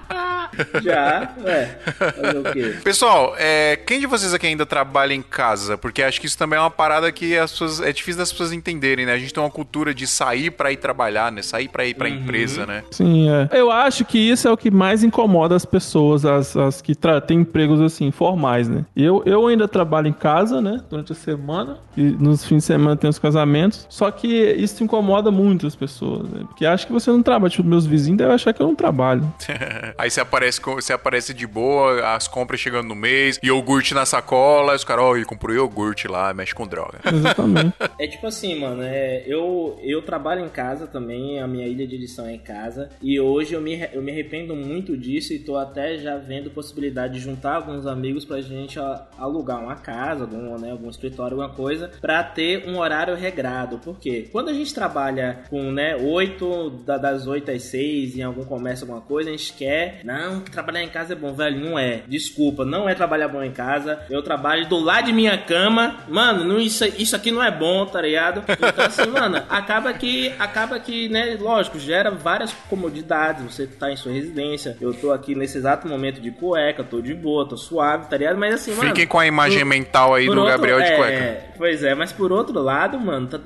já? 0.81 1.31
Ué, 1.43 1.77
fazer 1.97 2.37
o 2.37 2.43
quê? 2.53 2.75
Pessoal, 2.83 3.35
é, 3.37 3.75
quem 3.75 3.99
de 3.99 4.05
vocês 4.07 4.33
aqui 4.33 4.47
ainda 4.47 4.65
trabalha 4.65 5.13
em 5.13 5.21
casa? 5.21 5.77
Porque 5.77 6.01
acho 6.03 6.19
que 6.19 6.27
isso 6.27 6.37
também 6.37 6.57
é 6.57 6.61
uma 6.61 6.69
parada 6.71 7.11
que 7.11 7.37
as 7.37 7.51
pessoas, 7.51 7.81
é 7.81 7.91
difícil 7.91 8.19
das 8.19 8.31
pessoas 8.31 8.51
entenderem, 8.53 9.05
né? 9.05 9.13
A 9.13 9.17
gente 9.17 9.33
tem 9.33 9.41
uma 9.43 9.49
cultura 9.49 9.93
de 9.93 10.05
sair 10.07 10.51
pra 10.51 10.71
ir 10.71 10.77
trabalhar, 10.77 11.31
né? 11.31 11.41
Sair 11.41 11.67
pra 11.67 11.85
ir 11.85 11.93
pra 11.95 12.07
Uhum. 12.07 12.15
empresa, 12.15 12.65
né? 12.65 12.83
Sim, 12.91 13.29
é. 13.29 13.49
Eu 13.51 13.71
acho 13.71 14.05
que 14.05 14.17
isso 14.17 14.47
é 14.47 14.51
o 14.51 14.57
que 14.57 14.69
mais 14.71 15.03
incomoda 15.03 15.55
as 15.55 15.65
pessoas, 15.65 16.25
as, 16.25 16.55
as 16.55 16.81
que 16.81 16.93
têm 17.27 17.39
empregos 17.39 17.81
assim, 17.81 18.11
formais, 18.11 18.67
né? 18.67 18.85
Eu, 18.95 19.23
eu 19.25 19.47
ainda 19.47 19.67
trabalho 19.67 20.07
em 20.07 20.13
casa, 20.13 20.61
né? 20.61 20.81
Durante 20.89 21.11
a 21.11 21.15
semana. 21.15 21.77
E 21.95 22.01
nos 22.03 22.43
fins 22.45 22.57
de 22.57 22.63
semana 22.63 22.95
tem 22.95 23.09
os 23.09 23.19
casamentos. 23.19 23.85
Só 23.89 24.09
que 24.11 24.27
isso 24.27 24.83
incomoda 24.83 25.31
muito 25.31 25.65
as 25.67 25.75
pessoas, 25.75 26.29
né? 26.29 26.41
Porque 26.47 26.65
acho 26.65 26.85
que 26.87 26.93
você 26.93 27.09
não 27.11 27.21
trabalha. 27.21 27.49
Tipo, 27.49 27.67
meus 27.67 27.85
vizinhos 27.85 28.17
devem 28.17 28.33
achar 28.33 28.53
que 28.53 28.61
eu 28.61 28.67
não 28.67 28.75
trabalho. 28.75 29.31
Aí 29.97 30.09
você 30.09 30.21
aparece, 30.21 30.42
com- 30.59 30.75
você 30.75 30.93
aparece 30.93 31.33
de 31.33 31.45
boa, 31.47 32.15
as 32.15 32.27
compras 32.27 32.59
chegando 32.59 32.87
no 32.87 32.95
mês, 32.95 33.39
iogurte 33.43 33.93
na 33.93 34.05
sacola, 34.05 34.75
os 34.75 34.83
caras, 34.83 35.03
ó, 35.05 35.13
oh, 35.17 35.25
comprou 35.25 35.55
iogurte 35.55 36.07
lá, 36.07 36.33
mexe 36.33 36.53
com 36.53 36.67
droga. 36.67 36.99
Exatamente. 37.11 37.73
É 37.99 38.07
tipo 38.07 38.27
assim, 38.27 38.59
mano, 38.59 38.81
é, 38.83 39.23
eu, 39.25 39.79
eu 39.83 40.01
trabalho 40.01 40.43
em 40.45 40.49
casa 40.49 40.87
também, 40.87 41.39
a 41.39 41.47
minha 41.47 41.67
ilha 41.67 41.87
de 41.87 41.95
edição 41.95 42.25
é 42.25 42.33
em 42.33 42.39
casa. 42.39 42.89
E 43.01 43.19
hoje 43.19 43.53
eu 43.53 43.61
me, 43.61 43.87
eu 43.93 44.01
me 44.01 44.11
arrependo 44.11 44.55
muito 44.55 44.97
disso 44.97 45.33
e 45.33 45.39
tô 45.39 45.55
até 45.57 45.97
já 45.97 46.17
vendo 46.17 46.49
possibilidade 46.51 47.13
de 47.15 47.19
juntar 47.19 47.55
alguns 47.55 47.85
amigos 47.85 48.25
pra 48.25 48.41
gente 48.41 48.79
a- 48.79 49.07
alugar 49.17 49.61
uma 49.61 49.75
casa, 49.75 50.23
algum, 50.23 50.57
né, 50.59 50.71
algum 50.71 50.89
escritório, 50.89 51.39
alguma 51.39 51.55
coisa, 51.55 51.91
pra 52.01 52.23
ter 52.23 52.67
um 52.67 52.77
horário 52.79 53.15
regrado. 53.15 53.77
Por 53.79 53.99
quê? 53.99 54.27
Quando 54.31 54.49
a 54.49 54.53
gente 54.53 54.73
trabalha 54.73 55.43
com, 55.49 55.71
né, 55.71 55.95
8, 55.95 56.69
da- 56.85 56.97
das 56.97 57.27
8 57.27 57.51
às 57.51 57.63
6 57.63 58.17
em 58.17 58.21
algum 58.23 58.43
comércio, 58.43 58.83
alguma 58.85 59.01
coisa, 59.01 59.29
a 59.29 59.33
gente 59.33 59.53
quer, 59.53 60.01
não, 60.03 60.32
não, 60.33 60.41
que 60.41 60.51
trabalhar 60.51 60.83
em 60.83 60.89
casa 60.89 61.13
é 61.13 61.15
bom, 61.15 61.33
velho. 61.33 61.59
Não 61.59 61.77
é. 61.79 62.01
Desculpa, 62.07 62.65
não 62.65 62.87
é 62.87 62.93
trabalhar 62.95 63.27
bom 63.27 63.43
em 63.43 63.51
casa. 63.51 63.99
Eu 64.09 64.21
trabalho 64.21 64.67
do 64.67 64.79
lado 64.79 65.05
de 65.05 65.13
minha 65.13 65.37
cama. 65.37 65.97
Mano, 66.07 66.43
não, 66.43 66.59
isso, 66.59 66.85
isso 66.85 67.15
aqui 67.15 67.31
não 67.31 67.43
é 67.43 67.51
bom, 67.51 67.85
tá 67.85 68.01
ligado? 68.01 68.43
Então, 68.47 68.85
assim, 68.85 69.07
mano, 69.11 69.41
acaba 69.49 69.93
que, 69.93 70.33
acaba 70.39 70.79
que, 70.79 71.09
né, 71.09 71.37
lógico, 71.39 71.79
gera 71.79 72.11
várias 72.11 72.51
comodidades. 72.69 73.43
Você 73.43 73.67
tá 73.67 73.91
em 73.91 73.95
sua 73.95 74.11
residência. 74.11 74.77
Eu 74.81 74.93
tô 74.93 75.11
aqui 75.11 75.35
nesse 75.35 75.57
exato 75.57 75.87
momento 75.87 76.19
de 76.21 76.31
cueca, 76.31 76.83
tô 76.83 77.01
de 77.01 77.13
boa, 77.13 77.47
tô 77.47 77.57
suave, 77.57 78.07
tá 78.09 78.17
ligado? 78.17 78.37
Mas 78.37 78.55
assim, 78.55 78.71
mano. 78.71 78.89
Fiquem 78.89 79.07
com 79.07 79.19
a 79.19 79.25
imagem 79.27 79.59
por- 79.59 79.65
mental 79.67 80.13
aí 80.15 80.25
do 80.25 80.31
outro- 80.31 80.45
Gabriel 80.47 80.81
de 80.81 80.87
é, 80.91 80.95
cueca. 80.95 81.53
Pois 81.57 81.83
é, 81.83 81.95
mas 81.95 82.11
por 82.11 82.31
outro 82.31 82.59
lado, 82.61 82.99
mano, 82.99 83.27
tá- 83.27 83.39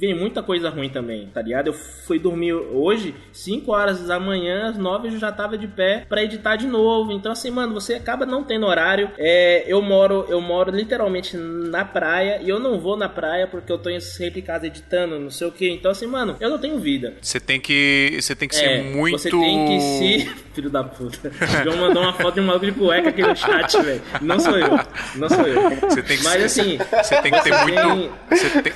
vem 0.00 0.14
muita 0.14 0.42
coisa 0.42 0.68
ruim 0.68 0.88
também, 0.88 1.26
tá 1.32 1.40
ligado? 1.42 1.68
Eu 1.68 1.72
fui 1.72 2.18
dormir 2.18 2.52
hoje, 2.52 3.14
5 3.32 3.72
horas 3.72 4.00
da 4.06 4.18
manhã, 4.20 4.68
às 4.70 4.76
9 4.76 5.08
eu 5.08 5.18
já 5.18 5.30
tava 5.32 5.56
de 5.56 5.66
pé 5.66 6.04
pra 6.16 6.24
editar 6.24 6.56
de 6.56 6.66
novo. 6.66 7.12
Então, 7.12 7.30
assim, 7.30 7.50
mano, 7.50 7.74
você 7.74 7.92
acaba 7.94 8.24
não 8.24 8.42
tendo 8.42 8.64
horário. 8.64 9.10
É, 9.18 9.64
eu 9.66 9.82
moro, 9.82 10.24
eu 10.30 10.40
moro 10.40 10.70
literalmente 10.70 11.36
na 11.36 11.84
praia 11.84 12.40
e 12.42 12.48
eu 12.48 12.58
não 12.58 12.80
vou 12.80 12.96
na 12.96 13.06
praia 13.06 13.46
porque 13.46 13.70
eu 13.70 13.76
tô 13.76 13.90
em- 13.90 14.00
sempre 14.00 14.40
em 14.40 14.42
casa 14.42 14.66
editando, 14.66 15.18
não 15.18 15.30
sei 15.30 15.46
o 15.46 15.52
que. 15.52 15.68
Então, 15.68 15.90
assim, 15.90 16.06
mano, 16.06 16.34
eu 16.40 16.48
não 16.48 16.56
tenho 16.58 16.78
vida. 16.78 17.14
Você 17.20 17.38
tem 17.38 17.60
que, 17.60 18.16
você 18.18 18.34
tem 18.34 18.48
que 18.48 18.56
É, 18.56 18.58
ser 18.58 18.82
muito 18.94 19.18
Você 19.18 19.28
tem 19.30 19.66
que 19.66 19.80
se. 19.80 20.30
Filho 20.56 20.70
da 20.70 20.82
puta. 20.82 21.28
O 21.28 21.32
João 21.64 21.76
mandou 21.76 22.02
uma 22.02 22.14
foto 22.14 22.36
de 22.36 22.40
um 22.40 22.44
maluco 22.46 22.64
de 22.64 22.72
cueca 22.72 23.10
aqui 23.10 23.20
no 23.20 23.36
chat, 23.36 23.78
velho. 23.82 24.00
Não 24.22 24.40
sou 24.40 24.56
eu. 24.58 24.70
Não 25.16 25.28
sou 25.28 25.46
eu. 25.46 25.68
Você 25.82 26.02
tem 26.02 26.16
que 26.16 26.24
Mas 26.24 26.50
ser- 26.50 26.60
assim. 26.62 26.78
Você 26.78 27.20
tem 27.20 27.30
que 27.30 27.42
ter 27.42 27.50
você 27.52 27.62
muito. 27.64 27.76
tem- 27.76 28.38
Você 28.38 28.62
tem, 28.62 28.72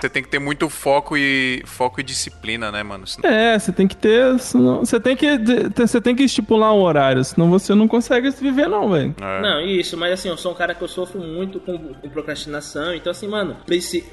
você 0.00 0.08
tem 0.08 0.22
que 0.24 0.28
ter 0.28 0.38
muito 0.40 0.68
foco 0.68 1.16
e 1.16 1.62
foco 1.64 2.00
e 2.00 2.02
disciplina, 2.02 2.72
né, 2.72 2.82
mano? 2.82 3.06
Senão- 3.06 3.30
É, 3.30 3.56
você 3.56 3.70
tem 3.70 3.86
que 3.86 3.94
ter. 3.96 4.36
Senão, 4.40 4.80
você, 4.80 4.98
tem 4.98 5.14
que, 5.14 5.28
você 5.76 6.00
tem 6.00 6.16
que 6.16 6.24
estipular 6.24 6.71
um 6.72 6.82
horário, 6.82 7.22
senão 7.24 7.50
você 7.50 7.74
não 7.74 7.88
consegue 7.88 8.30
viver, 8.30 8.68
não, 8.68 8.90
velho. 8.90 9.14
É. 9.20 9.40
Não, 9.40 9.60
isso, 9.60 9.96
mas 9.96 10.12
assim, 10.12 10.28
eu 10.28 10.36
sou 10.36 10.52
um 10.52 10.54
cara 10.54 10.74
que 10.74 10.82
eu 10.82 10.88
sofro 10.88 11.20
muito 11.20 11.60
com, 11.60 11.78
com 11.78 12.08
procrastinação. 12.08 12.94
Então, 12.94 13.10
assim, 13.10 13.28
mano, 13.28 13.56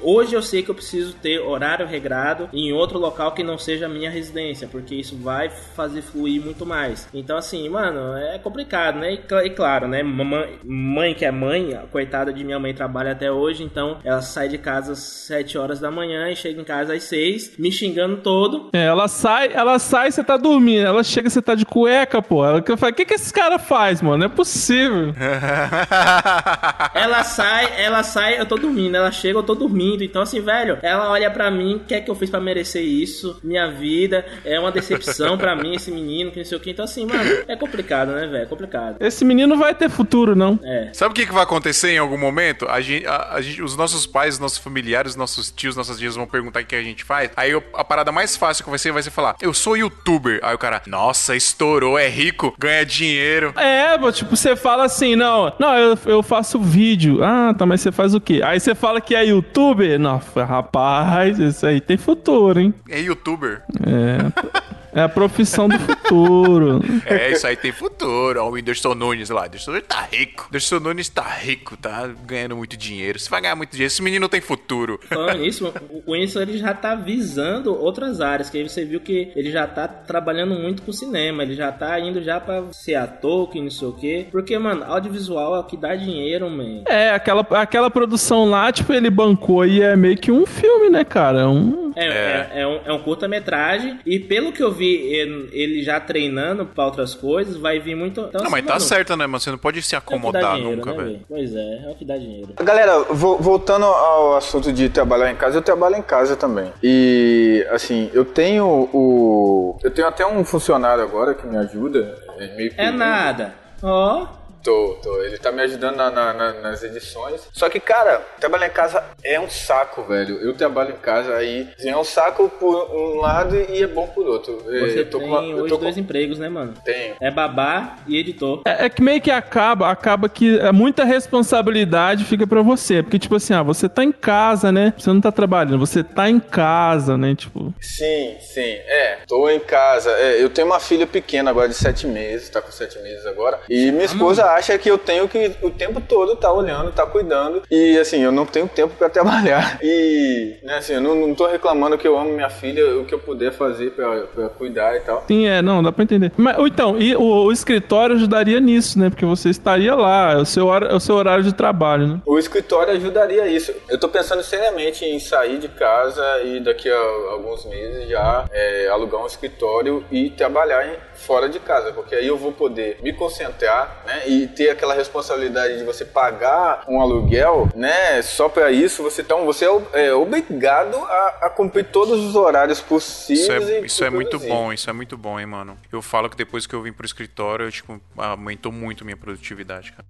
hoje 0.02 0.34
eu 0.34 0.42
sei 0.42 0.62
que 0.62 0.70
eu 0.70 0.74
preciso 0.74 1.14
ter 1.14 1.40
horário 1.40 1.86
regrado 1.86 2.48
em 2.52 2.72
outro 2.72 2.98
local 2.98 3.32
que 3.32 3.42
não 3.42 3.58
seja 3.58 3.86
a 3.86 3.88
minha 3.88 4.10
residência, 4.10 4.68
porque 4.68 4.94
isso 4.94 5.16
vai 5.16 5.50
fazer 5.50 6.02
fluir 6.02 6.42
muito 6.42 6.66
mais. 6.66 7.08
Então, 7.12 7.36
assim, 7.36 7.68
mano, 7.68 8.16
é 8.16 8.38
complicado, 8.38 8.98
né? 8.98 9.14
E, 9.14 9.46
e 9.46 9.50
claro, 9.50 9.88
né? 9.88 10.02
Mamãe, 10.02 10.58
mãe 10.64 11.14
que 11.14 11.24
é 11.24 11.30
mãe, 11.30 11.74
a 11.74 11.80
coitada 11.86 12.32
de 12.32 12.44
minha 12.44 12.58
mãe 12.58 12.74
trabalha 12.74 13.12
até 13.12 13.30
hoje, 13.30 13.62
então 13.62 13.98
ela 14.04 14.22
sai 14.22 14.48
de 14.48 14.58
casa 14.58 14.92
às 14.92 14.98
7 14.98 15.58
horas 15.58 15.80
da 15.80 15.90
manhã 15.90 16.30
e 16.30 16.36
chega 16.36 16.60
em 16.60 16.64
casa 16.64 16.94
às 16.94 17.04
6, 17.04 17.58
me 17.58 17.70
xingando 17.70 18.18
todo. 18.18 18.70
É, 18.72 18.84
ela 18.84 19.08
sai, 19.08 19.50
ela 19.52 19.78
sai, 19.78 20.10
você 20.10 20.22
tá 20.22 20.36
dormindo. 20.36 20.86
Ela 20.86 21.02
chega, 21.02 21.28
você 21.28 21.42
tá 21.42 21.54
de 21.54 21.64
cueca, 21.64 22.22
pô. 22.22 22.44
Ela 22.50 22.62
que 22.62 22.76
fala, 22.76 22.92
o 22.92 22.94
que, 22.94 23.04
que 23.04 23.14
esse 23.14 23.32
cara 23.32 23.58
faz, 23.58 24.00
mano? 24.02 24.18
Não 24.18 24.26
é 24.26 24.28
possível. 24.28 25.14
Ela 26.94 27.22
sai, 27.24 27.72
ela 27.82 28.02
sai, 28.02 28.38
eu 28.40 28.46
tô 28.46 28.56
dormindo. 28.56 28.96
Ela 28.96 29.10
chega, 29.12 29.38
eu 29.38 29.42
tô 29.42 29.54
dormindo. 29.54 30.02
Então, 30.02 30.22
assim, 30.22 30.40
velho, 30.40 30.78
ela 30.82 31.10
olha 31.10 31.30
pra 31.30 31.50
mim, 31.50 31.76
o 31.76 31.80
que 31.80 31.94
é 31.94 32.00
que 32.00 32.10
eu 32.10 32.14
fiz 32.14 32.28
pra 32.30 32.40
merecer 32.40 32.82
isso? 32.82 33.38
Minha 33.42 33.70
vida 33.70 34.24
é 34.44 34.58
uma 34.58 34.70
decepção 34.72 35.38
pra 35.38 35.54
mim, 35.56 35.74
esse 35.74 35.90
menino, 35.90 36.30
que 36.30 36.38
não 36.38 36.44
sei 36.44 36.56
o 36.58 36.60
que. 36.60 36.70
Então, 36.70 36.84
assim, 36.84 37.06
mano, 37.06 37.22
é 37.48 37.56
complicado, 37.56 38.12
né, 38.12 38.26
velho? 38.26 38.42
É 38.42 38.46
complicado. 38.46 38.96
Esse 39.00 39.24
menino 39.24 39.56
vai 39.56 39.74
ter 39.74 39.88
futuro, 39.88 40.34
não. 40.36 40.58
É. 40.62 40.90
Sabe 40.92 41.12
o 41.12 41.14
que, 41.14 41.26
que 41.26 41.32
vai 41.32 41.42
acontecer 41.44 41.90
em 41.92 41.98
algum 41.98 42.18
momento? 42.18 42.66
A 42.68 42.80
gente, 42.80 43.06
a- 43.06 43.28
a 43.34 43.40
gente- 43.40 43.62
os 43.62 43.76
nossos 43.76 44.06
pais, 44.06 44.34
os 44.34 44.40
nossos 44.40 44.58
familiares, 44.58 45.12
os 45.12 45.16
nossos 45.16 45.50
tios, 45.50 45.76
nossas 45.76 45.98
tias 45.98 46.16
vão 46.16 46.26
perguntar 46.26 46.62
o 46.62 46.66
que 46.66 46.74
a 46.76 46.82
gente 46.82 47.04
faz. 47.04 47.30
Aí 47.36 47.50
eu- 47.50 47.62
a 47.74 47.84
parada 47.84 48.12
mais 48.12 48.36
fácil 48.36 48.64
que 48.64 48.70
vai 48.70 48.78
ser 48.78 48.92
vai 48.92 49.02
ser 49.02 49.10
falar: 49.10 49.36
Eu 49.40 49.54
sou 49.54 49.76
youtuber. 49.76 50.40
Aí 50.42 50.54
o 50.54 50.58
cara, 50.58 50.82
nossa, 50.86 51.34
estourou, 51.36 51.98
é 51.98 52.08
rico, 52.08 52.39
ganha 52.58 52.84
dinheiro. 52.84 53.52
É, 53.56 53.96
pô, 53.98 54.10
tipo, 54.10 54.36
você 54.36 54.56
fala 54.56 54.84
assim, 54.84 55.16
não, 55.16 55.52
não, 55.58 55.76
eu, 55.76 55.98
eu 56.06 56.22
faço 56.22 56.58
vídeo. 56.58 57.22
Ah, 57.22 57.54
tá, 57.56 57.66
mas 57.66 57.80
você 57.80 57.92
faz 57.92 58.14
o 58.14 58.20
quê? 58.20 58.40
Aí 58.44 58.58
você 58.58 58.74
fala 58.74 59.00
que 59.00 59.14
é 59.14 59.24
youtuber? 59.24 59.98
Nossa, 59.98 60.44
rapaz, 60.44 61.38
isso 61.38 61.66
aí 61.66 61.80
tem 61.80 61.96
futuro, 61.96 62.60
hein? 62.60 62.74
É 62.88 63.00
youtuber. 63.00 63.62
É 63.86 64.70
a 64.94 65.08
profissão 65.08 65.68
do 65.68 65.78
futuro. 65.78 66.80
É, 67.06 67.32
isso 67.32 67.46
aí 67.46 67.56
tem 67.56 67.72
futuro. 67.72 68.42
Ó, 68.42 68.48
o 68.48 68.52
Whindersson 68.52 68.94
Nunes 68.94 69.30
lá. 69.30 69.42
O 69.42 69.44
Whindersson 69.44 69.70
Nunes 69.72 69.86
tá 69.86 70.08
rico. 70.10 70.42
O 70.42 70.46
Whindersson 70.46 70.80
Nunes 70.80 71.08
tá 71.08 71.22
rico, 71.22 71.76
tá 71.76 72.08
ganhando 72.26 72.56
muito 72.56 72.76
dinheiro. 72.76 73.18
Você 73.18 73.30
vai 73.30 73.40
ganhar 73.40 73.56
muito 73.56 73.70
dinheiro. 73.70 73.86
Esse 73.86 74.02
menino 74.02 74.28
tem 74.28 74.40
futuro. 74.40 74.98
Falando 75.08 75.38
nisso, 75.38 75.72
o 76.06 76.12
Winston 76.12 76.40
ele 76.40 76.58
já 76.58 76.74
tá 76.74 76.94
visando 76.94 77.74
outras 77.74 78.20
áreas, 78.20 78.50
que 78.50 78.58
aí 78.58 78.68
você 78.68 78.84
viu 78.84 79.00
que 79.00 79.32
ele 79.34 79.50
já 79.50 79.66
tá 79.66 79.86
trabalhando 79.86 80.54
muito 80.54 80.82
com 80.82 80.92
cinema, 80.92 81.42
ele 81.42 81.54
já 81.54 81.70
tá 81.70 81.98
indo 82.00 82.22
já 82.22 82.40
pra 82.40 82.64
ser 82.72 82.96
ator, 82.96 83.50
que 83.50 83.60
não 83.60 83.70
sei 83.70 83.88
o 83.88 83.92
quê. 83.92 84.26
Porque, 84.30 84.58
mano, 84.58 84.84
audiovisual 84.84 85.54
é 85.54 85.58
o 85.58 85.64
que 85.64 85.76
dá 85.76 85.94
dinheiro, 85.94 86.48
man. 86.50 86.82
É, 86.86 87.10
aquela, 87.10 87.46
aquela 87.52 87.90
produção 87.90 88.48
lá, 88.48 88.70
tipo, 88.72 88.92
ele 88.92 89.10
bancou 89.10 89.64
e 89.66 89.82
é 89.82 89.96
meio 89.96 90.16
que 90.16 90.32
um 90.32 90.46
filme, 90.46 90.88
né, 90.88 91.04
cara? 91.04 91.48
Um... 91.48 91.92
É, 91.96 92.06
é. 92.06 92.50
é 92.60 92.66
um, 92.66 92.80
é 92.84 92.92
um 92.92 93.00
curta-metragem. 93.00 93.98
E 94.06 94.18
pelo 94.18 94.52
que 94.52 94.62
eu 94.62 94.72
vi 94.72 94.79
ele, 94.84 95.48
ele 95.52 95.82
já 95.82 95.98
treinando 96.00 96.66
pra 96.66 96.86
outras 96.86 97.14
coisas, 97.14 97.56
vai 97.56 97.78
vir 97.80 97.94
muito. 97.94 98.20
Então, 98.20 98.30
Não, 98.34 98.40
assim, 98.42 98.50
mas 98.50 98.64
tá 98.66 98.72
mano, 98.74 98.84
certo, 98.84 99.16
né, 99.16 99.26
mano? 99.26 99.40
Você 99.40 99.50
não 99.50 99.58
pode 99.58 99.82
se 99.82 99.94
é 99.94 99.98
acomodar 99.98 100.54
dinheiro, 100.56 100.76
nunca, 100.76 100.92
né, 100.92 101.04
velho. 101.04 101.20
Pois 101.28 101.54
é, 101.54 101.84
é 101.84 101.90
o 101.90 101.94
que 101.94 102.04
dá 102.04 102.16
dinheiro. 102.16 102.52
Galera, 102.62 102.98
vo- 103.10 103.36
voltando 103.38 103.84
ao 103.84 104.36
assunto 104.36 104.72
de 104.72 104.88
trabalhar 104.88 105.30
em 105.30 105.36
casa, 105.36 105.58
eu 105.58 105.62
trabalho 105.62 105.96
em 105.96 106.02
casa 106.02 106.36
também. 106.36 106.72
E 106.82 107.66
assim, 107.70 108.10
eu 108.12 108.24
tenho 108.24 108.64
o. 108.66 109.78
Eu 109.82 109.90
tenho 109.90 110.06
até 110.08 110.26
um 110.26 110.44
funcionário 110.44 111.02
agora 111.02 111.34
que 111.34 111.46
me 111.46 111.56
ajuda. 111.56 112.18
É, 112.38 112.56
meio 112.56 112.72
É 112.76 112.90
nada. 112.90 113.54
Ó. 113.82 114.26
Tô, 114.62 114.98
tô. 115.02 115.22
Ele 115.22 115.38
tá 115.38 115.50
me 115.50 115.62
ajudando 115.62 115.96
na- 115.96 116.10
na- 116.10 116.32
na- 116.34 116.52
nas 116.60 116.82
edições. 116.82 117.48
Só 117.52 117.68
que, 117.70 117.80
cara, 117.80 118.20
trabalhar 118.38 118.66
em 118.66 118.70
casa 118.70 119.02
é 119.24 119.40
um 119.40 119.48
saco, 119.48 120.02
velho. 120.02 120.36
Eu 120.40 120.54
trabalho 120.54 120.90
em 120.90 120.96
casa 121.00 121.34
aí. 121.36 121.68
é 121.80 121.96
um 121.96 122.04
saco 122.04 122.48
por 122.48 122.90
um 122.94 123.20
lado 123.20 123.56
e 123.56 123.82
é 123.82 123.86
bom 123.86 124.06
por 124.08 124.26
outro. 124.26 124.62
É, 124.68 124.80
Você 124.80 125.00
eu 125.00 125.10
tô 125.10 125.18
tem 125.18 125.28
com 125.28 125.34
uma- 125.34 125.46
eu 125.46 125.56
hoje 125.58 125.68
tô 125.68 125.76
com- 125.78 125.84
dois 125.84 125.96
empregos, 125.98 126.38
né, 126.38 126.48
mano? 126.48 126.74
Tenho. 126.84 127.14
É 127.20 127.30
babá 127.30 127.96
e 128.06 128.18
editor. 128.18 128.62
É, 128.66 128.86
é 128.86 128.88
que 128.90 129.02
meio 129.02 129.20
que 129.20 129.30
acaba, 129.30 129.90
acaba 129.90 130.28
que 130.28 130.58
é 130.58 130.70
muita 130.72 131.04
responsabilidade 131.04 132.24
fica 132.24 132.46
pra 132.46 132.62
você. 132.62 133.02
Porque, 133.02 133.18
tipo 133.18 133.36
assim, 133.36 133.54
ah, 133.54 133.62
você 133.62 133.88
tá 133.88 134.04
em 134.04 134.12
casa, 134.12 134.70
né? 134.70 134.92
Você 134.96 135.10
não 135.10 135.20
tá 135.20 135.32
trabalhando, 135.32 135.78
você 135.78 136.02
tá 136.04 136.28
em 136.28 136.38
casa, 136.40 137.16
né? 137.16 137.34
Tipo. 137.34 137.72
Sim, 137.80 138.36
sim. 138.40 138.60
É, 138.86 139.18
tô 139.26 139.48
em 139.48 139.60
casa. 139.60 140.10
É, 140.12 140.42
eu 140.42 140.48
tenho 140.50 140.66
uma 140.66 140.80
filha 140.80 141.06
pequena 141.06 141.50
agora 141.50 141.68
de 141.68 141.74
sete 141.74 142.06
meses, 142.06 142.48
tá 142.48 142.60
com 142.60 142.70
sete 142.70 142.98
meses 143.00 143.24
agora. 143.26 143.58
E 143.68 143.90
minha 143.90 144.04
esposa 144.04 144.49
acha 144.54 144.76
que 144.78 144.90
eu 144.90 144.98
tenho 144.98 145.28
que 145.28 145.52
o 145.62 145.70
tempo 145.70 146.00
todo 146.00 146.36
tá 146.36 146.52
olhando, 146.52 146.92
tá 146.92 147.06
cuidando. 147.06 147.62
E 147.70 147.98
assim, 147.98 148.22
eu 148.22 148.32
não 148.32 148.46
tenho 148.46 148.68
tempo 148.68 148.94
pra 148.96 149.08
trabalhar. 149.10 149.78
E, 149.82 150.56
né, 150.62 150.76
assim, 150.78 150.94
eu 150.94 151.00
não, 151.00 151.14
não 151.14 151.34
tô 151.34 151.46
reclamando 151.46 151.96
que 151.98 152.06
eu 152.06 152.18
amo 152.18 152.30
minha 152.32 152.50
filha, 152.50 152.98
o 152.98 153.04
que 153.04 153.14
eu 153.14 153.18
puder 153.18 153.52
fazer 153.52 153.90
pra, 153.92 154.20
pra 154.34 154.48
cuidar 154.48 154.96
e 154.96 155.00
tal. 155.00 155.24
Sim, 155.26 155.46
é, 155.46 155.60
não, 155.62 155.82
dá 155.82 155.90
pra 155.92 156.04
entender. 156.04 156.32
Mas, 156.36 156.58
ou 156.58 156.66
então, 156.66 156.98
e 156.98 157.14
o, 157.16 157.22
o 157.44 157.52
escritório 157.52 158.16
ajudaria 158.16 158.60
nisso, 158.60 158.98
né? 158.98 159.10
Porque 159.10 159.24
você 159.24 159.48
estaria 159.50 159.94
lá, 159.94 160.32
é 160.32 160.36
o 160.36 160.44
seu, 160.44 160.66
hora- 160.66 160.86
é 160.88 160.94
o 160.94 161.00
seu 161.00 161.14
horário 161.16 161.44
de 161.44 161.54
trabalho, 161.54 162.06
né? 162.06 162.20
O 162.26 162.38
escritório 162.38 162.92
ajudaria 162.94 163.46
isso. 163.46 163.72
Eu 163.88 163.98
tô 163.98 164.08
pensando 164.08 164.42
seriamente 164.42 165.04
em 165.04 165.18
sair 165.18 165.58
de 165.58 165.68
casa 165.68 166.22
e 166.44 166.60
daqui 166.60 166.88
a 166.90 166.98
alguns 167.32 167.64
meses 167.66 168.08
já 168.08 168.44
é, 168.52 168.88
alugar 168.88 169.22
um 169.22 169.26
escritório 169.26 170.04
e 170.10 170.30
trabalhar 170.30 170.86
em- 170.86 171.09
fora 171.20 171.48
de 171.48 171.60
casa, 171.60 171.92
porque 171.92 172.14
aí 172.14 172.26
eu 172.26 172.36
vou 172.36 172.52
poder 172.52 172.98
me 173.02 173.12
concentrar, 173.12 174.02
né, 174.06 174.22
e 174.26 174.46
ter 174.46 174.70
aquela 174.70 174.94
responsabilidade 174.94 175.78
de 175.78 175.84
você 175.84 176.04
pagar 176.04 176.84
um 176.88 177.00
aluguel, 177.00 177.68
né, 177.74 178.20
só 178.22 178.48
para 178.48 178.70
isso 178.72 179.02
você 179.02 179.22
então 179.22 179.44
você 179.44 179.64
é, 179.92 180.06
é 180.06 180.14
obrigado 180.14 180.96
a, 180.96 181.38
a 181.42 181.50
cumprir 181.50 181.84
todos 181.84 182.18
os 182.24 182.34
horários 182.34 182.80
possíveis. 182.80 183.40
Isso 183.40 183.52
é, 183.52 183.80
isso 183.80 184.04
é 184.04 184.10
muito 184.10 184.30
produzir. 184.30 184.48
bom, 184.48 184.72
isso 184.72 184.90
é 184.90 184.92
muito 184.92 185.16
bom, 185.16 185.38
hein, 185.38 185.46
mano. 185.46 185.78
Eu 185.92 186.02
falo 186.02 186.28
que 186.28 186.36
depois 186.36 186.66
que 186.66 186.74
eu 186.74 186.82
vim 186.82 186.92
pro 186.92 187.06
escritório, 187.06 187.66
eu, 187.66 187.70
tipo, 187.70 188.00
aumentou 188.16 188.72
muito 188.72 189.04
minha 189.04 189.16
produtividade, 189.16 189.92
cara. 189.92 190.04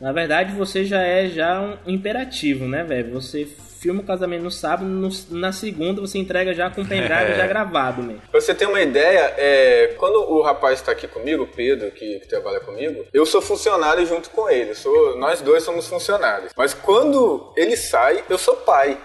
Na 0.00 0.12
verdade, 0.12 0.54
você 0.54 0.84
já 0.84 1.02
é 1.02 1.28
já 1.28 1.60
um 1.60 1.76
imperativo, 1.86 2.66
né, 2.66 2.84
velho? 2.84 3.12
Você 3.14 3.46
filma 3.86 4.00
o 4.02 4.04
casamento 4.04 4.42
no 4.42 4.50
sábado, 4.50 4.84
no- 4.84 5.08
na 5.30 5.52
segunda 5.52 6.00
você 6.00 6.18
entrega 6.18 6.52
já 6.52 6.68
com 6.68 6.82
o 6.82 6.86
pendrive 6.86 7.34
já 7.36 7.46
gravado, 7.46 8.02
né? 8.02 8.16
Pra 8.30 8.40
você 8.40 8.52
ter 8.54 8.66
uma 8.66 8.80
ideia, 8.80 9.32
é, 9.38 9.94
quando 9.96 10.16
o 10.16 10.42
rapaz 10.42 10.80
está 10.80 10.90
aqui 10.92 11.06
comigo, 11.06 11.44
o 11.44 11.46
Pedro, 11.46 11.90
que, 11.92 12.18
que 12.20 12.26
trabalha 12.28 12.58
comigo, 12.60 13.04
eu 13.12 13.24
sou 13.24 13.40
funcionário 13.40 14.04
junto 14.04 14.28
com 14.30 14.50
ele. 14.50 14.74
Sou, 14.74 15.16
nós 15.18 15.40
dois 15.40 15.62
somos 15.62 15.86
funcionários. 15.86 16.50
Mas 16.56 16.74
quando 16.74 17.52
ele 17.56 17.76
sai, 17.76 18.24
eu 18.28 18.36
sou 18.38 18.56
pai. 18.56 18.98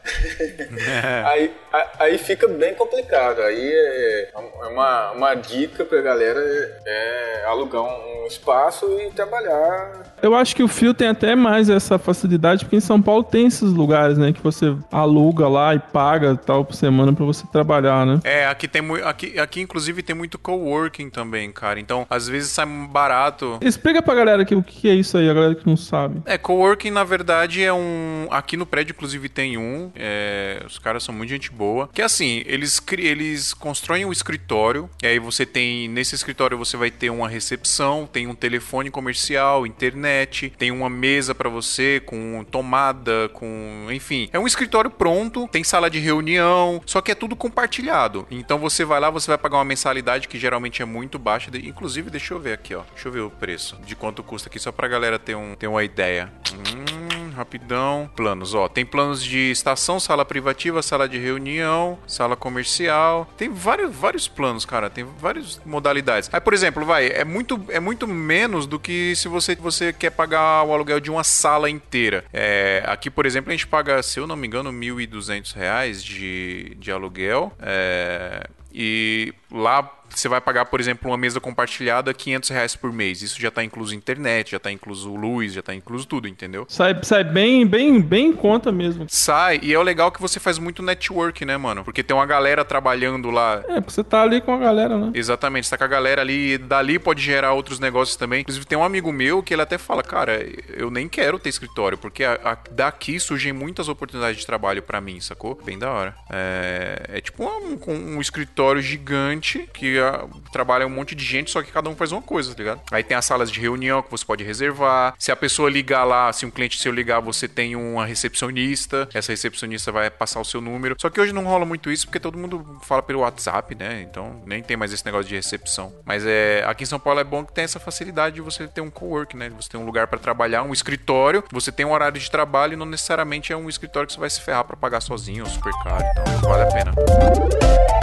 aí, 1.25 1.53
a- 1.55 1.60
aí 1.99 2.17
fica 2.17 2.47
bem 2.47 2.73
complicado. 2.75 3.41
Aí 3.41 3.71
é, 3.71 4.31
é 4.33 4.67
uma, 4.67 5.11
uma 5.11 5.33
dica 5.35 5.85
pra 5.85 6.01
galera 6.01 6.39
é, 6.39 7.41
é 7.43 7.45
alugar 7.45 7.81
um, 7.81 8.11
espaço 8.27 8.85
e 8.99 9.11
trabalhar. 9.11 10.15
Eu 10.21 10.35
acho 10.35 10.55
que 10.55 10.63
o 10.63 10.67
Fio 10.67 10.93
tem 10.93 11.09
até 11.09 11.35
mais 11.35 11.69
essa 11.69 11.97
facilidade, 11.97 12.63
porque 12.63 12.77
em 12.77 12.81
São 12.81 13.01
Paulo 13.01 13.23
tem 13.23 13.47
esses 13.47 13.71
lugares, 13.73 14.17
né? 14.17 14.31
Que 14.31 14.41
você 14.41 14.75
aluga 14.91 15.47
lá 15.47 15.75
e 15.75 15.79
paga 15.79 16.35
tal 16.35 16.63
por 16.63 16.73
semana 16.73 17.11
pra 17.11 17.25
você 17.25 17.45
trabalhar, 17.51 18.05
né? 18.05 18.19
É, 18.23 18.45
aqui 18.45 18.67
tem 18.67 18.81
muito. 18.81 19.05
Aqui, 19.05 19.37
aqui, 19.39 19.61
inclusive, 19.61 20.01
tem 20.01 20.15
muito 20.15 20.37
coworking 20.39 21.09
também, 21.09 21.51
cara. 21.51 21.79
Então, 21.79 22.05
às 22.09 22.27
vezes 22.27 22.51
sai 22.51 22.65
barato. 22.65 23.57
Explica 23.61 24.01
pra 24.01 24.15
galera 24.15 24.43
aqui 24.43 24.55
o 24.55 24.63
que 24.63 24.89
é 24.89 24.93
isso 24.93 25.17
aí, 25.17 25.29
a 25.29 25.33
galera 25.33 25.55
que 25.55 25.67
não 25.67 25.75
sabe. 25.75 26.21
É, 26.25 26.37
coworking, 26.37 26.91
na 26.91 27.03
verdade, 27.03 27.63
é 27.63 27.73
um. 27.73 28.27
Aqui 28.29 28.55
no 28.55 28.65
prédio, 28.65 28.93
inclusive, 28.93 29.27
tem 29.27 29.57
um. 29.57 29.91
É... 29.95 30.63
Os 30.65 30.79
caras 30.79 31.03
são 31.03 31.13
muito 31.13 31.29
gente 31.29 31.51
boa. 31.51 31.60
Que 31.93 32.01
assim, 32.01 32.43
eles, 32.45 32.81
eles 32.97 33.53
constroem 33.53 34.05
um 34.05 34.11
escritório. 34.11 34.89
E 35.01 35.07
aí 35.07 35.19
você 35.19 35.45
tem. 35.45 35.87
Nesse 35.87 36.15
escritório 36.15 36.57
você 36.57 36.77
vai 36.77 36.89
ter 36.89 37.09
uma 37.09 37.29
recepção, 37.29 38.07
tem 38.11 38.27
um 38.27 38.35
telefone 38.35 38.89
comercial, 38.89 39.65
internet, 39.65 40.51
tem 40.57 40.71
uma 40.71 40.89
mesa 40.89 41.35
para 41.35 41.49
você 41.49 42.01
com 42.05 42.43
tomada, 42.49 43.29
com. 43.33 43.87
Enfim. 43.91 44.29
É 44.33 44.39
um 44.39 44.47
escritório 44.47 44.89
pronto, 44.89 45.47
tem 45.47 45.63
sala 45.63 45.89
de 45.89 45.99
reunião, 45.99 46.81
só 46.85 47.01
que 47.01 47.11
é 47.11 47.15
tudo 47.15 47.35
compartilhado. 47.35 48.27
Então 48.31 48.57
você 48.57 48.83
vai 48.83 48.99
lá, 48.99 49.09
você 49.09 49.27
vai 49.27 49.37
pagar 49.37 49.57
uma 49.57 49.65
mensalidade 49.65 50.27
que 50.27 50.39
geralmente 50.39 50.81
é 50.81 50.85
muito 50.85 51.19
baixa. 51.19 51.51
Inclusive, 51.53 52.09
deixa 52.09 52.33
eu 52.33 52.39
ver 52.39 52.53
aqui, 52.53 52.73
ó. 52.73 52.83
Deixa 52.93 53.07
eu 53.07 53.11
ver 53.11 53.21
o 53.21 53.29
preço 53.29 53.77
de 53.85 53.95
quanto 53.95 54.23
custa 54.23 54.49
aqui, 54.49 54.59
só 54.59 54.71
pra 54.71 54.87
galera 54.87 55.19
ter, 55.19 55.35
um, 55.35 55.55
ter 55.55 55.67
uma 55.67 55.83
ideia. 55.83 56.31
Hum, 56.53 57.00
rapidão. 57.41 58.09
Planos, 58.15 58.53
ó. 58.53 58.67
Tem 58.67 58.85
planos 58.85 59.23
de 59.23 59.51
estação, 59.51 59.99
sala 59.99 60.23
privativa, 60.23 60.81
sala 60.81 61.07
de 61.07 61.17
reunião, 61.17 61.97
sala 62.07 62.35
comercial. 62.35 63.27
Tem 63.37 63.49
vários, 63.49 63.93
vários 63.93 64.27
planos, 64.27 64.65
cara. 64.65 64.89
Tem 64.89 65.03
várias 65.03 65.59
modalidades. 65.65 66.29
Aí, 66.31 66.39
por 66.39 66.53
exemplo, 66.53 66.85
vai, 66.85 67.07
é 67.07 67.25
muito, 67.25 67.59
é 67.69 67.79
muito 67.79 68.07
menos 68.07 68.65
do 68.65 68.79
que 68.79 69.15
se 69.15 69.27
você, 69.27 69.55
você 69.55 69.91
quer 69.91 70.11
pagar 70.11 70.63
o 70.63 70.73
aluguel 70.73 70.99
de 70.99 71.11
uma 71.11 71.23
sala 71.23 71.69
inteira. 71.69 72.23
É, 72.31 72.83
aqui, 72.85 73.09
por 73.09 73.25
exemplo, 73.25 73.49
a 73.49 73.53
gente 73.53 73.67
paga, 73.67 74.01
se 74.03 74.19
eu 74.19 74.27
não 74.27 74.35
me 74.35 74.47
engano, 74.47 74.69
R$ 74.69 74.77
1.200 74.77 76.01
de, 76.01 76.75
de 76.79 76.91
aluguel. 76.91 77.51
É, 77.59 78.47
e 78.73 79.33
lá 79.51 80.01
você 80.15 80.27
vai 80.27 80.41
pagar, 80.41 80.65
por 80.65 80.79
exemplo, 80.79 81.09
uma 81.09 81.17
mesa 81.17 81.39
compartilhada 81.39 82.13
500 82.13 82.49
reais 82.49 82.75
por 82.75 82.91
mês. 82.91 83.21
Isso 83.21 83.41
já 83.41 83.47
está 83.47 83.63
incluso 83.63 83.95
internet, 83.95 84.51
já 84.51 84.57
está 84.57 84.71
incluso 84.71 85.13
luz, 85.15 85.53
já 85.53 85.59
está 85.61 85.73
incluso 85.73 86.05
tudo, 86.07 86.27
entendeu? 86.27 86.65
Sai, 86.67 86.99
sai 87.03 87.23
bem, 87.23 87.65
bem, 87.65 88.01
bem 88.01 88.27
em 88.27 88.33
conta 88.33 88.71
mesmo. 88.71 89.05
Sai, 89.09 89.59
e 89.61 89.73
é 89.73 89.79
o 89.79 89.81
legal 89.81 90.11
que 90.11 90.21
você 90.21 90.39
faz 90.39 90.57
muito 90.59 90.83
network, 90.83 91.45
né, 91.45 91.57
mano? 91.57 91.83
Porque 91.83 92.03
tem 92.03 92.15
uma 92.15 92.25
galera 92.25 92.65
trabalhando 92.65 93.29
lá. 93.29 93.63
É, 93.67 93.75
porque 93.75 93.91
você 93.91 94.03
tá 94.03 94.21
ali 94.21 94.41
com 94.41 94.53
a 94.53 94.57
galera, 94.57 94.97
né? 94.97 95.11
Exatamente, 95.13 95.67
você 95.67 95.71
tá 95.71 95.77
com 95.77 95.83
a 95.83 95.87
galera 95.87 96.21
ali, 96.21 96.53
e 96.53 96.57
dali 96.57 96.99
pode 96.99 97.21
gerar 97.21 97.53
outros 97.53 97.79
negócios 97.79 98.15
também. 98.17 98.41
Inclusive, 98.41 98.65
tem 98.65 98.77
um 98.77 98.83
amigo 98.83 99.11
meu 99.11 99.41
que 99.41 99.53
ele 99.53 99.61
até 99.61 99.77
fala, 99.77 100.03
cara, 100.03 100.45
eu 100.69 100.91
nem 100.91 101.07
quero 101.07 101.39
ter 101.39 101.49
escritório, 101.49 101.97
porque 101.97 102.23
a, 102.23 102.39
a, 102.43 102.57
daqui 102.71 103.19
surgem 103.19 103.53
muitas 103.53 103.87
oportunidades 103.87 104.39
de 104.39 104.45
trabalho 104.45 104.81
para 104.81 104.99
mim, 104.99 105.19
sacou? 105.19 105.59
Bem 105.63 105.77
da 105.79 105.89
hora. 105.91 106.15
É, 106.29 107.05
é 107.13 107.21
tipo 107.21 107.43
um, 107.43 107.79
um, 107.87 108.17
um 108.17 108.21
escritório 108.21 108.60
gigante 108.79 109.69
que 109.73 109.99
a, 109.99 110.25
trabalha 110.51 110.85
um 110.85 110.89
monte 110.89 111.15
de 111.15 111.23
gente, 111.23 111.51
só 111.51 111.61
que 111.61 111.71
cada 111.71 111.89
um 111.89 111.95
faz 111.95 112.11
uma 112.11 112.21
coisa, 112.21 112.53
tá 112.53 112.59
ligado? 112.59 112.81
Aí 112.91 113.03
tem 113.03 113.17
as 113.17 113.25
salas 113.25 113.51
de 113.51 113.59
reunião 113.59 114.01
que 114.01 114.11
você 114.11 114.25
pode 114.25 114.43
reservar. 114.43 115.13
Se 115.17 115.31
a 115.31 115.35
pessoa 115.35 115.69
ligar 115.69 116.03
lá, 116.03 116.31
se 116.31 116.45
um 116.45 116.51
cliente 116.51 116.77
seu 116.79 116.91
ligar, 116.91 117.19
você 117.19 117.47
tem 117.47 117.75
uma 117.75 118.05
recepcionista. 118.05 119.07
Essa 119.13 119.31
recepcionista 119.31 119.91
vai 119.91 120.09
passar 120.09 120.39
o 120.39 120.45
seu 120.45 120.61
número. 120.61 120.95
Só 120.99 121.09
que 121.09 121.19
hoje 121.19 121.33
não 121.33 121.45
rola 121.45 121.65
muito 121.65 121.91
isso 121.91 122.05
porque 122.05 122.19
todo 122.19 122.37
mundo 122.37 122.79
fala 122.83 123.01
pelo 123.01 123.19
WhatsApp, 123.19 123.75
né? 123.75 124.01
Então 124.01 124.41
nem 124.45 124.61
tem 124.61 124.77
mais 124.77 124.91
esse 124.93 125.05
negócio 125.05 125.27
de 125.27 125.35
recepção. 125.35 125.93
Mas 126.05 126.25
é 126.25 126.63
aqui 126.67 126.83
em 126.83 126.87
São 126.87 126.99
Paulo 126.99 127.19
é 127.19 127.23
bom 127.23 127.45
que 127.45 127.53
tem 127.53 127.63
essa 127.63 127.79
facilidade 127.79 128.35
de 128.35 128.41
você 128.41 128.67
ter 128.67 128.81
um 128.81 128.89
cowork, 128.89 129.35
né? 129.35 129.49
Você 129.59 129.69
tem 129.69 129.79
um 129.79 129.85
lugar 129.85 130.07
para 130.07 130.19
trabalhar, 130.19 130.63
um 130.63 130.73
escritório. 130.73 131.43
Você 131.51 131.71
tem 131.71 131.85
um 131.85 131.91
horário 131.91 132.19
de 132.19 132.29
trabalho 132.29 132.73
e 132.73 132.75
não 132.75 132.85
necessariamente 132.85 133.51
é 133.53 133.57
um 133.57 133.69
escritório 133.69 134.07
que 134.07 134.13
você 134.13 134.19
vai 134.19 134.29
se 134.29 134.41
ferrar 134.41 134.63
para 134.65 134.75
pagar 134.75 135.01
sozinho, 135.01 135.45
super 135.47 135.73
caro. 135.83 136.03
Então 136.37 136.49
vale 136.49 136.63
a 136.63 136.67
pena. 136.67 138.00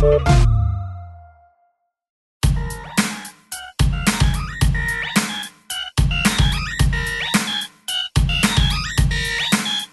Thank 0.00 0.28
you. 0.28 0.59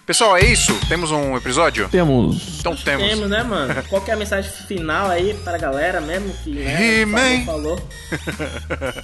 Pessoal, 0.08 0.38
é 0.38 0.46
isso? 0.46 0.74
Temos 0.88 1.12
um 1.12 1.36
episódio? 1.36 1.90
Temos. 1.90 2.60
Então 2.62 2.74
temos. 2.74 3.06
Temos, 3.06 3.30
né, 3.30 3.44
mano? 3.44 3.76
Qual 3.90 4.02
que 4.02 4.10
é 4.10 4.14
a 4.14 4.18
mensagem 4.18 4.50
final 4.50 5.10
aí 5.10 5.34
pra 5.44 5.58
galera 5.58 6.00
mesmo 6.00 6.34
que 6.46 6.52
né, 6.52 7.02
He-Man. 7.02 7.46
falou? 7.46 7.78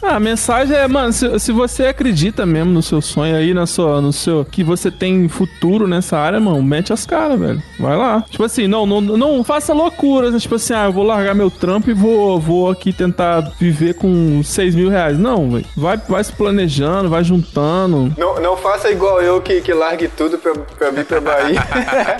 Ah, 0.01 0.15
a 0.15 0.19
mensagem 0.19 0.75
é, 0.75 0.87
mano, 0.87 1.11
se, 1.11 1.39
se 1.39 1.51
você 1.51 1.87
acredita 1.87 2.45
mesmo 2.45 2.71
no 2.71 2.81
seu 2.81 3.01
sonho 3.01 3.35
aí, 3.35 3.53
na 3.53 3.65
sua, 3.65 3.99
no 4.01 4.13
seu. 4.13 4.45
que 4.45 4.63
você 4.63 4.89
tem 4.91 5.27
futuro 5.27 5.87
nessa 5.87 6.17
área, 6.17 6.39
mano, 6.39 6.61
mete 6.63 6.93
as 6.93 7.05
caras, 7.05 7.39
velho. 7.39 7.61
Vai 7.79 7.97
lá. 7.97 8.23
Tipo 8.29 8.43
assim, 8.43 8.67
não, 8.67 8.85
não, 8.85 9.01
não 9.01 9.43
faça 9.43 9.73
loucuras, 9.73 10.33
né? 10.33 10.39
Tipo 10.39 10.55
assim, 10.55 10.73
ah, 10.73 10.85
eu 10.85 10.93
vou 10.93 11.03
largar 11.03 11.35
meu 11.35 11.49
trampo 11.51 11.89
e 11.89 11.93
vou, 11.93 12.39
vou 12.39 12.69
aqui 12.69 12.93
tentar 12.93 13.41
viver 13.59 13.95
com 13.95 14.41
6 14.43 14.75
mil 14.75 14.89
reais. 14.89 15.17
Não, 15.17 15.49
velho. 15.51 15.65
Vai, 15.75 15.97
vai 15.97 16.23
se 16.23 16.31
planejando, 16.31 17.09
vai 17.09 17.23
juntando. 17.23 18.13
Não, 18.17 18.39
não 18.41 18.55
faça 18.57 18.89
igual 18.89 19.21
eu 19.21 19.41
que, 19.41 19.61
que 19.61 19.73
largue 19.73 20.07
tudo 20.07 20.37
pra, 20.37 20.53
pra 20.53 20.92
vir 20.93 21.05
pra 21.05 21.19
Bahia. 21.21 21.59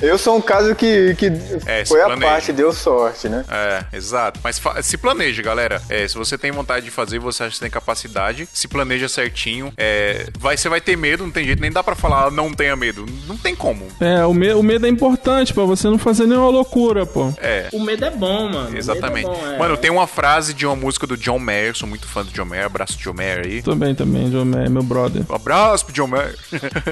eu 0.02 0.18
sou 0.18 0.38
um 0.38 0.42
caso 0.42 0.76
que, 0.76 1.16
que 1.16 1.32
É, 1.66 1.86
foi 1.86 2.02
a 2.02 2.18
parte, 2.18 2.52
deu 2.52 2.72
sorte, 2.74 3.30
né? 3.30 3.44
É, 3.50 3.96
exato. 3.96 4.40
Mas 4.44 4.62
se 4.82 4.98
planeja, 4.98 5.42
galera. 5.42 5.82
É, 5.90 6.08
se 6.08 6.16
você 6.18 6.38
tem 6.38 6.52
vontade 6.52 6.86
de 6.86 6.92
fazer, 6.92 7.20
você 7.20 7.44
acha 7.44 7.52
que 7.52 7.58
você 7.58 7.62
tem 7.66 7.72
capacidade, 7.72 8.48
se 8.54 8.68
planeja 8.68 9.08
certinho. 9.08 9.72
É, 9.78 10.28
vai, 10.40 10.58
você 10.58 10.70
vai 10.70 10.82
ter 10.82 10.96
medo, 10.98 11.24
não 11.24 11.32
tem 11.32 11.46
jeito, 11.46 11.62
nem 11.62 11.72
dá 11.72 11.84
pra 11.84 11.96
falar 11.96 12.28
"Ah, 12.28 12.32
não 12.32 12.54
tenha 12.54 12.76
medo. 12.76 13.06
Não 13.28 13.38
tem 13.38 13.56
como. 13.56 13.88
É, 14.00 14.26
o, 14.26 14.34
me, 14.34 14.54
o 14.54 14.64
medo 14.64 14.86
é 14.86 14.90
importante 14.90 15.54
pra 15.54 15.64
você 15.64 15.88
não 15.88 15.98
fazer 15.98 16.26
nenhuma 16.26 16.50
loucura, 16.50 17.06
pô. 17.06 17.34
É. 17.42 17.68
O 17.72 17.80
medo 17.82 18.06
é 18.06 18.12
bom, 18.12 18.50
mano. 18.50 18.78
Exatamente. 18.78 19.26
O 19.28 19.32
medo 19.32 19.42
é 19.42 19.48
bom, 19.48 19.54
é. 19.54 19.58
Mano, 19.58 19.78
tem 19.78 19.92
uma 19.92 20.08
frase 20.08 20.54
de 20.54 20.66
uma 20.66 20.76
música 20.76 21.06
do 21.08 21.18
John 21.18 21.40
Mayer, 21.40 21.76
sou 21.76 21.88
muito 21.88 22.08
fã 22.08 22.24
do 22.24 22.32
John 22.32 22.46
Mayer, 22.46 22.66
abraço 22.66 22.98
John 22.98 23.14
Mayer 23.14 23.46
aí. 23.46 23.62
Também, 23.62 23.94
também, 23.96 24.30
John 24.30 24.46
Mayer, 24.46 24.70
meu 24.70 24.84
brother. 24.84 25.24
Um 25.30 25.36
abraço 25.36 25.86
pro 25.86 25.94
John 25.94 26.08
Mayer. 26.08 26.36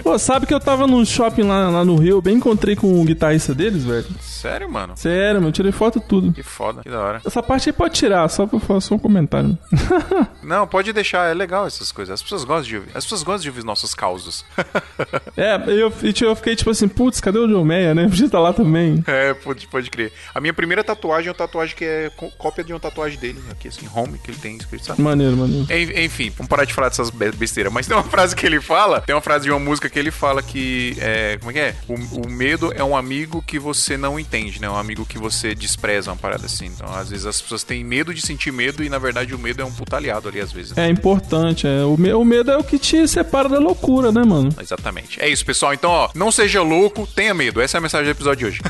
Pô, 0.03 0.17
sabe 0.19 0.45
que 0.45 0.53
eu 0.53 0.59
tava 0.59 0.85
num 0.87 1.05
shopping 1.05 1.43
lá, 1.43 1.70
lá 1.71 1.83
no 1.85 1.95
Rio, 1.95 2.17
eu 2.17 2.21
bem 2.21 2.35
encontrei 2.35 2.75
com 2.75 3.01
o 3.01 3.05
guitarrista 3.05 3.53
deles, 3.53 3.83
velho? 3.83 4.05
Sério, 4.21 4.69
mano? 4.69 4.93
Sério, 4.97 5.35
mano, 5.35 5.47
eu 5.49 5.51
tirei 5.51 5.71
foto 5.71 5.99
tudo. 5.99 6.31
Que 6.33 6.43
foda, 6.43 6.81
que 6.83 6.89
da 6.89 6.99
hora. 6.99 7.21
Essa 7.25 7.41
parte 7.43 7.69
aí 7.69 7.73
pode 7.73 7.93
tirar, 7.95 8.27
só 8.29 8.45
pra 8.45 8.59
fazer 8.59 8.81
só 8.81 8.95
um 8.95 8.99
comentário. 8.99 9.57
Não, 10.43 10.67
pode 10.67 10.91
deixar, 10.93 11.29
é 11.29 11.33
legal 11.33 11.65
essas 11.67 11.91
coisas. 11.91 12.13
As 12.13 12.21
pessoas 12.21 12.43
gostam 12.43 12.63
de 12.67 12.75
ouvir. 12.77 12.89
As 12.95 13.03
pessoas 13.03 13.23
gostam 13.23 13.43
de 13.43 13.49
ouvir 13.49 13.63
nossos 13.63 13.93
causos. 13.93 14.43
é, 15.37 15.55
eu, 15.67 15.91
e, 16.03 16.13
tipo, 16.13 16.29
eu 16.29 16.35
fiquei 16.35 16.55
tipo 16.55 16.69
assim, 16.69 16.87
putz, 16.87 17.21
cadê 17.21 17.37
o 17.39 17.47
John 17.47 17.63
Mayer, 17.63 17.93
né? 17.95 18.07
Podia 18.09 18.25
estar 18.25 18.39
lá 18.39 18.53
também. 18.53 19.03
É, 19.07 19.33
pode, 19.33 19.67
pode 19.67 19.89
crer. 19.89 20.11
A 20.33 20.39
minha 20.41 20.53
primeira 20.53 20.83
tatuagem 20.83 21.27
é 21.27 21.31
uma 21.31 21.37
tatuagem 21.37 21.75
que 21.75 21.85
é 21.85 22.11
có- 22.15 22.29
cópia 22.37 22.63
de 22.63 22.73
uma 22.73 22.79
tatuagem 22.79 23.19
dele, 23.19 23.39
aqui 23.51 23.67
assim, 23.67 23.87
home, 23.93 24.17
que 24.17 24.31
ele 24.31 24.37
tem 24.39 24.55
escrito, 24.57 24.85
sabe? 24.85 25.01
Maneiro, 25.01 25.35
maneiro. 25.37 25.67
En- 25.71 26.05
Enfim, 26.05 26.31
vamos 26.35 26.49
parar 26.49 26.65
de 26.65 26.73
falar 26.73 26.89
dessas 26.89 27.09
be- 27.09 27.31
besteiras. 27.31 27.71
Mas 27.71 27.87
tem 27.87 27.95
uma 27.95 28.03
frase 28.03 28.35
que 28.35 28.45
ele 28.45 28.59
fala, 28.61 29.01
tem 29.01 29.15
uma 29.15 29.21
frase 29.21 29.45
de 29.45 29.51
uma 29.51 29.59
música 29.59 29.89
que 29.89 29.97
ele 29.99 30.11
fala 30.11 30.41
que 30.41 30.95
é. 30.99 31.37
Como 31.37 31.51
é 31.51 31.53
que 31.53 31.59
é? 31.59 31.60
O, 31.87 31.95
o 32.27 32.29
medo 32.29 32.71
é 32.75 32.83
um 32.83 32.95
amigo 32.95 33.41
que 33.45 33.57
você 33.59 33.97
não 33.97 34.19
entende, 34.19 34.59
né? 34.61 34.69
Um 34.69 34.77
amigo 34.77 35.05
que 35.05 35.17
você 35.17 35.53
despreza, 35.55 36.11
uma 36.11 36.17
parada 36.17 36.45
assim. 36.45 36.65
Então, 36.67 36.87
às 36.93 37.09
vezes 37.09 37.25
as 37.25 37.41
pessoas 37.41 37.63
têm 37.63 37.83
medo 37.83 38.13
de 38.13 38.21
sentir 38.21 38.51
medo 38.51 38.83
e, 38.83 38.89
na 38.89 38.97
verdade, 38.99 39.33
o 39.35 39.39
medo 39.39 39.61
é 39.61 39.65
um 39.65 39.71
puta 39.71 39.95
aliado 39.97 40.27
ali, 40.29 40.39
às 40.39 40.51
vezes. 40.51 40.77
É 40.77 40.87
importante, 40.87 41.67
é. 41.67 41.83
O, 41.83 41.95
me- 41.97 42.13
o 42.13 42.23
medo 42.25 42.51
é 42.51 42.57
o 42.57 42.63
que 42.63 42.77
te 42.79 43.07
separa 43.07 43.47
da 43.49 43.59
loucura, 43.59 44.11
né, 44.11 44.23
mano? 44.23 44.49
Exatamente. 44.61 45.21
É 45.21 45.27
isso, 45.29 45.45
pessoal. 45.45 45.73
Então, 45.73 45.89
ó, 45.91 46.09
não 46.15 46.31
seja 46.31 46.61
louco, 46.61 47.05
tenha 47.07 47.33
medo. 47.33 47.61
Essa 47.61 47.77
é 47.77 47.79
a 47.79 47.81
mensagem 47.81 48.05
do 48.05 48.11
episódio 48.11 48.39
de 48.39 48.45
hoje. 48.45 48.61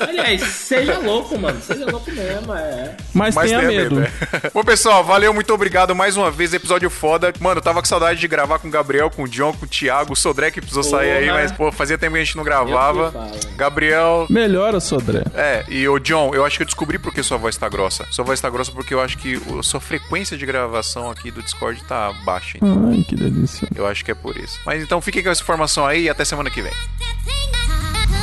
Aliás, 0.00 0.40
seja 0.42 0.98
louco, 0.98 1.38
mano. 1.38 1.60
Seja 1.62 1.84
louco 1.86 2.10
mesmo, 2.10 2.54
é. 2.54 2.96
Mas, 3.18 3.34
Mas 3.34 3.50
tenha, 3.50 3.62
medo. 3.62 4.00
é. 4.00 4.10
Bom, 4.54 4.62
pessoal, 4.62 5.02
valeu, 5.02 5.34
muito 5.34 5.52
obrigado 5.52 5.94
mais 5.94 6.16
uma 6.16 6.30
vez. 6.30 6.54
Episódio 6.54 6.88
foda. 6.88 7.32
Mano, 7.40 7.58
eu 7.58 7.62
tava 7.62 7.80
com 7.80 7.86
saudade 7.88 8.20
de 8.20 8.28
gravar 8.28 8.58
com 8.60 8.68
o 8.68 8.70
Gabriel, 8.70 9.10
com 9.10 9.24
o 9.24 9.28
John, 9.28 9.52
com 9.52 9.64
o 9.64 9.68
Thiago. 9.68 10.12
O 10.12 10.16
Sodré 10.16 10.50
que 10.52 10.60
precisou 10.60 10.84
sair 10.84 11.10
aí, 11.10 11.26
mas, 11.28 11.50
pô, 11.50 11.72
fazia 11.72 11.98
tempo 11.98 12.12
que 12.14 12.20
a 12.20 12.24
gente 12.24 12.36
não 12.36 12.44
gravava. 12.44 13.12
Gabriel. 13.56 14.26
Melhora, 14.30 14.78
Sodré. 14.78 15.24
É, 15.34 15.64
e 15.68 15.88
o 15.88 15.98
John, 15.98 16.30
eu 16.32 16.44
acho 16.44 16.56
que 16.56 16.62
eu 16.62 16.66
descobri 16.66 16.98
por 16.98 17.12
que 17.12 17.22
sua 17.22 17.36
voz 17.38 17.56
tá 17.56 17.68
grossa. 17.68 18.06
Sua 18.12 18.24
voz 18.24 18.40
tá 18.40 18.48
grossa 18.48 18.70
porque 18.70 18.94
eu 18.94 19.00
acho 19.00 19.18
que 19.18 19.40
a 19.58 19.62
sua 19.64 19.80
frequência 19.80 20.36
de 20.38 20.46
gravação 20.46 21.10
aqui 21.10 21.30
do 21.32 21.42
Discord 21.42 21.82
tá 21.84 22.12
baixa. 22.24 22.56
hein? 22.62 22.62
Ai, 22.88 23.04
que 23.08 23.16
delícia. 23.16 23.66
Eu 23.74 23.86
acho 23.86 24.04
que 24.04 24.12
é 24.12 24.14
por 24.14 24.36
isso. 24.36 24.60
Mas 24.64 24.80
então 24.82 25.00
fiquem 25.00 25.22
com 25.24 25.30
essa 25.30 25.42
informação 25.42 25.84
aí 25.84 26.02
e 26.04 26.08
até 26.08 26.24
semana 26.24 26.50
que 26.50 26.62
vem. 26.62 26.72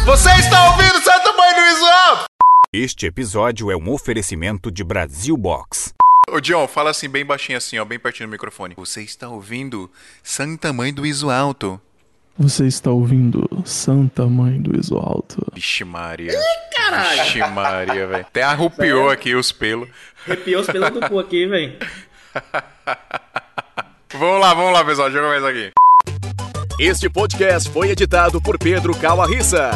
Você 0.05 0.29
está 0.39 0.69
ouvindo 0.71 1.01
Santo 1.03 1.35
Mãe 1.35 1.53
do 1.55 1.61
Visual? 1.73 2.25
Este 2.77 3.05
episódio 3.05 3.71
é 3.71 3.77
um 3.77 3.89
oferecimento 3.89 4.69
de 4.69 4.83
Brasil 4.83 5.37
Box. 5.37 5.93
Ô, 6.29 6.41
John, 6.41 6.67
fala 6.67 6.89
assim, 6.89 7.07
bem 7.07 7.25
baixinho 7.25 7.57
assim, 7.57 7.79
ó, 7.79 7.85
bem 7.85 7.97
pertinho 7.97 8.27
do 8.27 8.33
microfone. 8.33 8.73
Você 8.75 9.01
está 9.01 9.29
ouvindo 9.29 9.89
Santa 10.21 10.73
Mãe 10.73 10.93
do 10.93 11.05
Iso 11.05 11.29
Alto. 11.29 11.79
Você 12.37 12.67
está 12.67 12.91
ouvindo 12.91 13.49
Santa 13.63 14.25
Mãe 14.25 14.61
do 14.61 14.77
Iso 14.77 14.97
Alto. 14.97 15.41
Vixe 15.53 15.85
Maria. 15.85 16.37
Caralho. 16.75 17.23
Vixe 17.23 17.39
Maria, 17.39 18.07
velho. 18.07 18.25
Até 18.25 18.43
arrupiou 18.43 19.09
aqui 19.09 19.35
os 19.35 19.53
pelos. 19.53 19.87
Arrepiou 20.25 20.59
os 20.59 20.67
pelos 20.67 20.89
do 20.89 20.99
cu 21.07 21.17
aqui, 21.17 21.47
velho. 21.47 21.79
Vamos 24.11 24.41
lá, 24.41 24.53
vamos 24.53 24.73
lá, 24.73 24.83
pessoal. 24.83 25.09
Deixa 25.09 25.25
eu 25.25 25.29
começar 25.29 25.49
aqui. 25.49 25.71
Este 26.77 27.09
podcast 27.09 27.69
foi 27.69 27.91
editado 27.91 28.41
por 28.41 28.59
Pedro 28.59 28.93
Calarissa. 28.97 29.71